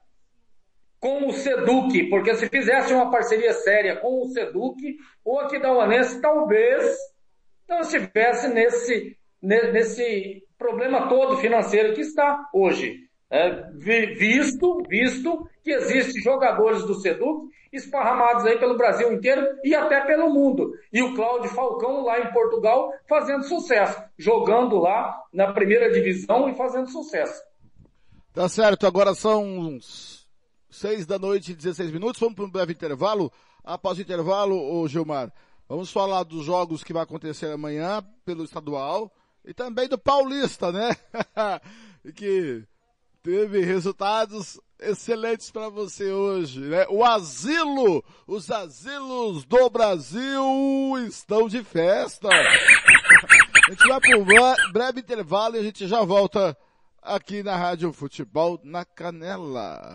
com 1.03 1.27
o 1.27 1.33
Seduc, 1.33 2.05
porque 2.05 2.33
se 2.37 2.49
fizesse 2.49 2.95
uma 2.95 3.11
parceria 3.11 3.53
séria 3.53 3.97
com 3.97 4.23
o 4.23 4.27
Seduc, 4.27 4.81
o 5.25 5.41
Aquidauanense 5.41 6.21
talvez 6.21 6.97
não 7.69 7.81
estivesse 7.81 8.47
nesse, 8.47 9.19
nesse 9.43 10.45
problema 10.57 11.09
todo 11.09 11.39
financeiro 11.39 11.93
que 11.93 12.03
está 12.03 12.49
hoje. 12.55 13.01
É, 13.29 13.69
visto, 13.73 14.81
visto 14.89 15.49
que 15.65 15.73
existem 15.73 16.23
jogadores 16.23 16.85
do 16.85 16.95
Seduc 16.95 17.49
esparramados 17.73 18.47
aí 18.47 18.57
pelo 18.59 18.77
Brasil 18.77 19.13
inteiro 19.13 19.45
e 19.65 19.75
até 19.75 20.03
pelo 20.03 20.33
mundo. 20.33 20.73
E 20.93 21.03
o 21.03 21.17
Cláudio 21.17 21.51
Falcão 21.51 22.05
lá 22.05 22.21
em 22.21 22.33
Portugal 22.33 22.93
fazendo 23.09 23.43
sucesso, 23.43 24.01
jogando 24.17 24.79
lá 24.79 25.21
na 25.33 25.53
primeira 25.53 25.91
divisão 25.91 26.49
e 26.49 26.55
fazendo 26.55 26.89
sucesso. 26.89 27.43
Tá 28.33 28.49
certo, 28.49 28.87
agora 28.87 29.15
são 29.15 29.43
uns 29.43 30.22
6 30.73 31.07
da 31.07 31.19
noite, 31.19 31.55
16 31.55 31.93
minutos. 31.93 32.19
Vamos 32.19 32.35
para 32.35 32.45
um 32.45 32.51
breve 32.51 32.73
intervalo. 32.73 33.31
Após 33.63 33.99
o 33.99 34.01
intervalo, 34.01 34.57
ô 34.57 34.89
Gilmar, 34.89 35.33
vamos 35.69 35.93
falar 35.93 36.25
dos 36.25 36.45
jogos 36.45 36.83
que 36.83 36.93
vai 36.93 37.03
acontecer 37.03 37.53
amanhã 37.53 38.03
pelo 38.25 38.43
estadual 38.43 39.13
e 39.45 39.53
também 39.53 39.89
do 39.89 39.99
Paulista, 39.99 40.73
né? 40.73 40.97
que 42.17 42.65
teve 43.23 43.61
resultados 43.61 44.59
excelentes 44.81 45.51
para 45.51 45.69
você 45.69 46.11
hoje, 46.11 46.61
né? 46.61 46.87
O 46.89 47.05
asilo, 47.05 48.03
os 48.27 48.51
asilos 48.51 49.45
do 49.45 49.71
Brasil 49.71 50.99
estão 51.07 51.49
de 51.49 51.63
festa. 51.63 52.29
A 53.65 53.71
gente 53.71 53.87
vai 53.87 54.01
para 54.01 54.19
um 54.19 54.73
breve 54.73 55.01
intervalo 55.01 55.55
e 55.55 55.61
a 55.61 55.63
gente 55.63 55.87
já 55.87 56.03
volta 56.03 56.57
aqui 57.01 57.45
na 57.45 57.57
Rádio 57.57 57.93
Futebol 57.93 58.61
na 58.65 58.85
Canela. 58.85 59.95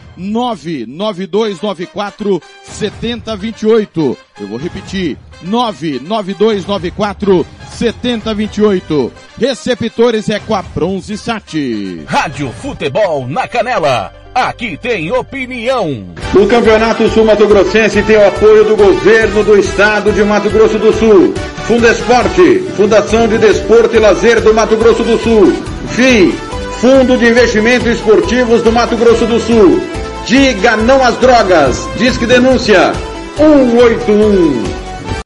99294 0.17 2.41
7028. 2.63 4.17
Eu 4.39 4.47
vou 4.47 4.57
repetir. 4.57 5.17
99294 5.43 7.45
7028. 7.71 9.11
Receptores 9.37 10.29
é 10.29 10.39
com 10.39 10.55
a 10.55 10.61
Bronze 10.61 11.17
Sat. 11.17 12.05
Rádio 12.07 12.49
Futebol 12.51 13.27
na 13.27 13.45
Canela. 13.47 14.13
Aqui 14.33 14.77
tem 14.77 15.11
opinião. 15.11 16.05
O 16.33 16.47
Campeonato 16.47 17.09
Sul 17.09 17.25
Mato 17.25 17.45
Grossense 17.47 18.01
tem 18.03 18.15
o 18.15 18.27
apoio 18.27 18.63
do 18.63 18.77
governo 18.77 19.43
do 19.43 19.57
estado 19.57 20.13
de 20.13 20.23
Mato 20.23 20.49
Grosso 20.49 20.79
do 20.79 20.93
Sul. 20.93 21.33
Fundesporte, 21.67 22.59
Fundação 22.77 23.27
de 23.27 23.37
Desporto 23.37 23.93
e 23.93 23.99
Lazer 23.99 24.41
do 24.41 24.53
Mato 24.53 24.77
Grosso 24.77 25.03
do 25.03 25.17
Sul. 25.17 25.51
FII, 25.89 26.33
Fundo 26.81 27.15
de 27.15 27.27
Investimentos 27.27 27.87
Esportivos 27.87 28.63
do 28.63 28.71
Mato 28.71 28.97
Grosso 28.97 29.27
do 29.27 29.39
Sul. 29.39 29.79
Diga 30.25 30.75
não 30.75 31.03
às 31.03 31.15
drogas. 31.17 31.87
Disque 31.95 32.25
denúncia 32.25 32.91
181. 33.37 34.63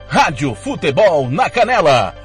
Rádio 0.06 0.54
Futebol 0.54 1.30
na 1.30 1.50
Canela. 1.50 2.25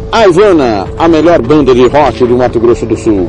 A 0.13 0.27
Ivana, 0.27 0.85
a 0.97 1.07
melhor 1.07 1.41
banda 1.41 1.73
de 1.73 1.87
rock 1.87 2.25
do 2.25 2.35
Mato 2.35 2.59
Grosso 2.59 2.85
do 2.85 2.97
Sul. 2.97 3.27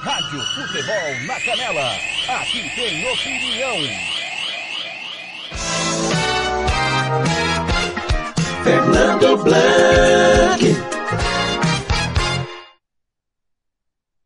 Rádio 0.00 0.40
Futebol 0.40 1.26
na 1.28 1.40
Canela. 1.40 1.92
Aqui 2.28 2.70
tem 2.74 3.12
opinião. 3.12 3.76
Fernando 8.64 9.44
Blanc. 9.44 10.64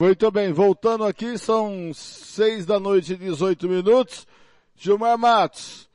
Muito 0.01 0.31
bem, 0.31 0.53
voltando 0.53 1.05
aqui, 1.05 1.37
são 1.37 1.91
seis 1.93 2.65
da 2.65 2.81
noite 2.81 3.13
e 3.13 3.17
18 3.17 3.69
minutos. 3.69 4.27
Gilmar 4.75 5.19
Matos, 5.19 5.88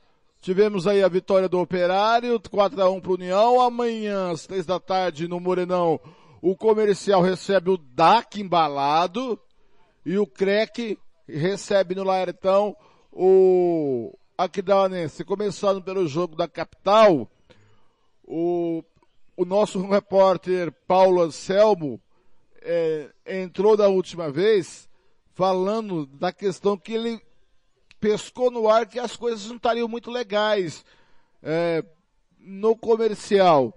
tivemos 0.44 0.86
aí 0.86 1.02
a 1.02 1.08
vitória 1.08 1.48
do 1.48 1.58
Operário, 1.58 2.38
4 2.38 2.82
a 2.82 2.90
1 2.90 3.00
para 3.00 3.12
União. 3.12 3.62
Amanhã, 3.62 4.30
às 4.30 4.46
três 4.46 4.66
da 4.66 4.78
tarde, 4.78 5.26
no 5.26 5.40
Morenão, 5.40 5.98
o 6.42 6.54
Comercial 6.54 7.22
recebe 7.22 7.70
o 7.70 7.78
DAC 7.78 8.42
embalado 8.42 9.40
e 10.04 10.18
o 10.18 10.26
CREC 10.26 10.98
recebe 11.26 11.94
no 11.94 12.04
Laertão 12.04 12.76
o 13.10 14.12
Aquidauanense, 14.36 15.24
começando 15.24 15.82
pelo 15.82 16.06
jogo 16.06 16.36
da 16.36 16.46
capital, 16.46 17.26
o, 18.22 18.84
o 19.34 19.46
nosso 19.46 19.80
repórter 19.88 20.70
Paulo 20.86 21.22
Anselmo 21.22 21.98
é, 22.60 23.08
entrou 23.26 23.78
da 23.78 23.88
última 23.88 24.30
vez 24.30 24.90
falando 25.32 26.04
da 26.04 26.30
questão 26.34 26.76
que 26.76 26.92
ele 26.92 27.22
pescou 28.04 28.50
no 28.50 28.68
ar 28.68 28.86
que 28.86 28.98
as 28.98 29.16
coisas 29.16 29.48
não 29.48 29.56
estariam 29.56 29.88
muito 29.88 30.10
legais 30.10 30.84
é, 31.42 31.82
no 32.38 32.76
comercial. 32.76 33.72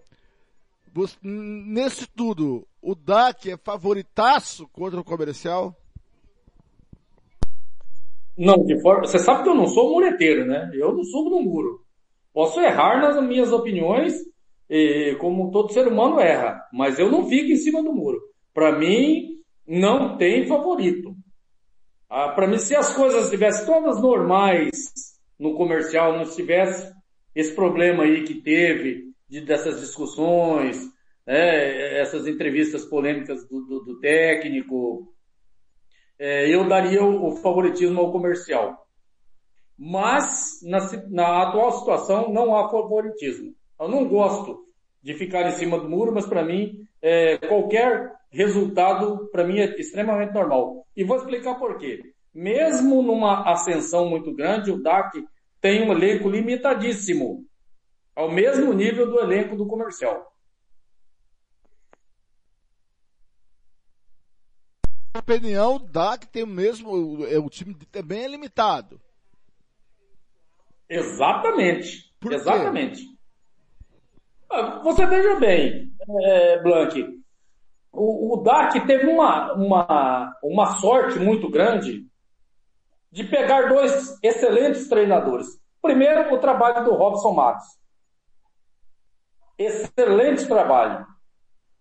Nesse 1.24 2.06
tudo, 2.08 2.68
o 2.82 2.94
DAC 2.94 3.52
é 3.52 3.58
favoritaço 3.58 4.68
contra 4.74 5.00
o 5.00 5.04
comercial? 5.04 5.74
Não, 8.38 8.66
de 8.66 8.82
forma. 8.82 9.08
Você 9.08 9.18
sabe 9.18 9.44
que 9.44 9.50
eu 9.50 9.56
não 9.56 9.68
sou 9.68 9.92
mureteiro, 9.92 10.46
né? 10.46 10.70
Eu 10.74 10.94
não 10.94 11.06
subo 11.06 11.30
no 11.30 11.42
muro. 11.42 11.86
Posso 12.34 12.60
errar 12.60 13.00
nas 13.00 13.26
minhas 13.26 13.54
opiniões, 13.54 14.14
como 15.20 15.52
todo 15.52 15.72
ser 15.72 15.88
humano 15.88 16.20
erra, 16.20 16.62
mas 16.74 17.00
eu 17.00 17.10
não 17.10 17.30
fico 17.30 17.50
em 17.50 17.56
cima 17.56 17.82
do 17.82 17.94
muro. 17.94 18.20
Para 18.54 18.78
mim, 18.78 19.40
não 19.66 20.18
tem 20.18 20.46
favorito. 20.48 21.16
Ah, 22.10 22.30
Para 22.30 22.48
mim, 22.48 22.58
se 22.58 22.76
as 22.76 22.94
coisas 22.94 23.26
estivessem 23.26 23.66
todas 23.66 24.02
normais 24.02 24.72
no 25.38 25.56
comercial, 25.56 26.18
não 26.18 26.26
tivesse 26.26 26.92
esse 27.36 27.54
problema 27.54 28.04
aí 28.04 28.24
que 28.24 28.36
teve 28.42 29.12
de, 29.30 29.42
dessas 29.42 29.82
discussões, 29.82 30.90
né, 31.26 32.00
essas 32.00 32.26
entrevistas 32.26 32.86
polêmicas 32.86 33.48
do, 33.48 33.62
do, 33.66 33.80
do 33.84 34.00
técnico, 34.00 35.14
é, 36.18 36.50
eu 36.50 36.68
daria 36.68 37.04
o, 37.04 37.28
o, 37.28 37.36
favoritismo 37.36 38.00
ao 38.00 38.12
comercial. 38.12 38.88
Mas, 39.78 40.60
na, 40.64 40.80
na 41.10 41.44
atual 41.44 41.74
situação, 41.74 42.34
não 42.34 42.56
há 42.56 42.70
favoritismo. 42.70 43.54
Eu 43.80 43.90
não 43.90 44.08
gosto 44.08 44.66
de 45.04 45.14
ficar 45.14 45.48
em 45.48 45.52
cima 45.52 45.78
do 45.78 45.90
muro, 45.90 46.12
mas 46.12 46.26
para 46.26 46.44
mim, 46.44 46.88
é, 47.02 47.38
qualquer 47.38 48.14
resultado, 48.32 49.30
para 49.32 49.44
mim, 49.44 49.60
é 49.60 49.66
extremamente 49.80 50.34
normal. 50.34 50.87
E 50.98 51.04
vou 51.04 51.18
explicar 51.18 51.56
por 51.56 51.78
quê. 51.78 52.02
Mesmo 52.34 53.02
numa 53.02 53.50
ascensão 53.50 54.10
muito 54.10 54.34
grande, 54.34 54.72
o 54.72 54.82
DAC 54.82 55.24
tem 55.62 55.88
um 55.88 55.94
elenco 55.94 56.28
limitadíssimo, 56.28 57.46
ao 58.16 58.30
mesmo 58.30 58.74
nível 58.74 59.10
do 59.10 59.20
elenco 59.20 59.56
do 59.56 59.66
comercial. 59.66 60.34
opinião, 65.28 65.78
dá 65.92 66.18
que 66.18 66.28
tem 66.28 66.44
o 66.44 66.48
mesmo, 66.48 66.90
o 66.92 67.50
time 67.50 67.76
também 67.92 68.24
é 68.24 68.28
limitado. 68.28 69.02
Exatamente. 70.90 72.14
Exatamente. 72.24 73.04
Ah, 74.50 74.80
você 74.82 75.06
veja 75.06 75.38
bem, 75.40 75.92
é, 76.24 76.64
Blank, 76.64 77.22
o, 77.98 78.38
DAC 78.38 78.86
teve 78.86 79.08
uma, 79.08 79.54
uma, 79.54 80.38
uma 80.44 80.66
sorte 80.78 81.18
muito 81.18 81.50
grande 81.50 82.06
de 83.12 83.24
pegar 83.24 83.70
dois 83.70 84.20
excelentes 84.22 84.88
treinadores. 84.88 85.48
Primeiro, 85.82 86.34
o 86.34 86.38
trabalho 86.38 86.86
do 86.86 86.94
Robson 86.94 87.34
Matos. 87.34 87.66
Excelente 89.58 90.48
trabalho. 90.48 91.08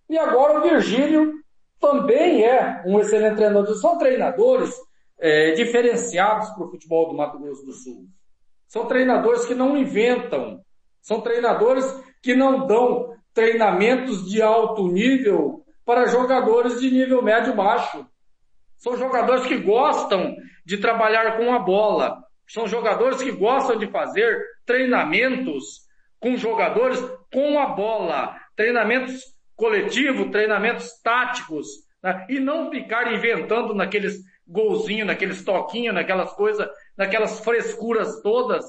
E 0.08 0.16
agora 0.16 0.58
o 0.58 0.62
Virgílio 0.62 1.34
também 1.78 2.44
é 2.44 2.82
um 2.86 2.98
excelente 2.98 3.36
treinador. 3.36 3.74
São 3.74 3.98
treinadores 3.98 4.74
é, 5.18 5.50
diferenciados 5.52 6.48
para 6.50 6.64
o 6.64 6.70
futebol 6.70 7.08
do 7.08 7.14
Mato 7.14 7.38
Grosso 7.38 7.66
do 7.66 7.72
Sul. 7.72 8.06
São 8.66 8.86
treinadores 8.86 9.44
que 9.44 9.54
não 9.54 9.76
inventam. 9.76 10.62
São 11.02 11.20
treinadores 11.20 11.84
que 12.22 12.34
não 12.34 12.66
dão 12.66 13.14
treinamentos 13.34 14.24
de 14.24 14.40
alto 14.40 14.88
nível 14.88 15.65
para 15.86 16.08
jogadores 16.08 16.80
de 16.80 16.90
nível 16.90 17.22
médio-baixo. 17.22 18.04
São 18.76 18.96
jogadores 18.96 19.46
que 19.46 19.56
gostam 19.56 20.36
de 20.64 20.78
trabalhar 20.78 21.36
com 21.36 21.54
a 21.54 21.60
bola. 21.60 22.18
São 22.48 22.66
jogadores 22.66 23.22
que 23.22 23.30
gostam 23.30 23.78
de 23.78 23.86
fazer 23.86 24.44
treinamentos 24.66 25.86
com 26.18 26.36
jogadores 26.36 27.00
com 27.32 27.58
a 27.60 27.66
bola. 27.66 28.36
Treinamentos 28.56 29.22
coletivos, 29.54 30.30
treinamentos 30.30 31.00
táticos. 31.02 31.68
Né? 32.02 32.26
E 32.30 32.40
não 32.40 32.68
ficar 32.68 33.14
inventando 33.14 33.72
naqueles 33.72 34.18
golzinhos, 34.46 35.06
naqueles 35.06 35.44
toquinhos, 35.44 35.94
naquelas 35.94 36.32
coisas, 36.32 36.68
naquelas 36.96 37.40
frescuras 37.40 38.20
todas 38.22 38.64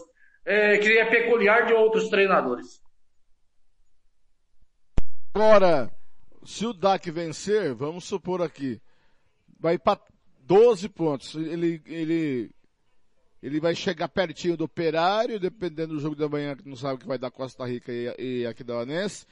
é, 0.46 0.78
que 0.78 0.98
é 1.00 1.06
peculiar 1.06 1.66
de 1.66 1.74
outros 1.74 2.10
treinadores. 2.10 2.80
Agora, 5.34 5.92
se 6.48 6.66
o 6.66 6.72
DAC 6.72 7.12
vencer, 7.12 7.76
vamos 7.76 8.06
supor 8.06 8.42
aqui, 8.42 8.82
vai 9.60 9.78
para 9.78 10.00
12 10.44 10.88
pontos. 10.88 11.36
Ele, 11.36 11.82
ele, 11.86 12.50
ele 13.44 13.60
vai 13.60 13.76
chegar 13.76 14.08
pertinho 14.08 14.56
do 14.56 14.64
operário, 14.64 15.42
dependendo 15.42 15.96
do 15.96 16.00
jogo 16.00 16.16
da 16.16 16.30
manhã, 16.30 16.56
que 16.56 16.66
não 16.66 16.78
sabe 16.78 17.02
que 17.02 17.06
vai 17.06 17.18
dar 17.18 17.32
Costa 17.32 17.66
Rica 17.66 17.92
e, 17.92 18.16
e 18.18 18.46
Aquidauanense. 18.48 19.26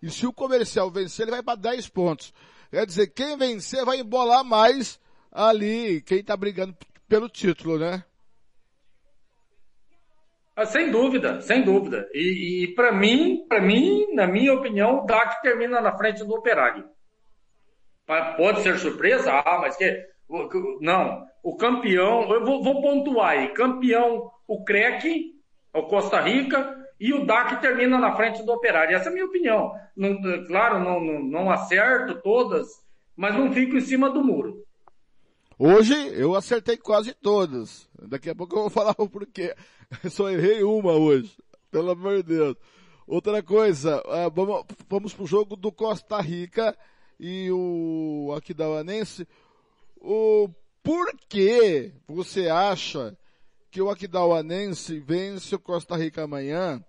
E 0.00 0.08
se 0.08 0.24
o 0.24 0.32
comercial 0.32 0.88
vencer, 0.88 1.24
ele 1.24 1.32
vai 1.32 1.42
para 1.42 1.58
10 1.58 1.88
pontos. 1.88 2.32
Quer 2.70 2.86
dizer, 2.86 3.08
quem 3.08 3.36
vencer 3.36 3.84
vai 3.84 3.98
embolar 3.98 4.44
mais 4.44 5.00
ali, 5.32 6.00
quem 6.02 6.20
está 6.20 6.36
brigando 6.36 6.76
pelo 7.08 7.28
título, 7.28 7.76
né? 7.76 8.04
Ah, 10.54 10.66
sem 10.66 10.90
dúvida, 10.90 11.40
sem 11.40 11.62
dúvida. 11.62 12.08
E, 12.12 12.64
e 12.64 12.74
para 12.74 12.92
mim, 12.92 13.46
para 13.48 13.60
mim, 13.60 14.06
na 14.12 14.26
minha 14.26 14.52
opinião, 14.52 14.98
o 14.98 15.06
DAC 15.06 15.40
termina 15.40 15.80
na 15.80 15.96
frente 15.96 16.24
do 16.24 16.34
Operário. 16.34 16.84
Pode 18.36 18.60
ser 18.60 18.78
surpresa, 18.78 19.32
ah, 19.32 19.58
mas 19.60 19.76
que 19.76 20.06
não. 20.80 21.26
O 21.42 21.56
campeão, 21.56 22.30
eu 22.32 22.44
vou, 22.44 22.62
vou 22.62 22.82
pontuar 22.82 23.30
aí, 23.30 23.48
campeão 23.48 24.30
o 24.46 24.64
CREC, 24.64 25.32
o 25.72 25.82
Costa 25.84 26.20
Rica, 26.20 26.78
e 27.00 27.12
o 27.12 27.24
DAC 27.24 27.60
termina 27.60 27.98
na 27.98 28.14
frente 28.14 28.42
do 28.44 28.52
Operário. 28.52 28.94
Essa 28.94 29.08
é 29.08 29.10
a 29.10 29.12
minha 29.12 29.24
opinião. 29.24 29.72
Não, 29.96 30.16
claro, 30.46 30.78
não, 30.78 31.00
não, 31.00 31.22
não 31.22 31.50
acerto 31.50 32.20
todas, 32.22 32.68
mas 33.16 33.34
não 33.34 33.52
fico 33.52 33.76
em 33.76 33.80
cima 33.80 34.10
do 34.10 34.22
muro. 34.22 34.64
Hoje 35.58 35.94
eu 36.14 36.34
acertei 36.34 36.76
quase 36.76 37.14
todas. 37.14 37.88
Daqui 38.00 38.30
a 38.30 38.34
pouco 38.34 38.54
eu 38.56 38.60
vou 38.62 38.70
falar 38.70 38.94
o 38.98 39.08
porquê. 39.08 39.54
Só 40.10 40.30
errei 40.30 40.62
uma 40.62 40.92
hoje. 40.92 41.36
Pelo 41.70 41.90
amor 41.90 42.16
de 42.18 42.34
Deus. 42.34 42.56
Outra 43.06 43.42
coisa, 43.42 44.00
uh, 44.06 44.30
vamos, 44.30 44.64
vamos 44.88 45.12
pro 45.12 45.26
jogo 45.26 45.56
do 45.56 45.72
Costa 45.72 46.20
Rica 46.20 46.76
e 47.18 47.50
o 47.50 48.32
Aquidauanense. 48.36 49.26
O 50.00 50.48
porquê 50.82 51.92
você 52.06 52.48
acha 52.48 53.16
que 53.70 53.80
o 53.80 53.90
Aquidauanense 53.90 54.98
vence 54.98 55.54
o 55.54 55.60
Costa 55.60 55.96
Rica 55.96 56.24
amanhã? 56.24 56.82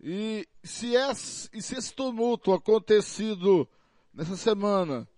E 0.00 0.46
se, 0.62 0.94
esse, 0.94 1.48
e 1.52 1.62
se 1.62 1.76
esse 1.76 1.94
tumulto 1.94 2.52
acontecido 2.52 3.68
nessa 4.12 4.36
semana, 4.36 5.08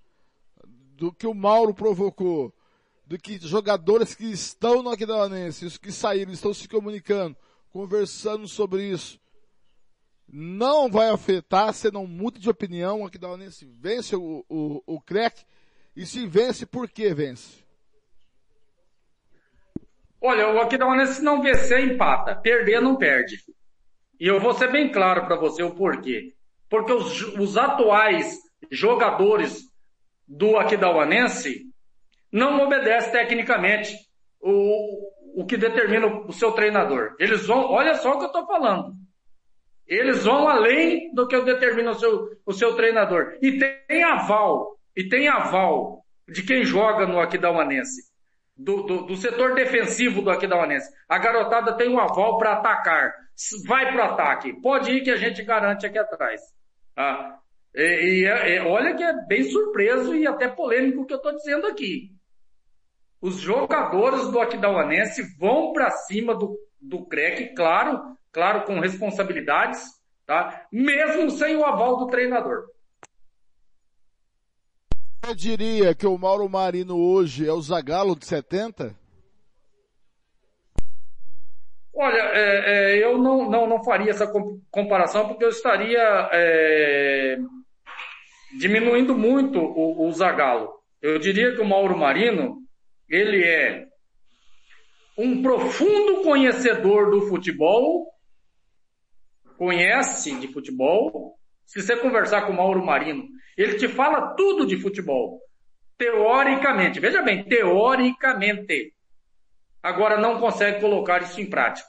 do 0.97 1.13
que 1.13 1.27
o 1.27 1.35
Mauro 1.35 1.75
provocou, 1.75 2.53
do 3.07 3.17
que 3.19 3.39
jogadores 3.39 4.15
que 4.15 4.25
estão 4.25 4.83
no 4.83 4.91
Aquidauanense, 4.91 5.65
os 5.65 5.79
que 5.79 5.93
saíram, 5.93 6.33
estão 6.33 6.53
se 6.53 6.69
comunicando, 6.69 7.37
conversando 7.71 8.49
sobre 8.49 8.91
isso, 8.91 9.21
não 10.29 10.91
vai 10.91 11.09
afetar, 11.09 11.73
se 11.73 11.91
não 11.93 12.07
muda 12.07 12.41
de 12.41 12.51
opinião, 12.51 13.03
o 13.03 13.07
Aquidauanense 13.07 13.65
vence 13.65 14.17
o, 14.17 14.45
o, 14.49 14.83
o 14.85 15.01
CREC, 15.01 15.45
e 15.95 16.05
se 16.05 16.27
vence, 16.27 16.67
por 16.67 16.91
que 16.91 17.15
vence? 17.15 17.65
Olha, 20.21 20.53
o 20.53 20.61
Aquidauanense 20.61 21.23
não 21.23 21.41
vencer, 21.41 21.81
empata. 21.89 22.35
Perder, 22.35 22.83
não 22.83 22.97
perde. 22.97 23.37
E 24.19 24.27
eu 24.27 24.41
vou 24.41 24.53
ser 24.53 24.73
bem 24.73 24.91
claro 24.91 25.25
para 25.25 25.37
você 25.37 25.63
o 25.63 25.75
porquê. 25.75 26.35
Porque 26.69 26.93
os, 26.93 27.23
os 27.39 27.57
atuais 27.57 28.39
jogadores 28.71 29.63
do 30.27 30.57
Aquidauanense 30.57 31.66
não 32.37 32.61
obedece 32.61 33.11
tecnicamente 33.11 33.97
o, 34.39 35.41
o 35.41 35.47
que 35.47 35.57
determina 35.57 36.07
o 36.07 36.33
seu 36.33 36.53
treinador. 36.53 37.17
Eles 37.19 37.47
vão, 37.47 37.71
olha 37.73 37.95
só 37.95 38.13
o 38.13 38.19
que 38.19 38.25
eu 38.25 38.29
estou 38.29 38.47
falando. 38.47 38.93
Eles 39.87 40.23
vão 40.23 40.47
além 40.47 41.15
do 41.15 41.27
que 41.27 41.41
determina 41.41 41.93
o 41.93 41.95
seu, 41.95 42.29
o 42.45 42.53
seu 42.53 42.77
treinador. 42.77 43.39
E 43.41 43.59
tem 43.59 44.05
aval, 44.05 44.77
e 44.95 45.09
tem 45.09 45.29
aval 45.29 46.05
de 46.29 46.43
quem 46.43 46.63
joga 46.63 47.07
no 47.07 47.19
Aquidauanense. 47.19 48.03
Do, 48.55 48.83
do, 48.83 49.03
do 49.07 49.17
setor 49.17 49.55
defensivo 49.55 50.21
do 50.21 50.31
Aquidauanense. 50.31 50.91
A 51.09 51.19
garotada 51.19 51.75
tem 51.75 51.89
um 51.89 51.99
aval 51.99 52.37
para 52.37 52.55
atacar. 52.55 53.15
Vai 53.67 53.93
pro 53.93 54.03
ataque. 54.03 54.53
Pode 54.61 54.91
ir 54.91 55.03
que 55.03 55.11
a 55.11 55.17
gente 55.17 55.43
garante 55.43 55.87
aqui 55.87 55.99
atrás. 55.99 56.41
Ah, 56.97 57.39
e, 57.75 58.25
e, 58.25 58.25
e, 58.25 58.61
olha 58.61 58.95
que 58.95 59.03
é 59.03 59.13
bem 59.27 59.45
surpreso 59.45 60.15
e 60.15 60.27
até 60.27 60.49
polêmico 60.49 61.03
o 61.03 61.07
que 61.07 61.13
eu 61.13 61.19
estou 61.19 61.33
dizendo 61.33 61.67
aqui. 61.67 62.16
Os 63.21 63.41
jogadores 63.41 64.29
do 64.31 64.41
Aquidauanense 64.41 65.23
vão 65.39 65.73
para 65.73 65.91
cima 65.91 66.35
do, 66.35 66.59
do 66.81 67.05
CREC, 67.07 67.55
claro, 67.55 68.17
claro, 68.31 68.65
com 68.65 68.81
responsabilidades, 68.81 69.83
tá? 70.27 70.67
Mesmo 70.71 71.31
sem 71.31 71.57
o 71.57 71.65
aval 71.65 71.97
do 71.97 72.07
treinador. 72.09 72.67
Eu 75.27 75.35
diria 75.35 75.95
que 75.95 76.07
o 76.07 76.17
Mauro 76.17 76.49
Marino 76.49 76.97
hoje 76.97 77.49
é 77.49 77.53
o 77.53 77.61
Zagalo 77.61 78.17
de 78.17 78.27
70? 78.27 78.95
Olha, 81.93 82.21
é, 82.35 82.99
é, 82.99 83.05
eu 83.05 83.17
não, 83.17 83.51
não, 83.51 83.67
não 83.67 83.83
faria 83.83 84.11
essa 84.11 84.31
comparação 84.71 85.27
porque 85.27 85.45
eu 85.45 85.49
estaria 85.49 86.29
é, 86.31 87.39
diminuindo 88.59 89.17
muito 89.17 89.59
o, 89.59 90.07
o 90.07 90.13
Zagalo. 90.13 90.75
Eu 91.01 91.19
diria 91.19 91.55
que 91.55 91.61
o 91.61 91.65
Mauro 91.65 91.97
Marino, 91.97 92.59
ele 93.09 93.45
é 93.45 93.87
um 95.17 95.43
profundo 95.43 96.23
conhecedor 96.23 97.11
do 97.11 97.23
futebol, 97.29 98.07
conhece 99.57 100.39
de 100.39 100.49
futebol. 100.49 101.39
Se 101.65 101.83
você 101.83 101.97
conversar 101.97 102.43
com 102.43 102.53
o 102.53 102.57
Mauro 102.57 102.85
Marino, 102.85 103.27
ele 103.57 103.77
te 103.77 103.89
fala 103.89 104.35
tudo 104.35 104.67
de 104.67 104.77
futebol. 104.77 105.41
Teoricamente, 105.97 107.01
veja 107.01 107.23
bem, 107.23 107.45
teoricamente. 107.45 108.93
Agora 109.83 110.19
não 110.19 110.39
consegue 110.39 110.81
colocar 110.81 111.23
isso 111.23 111.41
em 111.41 111.49
prática. 111.49 111.89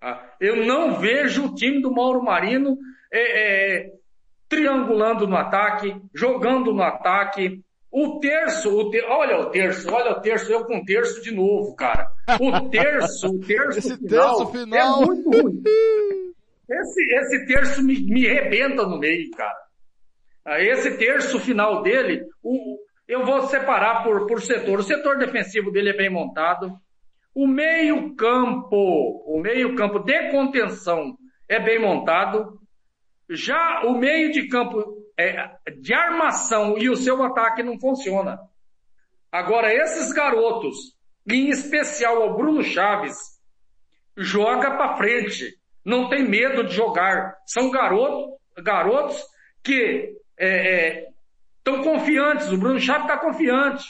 Ah, 0.00 0.34
eu 0.40 0.64
não 0.64 0.98
vejo 0.98 1.46
o 1.46 1.54
time 1.54 1.82
do 1.82 1.92
Mauro 1.92 2.22
Marino 2.22 2.78
é, 3.12 3.20
é, 3.80 3.92
triangulando 4.48 5.26
no 5.26 5.36
ataque, 5.36 6.00
jogando 6.14 6.72
no 6.72 6.82
ataque. 6.82 7.62
O 7.92 8.20
terço, 8.20 8.70
o 8.76 8.88
ter... 8.90 9.04
olha 9.04 9.38
o 9.40 9.46
terço, 9.50 9.92
olha 9.92 10.12
o 10.12 10.20
terço, 10.20 10.52
eu 10.52 10.64
com 10.64 10.84
terço 10.84 11.20
de 11.22 11.32
novo, 11.32 11.74
cara. 11.74 12.06
O 12.40 12.68
terço, 12.70 13.28
o 13.28 13.40
terço 13.40 13.78
Esse 13.80 13.96
final, 13.96 14.36
terço 14.38 14.52
final. 14.52 15.02
é 15.02 15.06
muito 15.06 15.30
ruim. 15.30 15.62
Esse, 16.70 17.02
esse 17.14 17.46
terço 17.46 17.82
me, 17.82 18.00
me 18.02 18.26
rebenta 18.28 18.86
no 18.86 18.98
meio, 18.98 19.28
cara. 19.32 19.58
Ah, 20.44 20.60
Esse 20.60 20.96
terço 20.96 21.40
final 21.40 21.82
dele, 21.82 22.24
o, 22.42 22.78
eu 23.08 23.24
vou 23.26 23.42
separar 23.48 24.04
por, 24.04 24.26
por 24.26 24.40
setor. 24.40 24.78
O 24.78 24.84
setor 24.84 25.18
defensivo 25.18 25.72
dele 25.72 25.90
é 25.90 25.96
bem 25.96 26.08
montado. 26.08 26.72
O 27.34 27.46
meio 27.46 28.14
campo, 28.14 28.76
o 29.26 29.40
meio 29.40 29.74
campo 29.74 29.98
de 29.98 30.30
contenção 30.30 31.16
é 31.48 31.58
bem 31.58 31.80
montado. 31.80 32.60
Já 33.28 33.82
o 33.84 33.98
meio 33.98 34.30
de 34.32 34.46
campo 34.48 34.99
de 35.80 35.94
armação 35.94 36.76
e 36.78 36.88
o 36.88 36.96
seu 36.96 37.22
ataque 37.22 37.62
não 37.62 37.78
funciona. 37.78 38.38
Agora, 39.30 39.72
esses 39.72 40.12
garotos, 40.12 40.76
em 41.28 41.48
especial 41.48 42.28
o 42.28 42.34
Bruno 42.34 42.62
Chaves, 42.62 43.16
joga 44.16 44.72
para 44.72 44.96
frente. 44.96 45.56
Não 45.84 46.08
tem 46.08 46.28
medo 46.28 46.64
de 46.64 46.74
jogar. 46.74 47.36
São 47.46 47.70
garoto, 47.70 48.36
garotos 48.62 49.22
que 49.62 50.14
estão 50.38 51.80
é, 51.80 51.84
confiantes. 51.84 52.50
O 52.50 52.58
Bruno 52.58 52.80
Chaves 52.80 53.02
está 53.02 53.18
confiante. 53.18 53.86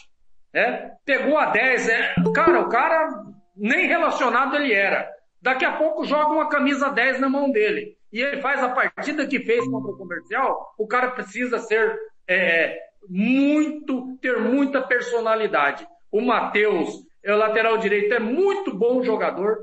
É, 0.53 0.91
pegou 1.05 1.39
a 1.39 1.47
10. 1.47 1.89
É, 1.89 2.15
cara, 2.35 2.61
o 2.61 2.69
cara 2.69 3.25
nem 3.57 3.87
relacionado 3.87 4.57
ele 4.57 4.73
era. 4.73 5.11
Daqui 5.41 5.65
a 5.65 5.73
pouco 5.73 6.05
joga 6.05 6.33
uma 6.33 6.49
camisa 6.49 6.91
10 6.91 7.21
na 7.21 7.29
mão 7.29 7.51
dele. 7.51 7.97
E 8.13 8.21
ele 8.21 8.41
faz 8.41 8.63
a 8.63 8.69
partida 8.69 9.27
que 9.27 9.41
fez 9.41 9.67
contra 9.69 9.93
o 9.93 9.97
comercial. 9.97 10.75
O 10.77 10.87
cara 10.87 11.11
precisa 11.11 11.59
ser 11.59 11.97
é, 12.27 12.77
muito, 13.09 14.17
ter 14.21 14.39
muita 14.41 14.83
personalidade. 14.83 15.87
O 16.11 16.21
Matheus, 16.21 17.05
é 17.23 17.33
o 17.33 17.39
lateral 17.39 17.79
direito, 17.79 18.13
é 18.13 18.19
muito 18.19 18.75
bom 18.75 19.03
jogador. 19.03 19.59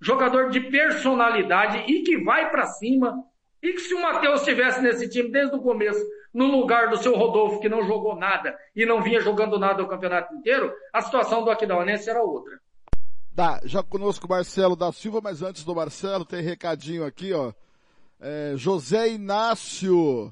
Jogador 0.00 0.48
de 0.48 0.60
personalidade 0.60 1.84
e 1.92 2.02
que 2.02 2.22
vai 2.24 2.50
para 2.50 2.66
cima. 2.66 3.22
E 3.62 3.74
que 3.74 3.80
se 3.80 3.92
o 3.92 4.00
Matheus 4.00 4.40
estivesse 4.40 4.80
nesse 4.80 5.08
time 5.10 5.30
desde 5.30 5.54
o 5.54 5.60
começo, 5.60 6.02
no 6.32 6.46
lugar 6.46 6.88
do 6.88 6.96
seu 6.96 7.14
Rodolfo, 7.14 7.60
que 7.60 7.68
não 7.68 7.84
jogou 7.86 8.16
nada 8.16 8.56
e 8.74 8.86
não 8.86 9.02
vinha 9.02 9.20
jogando 9.20 9.58
nada 9.58 9.82
o 9.82 9.88
campeonato 9.88 10.34
inteiro, 10.34 10.72
a 10.92 11.02
situação 11.02 11.44
do 11.44 11.50
Aquidauanense 11.50 12.08
era 12.08 12.22
outra. 12.22 12.58
Tá, 13.34 13.60
já 13.64 13.82
conosco 13.82 14.26
o 14.26 14.30
Marcelo 14.30 14.74
da 14.74 14.90
Silva, 14.92 15.20
mas 15.22 15.42
antes 15.42 15.64
do 15.64 15.74
Marcelo, 15.74 16.24
tem 16.24 16.42
recadinho 16.42 17.04
aqui, 17.04 17.32
ó. 17.32 17.52
É, 18.22 18.52
José 18.54 19.12
Inácio, 19.12 20.30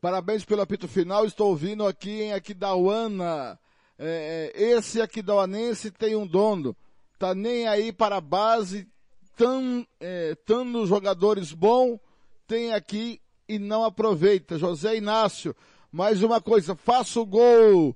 parabéns 0.00 0.46
pelo 0.46 0.62
apito 0.62 0.88
final, 0.88 1.26
estou 1.26 1.48
ouvindo 1.48 1.86
aqui 1.86 2.22
em 2.22 2.32
Aquidauana. 2.32 3.58
É, 3.98 4.50
é, 4.54 4.62
esse 4.62 5.02
Aquidauanense 5.02 5.90
tem 5.90 6.16
um 6.16 6.26
dono, 6.26 6.74
tá 7.18 7.34
nem 7.34 7.68
aí 7.68 7.92
para 7.92 8.16
a 8.16 8.20
base, 8.20 8.88
tão, 9.36 9.86
é, 10.00 10.34
tando 10.46 10.86
jogadores 10.86 11.52
bom, 11.52 12.00
tem 12.46 12.72
aqui 12.72 13.20
e 13.46 13.58
não 13.58 13.84
aproveita. 13.84 14.56
José 14.56 14.96
Inácio, 14.96 15.54
mais 15.92 16.22
uma 16.22 16.40
coisa, 16.40 16.74
faça 16.74 17.20
o 17.20 17.26
gol 17.26 17.94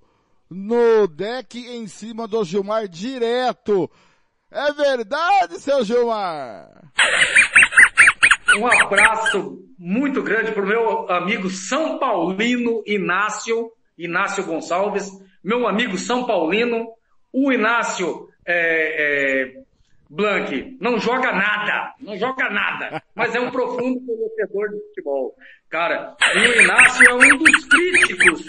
no 0.50 1.08
deck 1.08 1.58
em 1.58 1.86
cima 1.86 2.28
do 2.28 2.44
Gilmar 2.44 2.86
direto. 2.86 3.90
É 4.50 4.70
verdade, 4.74 5.58
seu 5.58 5.82
Gilmar? 5.82 6.92
Um 8.56 8.66
abraço 8.66 9.58
muito 9.78 10.22
grande 10.22 10.52
para 10.52 10.62
o 10.62 10.66
meu 10.66 11.10
amigo 11.10 11.48
São 11.48 11.98
Paulino 11.98 12.82
Inácio, 12.86 13.72
Inácio 13.96 14.44
Gonçalves, 14.44 15.10
meu 15.42 15.66
amigo 15.66 15.96
São 15.96 16.26
Paulino, 16.26 16.88
o 17.32 17.50
Inácio 17.50 18.28
é, 18.46 19.54
é, 19.54 19.62
Blank 20.08 20.76
não 20.80 20.98
joga 20.98 21.32
nada, 21.32 21.94
não 21.98 22.16
joga 22.16 22.50
nada, 22.50 23.02
mas 23.14 23.34
é 23.34 23.40
um 23.40 23.50
profundo 23.50 24.00
conhecedor 24.04 24.68
de 24.68 24.80
futebol. 24.88 25.34
Cara, 25.70 26.14
o 26.34 26.60
Inácio 26.60 27.08
é 27.08 27.14
um 27.14 27.38
dos 27.38 27.64
críticos 27.64 28.44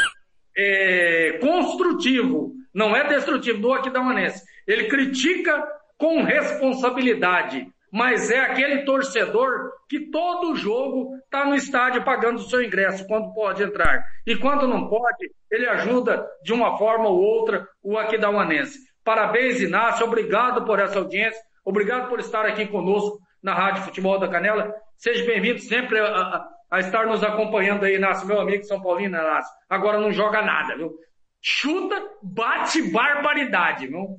é, 0.56 1.40
construtivo, 1.42 2.54
não 2.74 2.96
é 2.96 3.08
destrutivo 3.08 3.60
do 3.60 3.72
Aquidauanense. 3.72 4.44
Ele 4.68 4.88
critica 4.88 5.66
com 5.98 6.24
responsabilidade, 6.24 7.68
mas 7.94 8.32
é 8.32 8.40
aquele 8.40 8.86
torcedor 8.86 9.72
que 9.88 10.10
todo 10.10 10.56
jogo 10.56 11.16
está 11.26 11.46
no 11.46 11.54
estádio 11.54 12.04
pagando 12.04 12.38
o 12.38 12.50
seu 12.50 12.64
ingresso 12.64 13.06
quando 13.06 13.32
pode 13.36 13.62
entrar. 13.62 14.04
E 14.26 14.36
quando 14.36 14.68
não 14.68 14.90
pode, 14.90 15.32
ele 15.52 15.70
ajuda 15.70 16.28
de 16.42 16.52
uma 16.52 16.76
forma 16.76 17.08
ou 17.08 17.22
outra 17.22 17.68
o 17.84 17.96
Aquidauanense. 17.96 18.80
Parabéns, 19.04 19.62
Inácio, 19.62 20.08
obrigado 20.08 20.66
por 20.66 20.80
essa 20.80 20.98
audiência, 20.98 21.40
obrigado 21.64 22.10
por 22.10 22.20
estar 22.20 22.48
aqui 22.48 22.66
conosco 22.66 23.20
na 23.44 23.54
Rádio 23.54 23.84
Futebol 23.84 24.18
da 24.18 24.28
Canela. 24.28 24.74
Seja 24.98 25.24
bem-vindo 25.28 25.60
sempre 25.60 26.00
a, 26.00 26.08
a, 26.08 26.50
a, 26.72 26.80
estar 26.80 27.06
nos 27.06 27.24
acompanhando 27.24 27.86
aí, 27.86 27.98
Inácio, 27.98 28.26
meu 28.26 28.42
amigo 28.42 28.64
São 28.64 28.82
Paulino, 28.82 29.16
Inácio. 29.16 29.54
Agora 29.70 30.00
não 30.00 30.12
joga 30.12 30.42
nada, 30.42 30.76
viu? 30.76 30.96
Chuta, 31.40 31.96
bate 32.24 32.82
barbaridade, 32.92 33.86
viu? 33.86 34.18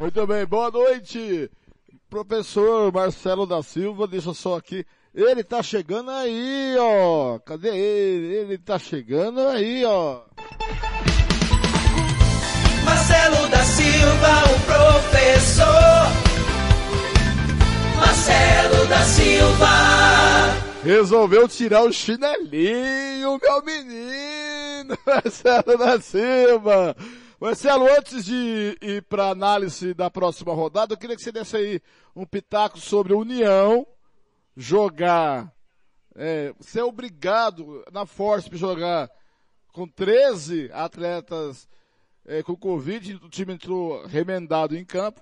Muito 0.00 0.26
bem, 0.26 0.44
boa 0.44 0.70
noite, 0.70 1.48
professor 2.08 2.92
Marcelo 2.92 3.46
da 3.46 3.62
Silva, 3.62 4.06
deixa 4.06 4.32
só 4.32 4.56
aqui. 4.56 4.86
Ele 5.14 5.42
tá 5.42 5.62
chegando 5.62 6.10
aí, 6.10 6.76
ó. 6.78 7.38
Cadê 7.38 7.68
ele? 7.68 8.34
Ele 8.34 8.58
tá 8.58 8.78
chegando 8.78 9.40
aí, 9.48 9.84
ó. 9.84 10.20
Marcelo 12.84 13.48
da 13.48 13.64
Silva, 13.64 14.44
o 14.44 14.60
professor. 14.66 15.66
Marcelo 17.98 18.86
da 18.86 19.00
Silva. 19.04 19.66
Resolveu 20.84 21.48
tirar 21.48 21.82
o 21.82 21.92
chinelinho, 21.92 23.40
meu 23.42 23.64
menino, 23.64 24.96
Marcelo 25.04 25.78
da 25.78 26.00
Silva. 26.00 26.94
Marcelo, 27.38 27.86
antes 27.86 28.24
de 28.24 28.78
ir 28.80 29.02
para 29.02 29.28
análise 29.28 29.92
da 29.92 30.10
próxima 30.10 30.54
rodada, 30.54 30.94
eu 30.94 30.96
queria 30.96 31.14
que 31.14 31.22
você 31.22 31.30
desse 31.30 31.54
aí 31.54 31.82
um 32.14 32.24
pitaco 32.24 32.80
sobre 32.80 33.12
a 33.12 33.16
União 33.16 33.86
jogar, 34.56 35.52
é, 36.14 36.54
ser 36.60 36.80
obrigado 36.80 37.84
na 37.92 38.06
Force 38.06 38.48
jogar 38.56 39.10
com 39.70 39.86
13 39.86 40.70
atletas 40.72 41.68
é, 42.24 42.42
com 42.42 42.56
Covid, 42.56 43.16
o 43.16 43.28
time 43.28 43.52
entrou 43.52 44.06
remendado 44.06 44.74
em 44.74 44.82
campo. 44.82 45.20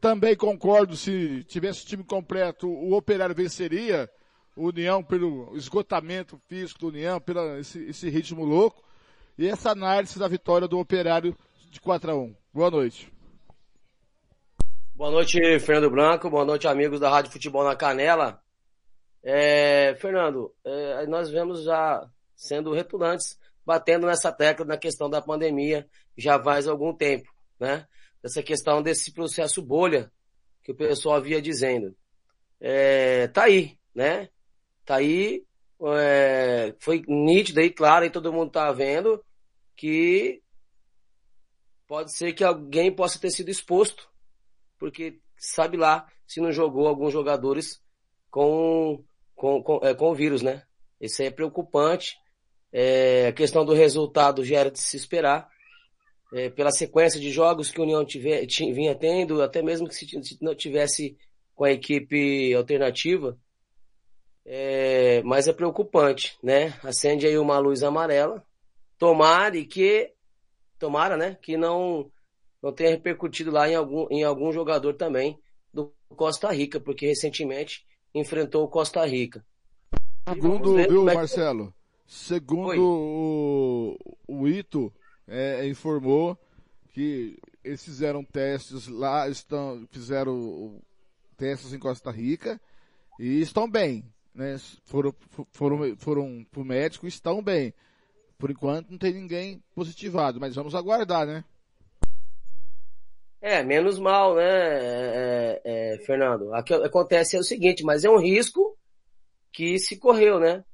Também 0.00 0.36
concordo, 0.36 0.96
se 0.96 1.42
tivesse 1.42 1.82
o 1.82 1.86
time 1.86 2.04
completo, 2.04 2.68
o 2.68 2.94
Operário 2.94 3.34
venceria 3.34 4.08
União 4.56 5.02
pelo 5.02 5.56
esgotamento 5.56 6.40
físico 6.46 6.78
do 6.78 6.88
União, 6.88 7.20
pelo 7.20 7.58
esse, 7.58 7.80
esse 7.80 8.08
ritmo 8.08 8.44
louco. 8.44 8.80
E 9.36 9.48
essa 9.48 9.70
análise 9.70 10.18
da 10.20 10.28
vitória 10.28 10.68
do 10.68 10.78
Operário 10.78 11.36
de 11.70 11.80
4 11.80 12.10
a 12.10 12.16
1 12.16 12.34
Boa 12.52 12.70
noite. 12.70 13.12
Boa 14.94 15.10
noite, 15.10 15.38
Fernando 15.60 15.90
Branco. 15.90 16.30
Boa 16.30 16.44
noite, 16.44 16.66
amigos 16.66 16.98
da 16.98 17.10
Rádio 17.10 17.30
Futebol 17.30 17.62
na 17.62 17.76
Canela. 17.76 18.42
É, 19.22 19.94
Fernando, 19.96 20.52
é, 20.64 21.06
nós 21.06 21.30
vemos 21.30 21.62
já 21.62 22.08
sendo 22.34 22.72
retulantes, 22.72 23.38
batendo 23.64 24.06
nessa 24.06 24.32
tecla 24.32 24.64
na 24.64 24.76
questão 24.76 25.08
da 25.10 25.20
pandemia 25.20 25.86
já 26.16 26.42
faz 26.42 26.66
algum 26.66 26.92
tempo. 26.92 27.30
né? 27.60 27.86
Dessa 28.22 28.42
questão 28.42 28.82
desse 28.82 29.12
processo 29.12 29.62
bolha 29.62 30.10
que 30.64 30.72
o 30.72 30.76
pessoal 30.76 31.16
havia 31.16 31.40
dizendo. 31.40 31.94
É, 32.60 33.28
tá 33.28 33.44
aí, 33.44 33.78
né? 33.94 34.28
Tá 34.84 34.96
aí, 34.96 35.44
é, 35.96 36.74
foi 36.80 37.04
nítido 37.06 37.60
aí, 37.60 37.70
claro, 37.70 38.04
e 38.04 38.10
todo 38.10 38.32
mundo 38.32 38.50
tá 38.50 38.72
vendo 38.72 39.22
que 39.76 40.42
pode 41.88 42.14
ser 42.14 42.34
que 42.34 42.44
alguém 42.44 42.94
possa 42.94 43.18
ter 43.18 43.30
sido 43.30 43.50
exposto, 43.50 44.08
porque 44.78 45.18
sabe 45.38 45.76
lá 45.76 46.06
se 46.26 46.40
não 46.40 46.52
jogou 46.52 46.86
alguns 46.86 47.12
jogadores 47.12 47.82
com, 48.30 49.02
com, 49.34 49.62
com, 49.62 49.80
é, 49.82 49.94
com 49.94 50.10
o 50.10 50.14
vírus, 50.14 50.42
né? 50.42 50.62
Isso 51.00 51.22
aí 51.22 51.28
é 51.28 51.30
preocupante. 51.30 52.16
É, 52.70 53.28
a 53.28 53.32
questão 53.32 53.64
do 53.64 53.72
resultado 53.72 54.44
já 54.44 54.58
era 54.58 54.70
de 54.70 54.78
se 54.78 54.96
esperar. 54.96 55.48
É, 56.30 56.50
pela 56.50 56.70
sequência 56.70 57.18
de 57.18 57.30
jogos 57.30 57.70
que 57.70 57.80
a 57.80 57.84
União 57.84 58.04
tiver, 58.04 58.44
tinha, 58.44 58.72
vinha 58.74 58.94
tendo, 58.94 59.40
até 59.40 59.62
mesmo 59.62 59.88
que 59.88 59.94
se, 59.94 60.06
se 60.06 60.38
não 60.42 60.54
tivesse 60.54 61.16
com 61.54 61.64
a 61.64 61.72
equipe 61.72 62.52
alternativa, 62.52 63.38
é, 64.44 65.22
mas 65.22 65.48
é 65.48 65.54
preocupante, 65.54 66.36
né? 66.42 66.78
Acende 66.82 67.26
aí 67.26 67.38
uma 67.38 67.58
luz 67.58 67.82
amarela. 67.82 68.44
Tomara 68.98 69.64
que, 69.64 70.12
tomara, 70.78 71.16
né? 71.16 71.36
Que 71.42 71.56
não, 71.56 72.10
não 72.62 72.72
tenha 72.72 72.90
repercutido 72.90 73.50
lá 73.50 73.68
em 73.68 73.74
algum, 73.74 74.06
em 74.10 74.24
algum 74.24 74.52
jogador 74.52 74.94
também 74.94 75.38
do 75.72 75.92
Costa 76.10 76.50
Rica, 76.52 76.80
porque 76.80 77.06
recentemente 77.06 77.86
enfrentou 78.14 78.64
o 78.64 78.68
Costa 78.68 79.04
Rica. 79.04 79.44
Segundo, 80.28 80.74
viu, 80.74 81.08
é 81.08 81.14
Marcelo? 81.14 81.74
Segundo 82.06 82.80
o, 82.80 83.96
o 84.26 84.48
Ito 84.48 84.92
é, 85.26 85.66
informou 85.66 86.38
que 86.92 87.38
eles 87.62 87.84
fizeram 87.84 88.24
testes 88.24 88.88
lá, 88.88 89.28
estão, 89.28 89.86
fizeram 89.90 90.80
testes 91.36 91.72
em 91.72 91.78
Costa 91.78 92.10
Rica 92.10 92.60
e 93.18 93.40
estão 93.40 93.70
bem, 93.70 94.04
né? 94.34 94.56
Foram, 94.84 95.14
foram, 95.52 95.96
foram 95.96 96.46
pro 96.50 96.64
médico 96.64 97.06
e 97.06 97.08
estão 97.08 97.42
bem. 97.42 97.74
Por 98.38 98.52
enquanto 98.52 98.90
não 98.90 98.98
tem 98.98 99.12
ninguém 99.12 99.60
positivado, 99.74 100.38
mas 100.38 100.54
vamos 100.54 100.74
aguardar, 100.74 101.26
né? 101.26 101.44
É, 103.40 103.62
menos 103.62 103.98
mal, 103.98 104.36
né, 104.36 104.44
é, 104.44 105.60
é, 105.64 105.98
Fernando? 105.98 106.50
O 106.52 106.62
que 106.62 106.74
acontece 106.74 107.36
é 107.36 107.40
o 107.40 107.44
seguinte, 107.44 107.84
mas 107.84 108.04
é 108.04 108.10
um 108.10 108.18
risco 108.18 108.76
que 109.52 109.78
se 109.78 109.96
correu, 109.96 110.38
né? 110.38 110.64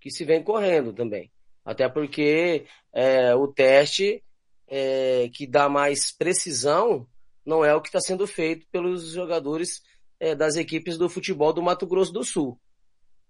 Que 0.00 0.10
se 0.10 0.24
vem 0.24 0.42
correndo 0.42 0.92
também. 0.92 1.30
Até 1.64 1.88
porque 1.88 2.66
é, 2.92 3.34
o 3.34 3.48
teste 3.48 4.22
é, 4.66 5.28
que 5.32 5.46
dá 5.46 5.68
mais 5.68 6.12
precisão 6.12 7.06
não 7.44 7.64
é 7.64 7.74
o 7.74 7.80
que 7.80 7.88
está 7.88 8.00
sendo 8.00 8.26
feito 8.26 8.66
pelos 8.70 9.10
jogadores 9.10 9.82
é, 10.20 10.34
das 10.34 10.56
equipes 10.56 10.96
do 10.96 11.08
futebol 11.08 11.52
do 11.52 11.62
Mato 11.62 11.86
Grosso 11.86 12.12
do 12.12 12.22
Sul. 12.22 12.58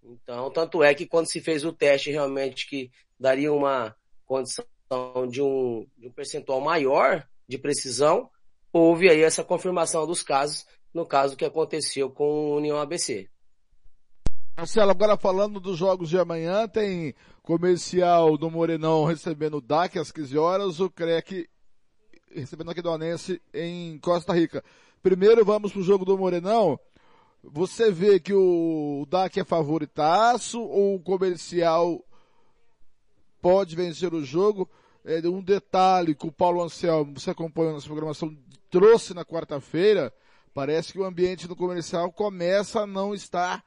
Então, 0.09 0.51
tanto 0.51 0.83
é 0.83 0.95
que 0.95 1.07
quando 1.07 1.31
se 1.31 1.41
fez 1.41 1.65
o 1.65 1.73
teste 1.73 2.11
realmente 2.11 2.67
que 2.67 2.91
daria 3.21 3.53
uma 3.53 3.95
condição 4.25 4.65
de 5.31 5.43
um, 5.43 5.87
de 5.99 6.09
um 6.09 6.13
percentual 6.13 6.61
maior 6.61 7.27
de 7.47 7.59
precisão, 7.59 8.31
houve 8.73 9.11
aí 9.11 9.23
essa 9.23 9.45
confirmação 9.45 10.07
dos 10.07 10.23
casos, 10.23 10.67
no 10.95 11.05
caso 11.05 11.37
que 11.37 11.45
aconteceu 11.45 12.11
com 12.11 12.25
o 12.25 12.57
União 12.57 12.79
ABC. 12.79 13.29
Marcelo, 14.57 14.91
agora 14.91 15.17
falando 15.17 15.61
dos 15.61 15.77
jogos 15.77 16.09
de 16.09 16.19
amanhã, 16.19 16.67
tem 16.67 17.15
comercial 17.43 18.37
do 18.37 18.51
Morenão 18.51 19.05
recebendo 19.05 19.59
o 19.59 19.61
DAC 19.61 19.99
às 19.99 20.11
15 20.11 20.37
horas, 20.37 20.81
o 20.81 20.91
CREC 20.91 21.49
recebendo 22.35 22.69
o 22.69 22.71
Aquidonense 22.71 23.41
em 23.53 23.99
Costa 23.99 24.33
Rica. 24.33 24.65
Primeiro 25.03 25.45
vamos 25.45 25.73
pro 25.73 25.83
jogo 25.83 26.05
do 26.05 26.19
Morenão. 26.19 26.79
Você 27.43 27.91
vê 27.91 28.19
que 28.19 28.35
o 28.35 29.07
DAC 29.09 29.41
é 29.41 29.45
favoritaço 29.45 30.61
ou 30.61 30.97
o 30.97 31.03
comercial 31.03 32.05
pode 33.41 33.77
vencer 33.77 34.13
o 34.13 34.25
jogo? 34.25 34.69
É, 35.05 35.27
um 35.29 35.43
detalhe 35.43 36.15
que 36.15 36.27
o 36.27 36.33
Paulo 36.33 36.63
Anselmo, 36.63 37.19
você 37.19 37.31
acompanha 37.31 37.73
nossa 37.73 37.87
programação, 37.87 38.37
trouxe 38.69 39.15
na 39.15 39.25
quarta-feira, 39.25 40.13
parece 40.53 40.93
que 40.93 40.99
o 40.99 41.05
ambiente 41.05 41.49
do 41.49 41.57
comercial 41.57 42.13
começa 42.13 42.81
a 42.81 42.87
não 42.87 43.15
estar 43.15 43.65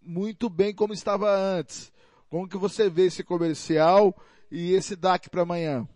muito 0.00 0.48
bem 0.48 0.72
como 0.72 0.94
estava 0.94 1.30
antes. 1.30 1.92
Como 2.28 2.48
que 2.48 2.56
você 2.56 2.88
vê 2.88 3.06
esse 3.06 3.22
comercial 3.22 4.16
e 4.50 4.72
esse 4.72 4.96
DAC 4.96 5.28
para 5.28 5.42
amanhã? 5.42 5.86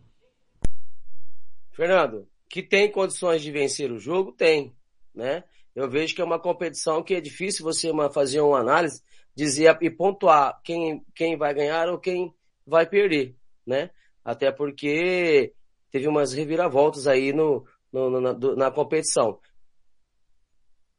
Fernando, 1.72 2.28
que 2.48 2.62
tem 2.62 2.90
condições 2.90 3.40
de 3.40 3.51
vencer 3.51 3.90
o 3.90 3.98
jogo, 3.98 4.32
tem, 4.32 4.74
né? 5.14 5.44
Eu 5.74 5.88
vejo 5.88 6.14
que 6.14 6.20
é 6.20 6.24
uma 6.24 6.38
competição 6.38 7.02
que 7.02 7.14
é 7.14 7.20
difícil 7.20 7.64
você 7.64 7.90
fazer 8.12 8.40
uma 8.40 8.59
análise, 8.59 9.02
dizer 9.34 9.78
e 9.80 9.90
pontuar 9.90 10.60
quem, 10.62 11.05
quem 11.14 11.36
vai 11.36 11.55
ganhar 11.55 11.88
ou 11.88 11.98
quem 11.98 12.34
vai 12.66 12.86
perder, 12.86 13.36
né? 13.66 13.90
Até 14.24 14.51
porque 14.51 15.55
teve 15.90 16.09
umas 16.09 16.32
reviravoltas 16.32 17.06
aí 17.06 17.32
no, 17.32 17.64
no, 17.92 18.20
na, 18.20 18.34
na 18.34 18.70
competição. 18.70 19.40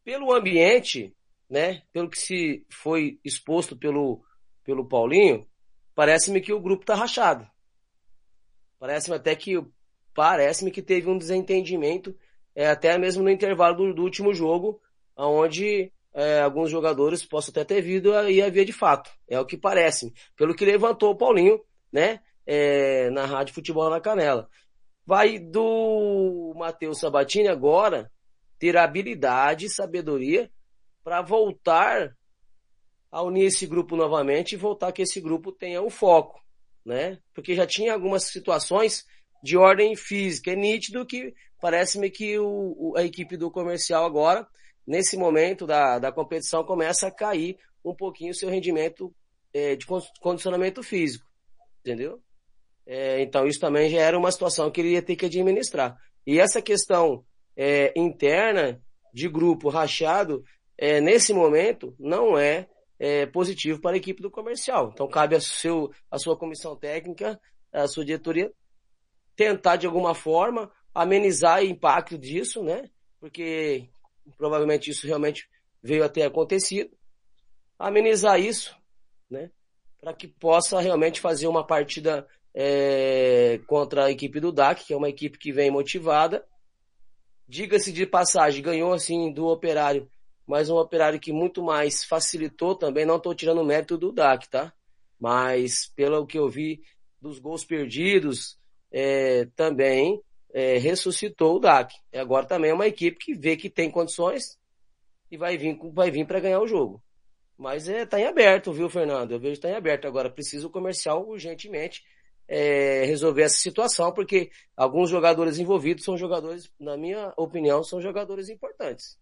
Pelo 0.04 0.34
ambiente, 0.34 1.16
né? 1.50 1.84
Pelo 1.92 2.10
que 2.10 2.18
se 2.18 2.66
foi 2.70 3.20
exposto 3.24 3.76
pelo, 3.76 4.24
pelo 4.64 4.88
Paulinho, 4.88 5.46
parece-me 5.94 6.42
que 6.42 6.54
o 6.54 6.62
grupo 6.62 6.86
tá 6.86 6.96
rachado. 6.96 7.48
Parece-me 8.80 9.16
até 9.16 9.36
que 9.36 9.62
parece-me 10.14 10.72
que 10.72 10.82
teve 10.82 11.10
um 11.10 11.18
desentendimento 11.18 12.16
é, 12.56 12.68
até 12.68 12.98
mesmo 12.98 13.24
no 13.24 13.30
intervalo 13.30 13.76
do, 13.76 13.94
do 13.94 14.04
último 14.04 14.34
jogo, 14.34 14.82
onde 15.16 15.92
é, 16.14 16.42
alguns 16.42 16.70
jogadores 16.70 17.26
possam 17.26 17.52
até 17.52 17.64
ter 17.64 17.82
vindo 17.82 18.12
e 18.30 18.42
havia 18.42 18.66
de 18.66 18.74
fato. 18.74 19.12
É 19.28 19.40
o 19.40 19.46
que 19.46 19.58
parece, 19.58 20.14
pelo 20.36 20.56
que 20.56 20.66
levantou 20.66 21.12
o 21.12 21.18
Paulinho, 21.18 21.62
né? 21.92 22.22
É, 22.46 23.10
na 23.12 23.26
Rádio 23.26 23.54
Futebol 23.54 23.90
na 23.90 24.02
Canela. 24.02 24.50
Vai 25.06 25.40
do 25.40 26.54
Matheus 26.56 27.00
Sabatini 27.00 27.48
agora 27.48 28.12
ter 28.58 28.78
habilidade 28.78 29.66
e 29.66 29.70
sabedoria 29.70 30.52
para 31.04 31.22
voltar 31.22 32.16
a 33.12 33.22
unir 33.22 33.46
esse 33.46 33.68
grupo 33.68 33.96
novamente 33.96 34.54
e 34.54 34.58
voltar 34.58 34.92
que 34.92 35.02
esse 35.02 35.20
grupo 35.20 35.52
tenha 35.52 35.82
um 35.82 35.90
foco, 35.90 36.42
né? 36.86 37.20
Porque 37.34 37.56
já 37.56 37.68
tinha 37.68 37.94
algumas 37.94 38.24
situações 38.26 39.06
de 39.44 39.58
ordem 39.58 39.96
física. 39.96 40.52
É 40.52 40.56
nítido 40.56 41.06
que 41.06 41.34
parece-me 41.62 42.10
que 42.10 42.38
o, 42.40 42.94
a 42.98 43.04
equipe 43.04 43.38
do 43.38 43.52
comercial 43.52 44.06
agora, 44.06 44.48
nesse 44.86 45.16
momento 45.16 45.66
da, 45.66 46.00
da 46.00 46.12
competição, 46.12 46.64
começa 46.64 47.08
a 47.08 47.12
cair 47.12 47.58
um 47.86 47.96
pouquinho 47.96 48.32
o 48.32 48.36
seu 48.36 48.50
rendimento 48.50 49.14
é, 49.54 49.76
de 49.76 49.86
condicionamento 50.20 50.82
físico, 50.82 51.26
entendeu? 51.80 52.20
É, 52.86 53.22
então 53.22 53.46
isso 53.46 53.60
também 53.60 53.90
já 53.90 54.02
era 54.02 54.18
uma 54.18 54.32
situação 54.32 54.72
que 54.72 54.82
ele 54.82 54.94
ia 54.94 55.02
ter 55.02 55.16
que 55.16 55.28
administrar. 55.28 55.96
E 56.26 56.40
essa 56.40 56.62
questão 56.62 57.24
é, 57.56 57.94
interna 57.96 58.82
de 59.14 59.30
grupo 59.30 59.70
rachado 59.70 60.44
é, 60.78 61.00
nesse 61.00 61.32
momento, 61.32 61.96
não 62.00 62.38
é, 62.38 62.68
é, 62.98 63.26
positivo 63.28 63.80
para 63.80 63.96
a 63.96 63.98
equipe 63.98 64.22
do 64.22 64.32
comercial. 64.32 64.92
Então, 64.94 65.08
cabe 65.08 65.36
a, 65.36 65.42
seu, 65.42 65.92
a 66.10 66.18
sua 66.18 66.36
comissão 66.36 66.76
técnica, 66.76 67.40
a 67.72 67.88
sua 67.88 68.04
diretoria, 68.04 68.52
tentar 69.36 69.76
de 69.76 69.86
alguma 69.86 70.14
forma 70.16 70.72
amenizar 70.94 71.62
o 71.62 71.66
impacto 71.66 72.18
disso, 72.18 72.64
né? 72.64 72.90
Porque 73.20 73.90
provavelmente 74.38 74.90
isso 74.90 75.06
realmente 75.08 75.50
veio 75.82 76.04
a 76.04 76.10
ter 76.10 76.24
acontecido. 76.24 76.92
Amenizar 77.78 78.40
isso, 78.40 78.76
né? 79.30 79.52
Para 80.00 80.14
que 80.14 80.28
possa 80.28 80.80
realmente 80.80 81.20
fazer 81.20 81.48
uma 81.48 81.66
partida 81.66 82.28
é, 82.54 83.60
contra 83.68 84.06
a 84.06 84.12
equipe 84.12 84.40
do 84.40 84.52
DAC, 84.52 84.86
que 84.86 84.94
é 84.94 84.98
uma 84.98 85.10
equipe 85.10 85.38
que 85.38 85.52
vem 85.52 85.72
motivada. 85.72 86.46
Diga-se 87.48 87.92
de 87.92 88.06
passagem, 88.06 88.64
ganhou 88.64 88.94
assim 88.94 89.32
do 89.32 89.48
Operário 89.48 90.10
mas 90.52 90.70
um 90.70 90.76
operário 90.76 91.18
que 91.18 91.32
muito 91.32 91.64
mais 91.64 92.04
facilitou 92.04 92.76
também, 92.76 93.06
não 93.06 93.16
estou 93.16 93.34
tirando 93.34 93.62
o 93.62 93.66
mérito 93.66 93.98
do 93.98 94.12
DAC, 94.12 94.50
tá? 94.50 94.74
Mas 95.18 95.90
pelo 95.96 96.26
que 96.26 96.38
eu 96.38 96.50
vi 96.50 96.82
dos 97.22 97.40
gols 97.40 97.64
perdidos, 97.64 98.60
é, 98.92 99.46
também 99.56 100.22
é, 100.54 100.78
ressuscitou 100.78 101.56
o 101.56 101.60
DAC. 101.60 101.94
E 102.12 102.18
agora 102.18 102.46
também 102.46 102.72
é 102.72 102.74
uma 102.74 102.88
equipe 102.88 103.18
que 103.18 103.34
vê 103.34 103.56
que 103.56 103.70
tem 103.70 103.90
condições 103.90 104.60
e 105.30 105.38
vai 105.38 105.58
vir, 105.58 105.80
vai 105.94 106.12
vir 106.12 106.26
para 106.26 106.40
ganhar 106.40 106.60
o 106.60 106.68
jogo. 106.68 107.02
Mas 107.58 107.88
é, 107.88 108.06
tá 108.06 108.20
em 108.20 108.26
aberto, 108.26 108.74
viu, 108.74 108.90
Fernando? 108.90 109.32
Eu 109.32 109.40
vejo 109.40 109.56
que 109.56 109.62
tá 109.62 109.70
em 109.70 109.76
aberto. 109.76 110.08
Agora 110.08 110.30
precisa 110.30 110.66
o 110.68 110.72
comercial 110.72 111.28
urgentemente 111.28 112.04
é, 112.48 113.06
resolver 113.06 113.44
essa 113.44 113.58
situação, 113.58 114.12
porque 114.12 114.52
alguns 114.76 115.10
jogadores 115.10 115.58
envolvidos 115.58 116.04
são 116.04 116.18
jogadores, 116.18 116.70
na 116.80 116.98
minha 116.98 117.34
opinião, 117.38 117.84
são 117.84 118.02
jogadores 118.02 118.50
importantes. 118.50 119.18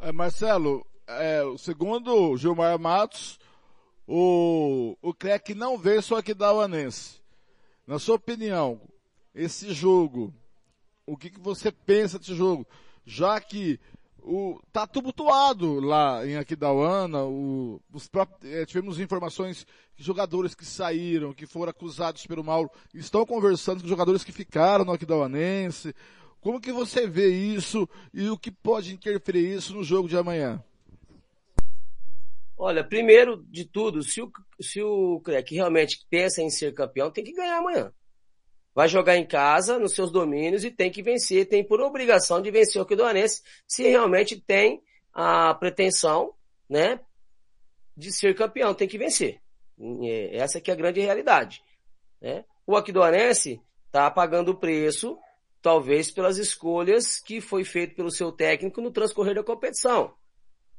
É, 0.00 0.10
Marcelo, 0.10 0.84
é, 1.06 1.42
segundo 1.58 2.36
Gilmar 2.36 2.78
Matos, 2.78 3.38
o, 4.06 4.96
o 5.00 5.14
CREC 5.14 5.54
não 5.54 5.78
vê 5.78 6.02
só 6.02 6.16
aqui 6.16 6.34
da 6.34 6.52
Uanense. 6.52 7.20
Na 7.86 7.98
sua 7.98 8.16
opinião, 8.16 8.80
esse 9.34 9.72
jogo 9.72 10.34
o 11.06 11.16
que, 11.16 11.30
que 11.30 11.40
você 11.40 11.70
pensa 11.70 12.18
desse 12.18 12.34
jogo, 12.34 12.66
já 13.04 13.40
que 13.40 13.78
o, 14.26 14.60
tá 14.72 14.86
tumultuado 14.86 15.78
lá 15.78 16.26
em 16.26 16.36
Aquidauana, 16.36 17.22
o, 17.24 17.80
os 17.92 18.08
próprios, 18.08 18.52
é, 18.52 18.66
tivemos 18.66 18.98
informações 18.98 19.64
que 19.94 20.02
jogadores 20.02 20.54
que 20.54 20.64
saíram, 20.64 21.32
que 21.32 21.46
foram 21.46 21.70
acusados 21.70 22.26
pelo 22.26 22.42
Mauro, 22.42 22.70
estão 22.92 23.24
conversando 23.24 23.82
com 23.82 23.88
jogadores 23.88 24.24
que 24.24 24.32
ficaram 24.32 24.84
no 24.84 24.92
Aquidauanense. 24.92 25.94
Como 26.40 26.60
que 26.60 26.72
você 26.72 27.06
vê 27.06 27.28
isso 27.28 27.88
e 28.12 28.28
o 28.28 28.36
que 28.36 28.50
pode 28.50 28.92
interferir 28.92 29.54
isso 29.54 29.74
no 29.74 29.84
jogo 29.84 30.08
de 30.08 30.16
amanhã? 30.16 30.62
Olha, 32.58 32.82
primeiro 32.82 33.44
de 33.48 33.64
tudo, 33.64 34.02
se 34.02 34.22
o, 34.22 34.30
se 34.60 34.82
o 34.82 35.20
Crec 35.20 35.54
realmente 35.54 36.04
pensa 36.08 36.42
em 36.42 36.50
ser 36.50 36.72
campeão, 36.72 37.10
tem 37.10 37.22
que 37.22 37.32
ganhar 37.32 37.58
amanhã. 37.58 37.92
Vai 38.76 38.88
jogar 38.88 39.16
em 39.16 39.24
casa, 39.24 39.78
nos 39.78 39.94
seus 39.94 40.12
domínios, 40.12 40.62
e 40.62 40.70
tem 40.70 40.90
que 40.90 41.02
vencer, 41.02 41.48
tem 41.48 41.64
por 41.64 41.80
obrigação 41.80 42.42
de 42.42 42.50
vencer 42.50 42.78
o 42.78 42.84
Aquidauanense, 42.84 43.42
se 43.66 43.84
realmente 43.84 44.38
tem 44.38 44.82
a 45.14 45.54
pretensão, 45.54 46.34
né, 46.68 47.00
de 47.96 48.12
ser 48.12 48.34
campeão, 48.34 48.74
tem 48.74 48.86
que 48.86 48.98
vencer. 48.98 49.40
Essa 50.30 50.60
que 50.60 50.70
é 50.70 50.74
a 50.74 50.76
grande 50.76 51.00
realidade. 51.00 51.62
Né? 52.20 52.44
O 52.66 52.76
Aquidauanense 52.76 53.62
está 53.86 54.10
pagando 54.10 54.50
o 54.50 54.58
preço, 54.58 55.18
talvez 55.62 56.10
pelas 56.10 56.36
escolhas 56.36 57.18
que 57.18 57.40
foi 57.40 57.64
feito 57.64 57.96
pelo 57.96 58.10
seu 58.10 58.30
técnico 58.30 58.82
no 58.82 58.90
transcorrer 58.90 59.34
da 59.34 59.42
competição. 59.42 60.14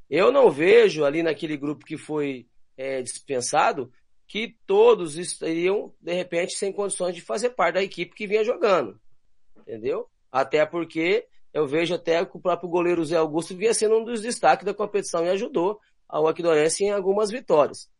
Eu 0.08 0.30
não 0.30 0.52
vejo 0.52 1.04
ali 1.04 1.20
naquele 1.20 1.56
grupo 1.56 1.84
que 1.84 1.98
foi 1.98 2.46
é, 2.76 3.02
dispensado 3.02 3.92
que 4.28 4.54
todos 4.66 5.16
estariam, 5.16 5.92
de 6.00 6.12
repente, 6.12 6.54
sem 6.54 6.70
condições 6.70 7.14
de 7.14 7.22
fazer 7.22 7.50
parte 7.50 7.76
da 7.76 7.82
equipe 7.82 8.14
que 8.14 8.26
vinha 8.26 8.44
jogando. 8.44 9.00
Entendeu? 9.56 10.06
Até 10.30 10.66
porque 10.66 11.26
eu 11.52 11.66
vejo 11.66 11.94
até 11.94 12.22
que 12.24 12.36
o 12.36 12.40
próprio 12.40 12.68
goleiro 12.68 13.04
Zé 13.04 13.16
Augusto 13.16 13.56
vinha 13.56 13.72
sendo 13.72 13.96
um 13.96 14.04
dos 14.04 14.20
destaques 14.20 14.66
da 14.66 14.74
competição 14.74 15.24
e 15.24 15.30
ajudou 15.30 15.80
ao 16.06 16.28
Aquidonense 16.28 16.84
em 16.84 16.90
algumas 16.90 17.30
vitórias. 17.30 17.90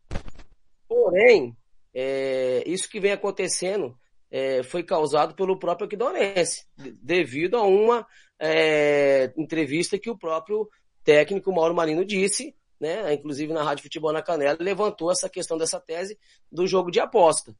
Porém, 0.87 1.57
é, 1.93 2.63
isso 2.65 2.87
que 2.87 2.99
vem 2.99 3.11
acontecendo 3.11 3.97
é, 4.29 4.61
foi 4.61 4.83
causado 4.83 5.33
pelo 5.33 5.57
próprio 5.57 5.87
Aquidonense, 5.87 6.65
devido 7.01 7.57
a 7.57 7.63
uma 7.63 8.05
é, 8.39 9.33
entrevista 9.35 9.97
que 9.97 10.11
o 10.11 10.17
próprio 10.17 10.69
técnico 11.03 11.51
Mauro 11.51 11.73
Marino 11.73 12.05
disse, 12.05 12.55
né, 12.79 13.13
inclusive 13.13 13.51
na 13.53 13.63
Rádio 13.63 13.83
Futebol 13.83 14.13
na 14.13 14.21
Canela, 14.21 14.57
levantou 14.59 15.11
essa 15.11 15.29
questão 15.29 15.57
dessa 15.57 15.79
tese 15.79 16.17
do 16.51 16.65
jogo 16.65 16.91
de 16.91 16.99
aposta. 16.99 17.55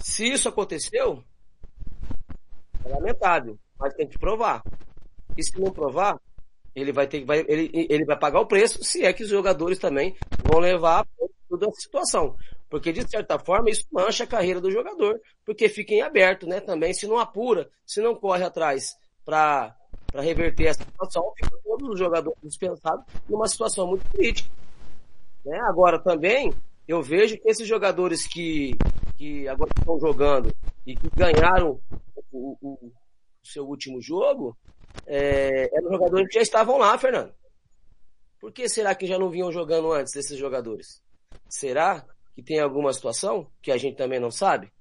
Se 0.00 0.26
isso 0.26 0.48
aconteceu, 0.48 1.24
é 2.84 2.88
lamentável, 2.88 3.58
mas 3.78 3.94
tem 3.94 4.06
que 4.06 4.18
provar. 4.18 4.62
E 5.36 5.42
se 5.42 5.58
não 5.58 5.72
provar, 5.72 6.20
ele 6.74 6.92
vai 6.92 7.06
ter 7.06 7.24
vai, 7.24 7.44
ele, 7.48 7.70
ele 7.88 8.04
vai 8.04 8.18
pagar 8.18 8.40
o 8.40 8.46
preço, 8.46 8.82
se 8.84 9.04
é 9.04 9.12
que 9.12 9.24
os 9.24 9.30
jogadores 9.30 9.78
também 9.78 10.16
vão 10.44 10.60
levar 10.60 11.06
toda 11.48 11.66
a 11.66 11.72
situação. 11.72 12.36
Porque, 12.68 12.92
de 12.92 13.08
certa 13.08 13.38
forma, 13.38 13.70
isso 13.70 13.86
mancha 13.90 14.24
a 14.24 14.26
carreira 14.26 14.60
do 14.60 14.70
jogador, 14.70 15.18
porque 15.44 15.68
fica 15.68 15.94
em 15.94 16.02
aberto, 16.02 16.46
né? 16.46 16.60
Também, 16.60 16.92
se 16.92 17.06
não 17.06 17.18
apura, 17.18 17.70
se 17.86 18.00
não 18.00 18.14
corre 18.14 18.44
atrás 18.44 18.94
para 19.24 19.74
para 20.10 20.22
reverter 20.22 20.66
essa 20.66 20.82
situação, 20.82 21.32
fica 21.36 21.56
todos 21.62 21.88
os 21.90 21.98
jogadores 21.98 22.38
dispensados 22.42 23.04
numa 23.28 23.46
situação 23.46 23.86
muito 23.86 24.08
crítica. 24.08 24.50
Né? 25.44 25.58
Agora 25.68 25.98
também, 25.98 26.52
eu 26.86 27.02
vejo 27.02 27.38
que 27.38 27.48
esses 27.48 27.66
jogadores 27.66 28.26
que, 28.26 28.72
que 29.16 29.46
agora 29.46 29.70
estão 29.78 30.00
jogando 30.00 30.54
e 30.86 30.96
que 30.96 31.08
ganharam 31.14 31.78
o, 32.32 32.56
o, 32.60 32.74
o 32.86 32.92
seu 33.44 33.66
último 33.66 34.00
jogo, 34.00 34.56
é, 35.06 35.68
eram 35.76 35.92
jogadores 35.92 36.28
que 36.28 36.34
já 36.34 36.42
estavam 36.42 36.78
lá, 36.78 36.96
Fernando. 36.98 37.34
Por 38.40 38.52
que 38.52 38.68
será 38.68 38.94
que 38.94 39.06
já 39.06 39.18
não 39.18 39.30
vinham 39.30 39.52
jogando 39.52 39.92
antes 39.92 40.14
desses 40.14 40.38
jogadores? 40.38 41.02
Será 41.48 42.04
que 42.34 42.42
tem 42.42 42.60
alguma 42.60 42.92
situação 42.92 43.50
que 43.60 43.70
a 43.70 43.76
gente 43.76 43.96
também 43.96 44.20
não 44.20 44.30
sabe? 44.30 44.72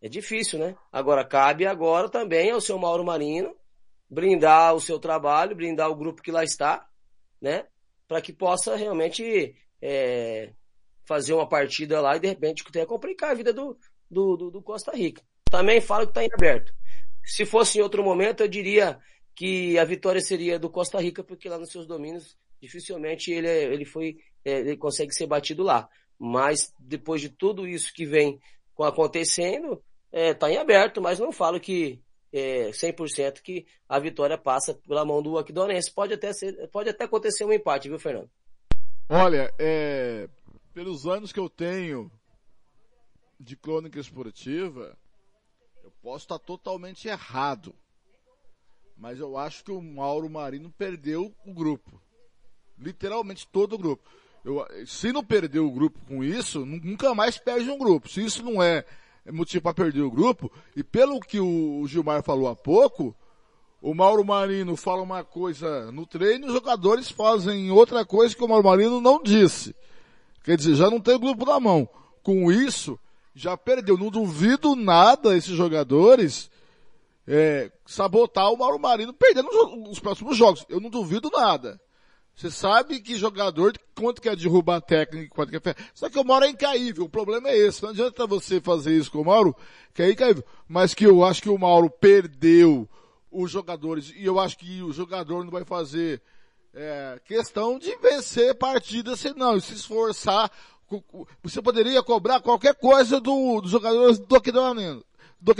É 0.00 0.08
difícil, 0.08 0.58
né? 0.58 0.76
Agora 0.90 1.24
cabe 1.24 1.66
agora 1.66 2.08
também 2.08 2.50
ao 2.50 2.60
seu 2.60 2.78
Mauro 2.78 3.04
Marino 3.04 3.54
brindar 4.08 4.74
o 4.74 4.80
seu 4.80 4.98
trabalho, 4.98 5.56
brindar 5.56 5.90
o 5.90 5.96
grupo 5.96 6.22
que 6.22 6.30
lá 6.30 6.44
está, 6.44 6.86
né? 7.40 7.66
Para 8.06 8.20
que 8.20 8.32
possa 8.32 8.76
realmente 8.76 9.54
é, 9.82 10.52
fazer 11.04 11.32
uma 11.32 11.48
partida 11.48 12.00
lá 12.00 12.16
e 12.16 12.20
de 12.20 12.28
repente 12.28 12.64
tenha 12.70 12.86
complicar 12.86 13.30
a 13.30 13.34
vida 13.34 13.52
do, 13.52 13.78
do, 14.10 14.36
do, 14.36 14.50
do 14.50 14.62
Costa 14.62 14.92
Rica. 14.92 15.22
Também 15.50 15.80
falo 15.80 16.04
que 16.06 16.10
está 16.10 16.24
em 16.24 16.28
aberto. 16.32 16.72
Se 17.24 17.44
fosse 17.44 17.78
em 17.78 17.82
outro 17.82 18.04
momento, 18.04 18.42
eu 18.42 18.48
diria 18.48 18.98
que 19.34 19.78
a 19.78 19.84
vitória 19.84 20.20
seria 20.20 20.58
do 20.58 20.70
Costa 20.70 21.00
Rica, 21.00 21.22
porque 21.22 21.48
lá 21.48 21.58
nos 21.58 21.70
seus 21.70 21.86
domínios 21.86 22.36
dificilmente 22.60 23.30
ele, 23.30 23.48
é, 23.48 23.64
ele 23.64 23.84
foi, 23.84 24.16
é, 24.44 24.60
ele 24.60 24.76
consegue 24.76 25.12
ser 25.12 25.26
batido 25.26 25.62
lá. 25.62 25.88
Mas 26.18 26.72
depois 26.78 27.20
de 27.20 27.28
tudo 27.28 27.66
isso 27.66 27.92
que 27.92 28.06
vem 28.06 28.40
acontecendo, 28.78 29.82
é, 30.12 30.30
em 30.50 30.56
aberto, 30.56 31.00
mas 31.00 31.18
não 31.18 31.32
falo 31.32 31.60
que 31.60 32.00
é, 32.38 32.70
100% 32.70 33.40
que 33.40 33.66
a 33.88 33.98
vitória 33.98 34.36
passa 34.36 34.74
pela 34.74 35.04
mão 35.04 35.22
do 35.22 35.38
Aquidonense. 35.38 35.92
Pode 35.92 36.14
até, 36.14 36.32
ser, 36.32 36.68
pode 36.68 36.88
até 36.88 37.04
acontecer 37.04 37.44
um 37.44 37.52
empate, 37.52 37.88
viu, 37.88 37.98
Fernando? 37.98 38.30
Olha, 39.08 39.52
é, 39.58 40.28
pelos 40.74 41.06
anos 41.06 41.32
que 41.32 41.40
eu 41.40 41.48
tenho 41.48 42.10
de 43.38 43.56
crônica 43.56 43.98
esportiva, 43.98 44.96
eu 45.82 45.90
posso 46.02 46.24
estar 46.24 46.38
totalmente 46.38 47.08
errado. 47.08 47.74
Mas 48.96 49.20
eu 49.20 49.36
acho 49.36 49.62
que 49.62 49.70
o 49.70 49.80
Mauro 49.80 50.28
Marino 50.28 50.70
perdeu 50.70 51.34
o 51.44 51.54
grupo. 51.54 52.00
Literalmente 52.78 53.46
todo 53.46 53.74
o 53.74 53.78
grupo. 53.78 54.08
Eu, 54.44 54.64
se 54.86 55.12
não 55.12 55.24
perdeu 55.24 55.66
o 55.66 55.72
grupo 55.72 55.98
com 56.06 56.22
isso, 56.22 56.64
nunca 56.64 57.14
mais 57.14 57.36
perde 57.38 57.70
um 57.70 57.78
grupo. 57.78 58.08
Se 58.08 58.24
isso 58.24 58.42
não 58.42 58.62
é 58.62 58.84
motivo 59.32 59.62
para 59.62 59.74
perder 59.74 60.02
o 60.02 60.10
grupo. 60.10 60.50
E 60.74 60.82
pelo 60.82 61.20
que 61.20 61.40
o 61.40 61.84
Gilmar 61.86 62.22
falou 62.22 62.48
há 62.48 62.56
pouco, 62.56 63.14
o 63.80 63.94
Mauro 63.94 64.24
Marino 64.24 64.76
fala 64.76 65.02
uma 65.02 65.22
coisa 65.22 65.90
no 65.92 66.06
treino, 66.06 66.46
os 66.46 66.52
jogadores 66.52 67.10
fazem 67.10 67.70
outra 67.70 68.04
coisa 68.04 68.34
que 68.34 68.42
o 68.42 68.48
Mauro 68.48 68.64
Marino 68.64 69.00
não 69.00 69.22
disse. 69.22 69.74
Quer 70.42 70.56
dizer, 70.56 70.74
já 70.74 70.90
não 70.90 71.00
tem 71.00 71.18
grupo 71.18 71.44
na 71.44 71.58
mão. 71.58 71.88
Com 72.22 72.50
isso, 72.50 72.98
já 73.34 73.56
perdeu. 73.56 73.98
Não 73.98 74.10
duvido 74.10 74.74
nada 74.74 75.36
esses 75.36 75.54
jogadores 75.54 76.50
é, 77.26 77.70
sabotar 77.84 78.52
o 78.52 78.56
Mauro 78.56 78.78
Marino 78.78 79.12
perdendo 79.12 79.48
os 79.90 79.98
próximos 79.98 80.36
jogos. 80.36 80.64
Eu 80.68 80.80
não 80.80 80.88
duvido 80.88 81.30
nada. 81.30 81.80
Você 82.36 82.50
sabe 82.50 83.00
que 83.00 83.16
jogador, 83.16 83.72
quanto 83.94 84.20
quer 84.20 84.36
derrubar 84.36 84.82
técnico, 84.82 85.34
quanto 85.34 85.58
quer... 85.58 85.74
Só 85.94 86.10
que 86.10 86.18
o 86.18 86.24
Mauro 86.24 86.44
é 86.44 86.50
incaível, 86.50 87.04
o 87.04 87.08
problema 87.08 87.48
é 87.48 87.56
esse. 87.56 87.82
Não 87.82 87.88
adianta 87.88 88.26
você 88.26 88.60
fazer 88.60 88.94
isso 88.94 89.10
com 89.10 89.22
o 89.22 89.24
Mauro, 89.24 89.56
que 89.94 90.02
é 90.02 90.10
incaível. 90.10 90.44
Mas 90.68 90.92
que 90.92 91.06
eu 91.06 91.24
acho 91.24 91.40
que 91.40 91.48
o 91.48 91.56
Mauro 91.56 91.88
perdeu 91.88 92.86
os 93.30 93.50
jogadores, 93.50 94.12
e 94.14 94.26
eu 94.26 94.38
acho 94.38 94.58
que 94.58 94.82
o 94.82 94.92
jogador 94.92 95.44
não 95.44 95.50
vai 95.50 95.64
fazer 95.64 96.20
é, 96.74 97.18
questão 97.24 97.78
de 97.78 97.96
vencer 97.96 98.54
partidas, 98.54 99.18
senão, 99.18 99.58
se 99.58 99.72
esforçar. 99.72 100.50
Você 101.42 101.62
poderia 101.62 102.02
cobrar 102.02 102.40
qualquer 102.40 102.74
coisa 102.74 103.18
do, 103.18 103.62
dos 103.62 103.70
jogadores 103.70 104.18
do 104.18 104.36
Aquidonense, 104.36 105.04
do 105.40 105.54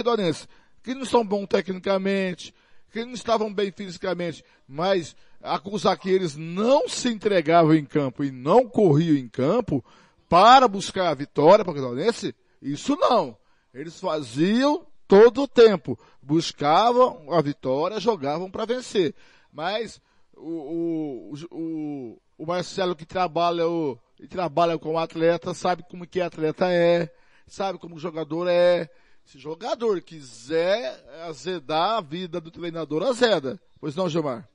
que 0.83 0.95
não 0.95 1.05
são 1.07 1.27
bons 1.27 1.47
tecnicamente, 1.47 2.55
que 2.97 3.05
não 3.05 3.13
estavam 3.13 3.53
bem 3.53 3.71
fisicamente, 3.71 4.45
mas 4.67 5.15
acusar 5.43 5.99
que 5.99 6.09
eles 6.09 6.35
não 6.37 6.89
se 6.89 7.09
entregavam 7.09 7.75
em 7.75 7.85
campo 7.85 8.25
e 8.25 8.31
não 8.31 8.67
corriam 8.67 9.17
em 9.17 9.29
campo 9.29 9.85
para 10.29 10.67
buscar 10.67 11.09
a 11.09 11.15
vitória 11.15 11.65
para 11.65 11.73
o 11.73 11.75
Catarinense, 11.75 12.35
isso 12.61 12.97
não. 12.97 13.37
Eles 13.75 14.01
faziam 14.01 14.87
todo 15.07 15.43
o 15.43 15.49
tempo. 15.49 15.99
Buscavam 16.23 17.33
a 17.33 17.41
vitória, 17.41 18.01
jogavam 18.01 18.51
para 18.51 18.65
vencer. 18.65 19.15
Mas 19.53 20.01
o, 20.35 20.51
o, 20.51 21.35
o, 21.51 22.19
o, 22.39 22.47
Marcelo 22.47 22.97
que 22.97 23.05
trabalha, 23.05 23.69
o, 23.69 23.99
que 24.17 24.27
trabalha 24.27 24.79
com 24.79 24.99
atleta 24.99 25.55
sabe 25.55 25.85
como 25.89 26.07
que 26.07 26.21
atleta 26.21 26.73
é, 26.73 27.13
sabe 27.47 27.79
como 27.79 27.99
jogador 27.99 28.49
é. 28.49 28.89
Se 29.27 29.41
jogador 29.41 30.01
quiser 30.03 31.03
azedar 31.27 31.99
a 31.99 32.01
vida 32.01 32.41
do 32.41 32.49
treinador, 32.49 33.03
azeda. 33.03 33.61
Pois 33.81 33.97
não, 33.97 34.09
Gilmar? 34.09 34.49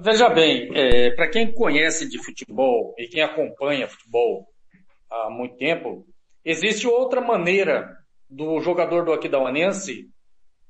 Veja 0.00 0.28
bem, 0.28 0.68
é, 0.74 1.12
para 1.12 1.30
quem 1.30 1.52
conhece 1.52 2.08
de 2.08 2.18
futebol 2.18 2.92
e 2.98 3.06
quem 3.06 3.22
acompanha 3.22 3.86
futebol 3.86 4.48
há 5.08 5.30
muito 5.30 5.56
tempo, 5.56 6.04
existe 6.44 6.84
outra 6.88 7.20
maneira 7.20 7.96
do 8.28 8.58
jogador 8.60 9.04
do 9.04 9.12
Aquidauanense 9.12 10.10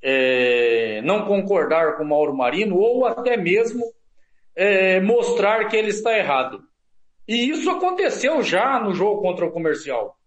é, 0.02 1.01
não 1.01 1.26
concordar 1.26 1.97
com 1.97 2.02
o 2.02 2.06
Mauro 2.06 2.36
Marino 2.36 2.76
ou 2.76 3.06
até 3.06 3.35
mesmo 3.35 3.82
é, 4.55 5.01
mostrar 5.01 5.68
que 5.68 5.76
ele 5.76 5.89
está 5.89 6.18
errado. 6.18 6.62
E 7.26 7.48
isso 7.48 7.70
aconteceu 7.70 8.43
já 8.43 8.78
no 8.78 8.93
jogo 8.93 9.22
contra 9.22 9.47
o 9.47 9.51
comercial. 9.51 10.18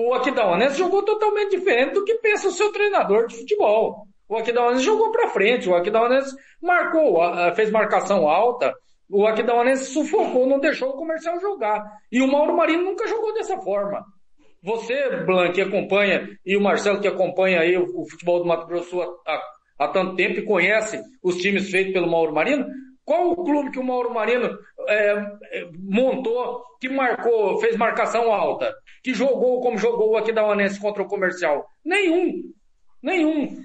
O 0.00 0.14
Aquidauanense 0.14 0.78
jogou 0.78 1.02
totalmente 1.02 1.56
diferente 1.56 1.94
do 1.94 2.04
que 2.04 2.14
pensa 2.18 2.46
o 2.46 2.52
seu 2.52 2.70
treinador 2.70 3.26
de 3.26 3.36
futebol. 3.36 4.06
O 4.28 4.36
Aquidauanense 4.36 4.84
jogou 4.84 5.10
para 5.10 5.30
frente, 5.30 5.68
o 5.68 5.74
Aquidauanense 5.74 6.36
marcou, 6.62 7.18
fez 7.56 7.68
marcação 7.68 8.28
alta, 8.28 8.72
o 9.10 9.26
Aquidauanense 9.26 9.86
sufocou, 9.86 10.46
não 10.46 10.60
deixou 10.60 10.90
o 10.90 10.96
comercial 10.96 11.40
jogar. 11.40 11.84
E 12.12 12.22
o 12.22 12.30
Mauro 12.30 12.56
Marino 12.56 12.84
nunca 12.84 13.08
jogou 13.08 13.34
dessa 13.34 13.58
forma. 13.58 14.04
Você, 14.62 15.24
Blanc, 15.24 15.52
que 15.52 15.62
acompanha, 15.62 16.28
e 16.46 16.56
o 16.56 16.60
Marcelo 16.60 17.00
que 17.00 17.08
acompanha 17.08 17.60
aí 17.60 17.76
o, 17.76 18.08
futebol 18.08 18.38
do 18.38 18.46
Mato 18.46 18.68
Grosso 18.68 19.00
há, 19.26 19.40
há, 19.80 19.88
tanto 19.88 20.14
tempo 20.14 20.38
e 20.38 20.44
conhece 20.44 21.00
os 21.24 21.38
times 21.38 21.72
feitos 21.72 21.92
pelo 21.92 22.08
Mauro 22.08 22.32
Marino, 22.32 22.66
qual 23.04 23.30
o 23.30 23.44
clube 23.44 23.72
que 23.72 23.80
o 23.80 23.84
Mauro 23.84 24.14
Marino 24.14 24.56
é, 24.86 25.10
é, 25.10 25.68
montou, 25.76 26.62
que 26.80 26.88
marcou, 26.88 27.58
fez 27.58 27.76
marcação 27.76 28.32
alta, 28.32 28.72
que 29.08 29.14
jogou 29.14 29.62
como 29.62 29.78
jogou 29.78 30.10
o 30.10 30.16
Aquidauanense 30.18 30.78
contra 30.78 31.02
o 31.02 31.08
comercial? 31.08 31.66
Nenhum. 31.82 32.42
Nenhum. 33.02 33.56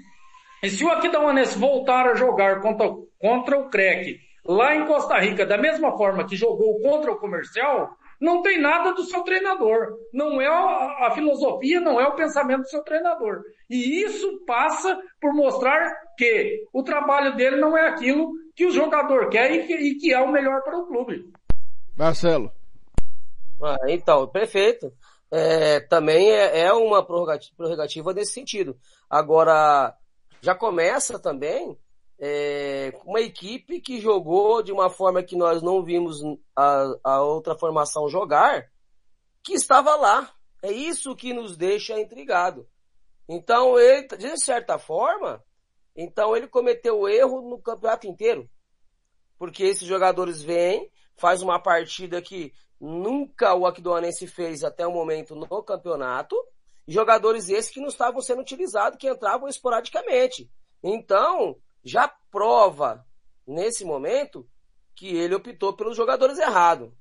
E 0.62 0.70
se 0.70 0.82
o 0.82 0.90
Aquidauanense 0.90 1.58
voltar 1.58 2.06
a 2.06 2.14
jogar 2.14 2.62
contra, 2.62 2.88
contra 3.18 3.58
o 3.58 3.68
CREC 3.68 4.20
lá 4.42 4.74
em 4.74 4.86
Costa 4.86 5.18
Rica, 5.18 5.44
da 5.44 5.58
mesma 5.58 5.98
forma 5.98 6.26
que 6.26 6.34
jogou 6.34 6.80
contra 6.80 7.12
o 7.12 7.18
comercial, 7.18 7.90
não 8.18 8.40
tem 8.40 8.58
nada 8.58 8.94
do 8.94 9.04
seu 9.04 9.22
treinador. 9.22 9.98
Não 10.14 10.40
é 10.40 10.46
a, 10.46 11.08
a, 11.08 11.10
filosofia, 11.10 11.78
não 11.78 12.00
é 12.00 12.08
o 12.08 12.16
pensamento 12.16 12.62
do 12.62 12.70
seu 12.70 12.82
treinador. 12.82 13.42
E 13.68 14.02
isso 14.02 14.46
passa 14.46 14.98
por 15.20 15.34
mostrar 15.34 15.92
que 16.16 16.64
o 16.72 16.82
trabalho 16.82 17.36
dele 17.36 17.56
não 17.56 17.76
é 17.76 17.86
aquilo 17.86 18.32
que 18.56 18.64
o 18.64 18.70
jogador 18.70 19.28
quer 19.28 19.50
e 19.50 19.66
que, 19.66 19.74
e 19.74 19.94
que 19.96 20.10
é 20.10 20.20
o 20.22 20.32
melhor 20.32 20.62
para 20.62 20.78
o 20.78 20.86
clube. 20.86 21.30
Marcelo. 21.98 22.50
Ah, 23.62 23.76
então, 23.88 24.26
perfeito. 24.26 24.90
É, 25.36 25.80
também 25.80 26.30
é, 26.30 26.60
é 26.60 26.72
uma 26.72 27.04
prerrogativa, 27.04 28.14
nesse 28.14 28.34
sentido. 28.34 28.78
Agora, 29.10 29.92
já 30.40 30.54
começa 30.54 31.18
também 31.18 31.76
é, 32.20 32.96
uma 33.04 33.20
equipe 33.20 33.80
que 33.80 34.00
jogou 34.00 34.62
de 34.62 34.70
uma 34.70 34.88
forma 34.88 35.24
que 35.24 35.34
nós 35.34 35.60
não 35.60 35.82
vimos 35.82 36.20
a, 36.54 36.84
a 37.02 37.22
outra 37.22 37.58
formação 37.58 38.08
jogar, 38.08 38.70
que 39.42 39.54
estava 39.54 39.96
lá. 39.96 40.32
É 40.62 40.70
isso 40.70 41.16
que 41.16 41.34
nos 41.34 41.56
deixa 41.56 42.00
intrigado. 42.00 42.68
Então, 43.28 43.76
ele, 43.76 44.06
de 44.06 44.38
certa 44.38 44.78
forma, 44.78 45.42
então 45.96 46.36
ele 46.36 46.46
cometeu 46.46 47.08
erro 47.08 47.42
no 47.50 47.60
campeonato 47.60 48.06
inteiro. 48.06 48.48
Porque 49.36 49.64
esses 49.64 49.88
jogadores 49.88 50.40
vêm, 50.40 50.88
faz 51.16 51.42
uma 51.42 51.58
partida 51.58 52.22
que 52.22 52.52
nunca 52.84 53.54
o 53.54 53.66
Aquidauanense 53.66 54.26
fez 54.26 54.62
até 54.62 54.86
o 54.86 54.92
momento 54.92 55.34
no 55.34 55.46
campeonato, 55.62 56.36
jogadores 56.86 57.48
esses 57.48 57.70
que 57.70 57.80
não 57.80 57.88
estavam 57.88 58.20
sendo 58.20 58.42
utilizados, 58.42 58.98
que 58.98 59.08
entravam 59.08 59.48
esporadicamente. 59.48 60.50
Então, 60.82 61.56
já 61.82 62.06
prova, 62.30 63.06
nesse 63.46 63.84
momento, 63.84 64.46
que 64.94 65.16
ele 65.16 65.34
optou 65.34 65.74
pelos 65.74 65.96
jogadores 65.96 66.38
errados. 66.38 66.92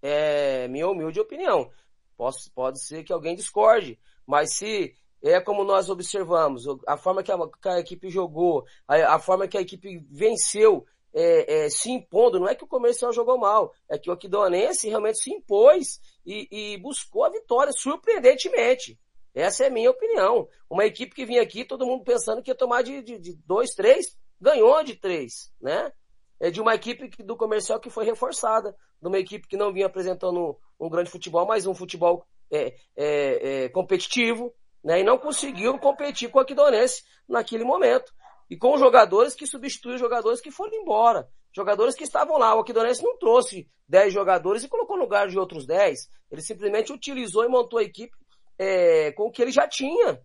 É 0.00 0.68
minha 0.68 0.88
humilde 0.88 1.18
opinião. 1.18 1.70
Posso, 2.16 2.50
pode 2.52 2.80
ser 2.80 3.02
que 3.02 3.12
alguém 3.12 3.34
discorde, 3.34 3.98
mas 4.24 4.54
se 4.54 4.94
é 5.22 5.40
como 5.40 5.64
nós 5.64 5.90
observamos, 5.90 6.64
a 6.86 6.96
forma 6.96 7.22
que 7.22 7.32
a, 7.32 7.36
que 7.60 7.68
a 7.68 7.80
equipe 7.80 8.08
jogou, 8.08 8.64
a, 8.86 9.16
a, 9.16 9.18
forma 9.18 9.48
que 9.48 9.58
a 9.58 9.60
equipe 9.60 9.98
venceu, 10.08 10.86
é, 11.12 11.64
é, 11.64 11.70
se 11.70 11.90
impondo, 11.90 12.38
não 12.38 12.48
é 12.48 12.54
que 12.54 12.64
o 12.64 12.68
comercial 12.68 13.12
jogou 13.12 13.38
mal, 13.38 13.72
é 13.88 13.98
que 13.98 14.10
o 14.10 14.12
Aquidonense 14.12 14.88
realmente 14.88 15.18
se 15.18 15.32
impôs 15.32 16.00
e, 16.24 16.48
e 16.50 16.78
buscou 16.78 17.24
a 17.24 17.30
vitória, 17.30 17.72
surpreendentemente. 17.72 18.98
Essa 19.34 19.64
é 19.64 19.66
a 19.68 19.70
minha 19.70 19.90
opinião. 19.90 20.48
Uma 20.68 20.84
equipe 20.84 21.14
que 21.14 21.24
vinha 21.24 21.42
aqui, 21.42 21.64
todo 21.64 21.86
mundo 21.86 22.04
pensando 22.04 22.42
que 22.42 22.50
ia 22.50 22.54
tomar 22.54 22.82
de, 22.82 23.02
de, 23.02 23.18
de 23.18 23.36
dois, 23.46 23.70
três, 23.70 24.16
ganhou 24.40 24.82
de 24.82 24.96
três, 24.96 25.52
né? 25.60 25.92
É 26.40 26.50
de 26.50 26.60
uma 26.60 26.74
equipe 26.74 27.08
que, 27.08 27.22
do 27.22 27.36
comercial 27.36 27.78
que 27.78 27.90
foi 27.90 28.04
reforçada, 28.04 28.74
de 29.00 29.08
uma 29.08 29.18
equipe 29.18 29.46
que 29.46 29.56
não 29.56 29.72
vinha 29.72 29.86
apresentando 29.86 30.58
um, 30.78 30.86
um 30.86 30.88
grande 30.88 31.10
futebol, 31.10 31.46
mas 31.46 31.66
um 31.66 31.74
futebol 31.74 32.26
é, 32.50 32.74
é, 32.96 33.64
é, 33.64 33.68
competitivo, 33.68 34.52
né? 34.82 35.00
E 35.00 35.04
não 35.04 35.18
conseguiu 35.18 35.78
competir 35.78 36.30
com 36.30 36.38
o 36.38 36.42
Aquidonense 36.42 37.04
naquele 37.28 37.64
momento. 37.64 38.12
E 38.50 38.56
com 38.56 38.76
jogadores 38.76 39.34
que 39.34 39.46
substituem 39.46 39.96
jogadores 39.96 40.40
que 40.40 40.50
foram 40.50 40.74
embora. 40.74 41.28
Jogadores 41.54 41.94
que 41.94 42.02
estavam 42.02 42.36
lá. 42.36 42.54
O 42.56 42.60
Aquidonense 42.60 43.02
não 43.02 43.16
trouxe 43.16 43.68
10 43.88 44.12
jogadores 44.12 44.64
e 44.64 44.68
colocou 44.68 44.96
no 44.96 45.04
lugar 45.04 45.28
de 45.28 45.38
outros 45.38 45.64
10. 45.64 46.08
Ele 46.30 46.42
simplesmente 46.42 46.92
utilizou 46.92 47.44
e 47.44 47.48
montou 47.48 47.78
a 47.78 47.84
equipe 47.84 48.12
é, 48.58 49.12
com 49.12 49.28
o 49.28 49.30
que 49.30 49.40
ele 49.40 49.52
já 49.52 49.68
tinha. 49.68 50.20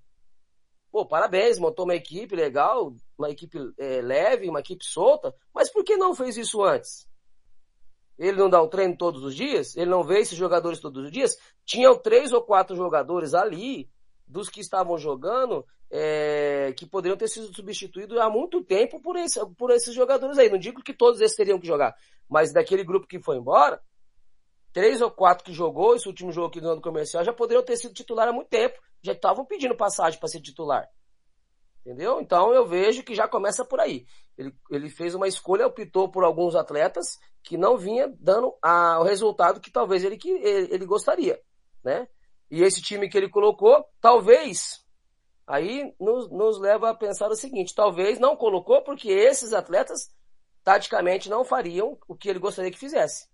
Pô, 0.92 1.06
parabéns, 1.06 1.60
montou 1.60 1.86
uma 1.86 1.96
equipe 1.96 2.36
legal, 2.36 2.96
uma 3.18 3.30
equipe 3.30 3.58
é, 3.78 4.02
leve, 4.02 4.50
uma 4.50 4.62
equipe 4.62 4.84
solta, 4.84 5.36
mas 5.54 5.72
por 5.72 5.84
que 5.84 5.98
não 5.98 6.16
fez 6.16 6.38
isso 6.38 6.64
antes? 6.64 7.08
Ele 8.18 8.38
não 8.38 8.50
dá 8.50 8.62
o 8.62 8.70
treino 8.70 8.98
todos 8.98 9.24
os 9.24 9.36
dias? 9.36 9.76
Ele 9.76 9.90
não 9.90 10.04
vê 10.04 10.20
esses 10.20 10.38
jogadores 10.38 10.80
todos 10.80 11.04
os 11.04 11.12
dias? 11.12 11.38
Tinham 11.66 11.98
três 11.98 12.32
ou 12.32 12.42
quatro 12.42 12.76
jogadores 12.76 13.34
ali, 13.34 13.90
dos 14.26 14.50
que 14.50 14.62
estavam 14.62 14.98
jogando, 14.98 15.66
é, 15.92 16.74
que 16.78 16.86
poderiam 16.86 17.18
ter 17.18 17.28
sido 17.28 17.54
substituídos 17.56 18.18
há 18.18 18.30
muito 18.30 18.64
tempo 18.64 19.00
por, 19.00 19.16
esse, 19.16 19.40
por 19.58 19.72
esses 19.72 19.94
jogadores 19.94 20.38
aí. 20.38 20.50
Não 20.50 20.58
digo 20.58 20.84
que 20.84 20.94
todos 20.94 21.20
eles 21.20 21.36
teriam 21.36 21.60
que 21.60 21.68
jogar, 21.68 21.96
mas 22.30 22.52
daquele 22.52 22.84
grupo 22.84 23.08
que 23.08 23.20
foi 23.20 23.38
embora, 23.38 23.82
três 24.74 25.02
ou 25.02 25.12
quatro 25.12 25.46
que 25.46 25.54
jogou 25.54 25.96
esse 25.96 26.08
último 26.08 26.32
jogo 26.32 26.48
aqui 26.48 26.60
do 26.60 26.70
ano 26.70 26.82
comercial 26.82 27.24
já 27.24 27.32
poderiam 27.34 27.64
ter 27.64 27.78
sido 27.78 27.94
titular 27.94 28.28
há 28.28 28.34
muito 28.34 28.50
tempo. 28.50 28.80
Já 29.02 29.14
estavam 29.14 29.46
pedindo 29.46 29.76
passagem 29.76 30.20
para 30.20 30.28
ser 30.28 30.42
titular. 30.42 30.90
Entendeu? 31.86 32.20
Então 32.20 32.52
eu 32.52 32.66
vejo 32.66 33.04
que 33.04 33.14
já 33.14 33.28
começa 33.28 33.64
por 33.64 33.80
aí. 33.80 34.08
Ele, 34.36 34.54
ele 34.72 34.90
fez 34.90 35.14
uma 35.14 35.28
escolha, 35.28 35.68
optou 35.68 36.10
por 36.10 36.24
alguns 36.24 36.56
atletas 36.56 37.20
que 37.44 37.58
não 37.58 37.78
vinha 37.78 38.12
dando 38.20 38.54
a, 38.62 39.00
o 39.00 39.04
resultado 39.04 39.62
que 39.62 39.72
talvez 39.72 40.04
ele, 40.04 40.18
que, 40.18 40.30
ele, 40.30 40.74
ele 40.74 40.86
gostaria, 40.86 41.40
né? 41.84 42.08
E 42.50 42.64
esse 42.64 42.82
time 42.82 43.08
que 43.08 43.18
ele 43.18 43.30
colocou, 43.30 43.86
talvez, 44.02 44.85
aí 45.48 45.94
nos, 46.00 46.30
nos 46.32 46.60
leva 46.60 46.90
a 46.90 46.96
pensar 46.96 47.30
o 47.30 47.36
seguinte, 47.36 47.76
talvez 47.76 48.20
não 48.20 48.36
colocou 48.36 48.82
porque 48.84 49.10
esses 49.10 49.54
atletas 49.54 50.12
taticamente 50.64 51.30
não 51.30 51.46
fariam 51.46 51.98
o 52.08 52.16
que 52.16 52.30
ele 52.30 52.40
gostaria 52.40 52.72
que 52.72 52.80
fizesse. 52.80 53.28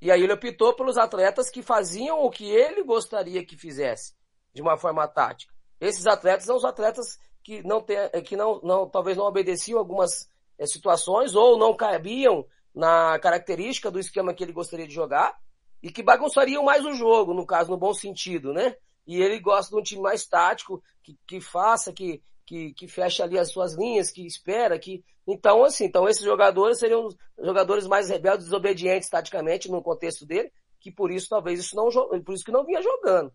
E 0.00 0.10
aí 0.10 0.22
ele 0.22 0.32
optou 0.32 0.74
pelos 0.74 0.96
atletas 0.96 1.50
que 1.50 1.62
faziam 1.62 2.22
o 2.22 2.30
que 2.30 2.48
ele 2.48 2.84
gostaria 2.84 3.44
que 3.44 3.56
fizesse, 3.56 4.14
de 4.54 4.62
uma 4.62 4.76
forma 4.76 5.08
tática. 5.08 5.52
Esses 5.80 6.06
atletas 6.06 6.44
são 6.44 6.56
os 6.56 6.64
atletas 6.64 7.18
que 7.42 7.62
não 7.62 7.80
tem, 7.80 7.96
que 8.24 8.36
não, 8.36 8.60
não 8.62 8.88
talvez 8.88 9.16
não 9.16 9.24
obedeciam 9.24 9.78
algumas 9.78 10.28
é, 10.58 10.66
situações 10.66 11.34
ou 11.34 11.58
não 11.58 11.74
cabiam 11.74 12.46
na 12.74 13.18
característica 13.18 13.90
do 13.90 13.98
esquema 13.98 14.34
que 14.34 14.44
ele 14.44 14.52
gostaria 14.52 14.86
de 14.86 14.94
jogar 14.94 15.36
e 15.82 15.90
que 15.90 16.02
bagunçariam 16.02 16.62
mais 16.62 16.84
o 16.84 16.92
jogo, 16.92 17.32
no 17.32 17.46
caso, 17.46 17.70
no 17.70 17.76
bom 17.76 17.94
sentido, 17.94 18.52
né? 18.52 18.76
E 19.06 19.22
ele 19.22 19.38
gosta 19.38 19.70
de 19.70 19.80
um 19.80 19.82
time 19.82 20.02
mais 20.02 20.26
tático, 20.26 20.82
que, 21.02 21.16
que 21.26 21.40
faça, 21.40 21.92
que, 21.92 22.20
que, 22.44 22.72
que 22.74 22.88
feche 22.88 23.22
ali 23.22 23.38
as 23.38 23.50
suas 23.50 23.74
linhas, 23.74 24.10
que 24.10 24.26
espera, 24.26 24.78
que. 24.78 25.04
Então, 25.26 25.64
assim, 25.64 25.84
então 25.84 26.08
esses 26.08 26.24
jogadores 26.24 26.78
seriam 26.78 27.08
jogadores 27.38 27.86
mais 27.86 28.08
rebeldes, 28.08 28.46
desobedientes 28.46 29.08
taticamente 29.08 29.70
no 29.70 29.82
contexto 29.82 30.24
dele, 30.24 30.52
que 30.80 30.90
por 30.90 31.10
isso 31.10 31.28
talvez 31.28 31.58
isso 31.60 31.74
não 31.74 31.90
por 32.22 32.34
isso 32.34 32.44
que 32.44 32.52
não 32.52 32.64
vinha 32.64 32.82
jogando. 32.82 33.32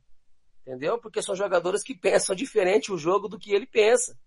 Entendeu? 0.61 0.99
Porque 0.99 1.21
são 1.21 1.35
jogadores 1.35 1.83
que 1.83 1.95
pensam 1.99 2.35
diferente 2.35 2.91
o 2.91 2.97
jogo 2.97 3.27
do 3.27 3.39
que 3.39 3.53
ele 3.53 3.65
pensa. 3.65 4.17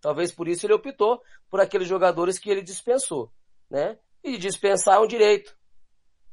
Talvez 0.00 0.32
por 0.32 0.48
isso 0.48 0.66
ele 0.66 0.74
optou 0.74 1.22
por 1.48 1.60
aqueles 1.60 1.86
jogadores 1.86 2.38
que 2.38 2.50
ele 2.50 2.62
dispensou, 2.62 3.30
né? 3.70 3.98
E 4.22 4.36
dispensar 4.36 4.96
é 4.96 5.00
um 5.00 5.06
direito. 5.06 5.56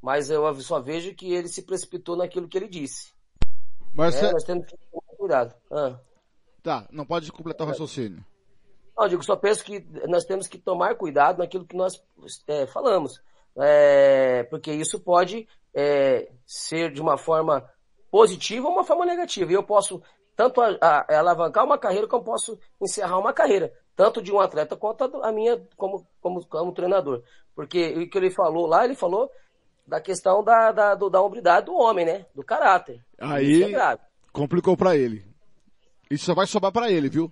Mas 0.01 0.29
eu 0.29 0.53
só 0.61 0.79
vejo 0.79 1.13
que 1.13 1.33
ele 1.33 1.47
se 1.47 1.63
precipitou 1.63 2.15
naquilo 2.15 2.47
que 2.47 2.57
ele 2.57 2.67
disse. 2.67 3.13
Mas 3.93 4.15
é, 4.15 4.31
nós 4.31 4.43
temos 4.43 4.65
que 4.65 4.77
tomar 4.77 5.17
cuidado. 5.17 5.55
Ah. 5.71 5.99
Tá, 6.61 6.87
não 6.91 7.05
pode 7.05 7.31
completar 7.31 7.65
o 7.65 7.69
raciocínio. 7.69 8.23
Não, 8.97 9.05
eu 9.05 9.09
digo, 9.09 9.23
só 9.23 9.35
penso 9.35 9.63
que 9.63 9.85
nós 10.07 10.25
temos 10.25 10.47
que 10.47 10.57
tomar 10.57 10.95
cuidado 10.95 11.39
naquilo 11.39 11.65
que 11.65 11.75
nós 11.75 12.03
é, 12.47 12.67
falamos. 12.67 13.21
É, 13.57 14.43
porque 14.43 14.71
isso 14.71 14.99
pode 14.99 15.47
é, 15.73 16.31
ser 16.45 16.91
de 16.91 17.01
uma 17.01 17.17
forma 17.17 17.67
positiva 18.11 18.67
ou 18.67 18.73
uma 18.73 18.83
forma 18.83 19.05
negativa. 19.05 19.51
E 19.51 19.55
eu 19.55 19.63
posso 19.63 20.01
tanto 20.35 20.61
a, 20.61 20.77
a, 20.81 21.19
alavancar 21.19 21.65
uma 21.65 21.77
carreira 21.77 22.07
como 22.07 22.23
posso 22.23 22.59
encerrar 22.81 23.17
uma 23.17 23.33
carreira. 23.33 23.73
Tanto 23.95 24.21
de 24.21 24.31
um 24.31 24.39
atleta 24.39 24.75
quanto 24.75 25.03
a, 25.03 25.29
a 25.29 25.31
minha 25.31 25.61
como, 25.75 26.05
como, 26.21 26.45
como 26.45 26.73
treinador. 26.73 27.23
Porque 27.55 27.93
o 27.93 28.09
que 28.09 28.17
ele 28.17 28.31
falou 28.31 28.65
lá, 28.65 28.85
ele 28.85 28.95
falou 28.95 29.29
da 29.89 29.99
questão 29.99 30.43
da, 30.43 30.71
da, 30.71 30.95
do, 30.95 31.09
da 31.09 31.21
hombridade 31.21 31.65
do 31.65 31.73
homem, 31.73 32.05
né? 32.05 32.25
Do 32.35 32.43
caráter. 32.43 33.03
Aí 33.19 33.73
é 33.73 33.99
complicou 34.31 34.77
para 34.77 34.95
ele. 34.95 35.25
Isso 36.09 36.25
só 36.25 36.33
vai 36.33 36.45
sobrar 36.45 36.71
para 36.71 36.91
ele, 36.91 37.09
viu? 37.09 37.31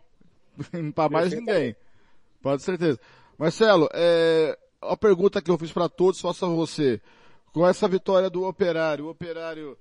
para 0.94 1.10
mais 1.10 1.32
ninguém. 1.32 1.76
Pode 2.42 2.64
certeza. 2.64 3.00
Marcelo, 3.38 3.88
é, 3.94 4.58
a 4.82 4.98
pergunta 4.98 5.42
que 5.42 5.52
eu 5.52 5.58
fiz 5.58 5.72
para 5.72 5.88
todos, 5.88 6.20
faço 6.20 6.46
a 6.46 6.50
você. 6.50 7.00
Com 7.54 7.66
essa 7.66 7.88
vitória 7.88 8.30
do 8.30 8.46
Operário, 8.46 9.06
o 9.06 9.10
Operário 9.10 9.78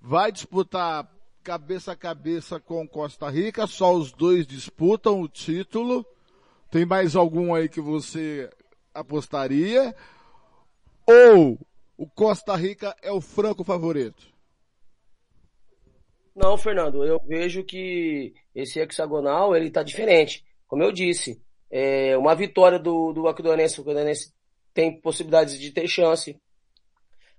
vai 0.00 0.30
disputar 0.32 1.08
cabeça 1.42 1.92
a 1.92 1.96
cabeça 1.96 2.60
com 2.60 2.86
Costa 2.86 3.28
Rica, 3.28 3.66
só 3.66 3.92
os 3.94 4.12
dois 4.12 4.46
disputam 4.46 5.20
o 5.20 5.28
título. 5.28 6.06
Tem 6.70 6.86
mais 6.86 7.16
algum 7.16 7.54
aí 7.54 7.68
que 7.68 7.80
você 7.80 8.48
apostaria? 8.94 9.94
Ou 11.06 11.58
o 11.96 12.06
Costa 12.06 12.54
Rica 12.56 12.94
é 13.02 13.12
o 13.12 13.20
franco 13.20 13.64
favorito? 13.64 14.32
Não, 16.34 16.56
Fernando, 16.56 17.04
eu 17.04 17.20
vejo 17.26 17.62
que 17.62 18.32
esse 18.54 18.80
hexagonal 18.80 19.54
ele 19.54 19.68
está 19.68 19.82
diferente. 19.82 20.44
Como 20.66 20.82
eu 20.82 20.90
disse, 20.90 21.42
é 21.70 22.16
uma 22.16 22.34
vitória 22.34 22.78
do, 22.78 23.12
do 23.12 23.28
Aquidonense, 23.28 23.78
o 23.78 23.82
Aquidonense 23.82 24.32
tem 24.72 24.98
possibilidades 25.00 25.58
de 25.58 25.70
ter 25.70 25.86
chance. 25.86 26.40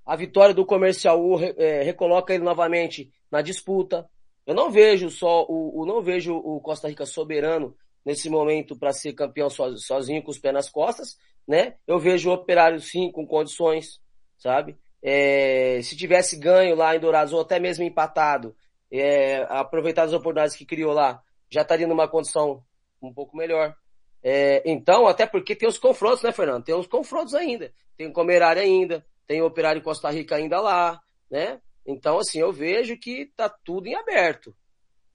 A 0.05 0.15
vitória 0.15 0.53
do 0.53 0.65
comercial 0.65 1.19
o, 1.19 1.39
é, 1.39 1.81
recoloca 1.81 2.33
ele 2.33 2.43
novamente 2.43 3.11
na 3.31 3.41
disputa. 3.41 4.07
Eu 4.45 4.53
não 4.53 4.69
vejo 4.69 5.09
só 5.09 5.45
o, 5.47 5.81
o 5.81 5.85
não 5.85 6.01
vejo 6.01 6.35
o 6.35 6.59
Costa 6.61 6.87
Rica 6.87 7.05
soberano 7.05 7.75
nesse 8.05 8.29
momento 8.29 8.77
para 8.77 8.91
ser 8.91 9.13
campeão 9.13 9.49
sozinho 9.49 10.21
com 10.21 10.29
os 10.29 10.37
pés 10.37 10.53
nas 10.53 10.69
costas, 10.69 11.17
né? 11.47 11.75
Eu 11.87 11.97
vejo 11.99 12.29
o 12.29 12.33
Operário 12.33 12.79
sim 12.79 13.11
com 13.11 13.25
condições, 13.25 13.99
sabe? 14.43 14.77
É, 15.01 15.79
se 15.81 15.95
tivesse 15.95 16.37
ganho 16.37 16.75
lá 16.75 16.93
em 16.95 16.99
Dourados 16.99 17.33
ou 17.33 17.39
até 17.39 17.59
mesmo 17.59 17.83
empatado, 17.85 18.53
é, 18.91 19.43
aproveitar 19.49 20.03
as 20.03 20.11
oportunidades 20.11 20.55
que 20.55 20.65
criou 20.65 20.91
lá, 20.91 21.23
já 21.49 21.61
estaria 21.61 21.87
numa 21.87 22.09
condição 22.09 22.61
um 23.01 23.13
pouco 23.13 23.37
melhor. 23.37 23.73
É, 24.21 24.61
então, 24.69 25.07
até 25.07 25.25
porque 25.25 25.55
tem 25.55 25.67
os 25.67 25.77
confrontos, 25.77 26.21
né, 26.21 26.31
Fernando? 26.31 26.63
Tem 26.63 26.75
os 26.75 26.87
confrontos 26.87 27.33
ainda. 27.33 27.73
Tem 27.97 28.07
o 28.07 28.13
Comerário 28.13 28.61
ainda, 28.61 29.05
tem 29.25 29.41
o 29.41 29.45
Operário 29.45 29.81
Costa 29.81 30.09
Rica 30.09 30.35
ainda 30.35 30.59
lá, 30.59 30.99
né? 31.31 31.61
Então, 31.85 32.17
assim, 32.17 32.39
eu 32.39 32.51
vejo 32.51 32.97
que 32.97 33.25
tá 33.35 33.49
tudo 33.49 33.87
em 33.87 33.95
aberto. 33.95 34.55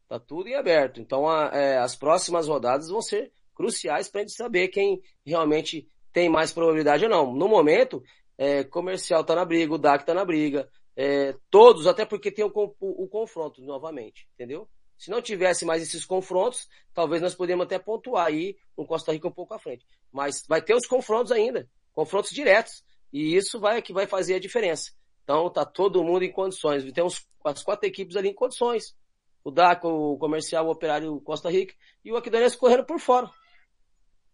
Tá 0.08 0.18
tudo 0.18 0.48
em 0.48 0.54
aberto. 0.54 1.00
Então, 1.00 1.28
a, 1.28 1.50
é, 1.52 1.78
as 1.78 1.94
próximas 1.94 2.48
rodadas 2.48 2.88
vão 2.88 3.02
ser 3.02 3.32
cruciais 3.54 4.08
para 4.08 4.20
a 4.20 4.24
gente 4.24 4.36
saber 4.36 4.68
quem 4.68 5.02
realmente 5.24 5.88
tem 6.12 6.28
mais 6.28 6.52
probabilidade 6.52 7.04
ou 7.04 7.10
não. 7.10 7.32
No 7.32 7.48
momento, 7.48 8.02
é, 8.38 8.62
comercial 8.62 9.24
tá 9.24 9.34
na 9.34 9.44
briga, 9.44 9.74
o 9.74 9.78
DAC 9.78 10.06
tá 10.06 10.14
na 10.14 10.24
briga, 10.24 10.70
é, 10.96 11.34
todos, 11.50 11.86
até 11.86 12.06
porque 12.06 12.30
tem 12.30 12.44
o, 12.44 12.52
o, 12.54 13.04
o, 13.04 13.08
confronto 13.08 13.60
novamente, 13.62 14.28
entendeu? 14.34 14.68
Se 14.96 15.10
não 15.10 15.20
tivesse 15.20 15.64
mais 15.64 15.82
esses 15.82 16.04
confrontos, 16.04 16.68
talvez 16.94 17.20
nós 17.20 17.34
podemos 17.34 17.64
até 17.64 17.78
pontuar 17.78 18.26
aí 18.26 18.56
um 18.76 18.84
Costa 18.84 19.12
Rica 19.12 19.28
um 19.28 19.32
pouco 19.32 19.54
à 19.54 19.58
frente. 19.58 19.86
Mas 20.10 20.44
vai 20.48 20.62
ter 20.62 20.74
os 20.74 20.86
confrontos 20.86 21.30
ainda, 21.30 21.68
confrontos 21.92 22.30
diretos. 22.30 22.82
E 23.12 23.36
isso 23.36 23.60
vai 23.60 23.80
que 23.80 23.92
vai 23.92 24.06
fazer 24.06 24.34
a 24.34 24.40
diferença. 24.40 24.90
Então 25.22 25.48
tá 25.50 25.64
todo 25.64 26.02
mundo 26.02 26.24
em 26.24 26.32
condições. 26.32 26.90
Tem 26.92 27.04
uns, 27.04 27.26
as 27.44 27.62
quatro 27.62 27.86
equipes 27.86 28.16
ali 28.16 28.30
em 28.30 28.34
condições. 28.34 28.96
O 29.44 29.52
DACO, 29.52 29.88
o 29.88 30.18
Comercial, 30.18 30.66
o 30.66 30.70
Operário, 30.70 31.20
Costa 31.20 31.48
Rica 31.48 31.74
e 32.04 32.10
o 32.10 32.16
Aquidonense 32.16 32.56
correndo 32.56 32.84
por 32.84 32.98
fora. 32.98 33.30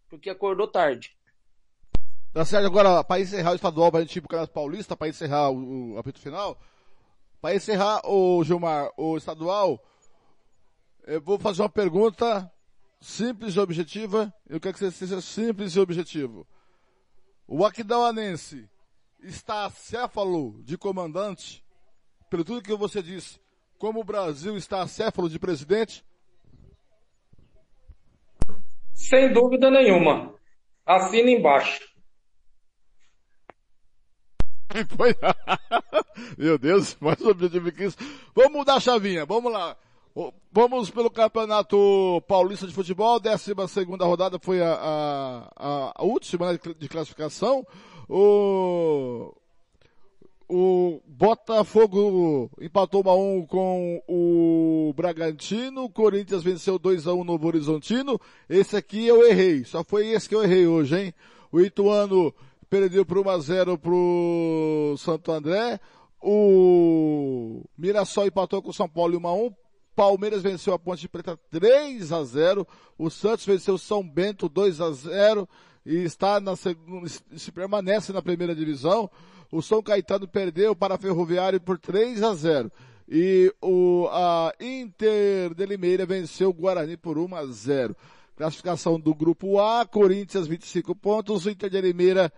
Porque 0.09 0.31
acordou 0.31 0.67
tarde. 0.67 1.15
Tá 2.35 2.43
certo, 2.43 2.65
agora, 2.65 3.01
para 3.01 3.21
encerrar 3.21 3.53
o 3.53 3.55
estadual, 3.55 3.89
para 3.89 4.01
a 4.01 4.03
gente 4.03 4.17
ir 4.17 4.19
pro 4.19 4.27
Campeonato 4.27 4.51
Paulista, 4.51 4.97
para 4.97 5.07
encerrar 5.07 5.51
o, 5.51 5.93
o 5.93 5.97
apito 5.97 6.19
final, 6.19 6.59
para 7.39 7.55
encerrar 7.55 8.01
o 8.03 8.43
Gilmar, 8.43 8.91
o 8.97 9.15
estadual, 9.15 9.81
eu 11.07 11.21
vou 11.21 11.39
fazer 11.39 11.61
uma 11.61 11.69
pergunta 11.69 12.51
simples 12.99 13.55
e 13.55 13.59
objetiva, 13.61 14.33
eu 14.49 14.59
quero 14.59 14.73
que 14.73 14.81
você 14.81 14.91
seja 14.91 15.21
simples 15.21 15.77
e 15.77 15.79
objetivo. 15.79 16.45
O 17.47 17.65
Aquidauanense 17.65 18.69
está 19.21 19.63
acéfalo 19.63 20.61
de 20.61 20.77
comandante, 20.77 21.63
pelo 22.29 22.43
tudo 22.43 22.61
que 22.61 22.75
você 22.75 23.01
disse, 23.01 23.39
como 23.77 24.01
o 24.01 24.03
Brasil 24.03 24.57
está 24.57 24.81
acéfalo 24.81 25.29
de 25.29 25.39
presidente? 25.39 26.03
Sem 28.93 29.31
dúvida 29.31 29.71
nenhuma. 29.71 30.35
Assina 30.85 31.31
embaixo. 31.31 31.94
Meu 36.37 36.57
Deus, 36.57 36.97
mais 36.99 37.21
objetivo 37.21 37.71
que 37.71 37.85
isso. 37.85 37.97
Vamos 38.33 38.53
mudar 38.53 38.75
a 38.75 38.79
chavinha, 38.79 39.25
vamos 39.25 39.51
lá. 39.51 39.75
Vamos 40.51 40.89
pelo 40.89 41.11
Campeonato 41.11 42.23
Paulista 42.25 42.65
de 42.65 42.73
Futebol, 42.73 43.19
12 43.19 43.53
segunda 43.67 44.05
rodada 44.05 44.39
foi 44.39 44.61
a, 44.61 45.51
a, 45.57 45.91
a 45.93 46.03
última 46.05 46.53
né, 46.53 46.59
de 46.79 46.87
classificação. 46.87 47.67
O, 48.07 49.35
o 50.47 51.01
Botafogo 51.05 52.49
empatou 52.61 53.03
1 53.05 53.09
a 53.09 53.15
1 53.15 53.45
com 53.45 54.03
o 54.07 54.93
Bragantino, 54.95 55.89
Corinthians 55.89 56.43
venceu 56.43 56.79
2 56.79 57.07
a 57.07 57.13
1 57.13 57.23
no 57.25 57.45
Horizontino. 57.45 58.17
Esse 58.47 58.77
aqui 58.77 59.05
eu 59.05 59.27
errei, 59.27 59.65
só 59.65 59.83
foi 59.83 60.07
esse 60.07 60.29
que 60.29 60.35
eu 60.35 60.43
errei 60.43 60.65
hoje, 60.65 60.97
hein? 60.97 61.13
O 61.51 61.59
Ituano 61.59 62.33
perdeu 62.79 63.05
por 63.05 63.19
1 63.19 63.29
a 63.29 63.39
0 63.39 63.77
pro 63.77 64.95
Santo 64.97 65.31
André. 65.31 65.79
O 66.21 67.63
Mirassol 67.77 68.27
empatou 68.27 68.61
com 68.61 68.69
o 68.69 68.73
São 68.73 68.89
Paulo 68.89 69.17
1 69.17 69.27
a 69.27 69.33
1. 69.33 69.53
Palmeiras 69.95 70.43
venceu 70.43 70.73
a 70.73 70.79
Ponte 70.79 71.07
Preta 71.07 71.39
3 71.49 72.11
a 72.11 72.21
0. 72.25 72.67
O 72.97 73.09
Santos 73.09 73.45
venceu 73.45 73.75
o 73.75 73.79
São 73.79 74.05
Bento 74.05 74.49
2 74.49 74.81
a 74.81 74.91
0 74.91 75.47
e 75.85 76.03
está 76.03 76.41
na 76.41 76.57
segunda, 76.57 77.07
se 77.07 77.49
permanece 77.49 78.11
na 78.11 78.21
primeira 78.21 78.53
divisão. 78.53 79.09
O 79.49 79.61
São 79.61 79.81
Caetano 79.81 80.27
perdeu 80.27 80.75
para 80.75 80.95
a 80.95 80.97
Ferroviário 80.97 81.61
por 81.61 81.79
3 81.79 82.21
a 82.23 82.33
0. 82.33 82.69
E 83.07 83.53
o 83.61 84.09
a 84.11 84.51
Inter 84.59 85.53
de 85.53 85.65
Limeira 85.65 86.05
venceu 86.05 86.49
o 86.49 86.53
Guarani 86.53 86.97
por 86.97 87.17
1 87.17 87.35
a 87.35 87.45
0. 87.45 87.95
Classificação 88.35 88.99
do 88.99 89.15
grupo 89.15 89.61
A, 89.61 89.85
Corinthians 89.85 90.45
25 90.45 90.93
pontos, 90.93 91.47
Inter 91.47 91.69
de 91.69 91.79
Limeira 91.79 92.33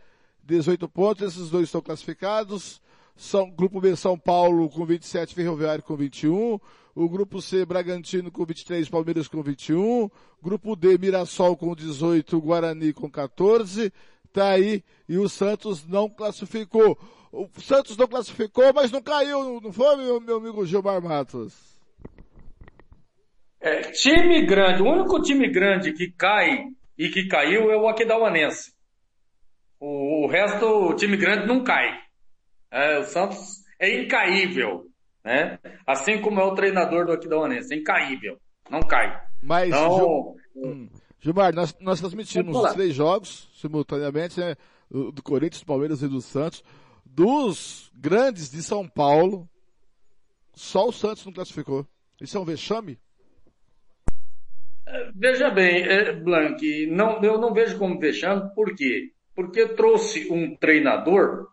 18 0.47 0.87
pontos, 0.87 1.35
esses 1.35 1.49
dois 1.49 1.65
estão 1.65 1.81
classificados. 1.81 2.81
São, 3.15 3.49
grupo 3.49 3.81
B 3.81 3.95
São 3.95 4.17
Paulo 4.17 4.69
com 4.69 4.85
27, 4.85 5.35
Ferroviário 5.35 5.83
com 5.83 5.95
21. 5.95 6.59
O 6.95 7.09
grupo 7.09 7.41
C, 7.41 7.65
Bragantino 7.65 8.31
com 8.31 8.45
23, 8.45 8.87
Palmeiras 8.89 9.27
com 9.27 9.43
21. 9.43 10.09
Grupo 10.41 10.75
D, 10.75 10.97
Mirassol 10.97 11.57
com 11.57 11.75
18, 11.75 12.39
Guarani 12.39 12.93
com 12.93 13.09
14. 13.09 13.91
Tá 14.31 14.51
aí. 14.51 14.83
E 15.09 15.17
o 15.17 15.27
Santos 15.27 15.85
não 15.85 16.09
classificou. 16.09 16.97
O 17.31 17.49
Santos 17.59 17.97
não 17.97 18.07
classificou, 18.07 18.71
mas 18.73 18.91
não 18.91 19.01
caiu, 19.01 19.59
não 19.61 19.71
foi, 19.71 19.97
meu, 19.97 20.21
meu 20.21 20.37
amigo 20.37 20.65
Gilmar 20.65 21.01
Matos? 21.01 21.77
É, 23.59 23.81
time 23.91 24.45
grande, 24.45 24.81
o 24.81 24.85
único 24.85 25.21
time 25.21 25.49
grande 25.49 25.91
que 25.91 26.11
cai 26.11 26.67
e 26.97 27.09
que 27.09 27.27
caiu 27.27 27.69
é 27.69 27.77
o 27.77 27.87
Aquidauanense. 27.87 28.76
O, 29.79 30.25
o 30.25 30.27
resto, 30.27 30.65
o 30.65 30.95
time 30.95 31.17
grande 31.17 31.47
não 31.47 31.63
cai. 31.63 31.99
É, 32.71 32.99
o 32.99 33.03
Santos 33.03 33.63
é 33.79 34.01
incaível 34.01 34.87
né? 35.27 35.59
Assim 35.85 36.21
como 36.21 36.39
é 36.39 36.43
o 36.45 36.55
treinador 36.55 37.05
do 37.05 37.11
Aquidauanense, 37.11 37.73
é 37.73 37.77
incaível, 37.77 38.39
não 38.71 38.79
cai. 38.79 39.21
Mas, 39.43 39.67
então, 39.67 40.35
hum, 40.55 40.87
Gilmar, 41.19 41.53
nós, 41.53 41.75
nós 41.81 41.99
transmitimos 41.99 42.55
os 42.55 42.73
três 42.73 42.93
jogos 42.95 43.49
simultaneamente, 43.53 44.39
né? 44.39 44.55
Do 44.89 45.21
Corinthians, 45.21 45.59
do 45.59 45.65
Palmeiras 45.65 46.01
e 46.01 46.07
do 46.07 46.21
Santos. 46.21 46.63
Dos 47.05 47.91
grandes 47.93 48.49
de 48.49 48.63
São 48.63 48.87
Paulo, 48.87 49.49
só 50.53 50.87
o 50.87 50.93
Santos 50.93 51.25
não 51.25 51.33
classificou. 51.33 51.85
Isso 52.21 52.37
é 52.37 52.39
um 52.39 52.45
vexame? 52.45 52.97
É, 54.87 55.11
veja 55.13 55.49
bem, 55.49 55.83
é, 55.83 56.13
Blank, 56.13 56.87
não, 56.87 57.21
eu 57.21 57.37
não 57.37 57.53
vejo 57.53 57.77
como 57.77 57.99
vexame, 57.99 58.49
por 58.55 58.73
quê? 58.73 59.11
Porque 59.37 59.67
trouxe 59.67 60.33
um 60.33 60.55
treinador 60.55 61.47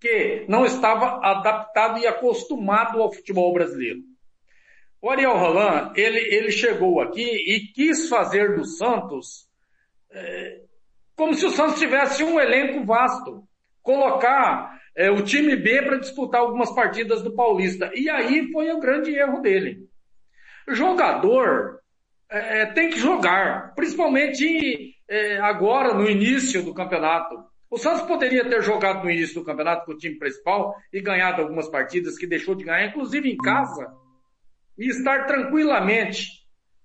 que 0.00 0.44
não 0.48 0.64
estava 0.64 1.18
adaptado 1.20 1.98
e 1.98 2.06
acostumado 2.06 3.02
ao 3.02 3.12
futebol 3.12 3.52
brasileiro. 3.52 4.00
O 5.02 5.10
Ariel 5.10 5.36
Roland, 5.36 5.92
ele, 5.96 6.20
ele 6.32 6.52
chegou 6.52 7.00
aqui 7.00 7.24
e 7.24 7.72
quis 7.72 8.08
fazer 8.08 8.54
do 8.54 8.64
Santos 8.64 9.48
é, 10.12 10.60
como 11.16 11.34
se 11.34 11.44
o 11.44 11.50
Santos 11.50 11.80
tivesse 11.80 12.22
um 12.22 12.38
elenco 12.38 12.84
vasto. 12.84 13.42
Colocar 13.82 14.78
é, 14.96 15.10
o 15.10 15.24
time 15.24 15.56
B 15.56 15.82
para 15.82 15.98
disputar 15.98 16.40
algumas 16.40 16.72
partidas 16.72 17.20
do 17.20 17.34
Paulista. 17.34 17.90
E 17.94 18.08
aí 18.08 18.50
foi 18.52 18.70
o 18.70 18.78
grande 18.78 19.12
erro 19.12 19.40
dele. 19.40 19.88
Jogador 20.68 21.80
é, 22.30 22.66
tem 22.66 22.90
que 22.90 22.98
jogar, 22.98 23.74
principalmente 23.74 24.93
é, 25.08 25.38
agora 25.38 25.94
no 25.94 26.08
início 26.08 26.62
do 26.62 26.74
campeonato. 26.74 27.36
O 27.70 27.78
Santos 27.78 28.02
poderia 28.02 28.48
ter 28.48 28.62
jogado 28.62 29.02
no 29.02 29.10
início 29.10 29.40
do 29.40 29.44
campeonato 29.44 29.84
com 29.84 29.92
o 29.92 29.98
time 29.98 30.18
principal 30.18 30.74
e 30.92 31.00
ganhado 31.00 31.42
algumas 31.42 31.68
partidas 31.68 32.16
que 32.16 32.26
deixou 32.26 32.54
de 32.54 32.64
ganhar, 32.64 32.86
inclusive 32.86 33.28
em 33.28 33.36
casa, 33.36 33.92
e 34.78 34.88
estar 34.88 35.26
tranquilamente 35.26 36.28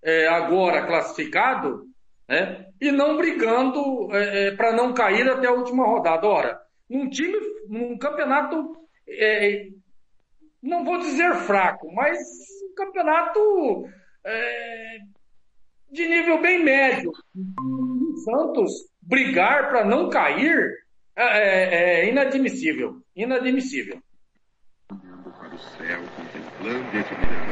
é, 0.03 0.27
agora 0.27 0.85
classificado, 0.87 1.83
né, 2.27 2.65
e 2.79 2.91
não 2.91 3.17
brigando 3.17 4.09
é, 4.15 4.47
é 4.47 4.55
para 4.55 4.71
não 4.71 4.93
cair 4.93 5.27
até 5.29 5.47
a 5.47 5.53
última 5.53 5.85
rodada. 5.85 6.27
Ora, 6.27 6.59
num 6.89 7.09
time, 7.09 7.37
num 7.67 7.97
campeonato 7.97 8.75
é, 9.07 9.67
não 10.61 10.83
vou 10.83 10.97
dizer 10.99 11.33
fraco, 11.35 11.91
mas 11.93 12.17
um 12.63 12.75
campeonato 12.75 13.85
é, 14.25 14.97
de 15.91 16.07
nível 16.07 16.41
bem 16.41 16.63
médio. 16.63 17.11
O 17.35 18.17
Santos 18.23 18.71
brigar 19.01 19.69
para 19.69 19.85
não 19.85 20.09
cair 20.09 20.85
é, 21.15 21.23
é, 21.23 22.01
é 22.05 22.09
inadmissível. 22.09 23.01
Inadmissível. 23.15 24.01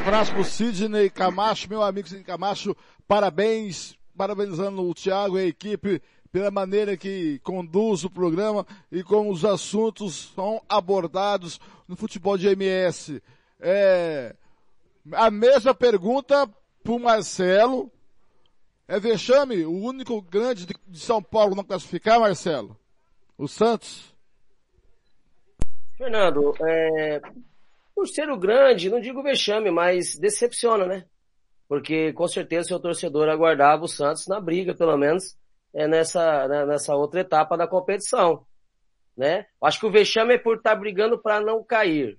abraço 0.01 0.33
pro 0.33 0.43
Sidney 0.43 1.09
Camacho, 1.09 1.69
meu 1.69 1.81
amigo 1.81 2.07
Sidney 2.07 2.23
Camacho, 2.23 2.75
parabéns, 3.07 3.97
parabenizando 4.15 4.87
o 4.87 4.93
Thiago 4.93 5.37
e 5.37 5.43
a 5.43 5.47
equipe 5.47 6.01
pela 6.31 6.51
maneira 6.51 6.95
que 6.95 7.39
conduz 7.39 8.03
o 8.03 8.09
programa 8.09 8.65
e 8.91 9.03
como 9.03 9.31
os 9.31 9.43
assuntos 9.43 10.31
são 10.35 10.61
abordados 10.67 11.59
no 11.87 11.95
futebol 11.95 12.37
de 12.37 12.47
MS. 12.47 13.21
É, 13.59 14.35
a 15.13 15.31
mesma 15.31 15.73
pergunta 15.73 16.47
pro 16.83 16.99
Marcelo. 16.99 17.91
É 18.87 19.01
vexame 19.01 19.65
o 19.65 19.73
único 19.73 20.21
grande 20.21 20.65
de, 20.65 20.97
São 20.97 21.21
Paulo 21.21 21.55
não 21.55 21.63
classificar, 21.63 22.21
Marcelo? 22.21 22.79
O 23.37 23.45
Santos? 23.45 24.15
Fernando, 25.97 26.53
é, 26.65 27.19
por 27.93 28.07
ser 28.07 28.29
o 28.29 28.37
grande, 28.37 28.89
não 28.89 29.01
digo 29.01 29.21
vexame, 29.21 29.69
mas 29.69 30.17
decepciona, 30.17 30.85
né? 30.85 31.05
Porque 31.67 32.13
com 32.13 32.27
certeza 32.29 32.67
o 32.67 32.67
seu 32.69 32.79
torcedor 32.79 33.27
aguardava 33.27 33.83
o 33.83 33.89
Santos 33.89 34.25
na 34.27 34.39
briga, 34.39 34.73
pelo 34.73 34.95
menos, 34.95 35.35
é, 35.73 35.85
nessa, 35.85 36.47
né, 36.47 36.65
nessa 36.65 36.95
outra 36.95 37.19
etapa 37.19 37.57
da 37.57 37.67
competição. 37.67 38.45
Né? 39.17 39.47
Acho 39.61 39.81
que 39.81 39.85
o 39.85 39.91
vexame 39.91 40.35
é 40.35 40.37
por 40.37 40.57
estar 40.57 40.69
tá 40.69 40.75
brigando 40.79 41.19
para 41.19 41.41
não 41.41 41.61
cair. 41.61 42.17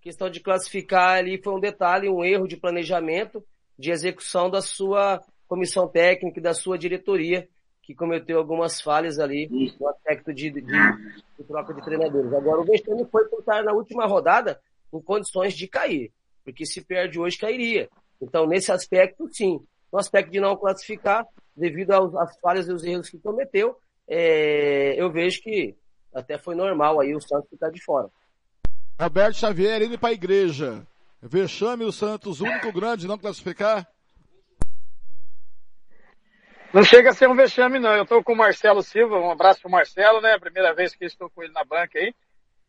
A 0.00 0.02
questão 0.02 0.30
de 0.30 0.40
classificar 0.40 1.18
ali 1.18 1.42
foi 1.42 1.52
um 1.52 1.60
detalhe, 1.60 2.08
um 2.08 2.24
erro 2.24 2.48
de 2.48 2.56
planejamento, 2.56 3.44
de 3.78 3.90
execução 3.90 4.48
da 4.48 4.62
sua 4.62 5.20
comissão 5.48 5.88
técnica 5.88 6.38
e 6.38 6.42
da 6.42 6.54
sua 6.54 6.78
diretoria, 6.78 7.48
que 7.82 7.94
cometeu 7.94 8.38
algumas 8.38 8.80
falhas 8.80 9.18
ali 9.18 9.48
no 9.78 9.88
aspecto 9.88 10.32
de, 10.32 10.50
de, 10.50 10.62
de 10.62 11.44
troca 11.46 11.74
de 11.74 11.82
treinadores. 11.82 12.32
Agora, 12.32 12.60
o 12.60 12.64
vexame 12.64 13.04
foi 13.10 13.24
por 13.26 13.40
estar 13.40 13.62
na 13.62 13.72
última 13.72 14.06
rodada 14.06 14.60
em 14.92 15.00
condições 15.00 15.54
de 15.54 15.68
cair, 15.68 16.10
porque 16.44 16.64
se 16.64 16.82
perde 16.82 17.18
hoje, 17.18 17.36
cairia. 17.36 17.88
Então, 18.20 18.46
nesse 18.46 18.72
aspecto, 18.72 19.28
sim. 19.32 19.60
No 19.92 19.98
aspecto 19.98 20.32
de 20.32 20.40
não 20.40 20.56
classificar, 20.56 21.26
devido 21.54 21.92
às 22.18 22.36
falhas 22.38 22.66
e 22.68 22.72
os 22.72 22.82
erros 22.84 23.10
que 23.10 23.18
cometeu, 23.18 23.76
é, 24.08 25.00
eu 25.00 25.10
vejo 25.10 25.42
que 25.42 25.74
até 26.12 26.38
foi 26.38 26.54
normal 26.54 27.00
aí 27.00 27.14
o 27.14 27.20
Santos 27.20 27.50
ficar 27.50 27.70
de 27.70 27.82
fora. 27.82 28.08
Roberto 28.98 29.36
Xavier 29.36 29.82
indo 29.82 29.98
para 29.98 30.10
a 30.10 30.12
igreja. 30.12 30.86
Vexame 31.20 31.84
o 31.84 31.92
Santos, 31.92 32.40
único 32.40 32.72
grande 32.72 33.06
não 33.06 33.18
classificar? 33.18 33.88
Não 36.74 36.82
chega 36.82 37.10
a 37.10 37.12
ser 37.12 37.28
um 37.28 37.36
vexame, 37.36 37.78
não. 37.78 37.94
Eu 37.94 38.02
estou 38.02 38.20
com 38.20 38.32
o 38.32 38.36
Marcelo 38.36 38.82
Silva, 38.82 39.16
um 39.16 39.30
abraço 39.30 39.60
pro 39.60 39.70
Marcelo, 39.70 40.20
né? 40.20 40.36
Primeira 40.40 40.74
vez 40.74 40.92
que 40.92 41.04
estou 41.04 41.30
com 41.30 41.40
ele 41.40 41.52
na 41.52 41.62
banca 41.62 42.00
aí. 42.00 42.12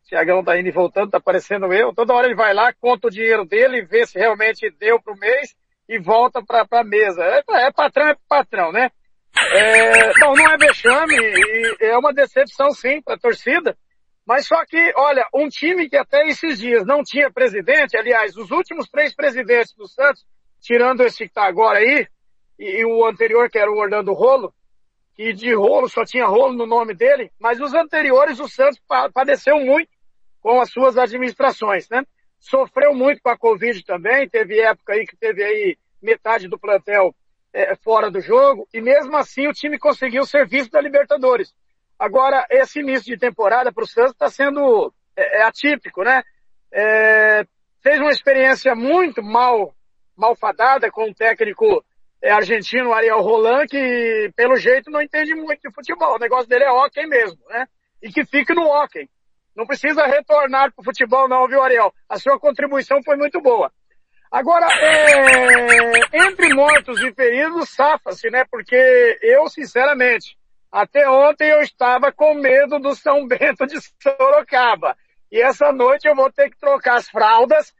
Tiagão 0.03 0.43
tá 0.43 0.59
indo 0.59 0.69
e 0.69 0.71
voltando, 0.71 1.09
tá 1.09 1.19
parecendo 1.19 1.73
eu. 1.73 1.91
Toda 1.91 2.13
hora 2.13 2.27
ele 2.27 2.35
vai 2.35 2.53
lá, 2.53 2.71
conta 2.71 3.07
o 3.07 3.09
dinheiro 3.09 3.43
dele, 3.43 3.83
vê 3.83 4.05
se 4.05 4.19
realmente 4.19 4.69
deu 4.79 5.01
pro 5.01 5.17
mês 5.17 5.55
e 5.89 5.97
volta 5.97 6.39
pra, 6.45 6.63
pra 6.63 6.83
mesa. 6.83 7.23
É, 7.23 7.41
é 7.65 7.71
patrão, 7.71 8.09
é 8.09 8.15
patrão, 8.29 8.71
né? 8.71 8.91
É, 9.55 10.19
não, 10.19 10.35
não 10.35 10.51
é 10.51 10.55
vexame, 10.55 11.15
é 11.81 11.97
uma 11.97 12.13
decepção 12.13 12.69
sim 12.73 13.01
pra 13.01 13.17
torcida. 13.17 13.75
Mas 14.23 14.45
só 14.45 14.63
que, 14.67 14.93
olha, 14.97 15.27
um 15.33 15.49
time 15.49 15.89
que 15.89 15.97
até 15.97 16.27
esses 16.27 16.59
dias 16.59 16.85
não 16.85 17.01
tinha 17.01 17.31
presidente, 17.31 17.97
aliás, 17.97 18.37
os 18.37 18.51
últimos 18.51 18.87
três 18.87 19.15
presidentes 19.15 19.73
do 19.73 19.87
Santos, 19.87 20.23
tirando 20.61 21.01
esse 21.01 21.27
que 21.27 21.33
tá 21.33 21.47
agora 21.47 21.79
aí, 21.79 22.07
e, 22.57 22.85
o 22.85 23.05
anterior 23.05 23.49
que 23.49 23.57
era 23.57 23.71
o 23.71 23.77
Orlando 23.77 24.13
Rolo, 24.13 24.53
que 25.15 25.33
de 25.33 25.53
rolo 25.53 25.87
só 25.87 26.03
tinha 26.03 26.25
rolo 26.25 26.53
no 26.53 26.65
nome 26.65 26.93
dele, 26.93 27.31
mas 27.39 27.59
os 27.61 27.73
anteriores 27.73 28.39
o 28.39 28.47
Santos 28.49 28.81
padeceu 29.13 29.59
muito 29.59 29.89
com 30.41 30.59
as 30.59 30.69
suas 30.69 30.97
administrações, 30.97 31.89
né? 31.89 32.03
Sofreu 32.39 32.93
muito 32.93 33.21
com 33.21 33.29
a 33.29 33.37
Covid 33.37 33.83
também, 33.83 34.29
teve 34.29 34.59
época 34.59 34.93
aí 34.93 35.05
que 35.05 35.15
teve 35.15 35.43
aí 35.43 35.77
metade 36.01 36.47
do 36.47 36.59
plantel 36.59 37.15
é, 37.53 37.75
fora 37.77 38.11
do 38.11 38.19
jogo, 38.19 38.67
e 38.73 38.81
mesmo 38.81 39.15
assim 39.15 39.47
o 39.47 39.53
time 39.53 39.79
conseguiu 39.79 40.23
o 40.23 40.27
serviço 40.27 40.69
da 40.69 40.81
Libertadores. 40.81 41.55
Agora, 41.97 42.45
esse 42.49 42.81
início 42.81 43.05
de 43.05 43.17
temporada 43.17 43.71
para 43.71 43.83
o 43.83 43.87
Santos 43.87 44.11
está 44.11 44.29
sendo 44.29 44.93
é, 45.15 45.39
é, 45.39 45.43
atípico, 45.43 46.03
né? 46.03 46.21
É, 46.71 47.45
fez 47.81 47.99
uma 48.01 48.11
experiência 48.11 48.75
muito 48.75 49.23
mal, 49.23 49.73
malfadada 50.15 50.91
com 50.91 51.09
o 51.09 51.15
técnico 51.15 51.83
é, 52.21 52.31
argentino 52.31 52.93
Ariel 52.93 53.21
Roland, 53.21 53.67
que 53.67 54.31
pelo 54.35 54.55
jeito 54.55 54.89
não 54.89 55.01
entende 55.01 55.33
muito 55.35 55.61
de 55.61 55.73
futebol. 55.73 56.15
O 56.15 56.19
negócio 56.19 56.47
dele 56.47 56.63
é 56.63 56.71
hockey 56.71 57.05
mesmo, 57.05 57.39
né? 57.49 57.67
E 58.01 58.09
que 58.09 58.25
fique 58.25 58.53
no 58.53 58.67
hockey. 58.67 59.09
Não 59.55 59.65
precisa 59.65 60.05
retornar 60.05 60.73
para 60.73 60.81
o 60.81 60.83
futebol 60.83 61.29
não, 61.29 61.47
viu, 61.47 61.61
Ariel? 61.61 61.93
A 62.09 62.17
sua 62.19 62.39
contribuição 62.39 63.01
foi 63.03 63.15
muito 63.15 63.39
boa. 63.41 63.71
Agora, 64.31 64.67
é, 64.67 66.27
entre 66.27 66.53
mortos 66.53 67.01
e 67.01 67.13
feridos, 67.13 67.69
safa-se, 67.69 68.29
né? 68.29 68.43
Porque 68.51 69.19
eu, 69.21 69.47
sinceramente, 69.47 70.37
até 70.71 71.09
ontem 71.09 71.47
eu 71.49 71.61
estava 71.61 72.11
com 72.11 72.33
medo 72.33 72.79
do 72.79 72.93
São 72.95 73.25
Bento 73.25 73.65
de 73.65 73.77
Sorocaba. 74.01 74.97
E 75.31 75.41
essa 75.41 75.71
noite 75.71 76.05
eu 76.05 76.15
vou 76.15 76.29
ter 76.31 76.49
que 76.49 76.57
trocar 76.57 76.95
as 76.95 77.07
fraldas, 77.07 77.73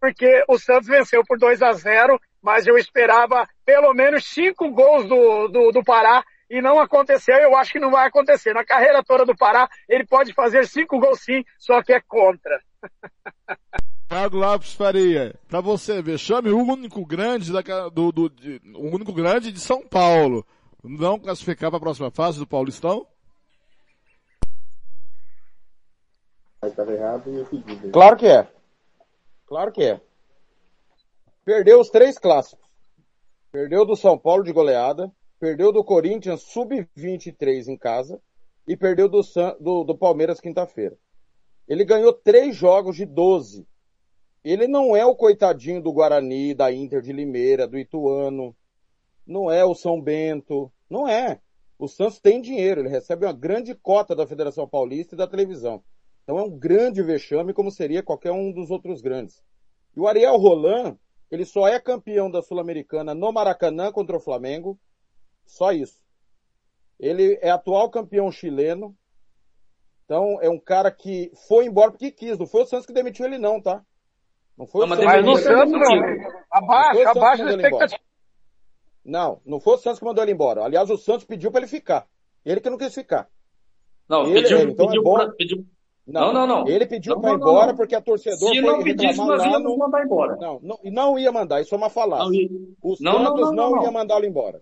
porque 0.00 0.44
o 0.48 0.58
Santos 0.58 0.86
venceu 0.86 1.24
por 1.26 1.38
2 1.38 1.60
a 1.62 1.72
0 1.72 2.20
mas 2.44 2.66
eu 2.66 2.76
esperava 2.76 3.48
pelo 3.64 3.94
menos 3.94 4.26
cinco 4.26 4.70
gols 4.70 5.08
do, 5.08 5.48
do, 5.48 5.72
do 5.72 5.82
Pará 5.82 6.22
e 6.50 6.60
não 6.60 6.78
aconteceu, 6.78 7.34
eu 7.36 7.56
acho 7.56 7.72
que 7.72 7.80
não 7.80 7.90
vai 7.90 8.06
acontecer. 8.06 8.52
Na 8.52 8.62
carreira 8.62 9.02
toda 9.02 9.24
do 9.24 9.34
Pará, 9.34 9.66
ele 9.88 10.04
pode 10.04 10.34
fazer 10.34 10.68
cinco 10.68 11.00
gols 11.00 11.20
sim, 11.22 11.42
só 11.58 11.82
que 11.82 11.94
é 11.94 12.00
contra. 12.02 12.60
Thiago 14.06 14.36
Lopes 14.36 14.74
Faria, 14.74 15.34
pra 15.48 15.62
você 15.62 16.02
ver, 16.02 16.18
chame 16.18 16.50
o 16.50 16.58
único 16.58 17.04
grande 17.06 17.50
da, 17.50 17.88
do, 17.88 18.12
do 18.12 18.28
de, 18.28 18.60
o 18.74 18.94
único 18.94 19.14
grande 19.14 19.50
de 19.50 19.58
São 19.58 19.80
Paulo. 19.80 20.46
Não 20.84 21.18
classificar 21.18 21.70
para 21.70 21.78
a 21.78 21.80
próxima 21.80 22.10
fase 22.10 22.38
do 22.38 22.46
Paulistão? 22.46 23.06
Claro 27.90 28.16
que 28.18 28.26
é. 28.26 28.46
Claro 29.46 29.72
que 29.72 29.82
é. 29.82 30.00
Perdeu 31.44 31.78
os 31.78 31.90
três 31.90 32.18
clássicos. 32.18 32.66
Perdeu 33.52 33.84
do 33.84 33.94
São 33.94 34.16
Paulo 34.16 34.42
de 34.42 34.52
goleada, 34.52 35.12
perdeu 35.38 35.70
do 35.70 35.84
Corinthians 35.84 36.42
sub-23 36.42 37.68
em 37.68 37.76
casa 37.76 38.18
e 38.66 38.74
perdeu 38.74 39.08
do, 39.08 39.20
do, 39.60 39.84
do 39.84 39.98
Palmeiras 39.98 40.40
quinta-feira. 40.40 40.96
Ele 41.68 41.84
ganhou 41.84 42.14
três 42.14 42.56
jogos 42.56 42.96
de 42.96 43.04
12. 43.04 43.66
Ele 44.42 44.66
não 44.66 44.96
é 44.96 45.04
o 45.04 45.14
coitadinho 45.14 45.82
do 45.82 45.92
Guarani, 45.92 46.54
da 46.54 46.72
Inter 46.72 47.02
de 47.02 47.12
Limeira, 47.12 47.68
do 47.68 47.78
Ituano. 47.78 48.56
Não 49.26 49.50
é 49.50 49.64
o 49.64 49.74
São 49.74 50.00
Bento. 50.00 50.72
Não 50.88 51.06
é. 51.06 51.40
O 51.78 51.88
Santos 51.88 52.20
tem 52.20 52.40
dinheiro, 52.40 52.80
ele 52.80 52.88
recebe 52.88 53.26
uma 53.26 53.32
grande 53.32 53.74
cota 53.74 54.14
da 54.14 54.26
Federação 54.26 54.66
Paulista 54.66 55.14
e 55.14 55.18
da 55.18 55.26
televisão. 55.26 55.82
Então 56.22 56.38
é 56.38 56.42
um 56.42 56.50
grande 56.50 57.02
vexame, 57.02 57.52
como 57.52 57.70
seria 57.70 58.02
qualquer 58.02 58.32
um 58.32 58.50
dos 58.50 58.70
outros 58.70 59.02
grandes. 59.02 59.42
E 59.94 60.00
o 60.00 60.06
Ariel 60.08 60.36
Roland, 60.38 60.96
ele 61.34 61.44
só 61.44 61.66
é 61.68 61.80
campeão 61.80 62.30
da 62.30 62.42
Sul-Americana 62.42 63.14
no 63.14 63.32
Maracanã 63.32 63.92
contra 63.92 64.16
o 64.16 64.20
Flamengo, 64.20 64.78
só 65.46 65.72
isso. 65.72 66.02
Ele 66.98 67.38
é 67.42 67.50
atual 67.50 67.90
campeão 67.90 68.30
chileno. 68.30 68.96
Então, 70.04 70.38
é 70.40 70.48
um 70.48 70.58
cara 70.58 70.90
que 70.90 71.32
foi 71.48 71.66
embora 71.66 71.90
porque 71.90 72.10
quis. 72.10 72.38
Não 72.38 72.46
foi 72.46 72.62
o 72.62 72.66
Santos 72.66 72.86
que 72.86 72.92
demitiu 72.92 73.26
ele, 73.26 73.38
não, 73.38 73.60
tá? 73.60 73.84
Não 74.56 74.66
foi 74.66 74.86
não, 74.86 74.94
o 74.94 74.96
Santos. 74.96 75.12
Mas 75.12 75.24
no 75.24 75.36
Santos, 75.36 75.72
não. 75.72 76.40
Abaixo, 76.50 77.08
abaixo 77.08 77.44
da 77.44 77.50
expectativa. 77.50 78.00
Não, 79.04 79.40
não 79.44 79.60
foi 79.60 79.74
o 79.74 79.78
Santos 79.78 79.98
que 79.98 80.04
mandou 80.04 80.22
ele 80.22 80.32
embora. 80.32 80.62
Aliás, 80.62 80.88
o 80.88 80.96
Santos 80.96 81.26
pediu 81.26 81.50
para 81.50 81.60
ele 81.60 81.68
ficar. 81.68 82.06
Ele 82.44 82.60
que 82.60 82.70
não 82.70 82.78
quis 82.78 82.94
ficar. 82.94 83.28
Não, 84.08 84.26
ele, 84.26 84.42
pediu, 84.42 84.58
ele, 84.58 84.72
então 84.72 84.86
pediu, 84.86 85.00
é 85.00 85.04
bom... 85.04 85.14
pra, 85.14 85.30
pediu, 85.32 85.66
não, 86.06 86.32
não, 86.32 86.46
não. 86.46 86.68
Ele 86.68 86.86
pediu 86.86 87.18
para 87.20 87.30
ir 87.30 87.36
embora 87.36 87.68
não, 87.68 87.76
porque 87.76 87.94
a 87.94 88.00
torcedor 88.00 88.50
Se 88.50 88.60
não 88.60 88.82
pedisse, 88.82 89.18
nós 89.18 89.42
íamos 89.42 89.72
no... 89.72 89.78
mandar 89.78 90.04
embora. 90.04 90.36
Não, 90.36 90.60
não, 90.62 90.78
não 90.84 91.18
ia 91.18 91.32
mandar, 91.32 91.60
isso 91.60 91.74
é 91.74 91.78
uma 91.78 91.88
falácia. 91.88 92.48
O 92.82 92.94
Santos 92.96 93.54
não, 93.54 93.82
ia 93.82 93.90
mandá-lo 93.90 94.24
embora. 94.24 94.60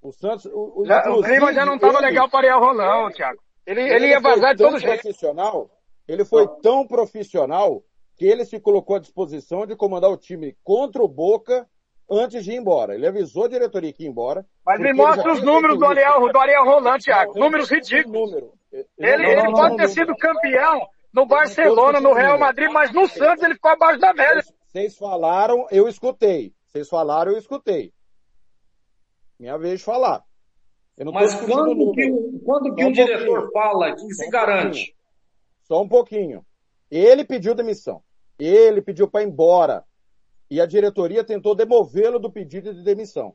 O 0.00 0.12
Santos, 0.12 0.44
o, 0.46 0.82
o, 0.82 0.84
já, 0.84 1.10
o 1.10 1.22
clima 1.22 1.52
já 1.52 1.64
não 1.64 1.76
estava 1.76 1.98
legal 2.00 2.28
para 2.28 2.40
Ariel 2.40 2.60
Rolão, 2.60 3.10
Thiago. 3.10 3.40
Ele, 3.66 3.80
ele, 3.80 3.94
ele 3.94 4.06
ia 4.08 4.20
vazar 4.20 4.54
de 4.54 4.62
todo 4.62 4.78
jeito. 4.78 5.00
Profissional, 5.00 5.70
ele 6.06 6.24
foi 6.24 6.46
tão 6.62 6.86
profissional 6.86 7.82
que 8.16 8.26
ele 8.26 8.44
se 8.44 8.60
colocou 8.60 8.96
à 8.96 8.98
disposição 8.98 9.66
de 9.66 9.74
comandar 9.74 10.10
o 10.10 10.16
time 10.16 10.56
contra 10.62 11.02
o 11.02 11.08
Boca 11.08 11.66
antes 12.08 12.44
de 12.44 12.52
ir 12.52 12.56
embora. 12.56 12.94
Ele 12.94 13.06
avisou 13.06 13.44
a 13.44 13.48
diretoria 13.48 13.92
que 13.92 14.04
ia 14.04 14.08
embora. 14.08 14.44
Mas 14.64 14.78
me 14.78 14.92
mostra 14.92 15.32
os 15.32 15.42
números 15.42 15.78
do 15.78 15.86
Ariel, 15.86 16.30
do 16.30 16.38
Ariel 16.38 16.64
Roland, 16.64 16.98
Thiago. 16.98 17.38
Números 17.38 17.70
ridículos. 17.70 18.30
Número. 18.30 18.52
Ele, 18.98 19.26
ele, 19.26 19.36
não, 19.36 19.44
não, 19.44 19.52
pode 19.52 19.70
não, 19.70 19.76
ter 19.76 19.88
sido 19.88 20.16
campeão, 20.16 20.88
no 21.12 21.24
Barcelona, 21.26 22.00
no 22.00 22.12
Real 22.12 22.36
Madrid, 22.38 22.70
mas 22.72 22.92
no 22.92 23.06
Santos 23.08 23.44
ele 23.44 23.54
ficou 23.54 23.70
abaixo 23.70 24.00
da 24.00 24.12
média. 24.12 24.42
Vocês 24.66 24.96
falaram, 24.96 25.66
eu 25.70 25.88
escutei. 25.88 26.52
Vocês 26.66 26.88
falaram, 26.88 27.32
eu 27.32 27.38
escutei. 27.38 27.92
Minha 29.38 29.56
vez 29.56 29.78
de 29.78 29.84
falar. 29.84 30.24
Não 30.98 31.12
Mas 31.12 31.34
quando 31.34 31.92
que, 31.92 32.10
o- 32.10 32.40
quando 32.44 32.74
que 32.74 32.84
um 32.84 32.88
um 32.88 32.92
diretor 32.92 33.50
fala 33.52 33.94
que 33.94 34.14
se 34.14 34.28
garante? 34.30 34.96
Só 35.62 35.82
um 35.82 35.88
pouquinho. 35.88 36.44
Ele 36.90 37.24
pediu 37.24 37.54
demissão. 37.54 38.02
Ele 38.38 38.82
pediu 38.82 39.08
para 39.08 39.22
ir 39.22 39.28
embora. 39.28 39.84
E 40.50 40.60
a 40.60 40.66
diretoria 40.66 41.24
tentou 41.24 41.54
demovê-lo 41.54 42.18
do 42.18 42.30
pedido 42.30 42.72
de 42.74 42.82
demissão. 42.82 43.34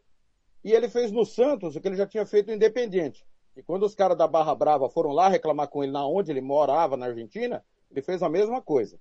E 0.64 0.72
ele 0.72 0.90
fez 0.90 1.12
no 1.12 1.26
Santos 1.26 1.76
o 1.76 1.82
que 1.82 1.88
ele 1.88 1.96
já 1.98 2.06
tinha 2.06 2.26
feito 2.26 2.48
no 2.48 2.54
Independente. 2.54 3.26
E 3.60 3.62
quando 3.62 3.84
os 3.84 3.94
caras 3.94 4.18
da 4.18 4.26
Barra 4.26 4.56
Brava 4.56 4.88
foram 4.88 5.12
lá 5.12 5.28
reclamar 5.28 5.68
com 5.68 5.84
ele 5.84 5.92
na 5.92 6.08
onde 6.08 6.32
ele 6.32 6.40
morava, 6.40 6.96
na 6.96 7.08
Argentina, 7.08 7.62
ele 7.92 8.02
fez 8.02 8.24
a 8.24 8.30
mesma 8.30 8.62
coisa. 8.62 8.98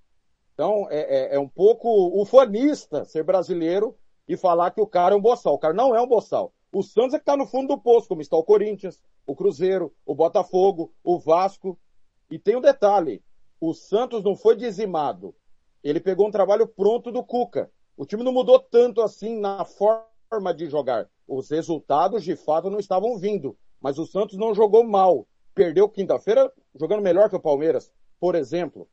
Então, 0.52 0.88
é, 0.90 0.98
é- 0.98 1.36
é 1.36 1.38
um 1.38 1.48
pouco 1.48 1.88
ufanista 2.20 3.04
ser 3.04 3.22
brasileiro 3.22 3.96
e 4.26 4.36
falar 4.36 4.72
que 4.72 4.80
o 4.80 4.86
cara 4.86 5.14
é 5.14 5.16
um 5.16 5.20
boçal. 5.20 5.54
O 5.54 5.58
cara 5.60 5.72
não 5.72 5.94
é 5.94 6.02
um 6.02 6.08
boçal. 6.08 6.52
O 6.72 6.82
Santos 6.82 7.14
é 7.14 7.18
que 7.18 7.22
está 7.22 7.36
no 7.36 7.46
fundo 7.46 7.68
do 7.68 7.80
poço, 7.80 8.08
como 8.08 8.20
está 8.20 8.36
o 8.36 8.42
Corinthians, 8.42 9.00
o 9.24 9.36
Cruzeiro, 9.36 9.94
o 10.04 10.12
Botafogo, 10.12 10.92
o 11.04 11.20
Vasco. 11.20 11.78
E 12.28 12.36
tem 12.36 12.56
um 12.56 12.60
detalhe: 12.60 13.22
o 13.60 13.72
Santos 13.72 14.24
não 14.24 14.34
foi 14.34 14.56
dizimado. 14.56 15.36
Ele 15.84 16.00
pegou 16.00 16.26
um 16.26 16.32
trabalho 16.32 16.66
pronto 16.66 17.12
do 17.12 17.22
Cuca. 17.22 17.70
O 17.96 18.04
time 18.04 18.24
não 18.24 18.32
mudou 18.32 18.58
tanto 18.58 19.02
assim 19.02 19.38
na 19.38 19.64
forma 19.64 20.52
de 20.52 20.66
jogar. 20.68 21.08
Os 21.28 21.48
resultados, 21.48 22.24
de 22.24 22.34
fato, 22.34 22.68
não 22.68 22.80
estavam 22.80 23.16
vindo. 23.16 23.56
Mas 23.80 23.98
o 23.98 24.06
Santos 24.06 24.36
não 24.36 24.54
jogou 24.54 24.84
mal. 24.84 25.26
Perdeu 25.54 25.88
quinta-feira 25.88 26.52
jogando 26.74 27.02
melhor 27.02 27.28
que 27.28 27.36
o 27.36 27.40
Palmeiras, 27.40 27.92
por 28.20 28.34
exemplo. 28.34 28.88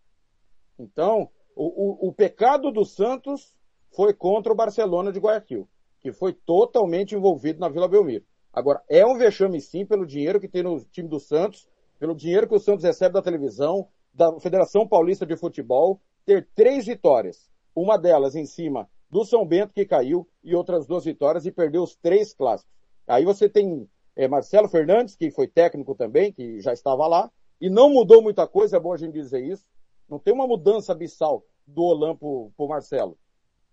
Então, 0.77 1.29
o, 1.55 2.07
o, 2.07 2.09
o 2.09 2.13
pecado 2.13 2.71
do 2.71 2.83
Santos 2.83 3.53
foi 3.95 4.13
contra 4.13 4.51
o 4.51 4.55
Barcelona 4.55 5.11
de 5.11 5.19
Guayaquil, 5.19 5.67
que 6.01 6.11
foi 6.11 6.33
totalmente 6.33 7.15
envolvido 7.15 7.59
na 7.59 7.69
Vila 7.69 7.87
Belmiro. 7.87 8.25
Agora, 8.51 8.81
é 8.89 9.05
um 9.05 9.17
vexame 9.17 9.59
sim 9.61 9.85
pelo 9.85 10.05
dinheiro 10.05 10.39
que 10.39 10.47
tem 10.47 10.63
no 10.63 10.79
time 10.85 11.07
do 11.07 11.19
Santos, 11.19 11.67
pelo 11.99 12.15
dinheiro 12.15 12.47
que 12.47 12.55
o 12.55 12.59
Santos 12.59 12.83
recebe 12.83 13.13
da 13.13 13.21
televisão, 13.21 13.87
da 14.13 14.39
Federação 14.39 14.87
Paulista 14.87 15.25
de 15.25 15.35
Futebol, 15.35 15.99
ter 16.25 16.47
três 16.55 16.85
vitórias. 16.85 17.49
Uma 17.75 17.97
delas 17.97 18.35
em 18.35 18.45
cima 18.45 18.89
do 19.09 19.25
São 19.25 19.45
Bento, 19.45 19.73
que 19.73 19.85
caiu, 19.85 20.27
e 20.43 20.55
outras 20.55 20.87
duas 20.87 21.05
vitórias 21.05 21.45
e 21.45 21.51
perdeu 21.51 21.83
os 21.83 21.95
três 21.95 22.33
clássicos. 22.33 22.73
Aí 23.07 23.23
você 23.23 23.47
tem 23.47 23.87
eh, 24.15 24.27
Marcelo 24.27 24.67
Fernandes, 24.67 25.15
que 25.15 25.29
foi 25.31 25.47
técnico 25.47 25.95
também, 25.95 26.31
que 26.31 26.59
já 26.61 26.73
estava 26.73 27.07
lá, 27.07 27.31
e 27.59 27.69
não 27.69 27.89
mudou 27.89 28.21
muita 28.21 28.47
coisa, 28.47 28.77
é 28.77 28.79
bom 28.79 28.93
a 28.93 28.97
gente 28.97 29.13
dizer 29.13 29.43
isso. 29.43 29.65
Não 30.09 30.19
tem 30.19 30.33
uma 30.33 30.47
mudança 30.47 30.91
abissal 30.91 31.45
do 31.65 31.81
Olan 31.81 32.15
pro 32.15 32.51
Marcelo. 32.67 33.17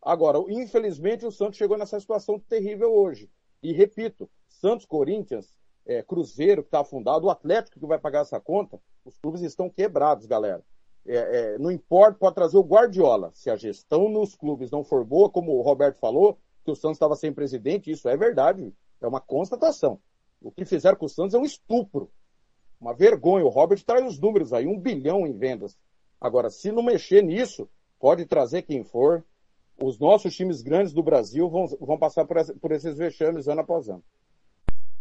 Agora, 0.01 0.39
infelizmente, 0.49 1.27
o 1.27 1.31
Santos 1.31 1.59
chegou 1.59 1.79
nessa 1.79 2.01
situação 2.01 2.39
terrível 2.39 2.93
hoje. 2.93 3.31
E 3.63 3.73
repito, 3.73 4.29
Santos, 4.49 4.87
Corinthians, 4.87 5.59
eh, 5.87 6.03
Cruzeiro, 6.03 6.63
que 6.63 6.69
está 6.69 6.81
afundado, 6.81 7.27
o 7.27 7.31
Atlético 7.31 7.79
que 7.79 7.87
vai 7.87 7.99
pagar 7.99 8.23
essa 8.23 8.41
conta, 8.41 8.81
os 9.05 9.17
clubes 9.19 9.43
estão 9.43 9.69
quebrados, 9.69 10.27
galera. 10.27 10.65
É, 11.05 11.17
é, 11.17 11.59
não 11.59 11.71
importa, 11.71 12.19
pode 12.19 12.35
trazer 12.35 12.57
o 12.57 12.63
Guardiola. 12.63 13.31
Se 13.35 13.51
a 13.51 13.57
gestão 13.57 14.09
nos 14.09 14.35
clubes 14.35 14.71
não 14.71 14.85
for 14.85 15.05
boa, 15.05 15.29
como 15.29 15.53
o 15.53 15.63
Roberto 15.63 15.99
falou, 15.99 16.39
que 16.65 16.71
o 16.71 16.77
Santos 16.77 16.97
estava 16.97 17.17
sem 17.17 17.33
presidente, 17.33 17.91
isso 17.91 18.09
é 18.09 18.17
verdade. 18.17 18.73
É 19.01 19.07
uma 19.07 19.21
constatação. 19.21 20.01
O 20.43 20.51
que 20.51 20.65
fizeram 20.65 20.97
com 20.97 21.07
o 21.07 21.09
Santos 21.09 21.35
é 21.35 21.39
um 21.39 21.45
estupro. 21.45 22.11
Uma 22.81 22.93
vergonha. 22.95 23.45
O 23.45 23.49
Robert 23.49 23.83
traz 23.85 24.05
os 24.07 24.19
números 24.19 24.53
aí, 24.53 24.67
um 24.67 24.79
bilhão 24.79 25.27
em 25.27 25.33
vendas. 25.33 25.79
Agora, 26.21 26.51
se 26.51 26.71
não 26.73 26.83
mexer 26.83 27.23
nisso, 27.23 27.69
pode 27.99 28.27
trazer 28.27 28.63
quem 28.63 28.83
for. 28.85 29.25
Os 29.81 29.99
nossos 29.99 30.35
times 30.35 30.63
grandes 30.63 30.93
do 30.93 31.03
Brasil 31.03 31.49
vão, 31.49 31.67
vão 31.81 31.99
passar 31.99 32.25
por, 32.25 32.37
essa- 32.37 32.55
por 32.55 32.73
esses 32.73 32.97
vexames 32.97 33.49
ano 33.49 33.61
após 33.63 33.89
ano. 33.89 34.03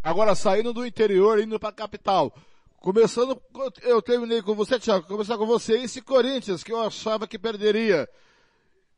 Agora, 0.04 0.34
saindo 0.34 0.74
do 0.74 0.86
interior, 0.86 1.40
indo 1.40 1.60
para 1.60 1.70
a 1.70 1.74
capital. 1.74 2.34
Começando, 2.80 3.40
eu 3.84 4.02
terminei 4.02 4.42
com 4.42 4.56
você, 4.56 4.80
Thiago, 4.80 5.06
começar 5.08 5.38
com 5.38 5.46
você, 5.46 5.74
esse 5.74 6.02
Corinthians, 6.02 6.64
que 6.64 6.72
eu 6.72 6.82
achava 6.82 7.28
que 7.28 7.38
perderia. 7.38 8.10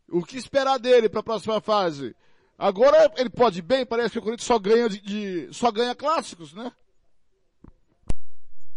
O 0.10 0.24
que 0.24 0.38
esperar 0.38 0.78
dele 0.80 1.10
para 1.10 1.20
a 1.20 1.24
próxima 1.24 1.60
fase? 1.60 2.16
Agora 2.58 3.12
ele 3.18 3.30
pode 3.30 3.62
bem, 3.62 3.86
parece 3.86 4.12
que 4.12 4.20
o 4.20 4.22
Corinthians 4.22 4.46
só 4.48 4.60
ganha 4.60 4.88
de, 4.88 5.02
de- 5.02 5.54
só 5.54 5.72
ganha 5.72 5.96
clássicos, 5.96 6.54
né? 6.54 6.72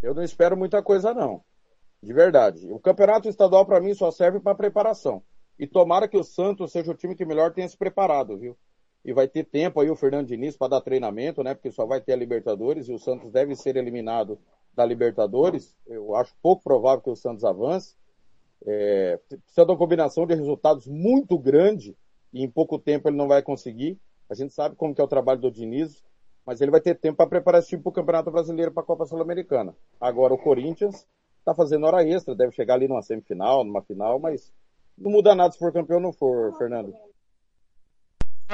Eu 0.03 0.15
não 0.15 0.23
espero 0.23 0.57
muita 0.57 0.83
coisa, 0.83 1.13
não. 1.13 1.43
De 2.03 2.13
verdade. 2.13 2.71
O 2.71 2.79
campeonato 2.79 3.29
estadual, 3.29 3.67
para 3.67 3.81
mim, 3.81 3.95
só 3.95 4.11
serve 4.11 4.41
para 4.41 4.55
preparação. 4.55 5.23
E 5.59 5.67
tomara 5.67 6.07
que 6.07 6.17
o 6.17 6.25
Santos 6.25 6.73
seja 6.73 6.91
o 6.91 6.95
time 6.95 7.15
que 7.15 7.25
melhor 7.25 7.53
tenha 7.53 7.69
se 7.69 7.77
preparado, 7.77 8.37
viu? 8.39 8.57
E 9.05 9.13
vai 9.13 9.27
ter 9.29 9.45
tempo 9.45 9.81
aí 9.81 9.91
o 9.91 9.97
Fernando 9.97 10.27
Diniz 10.27 10.57
para 10.57 10.69
dar 10.69 10.81
treinamento, 10.81 11.43
né? 11.43 11.55
Porque 11.55 11.71
só 11.71 11.87
vai 11.87 12.01
ter 12.01 12.13
a 12.13 12.17
Libertadores 12.17 12.89
e 12.89 12.93
o 12.93 12.99
Santos 12.99 13.31
deve 13.31 13.55
ser 13.57 13.77
eliminado 13.77 14.39
da 14.75 14.85
Libertadores. 14.85 15.75
Eu 15.87 16.15
acho 16.15 16.35
pouco 16.43 16.63
provável 16.63 17.03
que 17.03 17.11
o 17.11 17.17
Santos 17.17 17.45
avance. 17.45 17.95
É, 18.67 19.19
precisa 19.29 19.65
de 19.65 19.71
uma 19.71 19.79
combinação 19.79 20.27
de 20.27 20.35
resultados 20.35 20.87
muito 20.87 21.39
grande 21.39 21.97
e 22.37 22.43
em 22.43 22.51
pouco 22.51 22.79
tempo 22.79 23.09
ele 23.09 23.17
não 23.17 23.27
vai 23.27 23.43
conseguir. 23.43 23.99
A 24.29 24.35
gente 24.35 24.53
sabe 24.53 24.77
como 24.77 24.95
que 24.95 25.01
é 25.01 25.05
o 25.05 25.09
trabalho 25.09 25.41
do 25.41 25.51
Diniz, 25.51 26.05
mas 26.45 26.61
ele 26.61 26.71
vai 26.71 26.81
ter 26.81 26.95
tempo 26.95 27.17
para 27.17 27.27
preparar 27.27 27.61
esse 27.61 27.71
time 27.71 27.83
para 27.83 27.91
o 27.91 27.93
Campeonato 27.95 28.31
Brasileiro 28.31 28.71
para 28.71 28.83
a 28.83 28.87
Copa 28.87 29.07
Sul-Americana. 29.07 29.75
Agora 29.99 30.35
o 30.35 30.39
Corinthians 30.39 31.07
está 31.39 31.55
fazendo 31.55 31.87
hora 31.87 32.07
extra, 32.07 32.35
deve 32.35 32.53
chegar 32.53 32.75
ali 32.75 32.89
numa 32.89 33.03
semifinal, 33.03 33.65
numa 33.65 33.81
final, 33.83 34.19
mas 34.19 34.53
não 34.99 35.11
muda 35.11 35.35
nada 35.35 35.53
se 35.53 35.59
for 35.59 35.73
campeão 35.73 35.97
ou 35.97 36.03
não 36.03 36.13
for, 36.13 36.57
Fernando. 36.59 36.93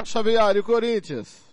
Xavier, 0.05 0.57
e 0.57 0.61
o 0.61 0.65
Corinthians? 0.65 1.53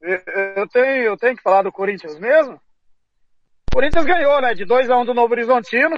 Eu- 0.00 0.68
tenho, 0.68 1.02
eu 1.02 1.16
tenho 1.16 1.36
que 1.36 1.42
falar 1.42 1.62
do 1.62 1.72
Corinthians 1.72 2.18
mesmo. 2.18 2.54
O 2.54 3.74
Corinthians 3.74 4.04
ganhou, 4.04 4.40
né? 4.40 4.54
De 4.54 4.64
2 4.64 4.88
a 4.88 4.96
1 4.96 5.04
do 5.04 5.14
Novo 5.14 5.32
Horizontino. 5.32 5.96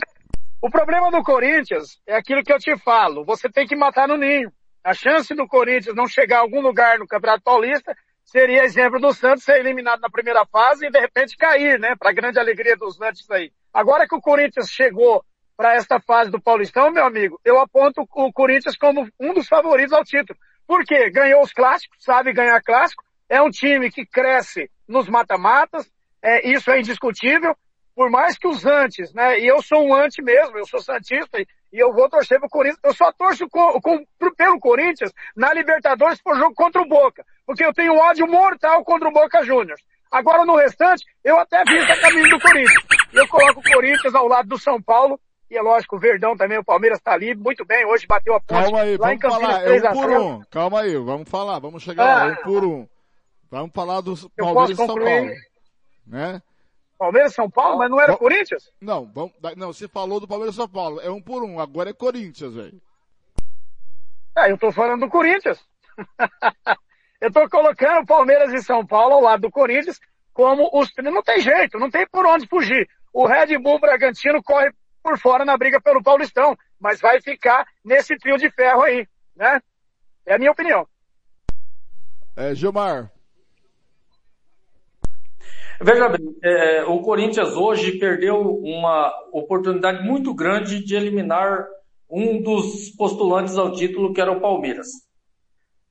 O 0.60 0.68
problema 0.68 1.08
do 1.08 1.22
Corinthians 1.22 2.00
é 2.04 2.16
aquilo 2.16 2.42
que 2.42 2.52
eu 2.52 2.58
te 2.58 2.76
falo. 2.78 3.24
Você 3.24 3.48
tem 3.48 3.64
que 3.64 3.76
matar 3.76 4.08
no 4.08 4.16
ninho. 4.16 4.52
A 4.82 4.92
chance 4.92 5.32
do 5.32 5.46
Corinthians 5.46 5.94
não 5.94 6.08
chegar 6.08 6.38
a 6.38 6.40
algum 6.40 6.60
lugar 6.60 6.98
no 6.98 7.06
Campeonato 7.06 7.44
Paulista 7.44 7.96
seria 8.24 8.64
exemplo 8.64 9.00
do 9.00 9.12
Santos 9.14 9.44
ser 9.44 9.60
eliminado 9.60 10.00
na 10.00 10.10
primeira 10.10 10.44
fase 10.46 10.86
e 10.86 10.90
de 10.90 10.98
repente 10.98 11.36
cair, 11.36 11.78
né? 11.78 11.94
Para 11.96 12.12
grande 12.12 12.40
alegria 12.40 12.76
dos 12.76 12.98
Nantes 12.98 13.30
aí. 13.30 13.52
Agora 13.72 14.08
que 14.08 14.16
o 14.16 14.20
Corinthians 14.20 14.68
chegou 14.68 15.24
para 15.56 15.74
esta 15.76 16.00
fase 16.00 16.30
do 16.30 16.40
Paulistão, 16.40 16.90
meu 16.90 17.04
amigo, 17.04 17.40
eu 17.44 17.60
aponto 17.60 18.04
o 18.12 18.32
Corinthians 18.32 18.76
como 18.76 19.08
um 19.18 19.32
dos 19.32 19.46
favoritos 19.46 19.92
ao 19.92 20.04
título. 20.04 20.36
Por 20.66 20.84
quê? 20.84 21.08
Ganhou 21.08 21.40
os 21.40 21.52
clássicos, 21.52 21.98
sabe 22.00 22.32
ganhar 22.32 22.60
clássico, 22.62 23.04
é 23.28 23.40
um 23.40 23.50
time 23.50 23.92
que 23.92 24.04
cresce 24.04 24.68
nos 24.88 25.08
mata-matas, 25.08 25.88
é, 26.20 26.48
isso 26.50 26.70
é 26.70 26.80
indiscutível, 26.80 27.56
por 27.98 28.08
mais 28.10 28.38
que 28.38 28.46
os 28.46 28.64
antes, 28.64 29.12
né, 29.12 29.40
e 29.40 29.46
eu 29.48 29.60
sou 29.60 29.84
um 29.84 29.92
anti 29.92 30.22
mesmo, 30.22 30.56
eu 30.56 30.64
sou 30.64 30.80
santista 30.80 31.40
e, 31.40 31.46
e 31.72 31.78
eu 31.82 31.92
vou 31.92 32.08
torcer 32.08 32.38
pro 32.38 32.48
Corinthians, 32.48 32.78
eu 32.84 32.94
só 32.94 33.10
torço 33.12 33.48
co- 33.48 33.80
com- 33.80 34.04
pro- 34.16 34.32
pelo 34.36 34.60
Corinthians 34.60 35.12
na 35.34 35.52
Libertadores 35.52 36.22
por 36.22 36.36
jogo 36.36 36.54
contra 36.54 36.80
o 36.80 36.86
Boca, 36.86 37.24
porque 37.44 37.64
eu 37.64 37.74
tenho 37.74 37.96
ódio 37.96 38.24
mortal 38.28 38.84
contra 38.84 39.08
o 39.08 39.12
Boca 39.12 39.42
Juniors. 39.44 39.82
Agora 40.12 40.44
no 40.44 40.54
restante, 40.54 41.04
eu 41.24 41.40
até 41.40 41.64
visto 41.64 41.90
a 41.90 42.00
caminho 42.00 42.30
do 42.30 42.38
Corinthians. 42.38 42.84
Eu 43.12 43.26
coloco 43.26 43.58
o 43.58 43.72
Corinthians 43.72 44.14
ao 44.14 44.28
lado 44.28 44.48
do 44.48 44.58
São 44.60 44.80
Paulo, 44.80 45.18
e 45.50 45.56
é 45.56 45.60
lógico, 45.60 45.96
o 45.96 45.98
Verdão 45.98 46.36
também, 46.36 46.56
o 46.58 46.64
Palmeiras 46.64 47.00
tá 47.00 47.14
ali, 47.14 47.34
muito 47.34 47.64
bem, 47.66 47.84
hoje 47.84 48.06
bateu 48.06 48.32
a 48.36 48.40
ponte 48.40 48.62
Calma 48.62 48.82
aí, 48.82 48.96
lá 48.96 49.12
em 49.12 49.18
Campinas 49.18 49.42
falar, 49.54 49.64
3 49.64 49.82
é 49.82 49.90
um 49.90 49.92
por 49.92 50.08
0. 50.08 50.22
um. 50.24 50.42
Calma 50.52 50.80
aí, 50.82 50.96
vamos 50.98 51.28
falar, 51.28 51.58
vamos 51.58 51.82
chegar 51.82 52.04
lá, 52.04 52.22
Ah. 52.22 52.26
um 52.28 52.36
por 52.44 52.64
um. 52.64 52.86
Vamos 53.50 53.72
falar 53.74 53.96
Eu 54.36 54.44
Palmeiras 54.54 54.70
e 54.70 54.74
São? 54.76 54.86
Paulo. 54.86 55.30
Né? 56.06 56.42
Palmeiras, 56.98 57.32
São 57.34 57.48
Paulo, 57.48 57.78
mas 57.78 57.90
não 57.90 58.00
era 58.00 58.12
Bom- 58.12 58.18
Corinthians? 58.18 58.72
Não, 58.80 59.06
vamos, 59.06 59.32
não, 59.56 59.72
você 59.72 59.86
falou 59.86 60.18
do 60.18 60.26
Palmeiras 60.26 60.54
e 60.54 60.58
São 60.58 60.68
Paulo. 60.68 61.00
É 61.00 61.08
um 61.10 61.22
por 61.22 61.44
um, 61.44 61.60
agora 61.60 61.90
é 61.90 61.94
Corinthians, 61.94 62.54
velho. 62.54 62.80
É, 64.36 64.50
eu 64.50 64.58
tô 64.58 64.72
falando 64.72 65.00
do 65.00 65.08
Corinthians. 65.08 65.64
eu 67.20 67.32
tô 67.32 67.48
colocando 67.48 68.06
Palmeiras 68.06 68.52
e 68.52 68.62
São 68.62 68.84
Paulo 68.84 69.14
ao 69.14 69.22
lado 69.22 69.42
do 69.42 69.50
Corinthians 69.50 69.98
como 70.32 70.70
os... 70.72 70.92
Não 70.98 71.22
tem 71.22 71.40
jeito, 71.40 71.78
não 71.78 71.90
tem 71.90 72.06
por 72.08 72.26
onde 72.26 72.46
fugir. 72.46 72.88
O 73.12 73.26
Red 73.26 73.58
Bull 73.58 73.80
Bragantino 73.80 74.42
corre 74.42 74.70
por 75.02 75.18
fora 75.18 75.44
na 75.44 75.56
briga 75.56 75.80
pelo 75.80 76.02
Paulistão, 76.02 76.56
mas 76.78 77.00
vai 77.00 77.20
ficar 77.20 77.66
nesse 77.84 78.16
trio 78.18 78.36
de 78.36 78.50
ferro 78.50 78.82
aí, 78.82 79.06
né? 79.34 79.60
É 80.26 80.34
a 80.34 80.38
minha 80.38 80.50
opinião. 80.50 80.86
É, 82.36 82.54
Gilmar. 82.54 83.10
Veja 85.80 86.08
bem, 86.08 86.36
é, 86.42 86.84
o 86.86 87.00
Corinthians 87.02 87.54
hoje 87.54 87.98
perdeu 88.00 88.40
uma 88.40 89.12
oportunidade 89.32 90.04
muito 90.04 90.34
grande 90.34 90.84
de 90.84 90.96
eliminar 90.96 91.68
um 92.10 92.42
dos 92.42 92.90
postulantes 92.96 93.56
ao 93.56 93.70
título, 93.70 94.12
que 94.12 94.20
era 94.20 94.32
o 94.32 94.40
Palmeiras. 94.40 94.88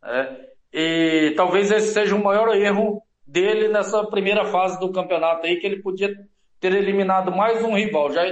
É, 0.03 0.49
e 0.73 1.34
talvez 1.38 1.72
esse 1.72 1.93
seja 1.93 2.15
o 2.15 2.23
maior 2.23 2.53
erro 2.53 3.01
dele 3.26 3.69
nessa 3.69 4.03
primeira 4.07 4.43
fase 4.45 4.77
do 4.77 4.91
campeonato 4.91 5.45
aí, 5.45 5.55
que 5.55 5.65
ele 5.65 5.81
podia 5.81 6.14
ter 6.59 6.73
eliminado 6.73 7.31
mais 7.31 7.64
um 7.64 7.73
rival. 7.73 8.11
Já, 8.11 8.23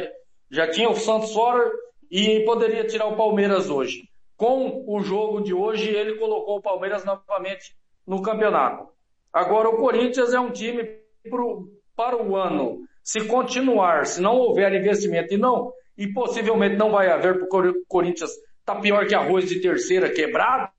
já 0.52 0.70
tinha 0.70 0.90
o 0.90 0.96
Santos 0.96 1.32
fora 1.32 1.72
e 2.12 2.42
poderia 2.42 2.86
tirar 2.86 3.06
o 3.06 3.16
Palmeiras 3.16 3.70
hoje. 3.70 4.10
Com 4.36 4.84
o 4.86 5.00
jogo 5.00 5.42
de 5.42 5.54
hoje, 5.54 5.90
ele 5.90 6.16
colocou 6.16 6.58
o 6.58 6.62
Palmeiras 6.62 7.06
novamente 7.06 7.74
no 8.06 8.22
campeonato. 8.22 8.90
Agora, 9.32 9.70
o 9.70 9.78
Corinthians 9.78 10.34
é 10.34 10.40
um 10.40 10.52
time 10.52 11.05
pro, 11.30 11.68
para 11.96 12.22
o 12.22 12.36
ano. 12.36 12.80
Se 13.04 13.26
continuar, 13.26 14.06
se 14.06 14.22
não 14.22 14.36
houver 14.36 14.74
investimento 14.74 15.34
e 15.34 15.38
não, 15.38 15.72
e 15.98 16.12
possivelmente 16.12 16.76
não 16.76 16.92
vai 16.92 17.10
haver, 17.10 17.40
porque 17.40 17.70
o 17.70 17.86
Corinthians 17.88 18.32
está 18.60 18.76
pior 18.76 19.06
que 19.06 19.16
arroz 19.16 19.48
de 19.48 19.62
terceira 19.62 20.10
quebrado, 20.10 20.70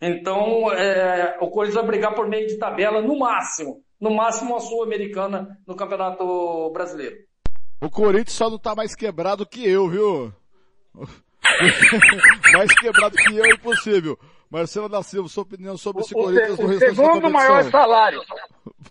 então 0.00 0.72
é, 0.72 1.36
o 1.40 1.50
Corinthians 1.50 1.74
vai 1.74 1.86
brigar 1.86 2.14
por 2.14 2.28
meio 2.28 2.46
de 2.46 2.56
tabela 2.58 3.02
no 3.02 3.18
máximo. 3.18 3.82
No 4.00 4.14
máximo 4.14 4.54
a 4.54 4.60
Sul-Americana 4.60 5.58
no 5.66 5.74
Campeonato 5.74 6.70
Brasileiro. 6.72 7.16
O 7.80 7.90
Corinthians 7.90 8.32
só 8.32 8.48
não 8.48 8.58
tá 8.58 8.74
mais 8.74 8.94
quebrado 8.94 9.46
que 9.46 9.68
eu, 9.68 9.88
viu? 9.88 10.32
mais 12.52 12.72
quebrado 12.78 13.16
que 13.16 13.36
eu 13.36 13.44
é 13.44 13.50
impossível. 13.54 14.16
Marcelo 14.50 14.88
da 14.88 15.02
Silva, 15.02 15.28
sua 15.28 15.42
opinião 15.42 15.76
sobre 15.76 16.02
esse 16.02 16.14
O, 16.14 16.22
Corinthians 16.22 16.56
se- 16.56 16.62
no 16.62 16.68
o 16.68 16.70
restante 16.70 16.96
da 16.96 17.02
segundo 17.04 17.30
maior 17.30 17.64
salário. 17.70 18.22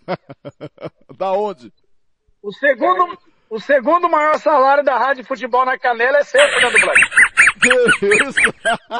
da 1.16 1.32
onde? 1.32 1.72
O 2.42 2.52
segundo, 2.52 3.18
o 3.50 3.60
segundo 3.60 4.08
maior 4.08 4.38
salário 4.38 4.84
da 4.84 4.96
Rádio 4.96 5.24
Futebol 5.24 5.64
na 5.64 5.76
Canela 5.78 6.18
é 6.18 6.24
seu, 6.24 6.40
Fernando 6.40 6.80
Blanc. 6.80 7.00
Que 7.60 8.06
isso? 8.24 8.40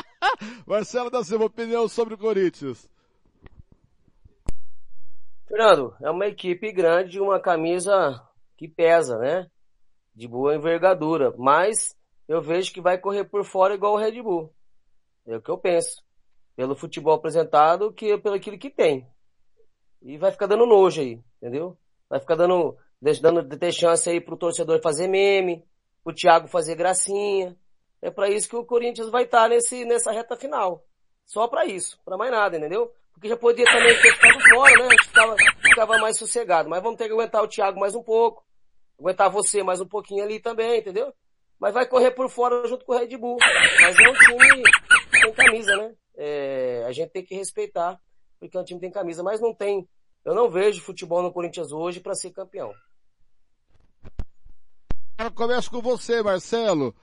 Marcelo 0.67 1.11
da 1.11 1.23
Silva, 1.23 1.45
opinião 1.45 1.87
sobre 1.89 2.15
o 2.15 2.19
Corinthians. 2.19 2.91
Fernando, 5.47 5.95
é 6.03 6.11
uma 6.11 6.27
equipe 6.27 6.73
grande 6.73 7.13
de 7.13 7.21
uma 7.21 7.41
camisa 7.41 8.21
que 8.57 8.67
pesa, 8.69 9.17
né? 9.19 9.47
De 10.15 10.27
boa 10.27 10.55
envergadura. 10.57 11.33
Mas 11.39 11.97
eu 12.27 12.43
vejo 12.43 12.73
que 12.73 12.81
vai 12.81 12.99
correr 12.99 13.25
por 13.25 13.45
fora 13.45 13.75
igual 13.75 13.95
o 13.95 13.97
Red 13.97 14.21
Bull. 14.21 14.53
É 15.27 15.37
o 15.37 15.41
que 15.41 15.51
eu 15.51 15.57
penso. 15.57 16.03
Pelo 16.59 16.75
futebol 16.75 17.15
apresentado, 17.15 17.93
que 17.93 18.19
pelo 18.19 18.35
aquilo 18.35 18.59
que 18.59 18.69
tem. 18.69 19.07
E 20.03 20.19
vai 20.19 20.33
ficar 20.33 20.47
dando 20.47 20.67
nojo 20.67 21.01
aí, 21.01 21.23
entendeu? 21.37 21.79
Vai 22.11 22.19
ficar 22.19 22.35
dando, 22.35 22.77
dando 23.23 23.57
ter 23.57 23.71
chance 23.71 24.11
aí 24.11 24.21
pro 24.21 24.37
torcedor 24.37 24.83
fazer 24.83 25.07
meme, 25.07 25.65
pro 26.03 26.13
Thiago 26.13 26.49
fazer 26.49 26.75
gracinha. 26.75 27.57
É 28.03 28.11
para 28.11 28.29
isso 28.29 28.49
que 28.49 28.57
o 28.57 28.65
Corinthians 28.65 29.09
vai 29.09 29.23
estar 29.23 29.49
nesse, 29.49 29.85
nessa 29.85 30.11
reta 30.11 30.35
final. 30.35 30.85
Só 31.25 31.47
para 31.47 31.65
isso, 31.65 31.97
para 32.05 32.17
mais 32.17 32.33
nada, 32.33 32.57
entendeu? 32.57 32.93
Porque 33.13 33.29
já 33.29 33.37
podia 33.37 33.65
também 33.65 33.95
ter 34.03 34.13
ficado 34.15 34.41
fora, 34.51 34.73
né? 34.79 34.87
A 34.87 34.91
gente 34.91 35.07
ficava, 35.07 35.37
ficava 35.63 35.99
mais 35.99 36.19
sossegado. 36.19 36.69
Mas 36.69 36.83
vamos 36.83 36.99
ter 36.99 37.07
que 37.07 37.13
aguentar 37.13 37.45
o 37.45 37.49
Thiago 37.49 37.79
mais 37.79 37.95
um 37.95 38.03
pouco. 38.03 38.45
Aguentar 38.99 39.31
você 39.31 39.63
mais 39.63 39.81
um 39.81 39.87
pouquinho 39.87 40.25
ali 40.25 40.41
também, 40.41 40.81
entendeu? 40.81 41.15
Mas 41.61 41.73
vai 41.73 41.87
correr 41.87 42.11
por 42.11 42.29
fora 42.29 42.67
junto 42.67 42.85
com 42.85 42.95
o 42.95 42.99
Red 42.99 43.17
Bull. 43.17 43.37
Mas 43.81 43.97
é 43.97 44.09
um 44.09 44.15
time 44.15 44.65
tem 45.11 45.33
camisa, 45.33 45.77
né? 45.77 45.95
É, 46.21 46.85
a 46.85 46.93
gente 46.93 47.11
tem 47.11 47.25
que 47.25 47.35
respeitar, 47.37 47.99
porque 48.41 48.59
um 48.59 48.65
time 48.65 48.81
tem 48.81 48.91
camisa. 48.91 49.23
Mas 49.23 49.41
não 49.41 49.55
tem. 49.55 49.89
Eu 50.25 50.35
não 50.35 50.51
vejo 50.51 50.83
futebol 50.83 51.23
no 51.23 51.33
Corinthians 51.33 51.71
hoje 51.73 52.01
para 52.01 52.15
ser 52.15 52.33
campeão. 52.33 52.75
Eu 55.19 55.31
começo 55.33 55.71
com 55.71 55.81
você, 55.81 56.23
Marcelo. 56.23 56.95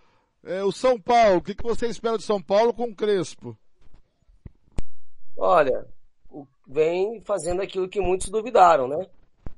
É, 0.44 0.64
o 0.64 0.72
São 0.72 1.00
Paulo, 1.00 1.38
o 1.38 1.42
que, 1.42 1.56
que 1.56 1.64
você 1.64 1.88
espera 1.88 2.18
de 2.18 2.24
São 2.24 2.42
Paulo 2.42 2.74
com 2.74 2.84
o 2.86 2.96
Crespo? 2.96 3.58
Olha, 5.38 5.86
o- 6.30 6.46
vem 6.68 7.20
fazendo 7.22 7.62
aquilo 7.62 7.90
que 7.90 8.00
muitos 8.00 8.30
duvidaram, 8.30 8.88
né? 8.88 9.08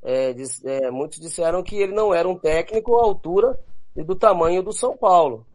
É, 0.02 0.34
dis- 0.34 0.64
é, 0.64 0.90
muitos 0.90 1.20
disseram 1.20 1.62
que 1.62 1.76
ele 1.76 1.94
não 1.94 2.14
era 2.14 2.28
um 2.28 2.38
técnico 2.38 2.96
à 2.96 3.04
altura 3.04 3.60
e 3.96 4.04
do 4.04 4.16
tamanho 4.16 4.64
do 4.64 4.72
São 4.72 4.96
Paulo. 4.96 5.46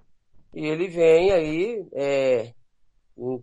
E 0.55 0.67
ele 0.67 0.87
vem 0.89 1.33
aí, 1.33 1.87
é, 1.93 2.53
um 3.17 3.43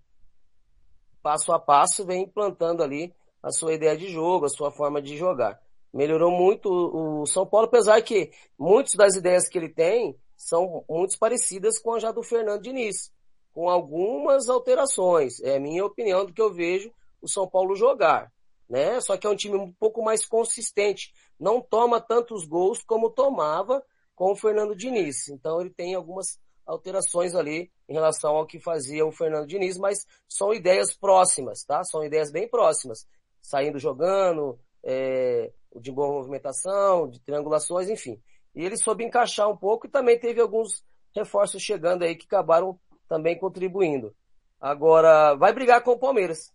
passo 1.21 1.51
a 1.51 1.59
passo, 1.59 2.05
vem 2.05 2.23
implantando 2.23 2.83
ali 2.83 3.13
a 3.41 3.51
sua 3.51 3.73
ideia 3.73 3.97
de 3.97 4.09
jogo, 4.09 4.45
a 4.45 4.49
sua 4.49 4.71
forma 4.71 5.01
de 5.01 5.17
jogar. 5.17 5.59
Melhorou 5.93 6.31
muito 6.31 6.69
o 6.69 7.25
São 7.25 7.45
Paulo, 7.45 7.67
apesar 7.67 8.01
que 8.01 8.31
muitas 8.57 8.95
das 8.95 9.15
ideias 9.15 9.47
que 9.47 9.57
ele 9.57 9.69
tem 9.69 10.15
são 10.37 10.83
muito 10.87 11.17
parecidas 11.17 11.79
com 11.79 11.93
a 11.93 11.99
já 11.99 12.11
do 12.11 12.23
Fernando 12.23 12.61
Diniz, 12.61 13.11
com 13.53 13.69
algumas 13.69 14.49
alterações. 14.49 15.39
É 15.41 15.57
a 15.57 15.59
minha 15.59 15.83
opinião 15.83 16.25
do 16.25 16.33
que 16.33 16.41
eu 16.41 16.53
vejo 16.53 16.91
o 17.21 17.27
São 17.27 17.47
Paulo 17.47 17.75
jogar, 17.75 18.31
né? 18.69 19.01
Só 19.01 19.17
que 19.17 19.25
é 19.25 19.29
um 19.29 19.35
time 19.35 19.57
um 19.57 19.71
pouco 19.73 20.03
mais 20.03 20.25
consistente, 20.25 21.11
não 21.39 21.59
toma 21.59 21.99
tantos 21.99 22.45
gols 22.45 22.83
como 22.83 23.09
tomava 23.09 23.83
com 24.15 24.31
o 24.31 24.35
Fernando 24.35 24.75
Diniz. 24.75 25.27
Então 25.29 25.59
ele 25.59 25.71
tem 25.71 25.95
algumas 25.95 26.39
alterações 26.69 27.33
ali 27.33 27.71
em 27.87 27.93
relação 27.93 28.35
ao 28.35 28.45
que 28.45 28.59
fazia 28.59 29.05
o 29.05 29.11
Fernando 29.11 29.47
Diniz, 29.47 29.77
mas 29.77 30.05
são 30.27 30.53
ideias 30.53 30.93
próximas, 30.95 31.63
tá? 31.63 31.83
São 31.83 32.03
ideias 32.03 32.31
bem 32.31 32.47
próximas. 32.47 33.07
Saindo 33.41 33.79
jogando, 33.79 34.59
é, 34.83 35.51
de 35.75 35.91
boa 35.91 36.13
movimentação, 36.13 37.09
de 37.09 37.19
triangulações, 37.21 37.89
enfim. 37.89 38.21
E 38.53 38.63
ele 38.63 38.77
soube 38.77 39.03
encaixar 39.03 39.49
um 39.49 39.57
pouco 39.57 39.87
e 39.87 39.89
também 39.89 40.19
teve 40.19 40.39
alguns 40.39 40.83
reforços 41.15 41.61
chegando 41.61 42.03
aí 42.03 42.15
que 42.15 42.25
acabaram 42.25 42.79
também 43.07 43.37
contribuindo. 43.37 44.15
Agora, 44.61 45.35
vai 45.35 45.51
brigar 45.51 45.81
com 45.83 45.91
o 45.91 45.99
Palmeiras. 45.99 46.53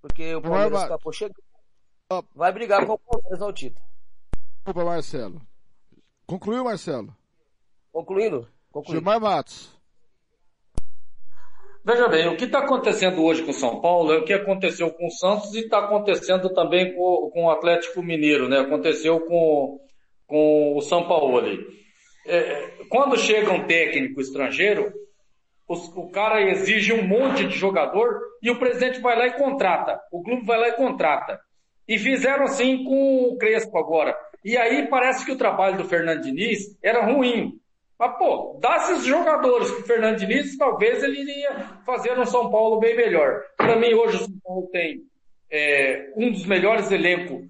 Porque 0.00 0.34
o 0.34 0.42
Palmeiras 0.42 0.72
vai. 0.72 0.84
acabou 0.84 1.12
chegando. 1.12 1.42
Vai 2.34 2.52
brigar 2.52 2.86
com 2.86 2.92
o 2.92 2.98
Palmeiras 2.98 3.42
ao 3.42 3.52
título. 3.52 3.84
Desculpa, 4.56 4.84
Marcelo. 4.84 5.40
Concluiu, 6.26 6.64
Marcelo? 6.64 7.16
Concluindo? 7.92 8.48
Concluindo. 8.70 9.00
Gilmar 9.00 9.20
Matos. 9.20 9.70
Veja 11.84 12.06
bem, 12.08 12.28
o 12.28 12.36
que 12.36 12.44
está 12.44 12.60
acontecendo 12.60 13.24
hoje 13.24 13.42
com 13.42 13.50
o 13.50 13.54
São 13.54 13.80
Paulo 13.80 14.12
é 14.12 14.18
o 14.18 14.24
que 14.24 14.32
aconteceu 14.32 14.90
com 14.92 15.06
o 15.08 15.10
Santos 15.10 15.52
e 15.54 15.60
está 15.60 15.80
acontecendo 15.80 16.48
também 16.54 16.94
com, 16.94 17.28
com 17.32 17.44
o 17.46 17.50
Atlético 17.50 18.02
Mineiro, 18.02 18.48
né? 18.48 18.60
Aconteceu 18.60 19.18
com, 19.26 19.80
com 20.26 20.76
o 20.76 20.80
São 20.80 21.08
Paulo. 21.08 21.42
É, 22.24 22.70
quando 22.88 23.18
chega 23.18 23.50
um 23.52 23.66
técnico 23.66 24.20
estrangeiro, 24.20 24.92
os- 25.68 25.88
o 25.96 26.08
cara 26.08 26.40
exige 26.52 26.92
um 26.92 27.02
monte 27.04 27.48
de 27.48 27.56
jogador 27.56 28.16
e 28.40 28.48
o 28.48 28.60
presidente 28.60 29.00
vai 29.00 29.18
lá 29.18 29.26
e 29.26 29.32
contrata. 29.36 30.00
O 30.12 30.22
clube 30.22 30.46
vai 30.46 30.60
lá 30.60 30.68
e 30.68 30.76
contrata. 30.76 31.40
E 31.88 31.98
fizeram 31.98 32.44
assim 32.44 32.84
com 32.84 33.24
o 33.24 33.36
Crespo 33.38 33.76
agora. 33.76 34.16
E 34.44 34.56
aí 34.56 34.86
parece 34.88 35.24
que 35.26 35.32
o 35.32 35.36
trabalho 35.38 35.76
do 35.78 35.84
Fernando 35.88 36.22
Diniz 36.22 36.78
era 36.80 37.04
ruim. 37.04 37.58
Mas, 37.98 38.18
pô, 38.18 38.58
dá 38.60 38.76
esses 38.76 39.04
jogadores 39.04 39.70
pro 39.70 39.84
Fernando 39.84 40.18
Diniz, 40.18 40.56
talvez 40.56 41.02
ele 41.02 41.20
iria 41.20 41.54
fazer 41.86 42.18
um 42.18 42.26
São 42.26 42.50
Paulo 42.50 42.80
bem 42.80 42.96
melhor. 42.96 43.42
Para 43.56 43.76
mim, 43.76 43.94
hoje 43.94 44.16
o 44.16 44.20
São 44.20 44.40
Paulo 44.42 44.68
tem 44.72 45.02
é, 45.50 46.12
um 46.16 46.30
dos 46.30 46.46
melhores 46.46 46.90
elencos 46.90 47.42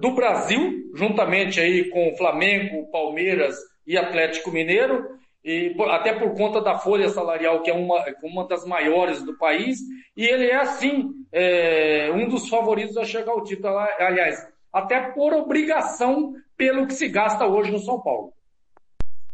do 0.00 0.12
Brasil, 0.12 0.90
juntamente 0.94 1.60
aí 1.60 1.90
com 1.90 2.08
o 2.08 2.16
Flamengo, 2.16 2.90
Palmeiras 2.90 3.56
e 3.86 3.96
Atlético 3.96 4.50
Mineiro, 4.50 5.06
e 5.44 5.74
até 5.90 6.12
por 6.12 6.34
conta 6.34 6.60
da 6.60 6.78
folha 6.78 7.08
salarial, 7.08 7.62
que 7.62 7.70
é 7.70 7.74
uma, 7.74 8.04
uma 8.22 8.46
das 8.46 8.64
maiores 8.64 9.22
do 9.24 9.36
país, 9.36 9.78
e 10.16 10.24
ele 10.24 10.46
é, 10.46 10.56
assim, 10.56 11.10
é, 11.32 12.10
um 12.12 12.28
dos 12.28 12.48
favoritos 12.48 12.96
a 12.96 13.04
chegar 13.04 13.32
ao 13.32 13.42
título. 13.42 13.76
Aliás, 13.98 14.46
até 14.72 15.00
por 15.10 15.32
obrigação 15.34 16.34
pelo 16.56 16.86
que 16.86 16.94
se 16.94 17.08
gasta 17.08 17.44
hoje 17.46 17.72
no 17.72 17.80
São 17.80 18.00
Paulo. 18.00 18.32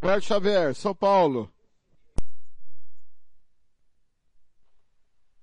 Roberto 0.01 0.25
Xavier, 0.25 0.75
São 0.75 0.95
Paulo. 0.95 1.51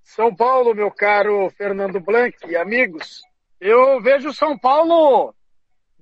São 0.02 0.34
Paulo, 0.34 0.74
meu 0.74 0.90
caro 0.90 1.50
Fernando 1.58 2.00
Blanc 2.00 2.38
e 2.48 2.56
amigos, 2.56 3.22
eu 3.60 4.00
vejo 4.02 4.34
São 4.34 4.58
Paulo 4.58 5.36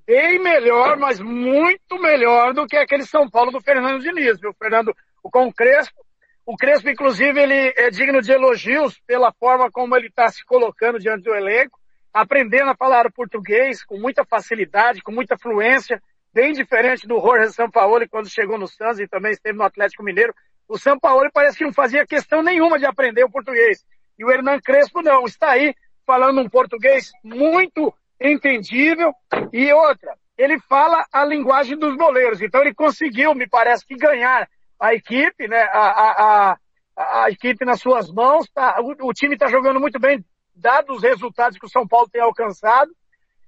bem 0.05 0.37
melhor, 0.37 0.97
mas 0.97 1.19
muito 1.19 1.99
melhor 1.99 2.53
do 2.53 2.67
que 2.67 2.77
aquele 2.77 3.05
São 3.07 3.27
Paulo 3.27 3.51
do 3.51 3.59
Fernando 3.59 4.03
Diniz, 4.03 4.39
viu, 4.39 4.53
Fernando? 4.53 4.95
O 5.23 5.31
com 5.31 5.47
o 5.47 5.53
Crespo. 5.53 6.05
O 6.45 6.55
Crespo, 6.55 6.89
inclusive, 6.89 7.41
ele 7.41 7.73
é 7.75 7.89
digno 7.89 8.21
de 8.21 8.33
elogios 8.33 8.99
pela 9.07 9.31
forma 9.31 9.71
como 9.71 9.95
ele 9.95 10.07
está 10.07 10.27
se 10.27 10.45
colocando 10.45 10.99
diante 10.99 11.23
do 11.23 11.33
elenco, 11.33 11.79
aprendendo 12.13 12.69
a 12.69 12.75
falar 12.75 13.07
o 13.07 13.11
português 13.11 13.83
com 13.83 13.97
muita 13.97 14.23
facilidade, 14.23 15.01
com 15.01 15.11
muita 15.11 15.37
fluência, 15.39 15.99
bem 16.33 16.51
diferente 16.53 17.07
do 17.07 17.19
Jorge 17.19 17.53
Sampaoli 17.53 18.07
quando 18.07 18.29
chegou 18.29 18.57
no 18.57 18.67
Santos 18.67 18.99
e 18.99 19.07
também 19.07 19.31
esteve 19.31 19.57
no 19.57 19.63
Atlético 19.63 20.03
Mineiro. 20.03 20.33
O 20.67 20.77
Sampaoli 20.77 21.29
parece 21.31 21.57
que 21.57 21.63
não 21.63 21.73
fazia 21.73 22.07
questão 22.07 22.41
nenhuma 22.41 22.79
de 22.79 22.85
aprender 22.85 23.23
o 23.23 23.29
português. 23.29 23.85
E 24.17 24.25
o 24.25 24.31
Hernan 24.31 24.59
Crespo 24.59 25.01
não, 25.01 25.25
está 25.25 25.51
aí 25.51 25.75
falando 26.05 26.41
um 26.41 26.49
português 26.49 27.11
muito 27.23 27.93
entendível. 28.19 29.13
E 29.51 29.71
outra, 29.73 30.15
ele 30.37 30.59
fala 30.61 31.05
a 31.11 31.23
linguagem 31.23 31.77
dos 31.77 31.95
goleiros. 31.95 32.41
Então 32.41 32.61
ele 32.61 32.73
conseguiu, 32.73 33.35
me 33.35 33.47
parece 33.47 33.85
que 33.85 33.95
ganhar 33.95 34.47
a 34.79 34.93
equipe, 34.93 35.47
né, 35.47 35.61
a, 35.71 35.79
a, 35.79 36.57
a, 36.97 37.23
a 37.23 37.29
equipe 37.29 37.63
nas 37.65 37.79
suas 37.79 38.11
mãos. 38.11 38.49
Tá, 38.53 38.79
o, 38.81 39.09
o 39.09 39.13
time 39.13 39.35
está 39.35 39.47
jogando 39.47 39.79
muito 39.79 39.99
bem 39.99 40.23
dados 40.55 40.97
os 40.97 41.03
resultados 41.03 41.57
que 41.57 41.65
o 41.65 41.69
São 41.69 41.87
Paulo 41.87 42.09
tem 42.09 42.21
alcançado. 42.21 42.91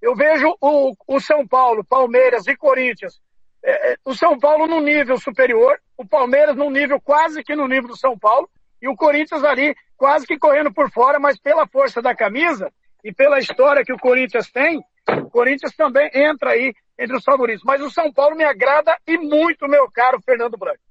Eu 0.05 0.15
vejo 0.15 0.55
o, 0.61 0.93
o 1.07 1.19
São 1.19 1.47
Paulo, 1.47 1.83
Palmeiras 1.83 2.45
e 2.45 2.55
Corinthians, 2.55 3.19
é, 3.63 3.93
é, 3.93 3.97
o 4.05 4.13
São 4.13 4.37
Paulo 4.37 4.67
no 4.67 4.79
nível 4.79 5.17
superior, 5.17 5.79
o 5.97 6.07
Palmeiras 6.07 6.55
no 6.55 6.69
nível 6.69 7.01
quase 7.01 7.43
que 7.43 7.55
no 7.55 7.67
nível 7.67 7.87
do 7.87 7.97
São 7.97 8.15
Paulo, 8.15 8.47
e 8.79 8.87
o 8.87 8.95
Corinthians 8.95 9.43
ali 9.43 9.75
quase 9.97 10.27
que 10.27 10.37
correndo 10.37 10.71
por 10.71 10.91
fora, 10.91 11.17
mas 11.17 11.39
pela 11.39 11.65
força 11.65 12.03
da 12.03 12.13
camisa 12.13 12.71
e 13.03 13.11
pela 13.11 13.39
história 13.39 13.83
que 13.83 13.91
o 13.91 13.97
Corinthians 13.97 14.51
tem, 14.51 14.79
o 15.23 15.27
Corinthians 15.31 15.75
também 15.75 16.07
entra 16.13 16.51
aí 16.51 16.71
entre 16.99 17.17
os 17.17 17.23
favoritos. 17.23 17.63
Mas 17.65 17.81
o 17.81 17.89
São 17.89 18.13
Paulo 18.13 18.35
me 18.35 18.43
agrada 18.43 18.95
e 19.07 19.17
muito, 19.17 19.67
meu 19.67 19.89
caro 19.89 20.21
Fernando 20.21 20.55
Branco. 20.55 20.83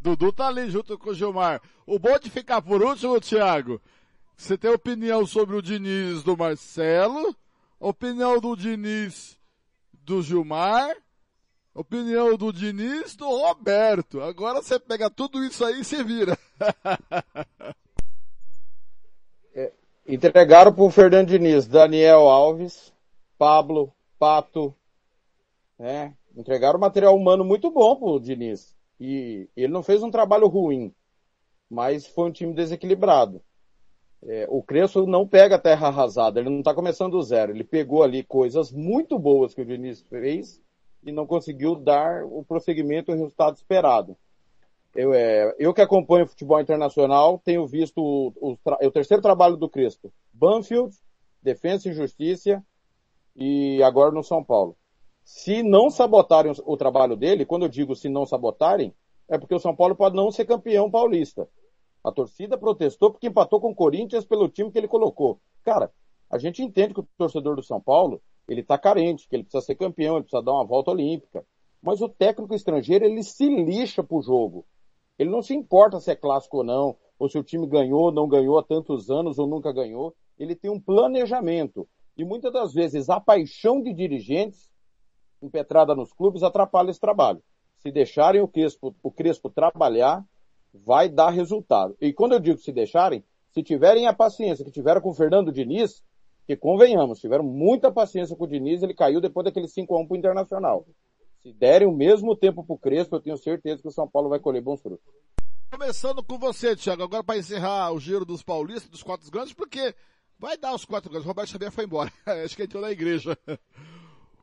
Dudu 0.00 0.32
tá 0.32 0.46
ali 0.46 0.70
junto 0.70 0.96
com 0.96 1.10
o 1.10 1.14
Gilmar. 1.14 1.60
O 1.84 1.98
bom 1.98 2.16
de 2.20 2.30
ficar 2.30 2.62
por 2.62 2.84
último, 2.84 3.20
Thiago, 3.20 3.82
você 4.36 4.56
tem 4.56 4.70
opinião 4.70 5.26
sobre 5.26 5.56
o 5.56 5.62
Diniz 5.62 6.22
do 6.22 6.36
Marcelo, 6.36 7.34
opinião 7.78 8.40
do 8.40 8.56
Diniz 8.56 9.38
do 9.92 10.22
Gilmar, 10.22 10.96
opinião 11.74 12.36
do 12.36 12.52
Diniz 12.52 13.14
do 13.14 13.28
Roberto. 13.28 14.20
Agora 14.20 14.62
você 14.62 14.78
pega 14.78 15.10
tudo 15.10 15.44
isso 15.44 15.64
aí 15.64 15.80
e 15.80 15.84
se 15.84 16.02
vira. 16.02 16.38
é, 19.54 19.72
entregaram 20.06 20.72
pro 20.72 20.90
Fernando 20.90 21.28
Diniz, 21.28 21.66
Daniel 21.66 22.28
Alves, 22.28 22.92
Pablo, 23.36 23.92
Pato, 24.18 24.74
né? 25.78 26.14
Entregaram 26.36 26.78
material 26.78 27.16
humano 27.16 27.44
muito 27.44 27.70
bom 27.70 27.96
pro 27.96 28.20
Diniz. 28.20 28.76
E 29.00 29.48
ele 29.56 29.72
não 29.72 29.82
fez 29.82 30.02
um 30.02 30.10
trabalho 30.10 30.48
ruim, 30.48 30.94
mas 31.70 32.06
foi 32.06 32.28
um 32.28 32.32
time 32.32 32.52
desequilibrado. 32.52 33.42
É, 34.24 34.46
o 34.48 34.62
Crespo 34.62 35.06
não 35.06 35.26
pega 35.26 35.58
terra 35.58 35.88
arrasada, 35.88 36.40
ele 36.40 36.50
não 36.50 36.58
está 36.58 36.74
começando 36.74 37.12
do 37.12 37.22
zero. 37.22 37.52
Ele 37.52 37.64
pegou 37.64 38.02
ali 38.02 38.22
coisas 38.22 38.72
muito 38.72 39.18
boas 39.18 39.54
que 39.54 39.62
o 39.62 39.66
Diniz 39.66 40.02
fez 40.02 40.60
e 41.04 41.12
não 41.12 41.26
conseguiu 41.26 41.76
dar 41.76 42.24
o 42.24 42.44
prosseguimento 42.44 43.10
e 43.10 43.14
o 43.14 43.16
resultado 43.16 43.56
esperado. 43.56 44.16
Eu, 44.94 45.14
é, 45.14 45.54
eu 45.58 45.72
que 45.72 45.80
acompanho 45.80 46.24
o 46.24 46.28
futebol 46.28 46.60
internacional, 46.60 47.40
tenho 47.44 47.66
visto 47.66 47.98
o, 47.98 48.32
o, 48.40 48.58
o 48.86 48.90
terceiro 48.90 49.22
trabalho 49.22 49.56
do 49.56 49.68
Crespo. 49.68 50.12
Banfield, 50.32 50.94
Defesa 51.42 51.88
e 51.88 51.92
Justiça 51.92 52.64
e 53.36 53.82
agora 53.82 54.10
no 54.10 54.24
São 54.24 54.42
Paulo. 54.42 54.76
Se 55.22 55.62
não 55.62 55.90
sabotarem 55.90 56.50
o, 56.50 56.72
o 56.72 56.76
trabalho 56.76 57.16
dele, 57.16 57.46
quando 57.46 57.64
eu 57.64 57.68
digo 57.68 57.94
se 57.94 58.08
não 58.08 58.26
sabotarem, 58.26 58.92
é 59.28 59.38
porque 59.38 59.54
o 59.54 59.60
São 59.60 59.76
Paulo 59.76 59.94
pode 59.94 60.16
não 60.16 60.30
ser 60.30 60.46
campeão 60.46 60.90
paulista. 60.90 61.48
A 62.04 62.12
torcida 62.12 62.56
protestou 62.56 63.10
porque 63.10 63.26
empatou 63.26 63.60
com 63.60 63.70
o 63.70 63.74
Corinthians 63.74 64.24
pelo 64.24 64.48
time 64.48 64.70
que 64.70 64.78
ele 64.78 64.88
colocou. 64.88 65.40
Cara, 65.64 65.92
a 66.30 66.38
gente 66.38 66.62
entende 66.62 66.94
que 66.94 67.00
o 67.00 67.08
torcedor 67.16 67.56
do 67.56 67.62
São 67.62 67.80
Paulo, 67.80 68.20
ele 68.48 68.62
tá 68.62 68.78
carente, 68.78 69.28
que 69.28 69.36
ele 69.36 69.42
precisa 69.42 69.64
ser 69.64 69.74
campeão, 69.74 70.16
ele 70.16 70.24
precisa 70.24 70.42
dar 70.42 70.52
uma 70.52 70.64
volta 70.64 70.90
olímpica. 70.90 71.44
Mas 71.82 72.00
o 72.00 72.08
técnico 72.08 72.54
estrangeiro, 72.54 73.04
ele 73.04 73.22
se 73.22 73.48
lixa 73.48 74.02
pro 74.02 74.22
jogo. 74.22 74.64
Ele 75.18 75.30
não 75.30 75.42
se 75.42 75.54
importa 75.54 76.00
se 76.00 76.10
é 76.10 76.16
clássico 76.16 76.58
ou 76.58 76.64
não, 76.64 76.96
ou 77.18 77.28
se 77.28 77.38
o 77.38 77.42
time 77.42 77.66
ganhou, 77.66 78.12
não 78.12 78.28
ganhou 78.28 78.58
há 78.58 78.62
tantos 78.62 79.10
anos 79.10 79.38
ou 79.38 79.46
nunca 79.46 79.72
ganhou. 79.72 80.14
Ele 80.38 80.54
tem 80.54 80.70
um 80.70 80.80
planejamento. 80.80 81.88
E 82.16 82.24
muitas 82.24 82.52
das 82.52 82.72
vezes 82.72 83.08
a 83.08 83.20
paixão 83.20 83.82
de 83.82 83.92
dirigentes 83.92 84.70
impetrada 85.42 85.94
nos 85.94 86.12
clubes 86.12 86.42
atrapalha 86.42 86.90
esse 86.90 87.00
trabalho. 87.00 87.42
Se 87.78 87.90
deixarem 87.92 88.40
o 88.40 88.48
Crespo, 88.48 88.94
o 89.02 89.10
Crespo 89.10 89.48
trabalhar, 89.48 90.24
vai 90.84 91.08
dar 91.08 91.30
resultado. 91.30 91.96
E 92.00 92.12
quando 92.12 92.32
eu 92.32 92.40
digo 92.40 92.58
se 92.58 92.72
deixarem, 92.72 93.24
se 93.52 93.62
tiverem 93.62 94.06
a 94.06 94.12
paciência 94.12 94.64
que 94.64 94.70
tiveram 94.70 95.00
com 95.00 95.10
o 95.10 95.14
Fernando 95.14 95.52
Diniz, 95.52 96.02
que 96.46 96.56
convenhamos, 96.56 97.20
tiveram 97.20 97.44
muita 97.44 97.90
paciência 97.90 98.36
com 98.36 98.44
o 98.44 98.48
Diniz, 98.48 98.82
ele 98.82 98.94
caiu 98.94 99.20
depois 99.20 99.44
daquele 99.44 99.66
5x1 99.66 100.06
pro 100.06 100.16
Internacional. 100.16 100.86
Se 101.42 101.52
derem 101.52 101.86
o 101.86 101.92
mesmo 101.92 102.34
tempo 102.34 102.64
pro 102.64 102.78
Crespo, 102.78 103.16
eu 103.16 103.20
tenho 103.20 103.36
certeza 103.36 103.82
que 103.82 103.88
o 103.88 103.92
São 103.92 104.08
Paulo 104.08 104.28
vai 104.28 104.38
colher 104.38 104.62
bons 104.62 104.80
frutos. 104.80 105.04
Começando 105.70 106.22
com 106.22 106.38
você, 106.38 106.74
Thiago, 106.74 107.02
agora 107.02 107.22
para 107.22 107.38
encerrar 107.38 107.92
o 107.92 108.00
giro 108.00 108.24
dos 108.24 108.42
paulistas, 108.42 108.90
dos 108.90 109.02
quatro 109.02 109.30
grandes, 109.30 109.52
porque 109.52 109.94
vai 110.38 110.56
dar 110.56 110.74
os 110.74 110.84
quatro 110.84 111.10
grandes. 111.10 111.26
O 111.26 111.28
Roberto 111.28 111.50
Xavier 111.50 111.70
foi 111.70 111.84
embora. 111.84 112.10
Acho 112.44 112.56
que 112.56 112.62
entrou 112.62 112.82
na 112.82 112.90
igreja. 112.90 113.36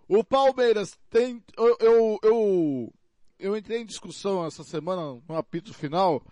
O 0.07 0.23
Palmeiras 0.23 0.95
tem, 1.09 1.43
eu, 1.57 1.77
eu, 1.79 2.19
eu 2.21 2.93
eu 3.39 3.55
entrei 3.55 3.81
em 3.81 3.85
discussão 3.85 4.45
essa 4.45 4.63
semana, 4.63 5.21
no 5.27 5.35
apito 5.35 5.73
final, 5.73 6.23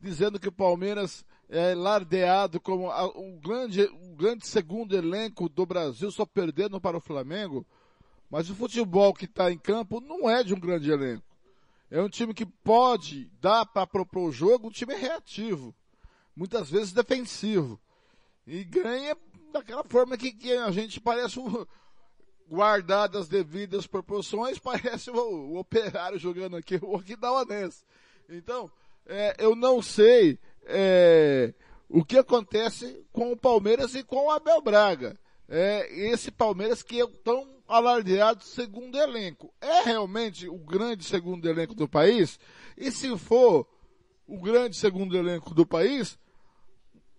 dizendo 0.00 0.38
que 0.38 0.48
o 0.48 0.52
Palmeiras 0.52 1.24
é 1.48 1.74
lardeado 1.74 2.60
como 2.60 2.90
um 3.16 3.38
grande, 3.38 3.82
um 3.88 4.14
grande 4.14 4.46
segundo 4.46 4.96
elenco 4.96 5.48
do 5.48 5.66
Brasil, 5.66 6.10
só 6.10 6.24
perdendo 6.24 6.80
para 6.80 6.96
o 6.96 7.00
Flamengo. 7.00 7.66
Mas 8.30 8.48
o 8.48 8.54
futebol 8.54 9.12
que 9.12 9.24
está 9.24 9.50
em 9.50 9.58
campo 9.58 10.00
não 10.00 10.30
é 10.30 10.44
de 10.44 10.54
um 10.54 10.60
grande 10.60 10.90
elenco. 10.90 11.24
É 11.90 12.00
um 12.00 12.08
time 12.08 12.32
que 12.32 12.46
pode 12.46 13.28
dar 13.40 13.66
para 13.66 13.86
propor 13.86 14.28
o 14.28 14.32
jogo, 14.32 14.68
um 14.68 14.70
time 14.70 14.94
reativo. 14.94 15.74
Muitas 16.36 16.70
vezes 16.70 16.92
defensivo. 16.92 17.80
E 18.46 18.62
ganha 18.62 19.16
daquela 19.52 19.82
forma 19.82 20.16
que, 20.16 20.30
que 20.30 20.52
a 20.52 20.70
gente 20.70 21.00
parece 21.00 21.40
um, 21.40 21.66
guardadas 22.50 23.22
as 23.22 23.28
devidas 23.28 23.86
proporções, 23.86 24.58
parece 24.60 25.10
o, 25.10 25.16
o, 25.16 25.58
operário 25.58 26.18
jogando 26.18 26.56
aqui, 26.56 26.78
o 26.82 26.96
Okinawanense. 26.96 27.84
Então, 28.28 28.70
é, 29.06 29.36
eu 29.38 29.54
não 29.54 29.80
sei 29.80 30.38
é, 30.64 31.54
o 31.88 32.04
que 32.04 32.18
acontece 32.18 33.04
com 33.12 33.32
o 33.32 33.36
Palmeiras 33.36 33.94
e 33.94 34.02
com 34.02 34.26
o 34.26 34.30
Abel 34.30 34.60
Braga. 34.60 35.18
É, 35.48 35.88
esse 36.10 36.30
Palmeiras 36.30 36.82
que 36.82 37.00
é 37.00 37.06
tão 37.24 37.60
alardeado 37.66 38.42
segundo 38.42 38.98
elenco. 38.98 39.52
É 39.60 39.82
realmente 39.82 40.48
o 40.48 40.58
grande 40.58 41.04
segundo 41.04 41.48
elenco 41.48 41.74
do 41.74 41.88
país? 41.88 42.38
E 42.76 42.90
se 42.90 43.16
for 43.16 43.66
o 44.26 44.40
grande 44.40 44.76
segundo 44.76 45.16
elenco 45.16 45.54
do 45.54 45.66
país, 45.66 46.18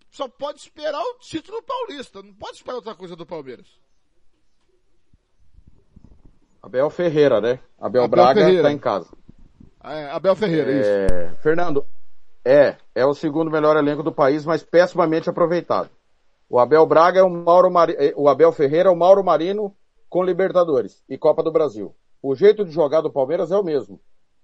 só 0.09 0.27
pode 0.27 0.59
esperar 0.59 1.01
o 1.01 1.19
título 1.19 1.61
paulista, 1.61 2.21
não 2.21 2.33
pode 2.33 2.57
esperar 2.57 2.75
outra 2.75 2.95
coisa 2.95 3.15
do 3.15 3.25
Palmeiras. 3.25 3.67
Abel 6.61 6.89
Ferreira, 6.89 7.41
né? 7.41 7.59
Abel, 7.79 8.03
Abel 8.03 8.07
Braga 8.07 8.41
Ferreira. 8.41 8.63
tá 8.63 8.71
em 8.71 8.77
casa. 8.77 9.09
É, 9.83 10.11
Abel 10.11 10.35
Ferreira, 10.35 10.71
é... 10.71 10.79
isso. 10.79 11.41
Fernando, 11.41 11.85
é, 12.45 12.75
é 12.93 13.05
o 13.05 13.13
segundo 13.13 13.49
melhor 13.49 13.75
elenco 13.77 14.03
do 14.03 14.11
país, 14.11 14.45
mas 14.45 14.63
pessimamente 14.63 15.29
aproveitado. 15.29 15.89
O 16.49 16.59
Abel 16.59 16.85
Braga 16.85 17.19
é 17.19 17.23
o 17.23 17.29
Mauro 17.29 17.71
Mari... 17.71 17.95
É, 17.97 18.13
o 18.15 18.27
Abel 18.27 18.51
Ferreira 18.51 18.89
é 18.89 18.91
o 18.91 18.95
Mauro 18.95 19.23
Marino 19.23 19.75
com 20.09 20.23
Libertadores 20.23 21.03
e 21.07 21.17
Copa 21.17 21.41
do 21.41 21.51
Brasil. 21.51 21.95
O 22.21 22.35
jeito 22.35 22.63
de 22.63 22.71
jogar 22.71 23.01
do 23.01 23.11
Palmeiras 23.11 23.51
é 23.51 23.57
o 23.57 23.63
mesmo. 23.63 23.99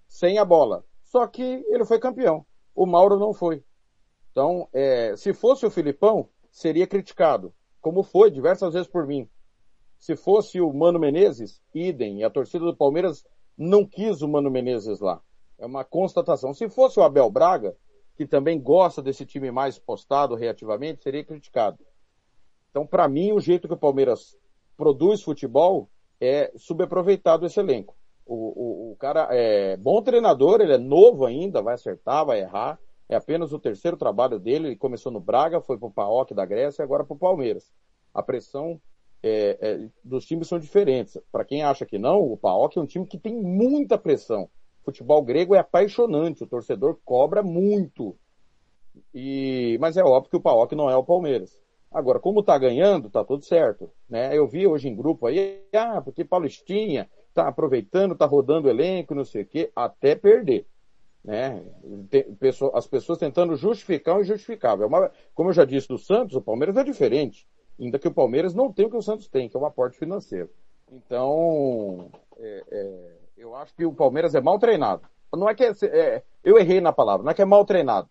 Sem 0.07 0.39
a 0.39 0.45
bola. 0.45 0.83
Só 1.03 1.27
que 1.27 1.43
ele 1.67 1.85
foi 1.85 1.99
campeão. 1.99 2.45
O 2.73 2.85
Mauro 2.85 3.19
não 3.19 3.33
foi. 3.33 3.63
Então, 4.31 4.67
é, 4.73 5.15
se 5.15 5.33
fosse 5.33 5.65
o 5.65 5.69
Filipão, 5.69 6.29
seria 6.49 6.87
criticado. 6.87 7.53
Como 7.81 8.03
foi 8.03 8.31
diversas 8.31 8.73
vezes 8.73 8.87
por 8.87 9.05
mim. 9.05 9.29
Se 9.99 10.15
fosse 10.15 10.61
o 10.61 10.71
Mano 10.71 10.99
Menezes, 10.99 11.61
idem. 11.73 12.23
A 12.23 12.29
torcida 12.29 12.65
do 12.65 12.75
Palmeiras 12.75 13.25
não 13.57 13.85
quis 13.85 14.21
o 14.21 14.27
Mano 14.27 14.51
Menezes 14.51 14.99
lá. 14.99 15.21
É 15.57 15.65
uma 15.65 15.83
constatação. 15.83 16.53
Se 16.53 16.69
fosse 16.69 16.99
o 16.99 17.03
Abel 17.03 17.29
Braga, 17.29 17.75
que 18.15 18.25
também 18.25 18.59
gosta 18.59 19.01
desse 19.01 19.25
time 19.25 19.51
mais 19.51 19.77
postado 19.77 20.35
reativamente, 20.35 21.03
seria 21.03 21.23
criticado. 21.23 21.79
Então, 22.69 22.85
para 22.85 23.07
mim, 23.07 23.31
o 23.31 23.39
jeito 23.39 23.67
que 23.67 23.73
o 23.73 23.77
Palmeiras 23.77 24.37
produz 24.75 25.23
futebol 25.23 25.89
é 26.21 26.51
subaproveitado 26.55 27.45
esse 27.45 27.59
elenco. 27.59 27.95
O, 28.25 28.35
o, 28.35 28.91
o, 28.91 28.95
cara 28.97 29.29
é 29.31 29.77
bom 29.77 30.01
treinador, 30.01 30.61
ele 30.61 30.73
é 30.73 30.77
novo 30.77 31.25
ainda, 31.25 31.61
vai 31.61 31.75
acertar, 31.75 32.25
vai 32.25 32.41
errar. 32.41 32.79
É 33.07 33.15
apenas 33.15 33.53
o 33.53 33.59
terceiro 33.59 33.95
trabalho 33.95 34.37
dele. 34.37 34.67
Ele 34.67 34.75
começou 34.75 35.11
no 35.11 35.19
Braga, 35.19 35.61
foi 35.61 35.77
para 35.77 35.87
o 35.87 35.91
PAOK 35.91 36.33
da 36.33 36.45
Grécia 36.45 36.81
e 36.81 36.83
agora 36.83 37.05
para 37.05 37.15
o 37.15 37.19
Palmeiras. 37.19 37.71
A 38.13 38.21
pressão 38.21 38.81
é, 39.23 39.57
é, 39.61 39.89
dos 40.03 40.25
times 40.25 40.47
são 40.47 40.59
diferentes. 40.59 41.17
Para 41.31 41.45
quem 41.45 41.63
acha 41.63 41.85
que 41.85 41.97
não, 41.97 42.21
o 42.21 42.37
PAOK 42.37 42.77
é 42.77 42.81
um 42.81 42.85
time 42.85 43.05
que 43.05 43.17
tem 43.17 43.35
muita 43.35 43.97
pressão. 43.97 44.49
O 44.81 44.85
futebol 44.85 45.21
grego 45.21 45.55
é 45.55 45.59
apaixonante, 45.59 46.43
o 46.43 46.47
torcedor 46.47 46.97
cobra 47.03 47.43
muito. 47.43 48.15
E, 49.13 49.77
mas 49.79 49.97
é 49.97 50.03
óbvio 50.03 50.29
que 50.29 50.37
o 50.37 50.41
PAOK 50.41 50.75
não 50.75 50.89
é 50.89 50.95
o 50.95 51.03
Palmeiras. 51.03 51.59
Agora, 51.91 52.19
como 52.19 52.43
tá 52.43 52.57
ganhando, 52.57 53.09
tá 53.09 53.23
tudo 53.23 53.45
certo. 53.45 53.89
Né? 54.09 54.37
Eu 54.37 54.47
vi 54.47 54.67
hoje 54.67 54.87
em 54.87 54.95
grupo 54.95 55.25
aí, 55.25 55.61
ah, 55.73 56.01
porque 56.01 56.23
Paulistinha 56.23 57.09
tá 57.33 57.47
aproveitando, 57.47 58.15
tá 58.15 58.25
rodando 58.25 58.69
elenco, 58.69 59.15
não 59.15 59.23
sei 59.23 59.43
o 59.43 59.45
quê, 59.45 59.71
até 59.75 60.15
perder. 60.15 60.65
Né? 61.23 61.61
as 62.73 62.87
pessoas 62.87 63.19
tentando 63.19 63.55
justificar 63.55 64.17
o 64.17 64.21
injustificável. 64.21 64.87
É 65.03 65.11
como 65.33 65.49
eu 65.49 65.53
já 65.53 65.65
disse 65.65 65.87
do 65.87 65.97
Santos, 65.97 66.35
o 66.35 66.41
Palmeiras 66.41 66.77
é 66.77 66.83
diferente. 66.83 67.47
Ainda 67.79 67.99
que 67.99 68.07
o 68.07 68.13
Palmeiras 68.13 68.53
não 68.53 68.71
tem 68.71 68.85
o 68.85 68.89
que 68.89 68.97
o 68.97 69.01
Santos 69.01 69.27
tem, 69.27 69.47
que 69.47 69.55
é 69.55 69.59
um 69.59 69.65
aporte 69.65 69.97
financeiro. 69.97 70.49
Então, 70.91 72.09
é, 72.37 72.63
é, 72.71 73.17
eu 73.37 73.55
acho 73.55 73.73
que 73.75 73.85
o 73.85 73.93
Palmeiras 73.93 74.33
é 74.33 74.41
mal 74.41 74.57
treinado. 74.57 75.03
Não 75.33 75.49
é 75.49 75.53
que 75.53 75.63
é, 75.63 75.73
é, 75.83 76.23
eu 76.43 76.57
errei 76.57 76.79
na 76.79 76.93
palavra, 76.93 77.23
não 77.23 77.31
é 77.31 77.33
que 77.33 77.41
é 77.41 77.45
mal 77.45 77.65
treinado. 77.65 78.09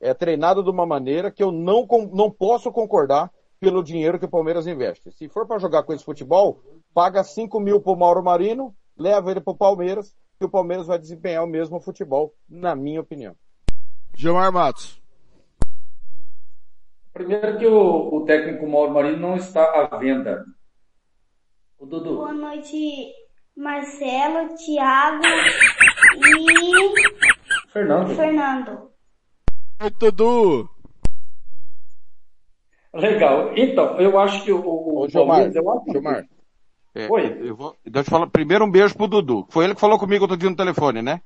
É 0.00 0.12
treinado 0.12 0.62
de 0.62 0.70
uma 0.70 0.84
maneira 0.84 1.30
que 1.30 1.42
eu 1.42 1.50
não, 1.50 1.86
não 2.12 2.30
posso 2.30 2.70
concordar 2.70 3.32
pelo 3.58 3.82
dinheiro 3.82 4.18
que 4.18 4.26
o 4.26 4.30
Palmeiras 4.30 4.66
investe. 4.66 5.10
Se 5.12 5.28
for 5.28 5.46
para 5.46 5.58
jogar 5.58 5.82
com 5.84 5.92
esse 5.92 6.04
futebol, 6.04 6.60
paga 6.92 7.24
5 7.24 7.58
mil 7.60 7.80
pro 7.80 7.96
Mauro 7.96 8.22
Marino, 8.22 8.74
leva 8.98 9.30
ele 9.30 9.40
pro 9.40 9.54
Palmeiras, 9.54 10.14
e 10.40 10.44
o 10.44 10.50
Palmeiras 10.50 10.86
vai 10.86 10.98
desempenhar 10.98 11.44
o 11.44 11.46
mesmo 11.46 11.80
futebol, 11.80 12.34
na 12.48 12.74
minha 12.74 13.00
opinião. 13.00 13.34
Gilmar 14.14 14.52
Matos. 14.52 15.00
Primeiro 17.16 17.58
que 17.58 17.66
o, 17.66 18.14
o 18.14 18.24
técnico 18.26 18.68
Mauro 18.68 18.92
Marino 18.92 19.16
não 19.16 19.36
está 19.36 19.88
à 19.90 19.96
venda. 19.96 20.44
O 21.78 21.86
Dudu. 21.86 22.16
Boa 22.16 22.34
noite, 22.34 23.10
Marcelo, 23.56 24.54
Thiago 24.54 25.24
e 26.14 27.72
Fernando. 27.72 28.14
Fernando. 28.14 28.90
Oi, 29.82 29.90
Dudu. 29.98 30.68
Legal. 32.92 33.56
Então, 33.56 33.98
eu 33.98 34.18
acho 34.18 34.44
que 34.44 34.52
o, 34.52 34.60
o 34.60 35.04
Ô, 35.04 35.08
Gilmar, 35.08 35.38
Palmeiras 35.38 35.56
é 35.56 35.60
uma... 35.62 35.82
Gilmar. 35.90 36.28
É, 36.94 37.08
Oi. 37.10 37.48
Eu 37.48 37.56
vou, 37.56 37.74
deixa 37.82 38.08
eu 38.08 38.10
falar, 38.10 38.26
primeiro 38.26 38.66
um 38.66 38.70
beijo 38.70 38.94
pro 38.94 39.08
Dudu. 39.08 39.46
Foi 39.48 39.64
ele 39.64 39.74
que 39.74 39.80
falou 39.80 39.98
comigo 39.98 40.24
outro 40.24 40.36
dia 40.36 40.50
no 40.50 40.56
telefone, 40.56 41.00
né? 41.00 41.22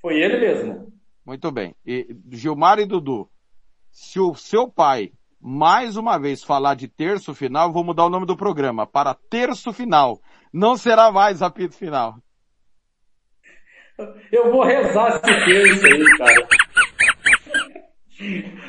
Foi 0.00 0.18
ele 0.18 0.40
mesmo. 0.40 0.90
Muito 1.26 1.52
bem. 1.52 1.74
E, 1.84 2.16
Gilmar 2.30 2.78
e 2.78 2.86
Dudu, 2.86 3.28
se 3.94 4.18
o 4.18 4.34
seu 4.34 4.68
pai 4.68 5.12
mais 5.40 5.96
uma 5.96 6.18
vez 6.18 6.42
falar 6.42 6.74
de 6.74 6.88
terço 6.88 7.32
final, 7.32 7.72
vou 7.72 7.84
mudar 7.84 8.04
o 8.04 8.10
nome 8.10 8.26
do 8.26 8.36
programa 8.36 8.86
para 8.86 9.14
terço 9.14 9.72
final. 9.72 10.20
Não 10.52 10.76
será 10.76 11.12
mais 11.12 11.42
apito 11.42 11.76
final. 11.76 12.16
Eu 14.32 14.50
vou 14.50 14.64
rezar 14.64 15.10
esse 15.10 15.44
terço 15.44 15.86
aí, 15.86 16.18
cara. 16.18 16.48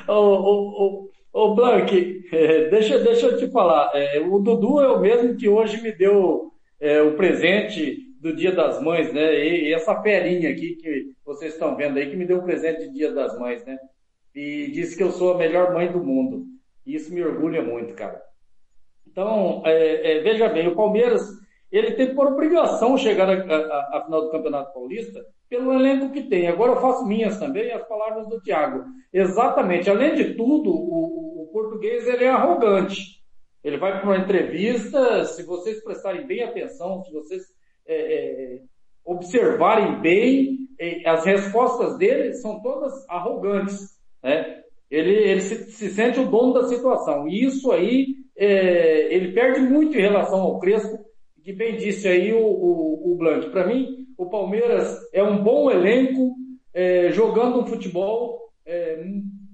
Ô, 0.07 0.13
ô, 0.13 1.09
ô, 1.33 1.41
ô 1.47 1.55
Blank, 1.55 2.29
é, 2.31 2.69
deixa, 2.69 2.99
deixa 2.99 3.25
eu 3.25 3.37
te 3.37 3.49
falar. 3.51 3.89
É, 3.95 4.19
o 4.19 4.37
Dudu 4.37 4.79
é 4.79 4.87
o 4.89 4.99
mesmo 4.99 5.35
que 5.35 5.49
hoje 5.49 5.81
me 5.81 5.91
deu 5.91 6.51
é, 6.79 7.01
o 7.01 7.15
presente 7.15 7.97
do 8.21 8.35
Dia 8.35 8.51
das 8.51 8.79
Mães, 8.79 9.11
né? 9.11 9.33
E, 9.33 9.69
e 9.69 9.73
essa 9.73 9.99
ferinha 10.03 10.51
aqui 10.51 10.75
que 10.75 11.13
vocês 11.25 11.53
estão 11.53 11.75
vendo 11.75 11.97
aí, 11.97 12.11
que 12.11 12.15
me 12.15 12.25
deu 12.25 12.37
o 12.37 12.43
presente 12.43 12.81
de 12.81 12.93
Dia 12.93 13.11
das 13.11 13.39
Mães, 13.39 13.65
né? 13.65 13.75
E 14.35 14.69
disse 14.71 14.97
que 14.97 15.03
eu 15.03 15.11
sou 15.11 15.33
a 15.33 15.37
melhor 15.37 15.73
mãe 15.73 15.91
do 15.91 16.03
mundo. 16.03 16.45
E 16.85 16.95
isso 16.95 17.13
me 17.13 17.23
orgulha 17.23 17.63
muito, 17.63 17.93
cara. 17.93 18.21
Então, 19.07 19.63
é, 19.65 20.17
é, 20.17 20.19
veja 20.21 20.49
bem, 20.49 20.67
o 20.67 20.75
Palmeiras, 20.75 21.25
ele 21.71 21.93
tem 21.93 22.13
por 22.13 22.27
obrigação 22.27 22.97
chegar 22.97 23.29
à 23.29 24.03
final 24.03 24.23
do 24.23 24.31
Campeonato 24.31 24.73
Paulista 24.73 25.25
pelo 25.49 25.73
elenco 25.73 26.11
que 26.11 26.23
tem. 26.23 26.47
Agora 26.47 26.73
eu 26.73 26.81
faço 26.81 27.05
minhas 27.05 27.39
também 27.39 27.71
as 27.71 27.87
palavras 27.87 28.27
do 28.27 28.41
Thiago. 28.41 28.83
Exatamente. 29.13 29.89
Além 29.89 30.15
de 30.15 30.33
tudo, 30.33 30.69
o, 30.69 31.43
o 31.43 31.49
português 31.53 32.07
ele 32.07 32.25
é 32.25 32.29
arrogante. 32.29 33.23
Ele 33.63 33.77
vai 33.77 33.99
para 33.99 34.03
uma 34.03 34.17
entrevista, 34.17 35.25
se 35.25 35.43
vocês 35.43 35.83
prestarem 35.83 36.27
bem 36.27 36.43
atenção, 36.43 37.03
se 37.03 37.11
vocês 37.11 37.41
é, 37.87 37.95
é, 37.95 38.61
observarem 39.03 39.99
bem, 40.01 40.67
é, 40.79 41.09
as 41.09 41.25
respostas 41.25 41.97
dele 41.97 42.33
são 42.33 42.61
todas 42.61 42.93
arrogantes. 43.09 43.94
Né? 44.25 44.63
Ele, 44.89 45.11
ele 45.11 45.41
se, 45.41 45.71
se, 45.71 45.89
sente 45.91 46.19
o 46.19 46.27
dono 46.27 46.53
da 46.53 46.67
situação. 46.67 47.27
E 47.27 47.45
isso 47.45 47.71
aí, 47.71 48.07
é, 48.35 49.13
ele 49.13 49.33
perde 49.33 49.59
muito 49.59 49.95
em 49.95 50.01
relação 50.01 50.41
ao 50.41 50.57
Crespo, 50.57 51.05
que 51.43 51.53
bem 51.53 51.77
disse 51.77 52.07
aí 52.07 52.33
o, 52.33 52.43
o, 52.43 53.11
o 53.13 53.15
Blanc. 53.17 53.51
Para 53.51 53.67
mim, 53.67 54.07
o 54.17 54.27
Palmeiras 54.27 54.97
é 55.13 55.21
um 55.21 55.43
bom 55.43 55.69
elenco, 55.69 56.35
é, 56.73 57.11
jogando 57.11 57.59
um 57.59 57.67
futebol 57.67 58.51
é, 58.65 59.05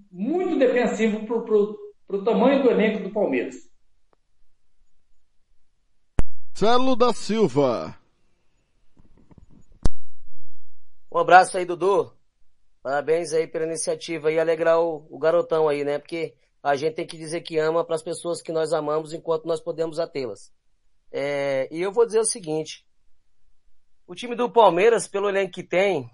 muito 0.10 0.57
defensivo 0.57 1.26
para 1.26 2.18
o 2.18 2.23
tamanho 2.23 2.64
do 2.64 2.72
elenco 2.72 3.03
do 3.03 3.11
Palmeiras. 3.11 3.56
Celo 6.53 6.95
da 6.95 7.11
Silva. 7.11 7.98
Um 11.11 11.18
abraço 11.18 11.57
aí, 11.57 11.65
Dudu. 11.65 12.20
Parabéns 12.81 13.31
aí 13.31 13.47
pela 13.47 13.65
iniciativa 13.65 14.31
e 14.31 14.39
alegrar 14.39 14.79
o, 14.79 15.05
o, 15.09 15.19
garotão 15.19 15.69
aí, 15.69 15.83
né? 15.83 15.99
Porque 15.99 16.33
a 16.63 16.75
gente 16.75 16.95
tem 16.95 17.05
que 17.05 17.17
dizer 17.17 17.41
que 17.41 17.59
ama 17.59 17.85
para 17.85 17.95
as 17.95 18.01
pessoas 18.01 18.41
que 18.41 18.51
nós 18.51 18.73
amamos 18.73 19.13
enquanto 19.13 19.45
nós 19.45 19.61
podemos 19.61 19.99
atê-las. 19.99 20.51
É, 21.11 21.67
e 21.71 21.79
eu 21.81 21.91
vou 21.91 22.05
dizer 22.05 22.19
o 22.19 22.25
seguinte: 22.25 22.85
o 24.07 24.15
time 24.15 24.35
do 24.35 24.49
Palmeiras, 24.49 25.07
pelo 25.07 25.29
elenco 25.29 25.53
que 25.53 25.63
tem, 25.63 26.09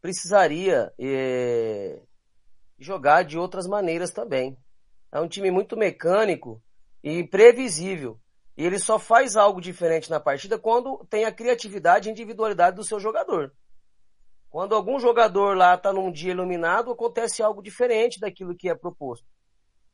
precisaria 0.00 0.92
é, 0.98 2.00
jogar 2.78 3.24
de 3.24 3.36
outras 3.36 3.66
maneiras 3.66 4.10
também. 4.10 4.56
É 5.10 5.20
um 5.20 5.28
time 5.28 5.50
muito 5.50 5.76
mecânico 5.76 6.62
e 7.02 7.24
previsível. 7.24 8.18
E 8.56 8.64
ele 8.64 8.78
só 8.78 8.98
faz 8.98 9.36
algo 9.36 9.60
diferente 9.60 10.10
na 10.10 10.20
partida 10.20 10.58
quando 10.58 11.04
tem 11.10 11.24
a 11.24 11.32
criatividade 11.32 12.08
e 12.08 12.12
individualidade 12.12 12.76
do 12.76 12.84
seu 12.84 13.00
jogador. 13.00 13.52
Quando 14.52 14.74
algum 14.74 15.00
jogador 15.00 15.56
lá 15.56 15.76
está 15.76 15.94
num 15.94 16.12
dia 16.12 16.32
iluminado, 16.32 16.92
acontece 16.92 17.42
algo 17.42 17.62
diferente 17.62 18.20
daquilo 18.20 18.54
que 18.54 18.68
é 18.68 18.74
proposto. 18.74 19.26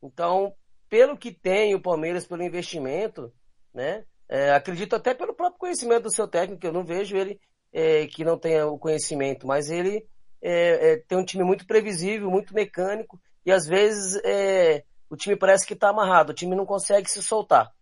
Então, 0.03 0.53
pelo 0.89 1.17
que 1.17 1.31
tem 1.31 1.77
o 1.77 1.81
Palmeiras, 1.81 2.27
pelo 2.27 2.43
investimento, 2.43 3.33
né? 3.73 4.05
É, 4.29 4.51
acredito 4.51 4.97
até 4.97 5.15
pelo 5.15 5.33
próprio 5.33 5.61
conhecimento 5.61 6.03
do 6.03 6.13
seu 6.13 6.27
técnico, 6.27 6.67
eu 6.67 6.73
não 6.73 6.85
vejo 6.85 7.17
ele 7.17 7.41
é, 7.73 8.09
que 8.09 8.25
não 8.25 8.37
tenha 8.37 8.67
o 8.67 8.77
conhecimento, 8.77 9.47
mas 9.47 9.71
ele 9.71 10.05
é, 10.43 10.91
é 10.91 10.97
tem 11.07 11.17
um 11.17 11.25
time 11.25 11.45
muito 11.45 11.65
previsível, 11.65 12.29
muito 12.29 12.53
mecânico, 12.53 13.17
e 13.47 13.53
às 13.53 13.65
vezes 13.65 14.21
é, 14.25 14.83
o 15.09 15.17
time 15.17 15.37
parece 15.37 15.65
que 15.65 15.75
está 15.75 15.91
amarrado, 15.91 16.31
o 16.31 16.35
time 16.35 16.57
não 16.57 16.67
consegue 16.67 17.09
se 17.09 17.23
soltar. 17.23 17.73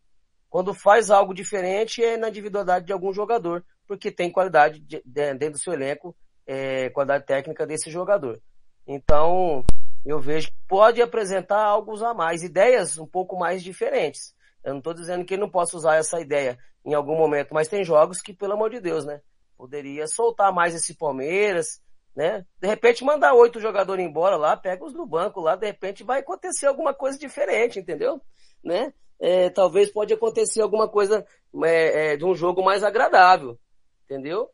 Quando 0.50 0.74
faz 0.74 1.10
algo 1.10 1.32
diferente 1.32 2.04
é 2.04 2.18
na 2.18 2.28
individualidade 2.28 2.84
de 2.84 2.92
algum 2.92 3.14
jogador, 3.14 3.64
porque 3.88 4.12
tem 4.12 4.30
qualidade 4.30 4.78
de, 4.80 5.02
de, 5.06 5.34
dentro 5.34 5.52
do 5.52 5.58
seu 5.58 5.72
elenco 5.72 6.14
é, 6.46 6.90
qualidade 6.90 7.26
técnica 7.26 7.66
desse 7.66 7.90
jogador. 7.90 8.40
Então, 8.86 9.64
eu 10.04 10.20
vejo 10.20 10.48
que 10.48 10.56
pode 10.68 11.02
apresentar 11.02 11.64
algo 11.64 12.02
a 12.04 12.14
mais, 12.14 12.42
ideias 12.42 12.96
um 12.96 13.06
pouco 13.06 13.36
mais 13.36 13.62
diferentes. 13.62 14.34
Eu 14.62 14.72
não 14.72 14.78
estou 14.78 14.94
dizendo 14.94 15.24
que 15.24 15.34
ele 15.34 15.42
não 15.42 15.50
possa 15.50 15.76
usar 15.76 15.96
essa 15.96 16.20
ideia 16.20 16.58
em 16.84 16.94
algum 16.94 17.16
momento, 17.16 17.52
mas 17.52 17.68
tem 17.68 17.84
jogos 17.84 18.20
que, 18.20 18.32
pelo 18.32 18.52
amor 18.52 18.70
de 18.70 18.80
Deus, 18.80 19.04
né? 19.04 19.20
Poderia 19.56 20.06
soltar 20.06 20.52
mais 20.52 20.74
esse 20.74 20.94
Palmeiras, 20.94 21.80
né? 22.14 22.46
De 22.60 22.68
repente 22.68 23.04
mandar 23.04 23.34
oito 23.34 23.60
jogadores 23.60 24.04
embora 24.04 24.36
lá, 24.36 24.56
pega 24.56 24.84
os 24.84 24.92
do 24.92 25.04
banco 25.04 25.40
lá, 25.40 25.56
de 25.56 25.66
repente 25.66 26.04
vai 26.04 26.20
acontecer 26.20 26.66
alguma 26.66 26.94
coisa 26.94 27.18
diferente, 27.18 27.78
entendeu? 27.78 28.20
Né? 28.62 28.92
É, 29.18 29.50
talvez 29.50 29.90
pode 29.90 30.14
acontecer 30.14 30.60
alguma 30.60 30.88
coisa 30.88 31.26
é, 31.64 32.12
é, 32.12 32.16
de 32.16 32.24
um 32.24 32.34
jogo 32.34 32.62
mais 32.62 32.84
agradável, 32.84 33.58
entendeu? 34.04 34.48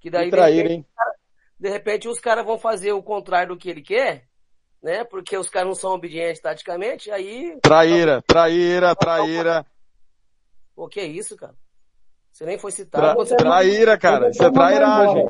Que 0.00 0.10
daí 0.10 0.30
trair, 0.30 0.70
hein? 0.70 0.86
De 1.58 1.68
repente 1.68 2.08
os 2.08 2.20
caras 2.20 2.44
vão 2.44 2.58
fazer 2.58 2.92
o 2.92 3.02
contrário 3.02 3.54
do 3.54 3.58
que 3.58 3.68
ele 3.68 3.82
quer, 3.82 4.28
né? 4.82 5.04
Porque 5.04 5.36
os 5.36 5.48
caras 5.48 5.68
não 5.68 5.74
são 5.74 5.92
obedientes 5.92 6.40
taticamente, 6.40 7.10
aí. 7.10 7.58
Traíra, 7.62 8.22
traíra, 8.26 8.94
traíra. 8.94 9.66
Pô, 10.74 10.88
que 10.88 11.02
isso, 11.02 11.36
cara? 11.36 11.54
Você 12.30 12.44
nem 12.44 12.58
foi 12.58 12.70
citado. 12.70 13.24
Tra 13.24 13.36
traíra, 13.36 13.98
cara. 13.98 14.30
Isso 14.30 14.44
é 14.44 14.50
trairagem. 14.50 15.26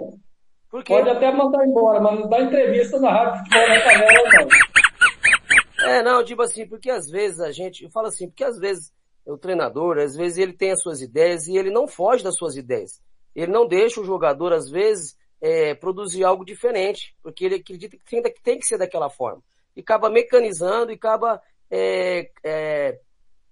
Por 0.71 0.85
quê? 0.85 0.93
Pode 0.93 1.09
até 1.09 1.33
mandar 1.33 1.67
embora, 1.67 2.01
mas 2.01 2.21
não 2.21 2.29
dá 2.29 2.41
entrevista 2.41 3.01
na 3.01 3.11
rádio 3.11 3.39
futebol 3.39 3.69
na 3.69 3.83
canela, 3.83 4.23
não. 4.39 5.89
É, 5.89 6.03
não, 6.03 6.25
tipo 6.25 6.43
assim, 6.43 6.67
porque 6.67 6.91
às 6.91 7.09
vezes 7.09 7.41
a 7.41 7.51
gente, 7.51 7.85
eu 7.85 7.91
falo 7.91 8.09
assim, 8.09 8.29
porque 8.29 8.45
às 8.45 8.59
vezes 8.59 8.93
o 9.25 9.39
treinador, 9.39 9.99
às 9.99 10.15
vezes 10.15 10.37
ele 10.37 10.53
tem 10.53 10.73
as 10.73 10.83
suas 10.83 11.01
ideias 11.01 11.47
e 11.47 11.57
ele 11.57 11.71
não 11.71 11.89
foge 11.89 12.23
das 12.23 12.37
suas 12.37 12.57
ideias. 12.57 13.01
Ele 13.35 13.53
não 13.53 13.67
deixa 13.67 14.01
o 14.01 14.05
jogador, 14.05 14.53
às 14.53 14.69
vezes, 14.69 15.17
é, 15.41 15.75
produzir 15.75 16.25
algo 16.25 16.45
diferente, 16.45 17.15
porque 17.23 17.45
ele 17.45 17.57
acredita 17.57 17.97
que 17.97 18.05
tem, 18.05 18.23
que 18.23 18.43
tem 18.43 18.59
que 18.59 18.67
ser 18.67 18.79
daquela 18.79 19.09
forma. 19.09 19.43
E 19.77 19.81
acaba 19.81 20.11
mecanizando 20.11 20.91
e 20.91 20.95
acaba, 20.95 21.41
é, 21.71 22.31
é, 22.43 23.01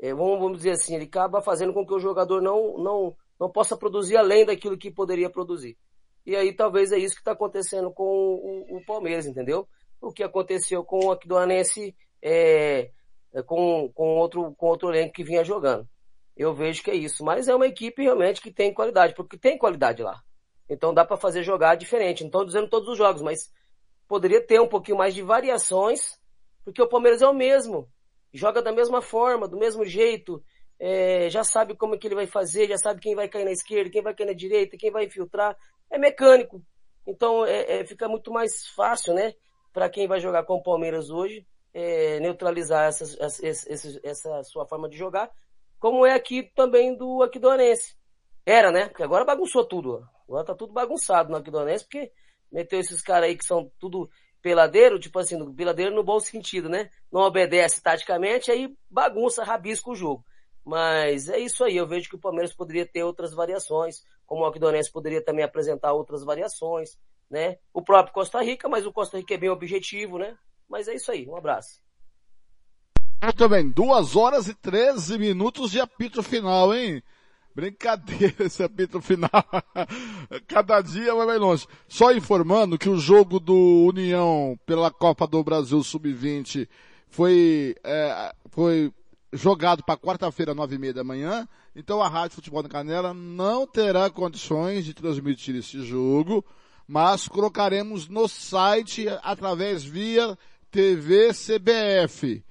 é, 0.01 0.15
vamos, 0.15 0.41
vamos 0.41 0.59
dizer 0.59 0.73
assim, 0.73 0.97
ele 0.97 1.05
acaba 1.05 1.41
fazendo 1.41 1.73
com 1.73 1.87
que 1.87 1.95
o 1.95 2.01
jogador 2.01 2.43
não, 2.43 2.79
não, 2.79 3.17
não 3.39 3.51
possa 3.51 3.77
produzir 3.77 4.17
além 4.17 4.45
daquilo 4.45 4.77
que 4.77 4.91
poderia 4.91 5.31
produzir. 5.31 5.77
E 6.25 6.35
aí 6.35 6.53
talvez 6.53 6.91
é 6.91 6.99
isso 6.99 7.15
que 7.15 7.21
está 7.21 7.33
acontecendo 7.33 7.91
com 7.93 8.05
o, 8.05 8.77
o, 8.77 8.85
Palmeiras, 8.85 9.27
entendeu? 9.27 9.69
O 10.01 10.13
que 10.13 10.25
aconteceu 10.25 10.85
com 10.85 11.07
o 11.07 11.13
Aquidonense 11.13 11.95
é, 12.21 12.91
é, 13.33 13.43
com, 13.43 13.89
com, 13.95 14.17
outro, 14.17 14.53
com 14.57 14.67
outro 14.67 14.91
elenco 14.91 15.15
que 15.15 15.23
vinha 15.23 15.45
jogando. 15.45 15.89
Eu 16.37 16.53
vejo 16.53 16.83
que 16.83 16.91
é 16.91 16.97
isso. 16.97 17.25
Mas 17.25 17.47
é 17.47 17.55
uma 17.55 17.69
equipe 17.69 18.03
realmente 18.03 18.43
que 18.43 18.51
tem 18.51 18.75
qualidade, 18.75 19.15
porque 19.15 19.39
tem 19.39 19.57
qualidade 19.57 20.03
lá. 20.03 20.21
Então 20.69 20.93
dá 20.93 21.05
para 21.05 21.17
fazer 21.17 21.43
jogar 21.43 21.77
diferente. 21.77 22.23
Não 22.23 22.29
estou 22.29 22.45
dizendo 22.45 22.69
todos 22.69 22.89
os 22.89 22.99
jogos, 22.99 23.23
mas 23.23 23.51
poderia 24.09 24.45
ter 24.45 24.61
um 24.61 24.69
pouquinho 24.69 24.99
mais 24.99 25.15
de 25.15 25.23
variações, 25.23 26.19
porque 26.65 26.83
o 26.83 26.89
Palmeiras 26.89 27.23
é 27.23 27.27
o 27.27 27.35
mesmo. 27.35 27.89
Joga 28.33 28.61
da 28.61 28.73
mesma 28.73 29.01
forma, 29.01 29.49
do 29.49 29.57
mesmo 29.57 29.85
jeito, 29.85 30.43
é, 30.79 31.31
já 31.31 31.43
sabe 31.43 31.75
como 31.75 31.95
é 31.95 31.99
que 31.99 32.07
ele 32.07 32.15
vai 32.15 32.27
fazer, 32.27 32.69
já 32.69 32.77
sabe 32.77 33.01
quem 33.01 33.15
vai 33.15 33.29
cair 33.29 33.45
na 33.45 33.53
esquerda, 33.53 33.91
quem 33.91 34.03
vai 34.03 34.15
cair 34.15 34.27
na 34.27 34.33
direita, 34.33 34.77
quem 34.77 34.91
vai 34.91 35.05
infiltrar. 35.05 35.57
É 35.91 35.99
mecânico. 35.99 36.63
Então 37.07 37.47
é, 37.47 37.81
é, 37.81 37.85
fica 37.87 38.09
muito 38.09 38.33
mais 38.33 38.67
fácil, 38.75 39.15
né? 39.15 39.35
Para 39.73 39.89
quem 39.89 40.09
vai 40.09 40.21
jogar 40.21 40.45
com 40.45 40.55
o 40.55 40.63
Palmeiras 40.63 41.11
hoje, 41.11 41.47
é, 41.73 42.19
neutralizar 42.21 42.89
essa, 42.89 43.05
essa, 43.25 43.47
essa, 44.03 44.43
sua 44.45 44.67
forma 44.67 44.89
de 44.89 44.97
jogar, 44.97 45.31
como 45.79 46.05
é 46.05 46.15
aqui 46.15 46.43
também 46.55 46.97
do 46.97 47.23
Aquidonense. 47.23 47.95
Era, 48.45 48.71
né? 48.71 48.89
Porque 48.89 49.03
agora 49.03 49.25
bagunçou 49.25 49.65
tudo. 49.65 50.07
Agora 50.29 50.45
tá 50.45 50.55
tudo 50.55 50.73
bagunçado 50.73 51.31
no 51.31 51.37
Aquidonense, 51.37 51.85
porque 51.85 52.13
meteu 52.51 52.81
esses 52.81 53.01
caras 53.01 53.29
aí 53.29 53.37
que 53.37 53.45
são 53.45 53.71
tudo 53.79 54.11
peladeiro, 54.43 54.99
tipo 54.99 55.19
assim, 55.19 55.53
peladeiro 55.55 55.95
no 55.95 56.05
bom 56.05 56.21
sentido, 56.21 56.69
né? 56.69 56.91
Não 57.11 57.21
obedece 57.23 57.83
taticamente, 57.83 58.51
aí 58.51 58.77
bagunça, 58.91 59.45
rabisca 59.45 59.91
o 59.91 59.95
jogo. 59.95 60.25
Mas 60.65 61.29
é 61.29 61.39
isso 61.39 61.65
aí, 61.65 61.77
eu 61.77 61.87
vejo 61.87 62.09
que 62.09 62.17
o 62.17 62.21
Palmeiras 62.21 62.53
poderia 62.53 62.87
ter 62.87 63.05
outras 63.05 63.33
variações, 63.33 64.03
como 64.25 64.43
o 64.43 64.45
Alquidonense 64.45 64.91
poderia 64.91 65.25
também 65.25 65.45
apresentar 65.45 65.93
outras 65.93 66.25
variações, 66.25 66.99
né? 67.31 67.59
O 67.73 67.83
próprio 67.83 68.13
Costa 68.13 68.43
Rica, 68.43 68.69
mas 68.69 68.85
o 68.85 68.93
Costa 68.93 69.17
Rica 69.19 69.35
é 69.35 69.39
bem 69.39 69.51
objetivo, 69.51 70.19
né? 70.19 70.37
Mas 70.69 70.89
é 70.89 70.95
isso 70.95 71.11
aí, 71.13 71.27
um 71.29 71.37
abraço. 71.37 71.81
Muito 73.23 73.49
bem, 73.49 73.71
duas 73.71 74.15
horas 74.15 74.47
e 74.47 74.55
13 74.55 75.19
minutos 75.19 75.71
de 75.71 75.81
apito 75.81 76.23
final, 76.23 76.75
hein? 76.75 77.03
Brincadeira 77.57 78.45
esse 78.45 78.63
apito 78.63 79.01
final. 79.01 79.31
Cada 80.47 80.83
dia 80.83 81.15
vai 81.15 81.27
mais 81.27 81.41
longe. 81.41 81.67
Só 81.89 82.13
informando 82.13 82.79
que 82.79 82.89
o 82.89 82.99
jogo 82.99 83.41
do 83.41 83.87
União 83.89 84.59
pela 84.67 84.91
Copa 84.91 85.27
do 85.27 85.43
Brasil 85.43 85.83
Sub-20 85.83 86.69
foi, 87.09 87.75
é, 87.83 88.35
foi 88.51 88.93
jogado 89.33 89.83
para 89.83 89.97
quarta-feira, 89.97 90.55
nove 90.55 90.75
e 90.75 90.79
meia 90.79 90.93
da 90.93 91.03
manhã. 91.03 91.49
Então 91.75 92.03
a 92.03 92.09
Rádio 92.09 92.37
Futebol 92.37 92.63
na 92.63 92.69
Canela 92.69 93.15
não 93.15 93.67
terá 93.67 94.11
condições 94.11 94.85
de 94.85 94.93
transmitir 94.93 95.57
esse 95.57 95.83
jogo, 95.83 96.45
mas 96.87 97.27
colocaremos 97.27 98.07
no 98.07 98.29
site 98.29 99.07
através 99.23 99.83
via 99.83 100.37
TV 100.71 101.31
CBF 101.33 102.45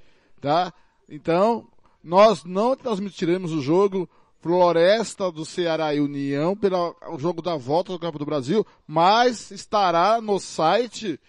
tá? 0.45 0.71
Então, 1.09 1.67
nós 2.03 2.43
não 2.43 2.75
transmitiremos 2.75 3.51
o 3.51 3.61
jogo 3.61 4.07
Floresta 4.45 5.31
do 5.31 5.43
Ceará 5.43 5.95
e 5.95 5.99
União 5.99 6.55
pelo 6.55 6.95
jogo 7.17 7.41
da 7.41 7.55
volta 7.55 7.91
do 7.91 7.97
Campo 7.97 8.19
do 8.19 8.27
Brasil, 8.27 8.63
mas 8.85 9.49
estará 9.49 10.21
no 10.21 10.39
site 10.39 11.19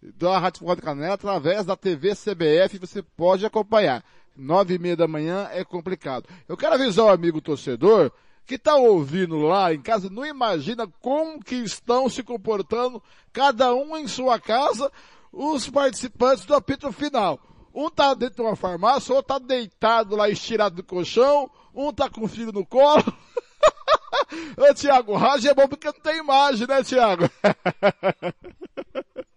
da 0.00 0.38
Rádio 0.38 0.60
Futebol 0.60 0.76
de 0.76 0.82
Canela 0.82 1.14
através 1.14 1.66
da 1.66 1.74
TV 1.74 2.14
CBF, 2.14 2.78
você 2.78 3.02
pode 3.02 3.44
acompanhar. 3.44 4.04
Nove 4.36 4.74
e 4.74 4.78
meia 4.78 4.96
da 4.96 5.08
manhã 5.08 5.48
é 5.50 5.64
complicado. 5.64 6.28
Eu 6.46 6.56
quero 6.56 6.74
avisar 6.74 7.06
o 7.06 7.08
amigo 7.08 7.40
torcedor 7.40 8.12
que 8.46 8.54
está 8.54 8.76
ouvindo 8.76 9.40
lá 9.40 9.74
em 9.74 9.82
casa, 9.82 10.08
não 10.08 10.24
imagina 10.24 10.86
como 11.00 11.42
que 11.42 11.56
estão 11.56 12.08
se 12.08 12.22
comportando, 12.22 13.02
cada 13.32 13.74
um 13.74 13.96
em 13.96 14.06
sua 14.06 14.38
casa, 14.38 14.92
os 15.32 15.68
participantes 15.68 16.44
do 16.44 16.54
apito 16.54 16.92
final. 16.92 17.40
Um 17.74 17.90
tá 17.90 18.14
dentro 18.14 18.36
de 18.36 18.42
uma 18.42 18.54
farmácia, 18.54 19.12
outro 19.12 19.26
tá 19.26 19.44
deitado 19.44 20.14
lá, 20.14 20.30
estirado 20.30 20.76
no 20.76 20.84
colchão, 20.84 21.50
um 21.74 21.92
tá 21.92 22.08
com 22.08 22.24
o 22.24 22.28
filho 22.28 22.52
no 22.52 22.64
colo. 22.64 23.04
Ô, 24.56 24.74
Tiago, 24.74 25.16
rádio 25.16 25.50
é 25.50 25.54
bom 25.54 25.68
porque 25.68 25.86
não 25.86 26.00
tem 26.00 26.18
imagem, 26.18 26.66
né, 26.66 26.82
Tiago? 26.82 27.28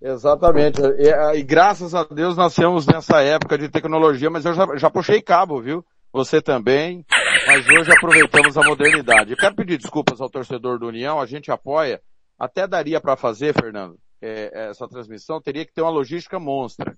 Exatamente. 0.00 0.82
E, 0.82 1.38
e 1.38 1.42
graças 1.42 1.94
a 1.94 2.04
Deus 2.04 2.36
nascemos 2.36 2.86
nessa 2.86 3.22
época 3.22 3.56
de 3.56 3.70
tecnologia, 3.70 4.28
mas 4.28 4.44
eu 4.44 4.52
já, 4.52 4.76
já 4.76 4.90
puxei 4.90 5.22
cabo, 5.22 5.62
viu? 5.62 5.84
Você 6.12 6.42
também. 6.42 7.04
Mas 7.46 7.66
hoje 7.66 7.90
aproveitamos 7.90 8.56
a 8.56 8.62
modernidade. 8.62 9.32
Eu 9.32 9.36
quero 9.36 9.56
pedir 9.56 9.78
desculpas 9.78 10.20
ao 10.20 10.30
torcedor 10.30 10.78
do 10.78 10.86
União, 10.86 11.20
a 11.20 11.26
gente 11.26 11.50
apoia. 11.50 12.00
Até 12.38 12.66
daria 12.66 13.00
para 13.00 13.16
fazer, 13.16 13.54
Fernando, 13.54 13.96
é, 14.20 14.68
essa 14.68 14.86
transmissão, 14.86 15.40
teria 15.40 15.64
que 15.64 15.72
ter 15.72 15.82
uma 15.82 15.90
logística 15.90 16.38
monstra. 16.38 16.96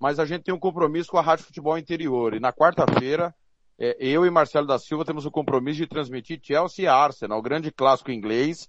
Mas 0.00 0.18
a 0.18 0.24
gente 0.24 0.44
tem 0.44 0.54
um 0.54 0.58
compromisso 0.58 1.10
com 1.10 1.18
a 1.18 1.22
Rádio 1.22 1.44
Futebol 1.44 1.76
Interior. 1.76 2.34
E 2.34 2.40
na 2.40 2.52
quarta-feira, 2.52 3.34
é, 3.78 3.96
eu 3.98 4.24
e 4.24 4.30
Marcelo 4.30 4.66
da 4.66 4.78
Silva 4.78 5.04
temos 5.04 5.26
o 5.26 5.30
compromisso 5.30 5.78
de 5.78 5.86
transmitir 5.86 6.40
Chelsea 6.42 6.84
e 6.84 6.88
Arsenal, 6.88 7.38
o 7.38 7.42
grande 7.42 7.70
clássico 7.70 8.10
inglês, 8.10 8.68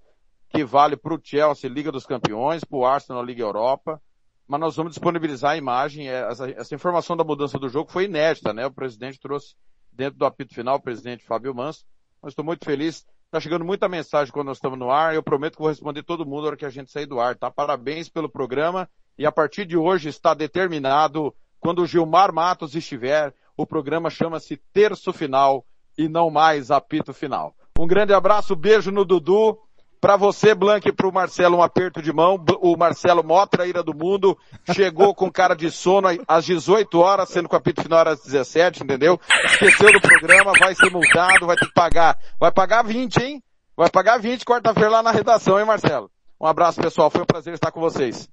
que 0.49 0.63
vale 0.63 0.95
para 0.95 1.13
o 1.13 1.19
Chelsea 1.21 1.69
Liga 1.69 1.91
dos 1.91 2.05
Campeões, 2.05 2.63
para 2.63 2.77
o 2.77 2.85
Arsenal 2.85 3.23
Liga 3.23 3.41
Europa. 3.41 4.01
Mas 4.47 4.59
nós 4.61 4.75
vamos 4.75 4.93
disponibilizar 4.93 5.51
a 5.51 5.57
imagem. 5.57 6.07
é, 6.09 6.21
Essa, 6.29 6.49
essa 6.51 6.75
informação 6.75 7.17
da 7.17 7.23
mudança 7.23 7.59
do 7.59 7.67
jogo 7.67 7.91
foi 7.91 8.05
inédita, 8.05 8.53
né? 8.53 8.65
O 8.65 8.71
presidente 8.71 9.19
trouxe 9.19 9.55
dentro 9.91 10.17
do 10.17 10.25
apito 10.25 10.53
final, 10.53 10.77
o 10.77 10.81
presidente 10.81 11.25
Fábio 11.25 11.53
Manso. 11.53 11.85
Mas 12.21 12.31
estou 12.31 12.45
muito 12.45 12.63
feliz. 12.63 13.05
Está 13.25 13.41
chegando 13.41 13.65
muita 13.65 13.89
mensagem 13.89 14.31
quando 14.31 14.47
nós 14.47 14.57
estamos 14.57 14.79
no 14.79 14.89
ar. 14.89 15.13
Eu 15.13 15.21
prometo 15.21 15.55
que 15.55 15.61
vou 15.61 15.67
responder 15.67 16.01
todo 16.03 16.25
mundo 16.25 16.43
na 16.43 16.47
hora 16.47 16.57
que 16.57 16.65
a 16.65 16.69
gente 16.69 16.89
sair 16.89 17.05
do 17.05 17.19
ar, 17.19 17.35
tá? 17.35 17.51
Parabéns 17.51 18.07
pelo 18.07 18.29
programa. 18.29 18.89
E 19.17 19.25
a 19.25 19.31
partir 19.33 19.65
de 19.65 19.75
hoje 19.75 20.07
está 20.07 20.33
determinado, 20.33 21.35
quando 21.59 21.81
o 21.81 21.85
Gilmar 21.85 22.33
Matos 22.33 22.73
estiver, 22.73 23.33
o 23.57 23.65
programa 23.65 24.09
chama-se 24.09 24.55
Terço 24.71 25.11
Final 25.11 25.65
e 25.97 26.07
não 26.07 26.29
mais 26.29 26.69
Apito 26.69 27.11
Final. 27.11 27.55
Um 27.77 27.87
grande 27.87 28.13
abraço, 28.13 28.55
beijo 28.55 28.91
no 28.91 29.03
Dudu. 29.03 29.57
Para 29.99 30.15
você, 30.15 30.53
Blank, 30.53 30.87
e 30.87 30.91
para 30.91 31.07
o 31.07 31.11
Marcelo, 31.11 31.57
um 31.57 31.63
aperto 31.63 32.03
de 32.03 32.13
mão. 32.13 32.43
O 32.61 32.77
Marcelo, 32.77 33.23
maior 33.23 33.47
traíra 33.47 33.81
do 33.81 33.95
mundo, 33.95 34.37
chegou 34.71 35.13
com 35.15 35.31
cara 35.31 35.55
de 35.55 35.71
sono 35.71 36.07
às 36.27 36.45
18 36.45 36.99
horas, 36.99 37.29
sendo 37.29 37.49
que 37.49 37.55
o 37.55 37.57
apito 37.57 37.81
final 37.81 38.01
era 38.01 38.11
às 38.11 38.23
17, 38.23 38.83
entendeu? 38.83 39.19
Esqueceu 39.45 39.91
do 39.91 39.99
programa, 39.99 40.53
vai 40.59 40.75
ser 40.75 40.91
multado, 40.91 41.47
vai 41.47 41.55
ter 41.55 41.65
que 41.65 41.73
pagar. 41.73 42.15
Vai 42.39 42.51
pagar 42.51 42.83
20, 42.83 43.17
hein? 43.17 43.43
Vai 43.75 43.89
pagar 43.89 44.19
20 44.19 44.45
quarta-feira 44.45 44.89
lá 44.89 45.03
na 45.03 45.11
redação, 45.11 45.59
hein, 45.59 45.65
Marcelo? 45.65 46.11
Um 46.39 46.45
abraço, 46.45 46.79
pessoal. 46.79 47.09
Foi 47.09 47.23
um 47.23 47.25
prazer 47.25 47.55
estar 47.55 47.71
com 47.71 47.79
vocês. 47.79 48.29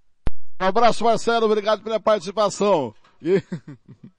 Um 0.61 0.67
abraço, 0.67 1.03
Marcelo. 1.03 1.47
Obrigado 1.47 1.83
pela 1.83 1.99
participação. 1.99 2.95
E... 3.23 3.43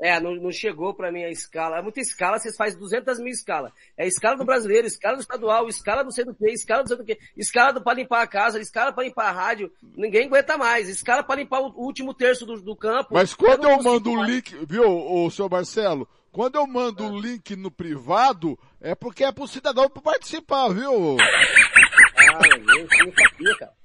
É, 0.00 0.18
não, 0.18 0.34
não 0.34 0.50
chegou 0.50 0.94
para 0.94 1.12
mim 1.12 1.24
a 1.24 1.30
escala. 1.30 1.78
É 1.78 1.82
muita 1.82 2.00
escala, 2.00 2.38
vocês 2.38 2.56
fazem 2.56 2.78
200 2.78 3.18
mil 3.18 3.28
escala. 3.28 3.70
É 3.98 4.06
escala 4.06 4.36
do 4.36 4.46
brasileiro, 4.46 4.86
escala 4.86 5.16
do 5.16 5.20
estadual, 5.20 5.68
escala 5.68 6.02
do 6.02 6.10
sei 6.10 6.24
do 6.24 6.34
que, 6.34 6.50
escala 6.50 6.82
do 6.82 6.88
sei 6.88 6.96
do 6.96 7.04
que, 7.04 7.18
escala 7.36 7.72
do, 7.74 7.82
pra 7.82 7.92
limpar 7.92 8.22
a 8.22 8.26
casa, 8.26 8.58
escala 8.58 8.92
para 8.92 9.04
limpar 9.04 9.28
a 9.28 9.32
rádio. 9.32 9.70
Ninguém 9.94 10.26
aguenta 10.26 10.56
mais. 10.56 10.88
Escala 10.88 11.22
para 11.22 11.40
limpar 11.40 11.60
o 11.60 11.72
último 11.76 12.14
terço 12.14 12.46
do, 12.46 12.62
do 12.62 12.74
campo. 12.74 13.10
Mas 13.12 13.34
quando 13.34 13.64
eu 13.64 13.76
consigo 13.76 13.92
mando 13.92 14.10
o 14.12 14.24
link, 14.24 14.56
viu, 14.66 14.84
o 14.88 15.30
senhor 15.30 15.50
Marcelo? 15.50 16.08
Quando 16.32 16.54
eu 16.54 16.66
mando 16.66 17.04
o 17.04 17.20
link 17.20 17.54
no 17.56 17.70
privado, 17.70 18.58
é 18.80 18.94
porque 18.94 19.24
é 19.24 19.32
pro 19.32 19.48
cidadão 19.48 19.90
participar, 19.90 20.68
viu? 20.68 21.16
Ah, 21.18 22.40
eu 22.48 23.06
não 23.06 23.12
sabia, 23.12 23.56
cara. 23.58 23.79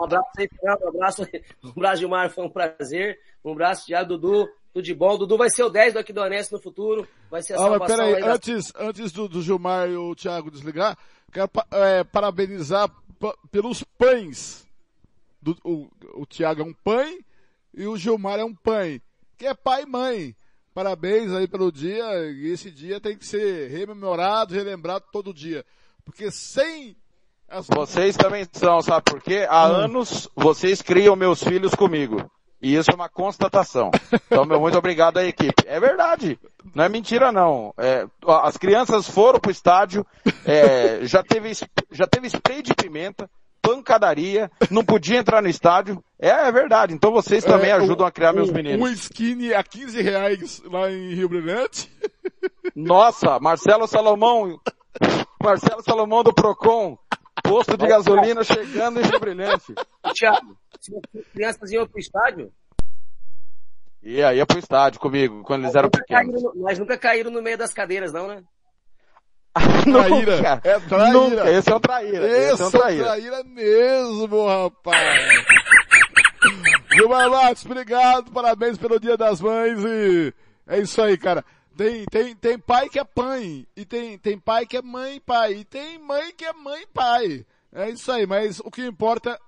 Um 0.00 0.04
abraço 0.04 0.28
aí, 0.38 0.48
Fernando, 0.48 0.82
um 0.84 0.88
abraço, 0.88 1.22
um 1.64 1.70
abraço, 1.70 1.96
Gilmar, 2.00 2.30
foi 2.30 2.44
um 2.44 2.50
prazer. 2.50 3.18
Um 3.44 3.52
abraço, 3.52 3.86
Thiago, 3.86 4.16
Dudu, 4.16 4.48
tudo 4.72 4.84
de 4.84 4.94
bom. 4.94 5.16
Dudu 5.16 5.36
vai 5.36 5.50
ser 5.50 5.62
o 5.62 5.70
10 5.70 5.92
do 5.94 5.98
Aquidonense 5.98 6.52
no 6.52 6.60
futuro. 6.60 7.06
Vai 7.30 7.42
ser 7.42 7.54
a 7.54 7.64
Ah, 7.66 7.78
mas 7.78 7.90
peraí, 7.90 8.20
da- 8.20 8.34
antes, 8.34 8.72
antes 8.76 9.12
do, 9.12 9.28
do 9.28 9.42
Gilmar 9.42 9.88
e 9.88 9.96
o 9.96 10.14
Thiago 10.14 10.50
desligar, 10.50 10.96
quero 11.32 11.50
é, 11.70 12.04
parabenizar 12.04 12.90
pa- 13.18 13.36
pelos 13.50 13.82
pães. 13.96 14.66
Do, 15.40 15.56
o, 15.64 15.88
o 16.14 16.26
Thiago 16.26 16.62
é 16.62 16.64
um 16.64 16.74
pãe 16.74 17.18
e 17.72 17.86
o 17.86 17.96
Gilmar 17.96 18.40
é 18.40 18.44
um 18.44 18.54
pãe, 18.54 19.00
que 19.36 19.46
é 19.46 19.54
pai 19.54 19.82
e 19.82 19.86
mãe. 19.86 20.36
Parabéns 20.74 21.32
aí 21.32 21.48
pelo 21.48 21.72
dia, 21.72 22.04
e 22.30 22.50
esse 22.52 22.70
dia 22.70 23.00
tem 23.00 23.16
que 23.16 23.26
ser 23.26 23.68
rememorado, 23.68 24.54
relembrado 24.54 25.04
todo 25.12 25.34
dia. 25.34 25.64
Porque 26.04 26.30
sem. 26.30 26.96
Vocês 27.68 28.16
também 28.16 28.46
são, 28.52 28.80
sabe 28.82 29.02
por 29.04 29.22
quê? 29.22 29.46
Há 29.48 29.64
anos 29.64 30.28
vocês 30.36 30.82
criam 30.82 31.16
meus 31.16 31.42
filhos 31.42 31.74
comigo. 31.74 32.30
E 32.60 32.74
isso 32.74 32.90
é 32.90 32.94
uma 32.94 33.08
constatação. 33.08 33.90
Então, 34.26 34.44
meu 34.44 34.60
muito 34.60 34.76
obrigado 34.76 35.18
à 35.18 35.24
equipe. 35.24 35.62
É 35.66 35.78
verdade. 35.78 36.38
Não 36.74 36.84
é 36.84 36.88
mentira, 36.88 37.30
não. 37.32 37.72
É, 37.78 38.04
as 38.42 38.56
crianças 38.56 39.08
foram 39.08 39.38
pro 39.38 39.50
estádio, 39.50 40.04
é, 40.44 40.98
já, 41.02 41.22
teve, 41.22 41.52
já 41.92 42.06
teve 42.06 42.26
spray 42.26 42.60
de 42.60 42.74
pimenta, 42.74 43.30
pancadaria, 43.62 44.50
não 44.70 44.84
podia 44.84 45.18
entrar 45.18 45.40
no 45.40 45.48
estádio. 45.48 46.02
É, 46.20 46.28
é 46.30 46.52
verdade. 46.52 46.92
Então 46.92 47.12
vocês 47.12 47.44
também 47.44 47.70
É, 47.70 47.74
ajudam 47.74 48.04
um- 48.04 48.08
a 48.08 48.12
criar 48.12 48.32
meus 48.32 48.50
um- 48.50 48.52
meninos. 48.52 48.88
Um 48.88 48.92
skinny 48.92 49.54
a 49.54 49.62
15 49.62 50.02
reais 50.02 50.60
lá 50.66 50.90
em 50.90 51.14
Rio 51.14 51.28
Brilhante. 51.28 51.88
Nossa, 52.74 53.38
Marcelo 53.40 53.86
Salomão, 53.86 54.58
Marcelo 55.42 55.82
Salomão 55.82 56.22
do 56.24 56.32
Procon, 56.34 56.98
posto 57.42 57.76
de 57.76 57.86
gasolina 57.86 58.42
chegando 58.44 59.00
em 59.00 59.04
Rio 59.04 59.20
Brilhante. 59.20 59.74
Thiago, 60.14 60.56
se 60.80 60.92
as 60.96 61.26
crianças 61.32 61.70
iam 61.72 61.86
pro 61.86 61.98
estádio, 61.98 62.52
E 64.02 64.22
aí 64.22 64.36
ia 64.38 64.46
pro 64.46 64.58
estádio 64.58 65.00
comigo, 65.00 65.42
quando 65.42 65.64
eles 65.64 65.74
eram 65.74 65.90
pequenos. 65.90 66.42
caíram 66.42 66.52
mas 66.56 66.78
nunca 66.78 66.96
caíram 66.98 67.30
no 67.30 67.42
meio 67.42 67.58
das 67.58 67.72
cadeiras, 67.74 68.12
não, 68.12 68.28
né? 68.28 68.42
Traíra. 69.84 70.36
Nunca. 70.36 70.60
É 70.64 70.78
traíra. 70.80 71.12
Nunca. 71.12 71.50
Esse 71.50 71.70
é 71.70 71.74
um 71.74 71.80
traíra. 71.80 72.26
Esse, 72.26 72.52
Esse 72.52 72.62
é 72.62 72.66
um 72.66 72.70
traíra. 72.70 73.04
traíra 73.04 73.44
mesmo, 73.44 74.46
rapaz. 74.46 75.46
Gilmar 76.92 77.28
Matos, 77.30 77.64
obrigado, 77.64 78.30
parabéns 78.32 78.78
pelo 78.78 78.98
Dia 79.00 79.16
das 79.16 79.40
Mães 79.40 79.78
e 79.84 80.32
é 80.66 80.78
isso 80.78 81.00
aí, 81.02 81.16
cara. 81.18 81.44
Tem, 81.78 82.04
tem, 82.06 82.34
tem 82.34 82.58
pai 82.58 82.88
que 82.88 82.98
é 82.98 83.04
pai, 83.04 83.64
e 83.76 83.84
tem, 83.84 84.18
tem 84.18 84.36
pai 84.36 84.66
que 84.66 84.76
é 84.76 84.82
mãe 84.82 85.14
e 85.14 85.20
pai, 85.20 85.52
e 85.58 85.64
tem 85.64 85.96
mãe 85.96 86.34
que 86.34 86.44
é 86.44 86.52
mãe 86.52 86.82
e 86.82 86.86
pai. 86.88 87.46
É 87.70 87.88
isso 87.88 88.10
aí, 88.10 88.26
mas 88.26 88.58
o 88.58 88.68
que 88.68 88.84
importa, 88.84 89.40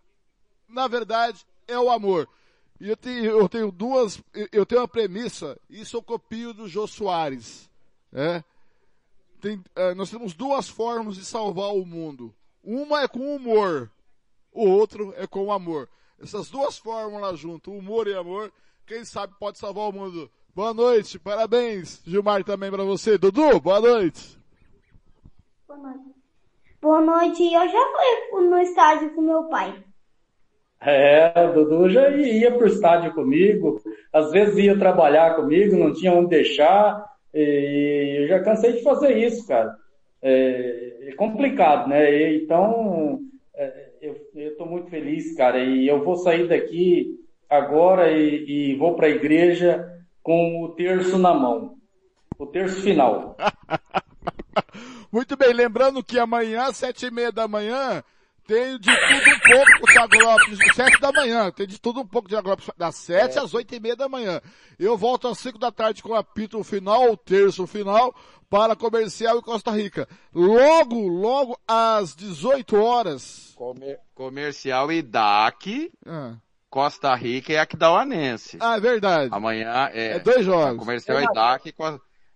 na 0.68 0.86
verdade, 0.86 1.44
é 1.66 1.76
o 1.76 1.90
amor. 1.90 2.28
E 2.80 2.88
eu 2.88 2.96
tenho, 2.96 3.24
eu 3.24 3.48
tenho 3.48 3.72
duas, 3.72 4.22
eu- 4.52 4.64
tenho 4.64 4.80
uma 4.80 4.86
premissa, 4.86 5.58
isso 5.68 5.96
eu 5.96 6.02
copio 6.04 6.54
do 6.54 6.68
Jô 6.68 6.86
Soares. 6.86 7.68
É? 8.12 8.44
Tem, 9.40 9.60
é, 9.74 9.92
nós 9.94 10.08
temos 10.08 10.32
duas 10.32 10.68
formas 10.68 11.16
de 11.16 11.24
salvar 11.24 11.74
o 11.74 11.84
mundo. 11.84 12.32
Uma 12.62 13.02
é 13.02 13.08
com 13.08 13.34
humor, 13.34 13.90
o 14.52 14.68
outro 14.68 15.12
é 15.16 15.26
com 15.26 15.52
amor. 15.52 15.88
Essas 16.16 16.48
duas 16.48 16.78
fórmulas 16.78 17.40
junto, 17.40 17.72
humor 17.72 18.06
e 18.06 18.14
amor, 18.14 18.52
quem 18.86 19.04
sabe 19.04 19.34
pode 19.36 19.58
salvar 19.58 19.88
o 19.88 19.92
mundo. 19.92 20.30
Boa 20.54 20.74
noite, 20.74 21.16
parabéns. 21.18 22.02
Gilmar 22.04 22.42
também 22.42 22.70
pra 22.70 22.82
você. 22.82 23.16
Dudu, 23.16 23.60
boa 23.60 23.80
noite. 23.80 24.36
Boa 25.66 25.78
noite. 25.78 26.04
Boa 26.82 27.00
noite. 27.00 27.44
Eu 27.44 27.68
já 27.68 27.86
fui 28.30 28.48
no 28.48 28.58
estádio 28.58 29.14
com 29.14 29.22
meu 29.22 29.44
pai. 29.44 29.72
É, 30.80 31.32
o 31.46 31.52
Dudu 31.52 31.88
já 31.90 32.08
ia 32.10 32.50
pro 32.52 32.66
estádio 32.66 33.14
comigo, 33.14 33.80
às 34.12 34.30
vezes 34.30 34.56
ia 34.56 34.78
trabalhar 34.78 35.36
comigo, 35.36 35.76
não 35.76 35.92
tinha 35.92 36.12
onde 36.12 36.30
deixar, 36.30 37.04
e 37.34 38.22
eu 38.22 38.28
já 38.28 38.42
cansei 38.42 38.72
de 38.72 38.82
fazer 38.82 39.16
isso, 39.18 39.46
cara. 39.46 39.76
É, 40.22 41.10
é 41.10 41.12
complicado, 41.12 41.88
né? 41.88 42.34
Então, 42.34 43.20
é, 43.54 43.90
eu, 44.00 44.16
eu 44.34 44.56
tô 44.56 44.64
muito 44.64 44.88
feliz, 44.88 45.36
cara, 45.36 45.58
e 45.58 45.86
eu 45.86 46.02
vou 46.02 46.16
sair 46.16 46.48
daqui 46.48 47.20
agora 47.48 48.10
e, 48.10 48.72
e 48.72 48.74
vou 48.76 48.94
pra 48.94 49.08
igreja 49.08 49.86
com 50.22 50.62
o 50.64 50.68
terço 50.74 51.18
na 51.18 51.32
mão. 51.34 51.76
O 52.38 52.46
terço 52.46 52.80
final. 52.82 53.36
Muito 55.12 55.36
bem, 55.36 55.52
lembrando 55.52 56.02
que 56.04 56.18
amanhã, 56.18 56.64
às 56.64 56.76
sete 56.76 57.06
e 57.06 57.10
meia 57.10 57.32
da 57.32 57.48
manhã, 57.48 58.02
tem 58.46 58.78
de 58.78 58.88
tudo 58.90 59.30
um 59.30 59.38
pouco 59.40 59.78
com 59.80 59.84
o 59.84 59.92
Thiago 59.92 60.18
Lopes, 60.24 60.58
sete 60.74 61.00
da 61.00 61.12
manhã, 61.12 61.50
tem 61.50 61.66
de 61.66 61.80
tudo 61.80 62.00
um 62.00 62.06
pouco 62.06 62.28
com 62.28 62.34
o 62.34 62.36
Thiago 62.36 62.48
Lopes, 62.48 62.70
das 62.76 62.94
sete 62.96 63.38
às 63.38 63.52
oito 63.54 63.74
e 63.74 63.80
meia 63.80 63.96
da 63.96 64.08
manhã. 64.08 64.40
Eu 64.78 64.96
volto 64.96 65.26
às 65.28 65.38
cinco 65.38 65.58
da 65.58 65.70
tarde 65.72 66.02
com 66.02 66.10
o 66.10 66.14
apito 66.14 66.62
final, 66.62 67.10
o 67.12 67.16
terço 67.16 67.66
final, 67.66 68.14
para 68.48 68.74
comercial 68.76 69.38
e 69.38 69.42
Costa 69.42 69.70
Rica. 69.72 70.08
Logo, 70.34 71.06
logo 71.08 71.58
às 71.66 72.14
18 72.14 72.76
horas. 72.76 73.52
Comer- 73.56 74.00
comercial 74.14 74.90
e 74.92 75.02
DAC, 75.02 75.92
Ah, 76.06 76.36
Costa 76.70 77.12
Rica 77.16 77.52
e 77.52 77.58
Aquidauanense. 77.58 78.56
Ah, 78.60 78.76
é 78.76 78.80
verdade. 78.80 79.28
Amanhã 79.32 79.90
é, 79.92 80.12
É 80.16 80.18
dois 80.20 80.44
jogos. 80.44 80.78
Comercial 80.78 81.18
É 81.18 81.24
e 81.24 81.32
DAC. 81.34 81.74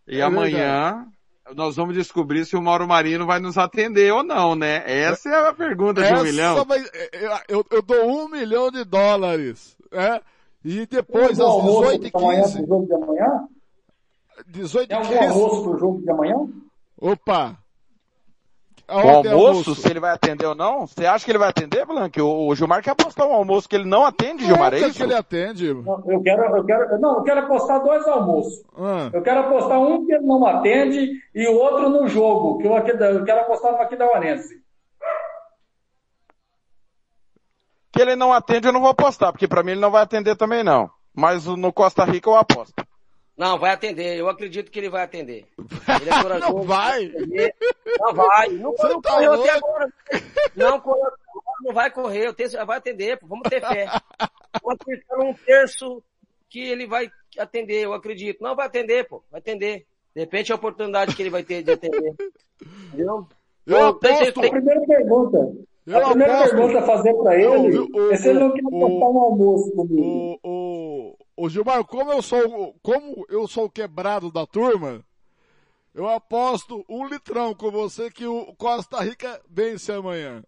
E 0.09 0.19
É 0.19 0.23
amanhã 0.23 1.07
nós 1.55 1.77
vamos 1.77 1.95
descobrir 1.95 2.45
se 2.45 2.57
o 2.57 2.63
Mauro 2.63 2.89
Marino 2.89 3.27
vai 3.27 3.39
nos 3.39 3.57
atender 3.57 4.13
ou 4.13 4.23
não, 4.25 4.55
né? 4.57 4.83
Essa 4.87 5.29
é 5.29 5.49
a 5.49 5.53
pergunta 5.55 6.03
de 6.03 6.09
um 6.13 6.15
Essa 6.17 6.25
milhão. 6.25 6.65
vai- 6.65 6.81
eu, 7.13 7.31
eu- 7.49 7.67
eu 7.71 7.83
dou 7.83 8.07
um 8.25 8.29
milhão 8.29 8.71
de 8.71 8.83
dólares, 8.85 9.77
é? 9.93 10.21
E 10.65 10.85
depois, 10.87 11.33
às 11.33 11.41
algum 11.41 11.69
almoço 11.69 11.81
18 11.99 12.07
e 12.07 12.11
pra 12.11 12.21
amanhã 12.21 12.43
15 12.43 12.59
pro 12.59 12.67
jogo 12.67 12.87
de 12.87 12.95
amanhã? 12.95 13.49
18 14.49 14.89
Tem 14.89 14.97
e 14.97 15.01
algum 15.01 15.19
15 15.19 15.29
almoço 15.33 15.63
pro 15.63 15.79
jogo 15.79 16.03
de 16.03 16.11
amanhã? 16.11 16.37
Opa! 17.01 17.59
O 18.87 19.01
é 19.01 19.13
almoço, 19.17 19.75
se 19.75 19.89
ele 19.91 19.99
vai 19.99 20.13
atender 20.13 20.45
ou 20.47 20.55
não, 20.55 20.87
você 20.87 21.07
acha 21.07 21.25
que 21.25 21.31
ele 21.31 21.39
vai 21.39 21.49
atender, 21.49 21.87
Blanque? 21.87 22.21
O, 22.21 22.49
o 22.49 22.55
Gilmar 22.55 22.83
quer 22.83 22.91
apostar 22.91 23.27
um 23.27 23.33
almoço 23.33 23.67
que 23.67 23.75
ele 23.75 23.87
não 23.89 24.05
atende, 24.05 24.45
Gilmar, 24.45 24.75
é 24.75 24.79
isso? 24.81 24.93
que 24.99 25.03
ele 25.03 25.15
atende. 25.15 25.73
Não, 25.73 26.03
eu 26.07 26.21
quero, 26.23 26.57
eu 26.57 26.65
quero, 26.65 27.01
não, 27.01 27.17
eu 27.17 27.23
quero 27.23 27.41
apostar 27.41 27.83
dois 27.83 28.07
almoços. 28.07 28.63
Ah. 28.77 29.09
Eu 29.13 29.23
quero 29.23 29.41
apostar 29.41 29.81
um 29.81 30.05
que 30.05 30.13
ele 30.13 30.27
não 30.27 30.45
atende 30.47 31.13
e 31.35 31.49
o 31.49 31.55
outro 31.59 31.89
no 31.89 32.07
jogo, 32.09 32.59
que 32.59 32.67
eu, 32.67 32.77
aqui- 32.77 32.91
eu 32.91 33.25
quero 33.25 33.41
apostar 33.41 33.73
no 33.73 33.79
Aquidauanense. 33.79 34.63
Que 37.93 38.03
ele 38.03 38.17
não 38.17 38.33
atende, 38.33 38.67
eu 38.67 38.73
não 38.73 38.81
vou 38.81 38.91
apostar, 38.91 39.33
porque 39.33 39.49
pra 39.49 39.63
mim 39.63 39.73
ele 39.73 39.81
não 39.81 39.91
vai 39.91 40.03
atender 40.03 40.37
também 40.37 40.63
não. 40.65 40.91
Mas 41.15 41.47
o- 41.47 41.57
no 41.57 41.73
Costa 41.73 42.05
Rica 42.05 42.29
eu 42.29 42.37
aposto. 42.37 42.75
Não, 43.37 43.59
vai 43.59 43.73
atender. 43.73 44.17
Eu 44.17 44.29
acredito 44.29 44.71
que 44.71 44.79
ele 44.79 44.89
vai 44.89 45.03
atender. 45.03 45.45
Ele 46.01 46.11
é 46.11 46.23
corajoso. 46.23 46.53
Não 46.55 46.63
vai. 46.63 47.13
Não 47.99 48.15
vai. 48.15 48.49
Não, 48.51 48.73
Você 48.73 48.89
não 48.89 49.01
tá 49.01 49.11
correu 49.15 49.33
até 49.33 49.53
louco? 49.55 49.67
agora. 49.69 49.93
Não 50.55 50.81
correu 50.81 51.05
até 51.07 51.23
agora, 51.31 51.57
não 51.65 51.73
vai 51.75 51.91
correr. 51.91 52.27
Eu 52.27 52.35
tenho, 52.35 52.67
vai 52.67 52.79
atender, 52.79 53.19
pô. 53.19 53.27
Vamos 53.27 53.49
ter 53.49 53.61
fé. 53.61 53.87
Vamos 54.63 54.79
acreditar 54.81 55.17
num 55.17 55.35
terço 55.35 56.03
que 56.49 56.61
ele 56.61 56.87
vai 56.87 57.11
atender, 57.37 57.85
eu 57.85 57.93
acredito. 57.93 58.41
Não, 58.43 58.55
vai 58.55 58.67
atender, 58.67 59.09
pô. 59.09 59.23
Vai 59.31 59.41
atender. 59.41 59.85
De 60.15 60.21
repente 60.21 60.53
é 60.53 60.55
a 60.55 60.57
oportunidade 60.57 61.17
que 61.17 61.23
ele 61.23 61.31
vai 61.31 61.43
ter 61.43 61.63
de 61.65 61.73
atender. 61.73 62.15
Entendeu? 62.89 63.27
Eu 63.67 63.95
tenho 63.95 64.15
aposto. 64.29 64.41
A 64.47 64.51
primeira 64.51 64.81
pergunta. 64.87 65.53
Eu 65.87 65.99
a 65.99 66.09
primeira 66.11 66.35
aposto. 66.39 66.55
pergunta 66.57 66.79
a 66.79 66.83
fazer 66.83 67.15
pra 67.15 67.35
ele 67.37 67.79
O- 67.79 67.89
o- 67.95 68.11
é 68.13 68.17
se 68.17 68.29
ele 68.29 68.39
não 68.39 68.53
quer 68.53 68.63
o- 68.65 68.87
um 69.11 69.21
almoço 69.23 69.73
comigo. 69.73 70.39
O, 70.43 70.49
o, 70.49 70.51
o 71.37 71.49
Gilmar, 71.49 71.85
como 71.85 72.13
eu 72.13 72.23
sou, 72.23 72.75
como 72.83 73.27
eu 73.29 73.47
sou 73.47 73.65
o 73.65 73.71
quebrado 73.71 74.31
da 74.31 74.47
turma, 74.47 75.05
eu 75.95 76.09
aposto 76.09 76.85
um 76.89 77.07
litrão 77.07 77.55
com 77.55 77.71
você 77.71 78.11
que 78.11 78.27
o 78.27 78.55
Costa 78.57 79.01
Rica 79.01 79.41
vence 79.49 79.93
amanhã. 79.93 80.43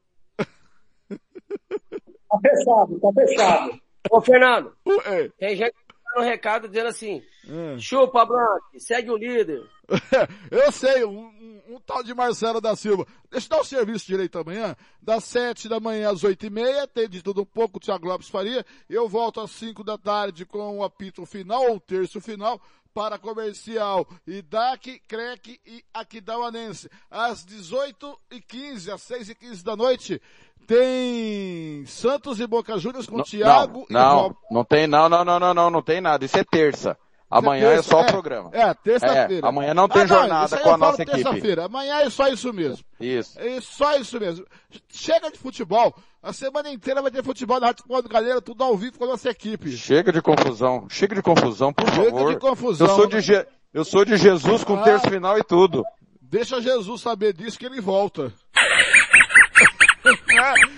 Tá 1.08 2.39
fechado, 2.40 3.00
tá 3.00 3.12
fechado. 3.12 3.81
Ô, 4.10 4.20
Fernando, 4.20 4.76
é. 5.05 5.28
tem 5.39 5.56
gente 5.56 5.73
que 5.73 5.94
tá 5.94 6.20
no 6.20 6.23
recado 6.23 6.68
dizendo 6.68 6.89
assim, 6.89 7.23
Hum. 7.49 7.78
chupa, 7.78 8.25
Blanque, 8.25 8.81
segue 8.81 9.10
o 9.10 9.16
líder. 9.16 9.62
Eu 10.50 10.73
sei, 10.73 11.05
um, 11.05 11.26
um- 11.26 11.62
um 11.76 11.81
tal 11.81 12.02
de 12.02 12.12
Marcelo 12.15 12.60
da 12.60 12.75
Silva. 12.75 13.07
Deixa 13.31 13.47
eu 13.47 13.50
dar 13.50 13.60
o 13.60 13.65
serviço 13.65 14.07
direito 14.07 14.39
amanhã. 14.39 14.75
Das 15.00 15.25
sete 15.25 15.68
da 15.68 15.78
manhã 15.81 16.10
às 16.10 16.25
oito 16.25 16.44
e 16.47 16.50
meia, 16.50 16.86
tem 16.86 17.08
de 17.08 17.23
tudo 17.23 17.42
um 17.42 17.47
pouco, 17.47 17.76
o 17.78 17.81
Thiago 17.81 18.07
Lopes 18.08 18.28
Faria. 18.28 18.65
Eu 18.89 19.08
volto 19.08 19.41
às 19.41 19.50
cinco 19.52 19.84
da 19.84 19.97
tarde 19.99 20.44
com 20.44 20.78
o 20.78 20.84
apito 20.84 21.25
final, 21.26 21.70
ou 21.70 21.78
terço 21.81 22.20
final, 22.20 22.60
para 22.94 23.18
comercial. 23.18 24.07
Idac, 24.26 25.00
Crec 25.07 25.60
e 25.66 25.84
Aquidauanense. 25.94 26.89
Às 27.10 27.44
18 27.44 28.18
e 28.31 28.41
15 28.41 28.91
às 28.91 29.02
seis 29.02 29.28
e 29.28 29.34
15 29.34 29.62
da 29.62 29.76
noite, 29.76 30.20
tem 30.66 31.84
Santos 31.86 32.41
e 32.41 32.47
Boca 32.47 32.78
Juniors 32.78 33.07
com 33.07 33.18
Não, 33.18 33.25
Thiago 33.25 33.86
não, 33.91 34.00
e 34.00 34.02
não, 34.02 34.18
Rob. 34.18 34.36
não 34.50 34.65
tem, 34.65 34.86
não, 34.86 35.08
não, 35.08 35.25
não, 35.25 35.39
não, 35.39 35.55
não, 35.55 35.70
não 35.70 35.83
tem 35.83 36.00
nada. 36.00 36.25
Isso 36.25 36.39
é 36.39 36.44
terça. 36.44 36.97
Amanhã 37.31 37.71
é 37.73 37.83
só 37.83 38.01
é, 38.01 38.03
o 38.03 38.07
programa. 38.07 38.51
É, 38.53 38.73
terça-feira. 38.75 39.47
É, 39.47 39.49
amanhã 39.49 39.75
não 39.75 39.89
tem 39.89 40.03
Ah, 40.03 40.07
jornada 40.07 40.47
isso 40.47 40.55
aí 40.55 40.63
com 40.63 40.71
a 40.71 40.77
nossa 40.79 41.03
equipe. 41.03 41.17
terça-feira. 41.23 41.65
Amanhã 41.65 41.97
é 42.03 42.11
só 42.11 42.29
isso 42.29 42.53
mesmo. 42.53 42.85
Isso. 43.01 43.39
É 43.41 43.61
só 43.61 43.97
isso 43.97 44.21
mesmo. 44.21 44.47
Chega 44.89 45.31
de 45.31 45.39
futebol. 45.39 45.95
A 46.23 46.33
semana 46.33 46.71
inteira 46.71 47.03
vai 47.03 47.11
ter 47.11 47.25
futebol 47.25 47.59
na 47.61 47.67
Rádio 47.69 47.85
do 47.87 48.09
Galera, 48.09 48.41
tudo 48.41 48.63
ao 48.63 48.77
vivo 48.77 48.99
com 48.99 49.05
a 49.05 49.09
nossa 49.09 49.29
equipe. 49.31 49.77
Chega 49.77 50.13
de 50.13 50.23
confusão. 50.23 50.87
Chega 50.89 51.15
de 51.17 51.23
confusão, 51.23 51.73
por 51.73 51.89
Chega 51.91 52.11
favor. 52.11 52.33
de 52.35 52.39
confusão. 52.41 52.87
Eu 52.87 52.95
sou 52.95 53.07
de, 53.07 53.21
Je- 53.21 53.47
eu 53.75 53.85
sou 53.85 54.05
de 54.05 54.17
Jesus 54.17 54.63
com 54.65 54.77
Ah. 54.79 54.83
terço 54.83 55.09
final 55.11 55.37
e 55.39 55.43
tudo. 55.43 55.85
Deixa 56.23 56.61
Jesus 56.61 57.01
saber 57.01 57.33
disso 57.33 57.59
que 57.59 57.67
ele 57.67 57.81
volta. 57.81 58.33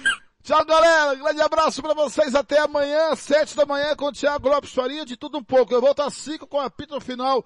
É. 0.49 0.55
Tchau, 0.55 0.65
galera. 0.65 1.15
Grande 1.15 1.43
abraço 1.43 1.83
pra 1.83 1.93
vocês. 1.93 2.35
Até 2.35 2.59
amanhã, 2.61 3.15
sete 3.15 3.55
da 3.55 3.67
manhã, 3.67 3.95
com 3.95 4.07
o 4.07 4.13
Thiago 4.13 4.49
Lopes 4.49 4.73
Faria, 4.73 5.05
de 5.05 5.17
tudo 5.17 5.39
um 5.39 5.45
pouco. 5.45 5.75
Eu 5.75 5.81
volto 5.81 6.01
às 6.01 6.15
cinco 6.15 6.47
com 6.47 6.59
a 6.59 6.71
pita 6.71 6.99
final. 7.01 7.45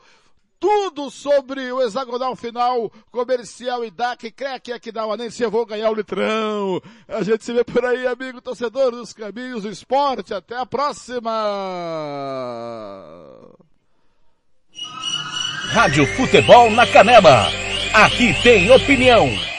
Tudo 0.60 1.10
sobre 1.10 1.72
o 1.72 1.82
hexagonal 1.82 2.36
final, 2.36 2.88
comercial 3.10 3.84
e 3.84 3.90
DAC, 3.90 4.30
CREC, 4.30 4.72
aqui 4.72 4.92
da 4.92 5.04
Uanense, 5.04 5.42
eu 5.42 5.50
vou 5.50 5.66
ganhar 5.66 5.90
o 5.90 5.94
litrão. 5.94 6.80
A 7.08 7.20
gente 7.24 7.44
se 7.44 7.52
vê 7.52 7.64
por 7.64 7.84
aí, 7.84 8.06
amigo 8.06 8.40
torcedor 8.40 8.92
dos 8.92 9.12
caminhos 9.12 9.64
do 9.64 9.68
esporte. 9.68 10.32
Até 10.32 10.56
a 10.56 10.64
próxima! 10.64 11.32
Rádio 15.72 16.06
Futebol 16.14 16.70
na 16.70 16.86
Canela. 16.86 17.48
Aqui 17.92 18.32
tem 18.44 18.70
opinião. 18.70 19.51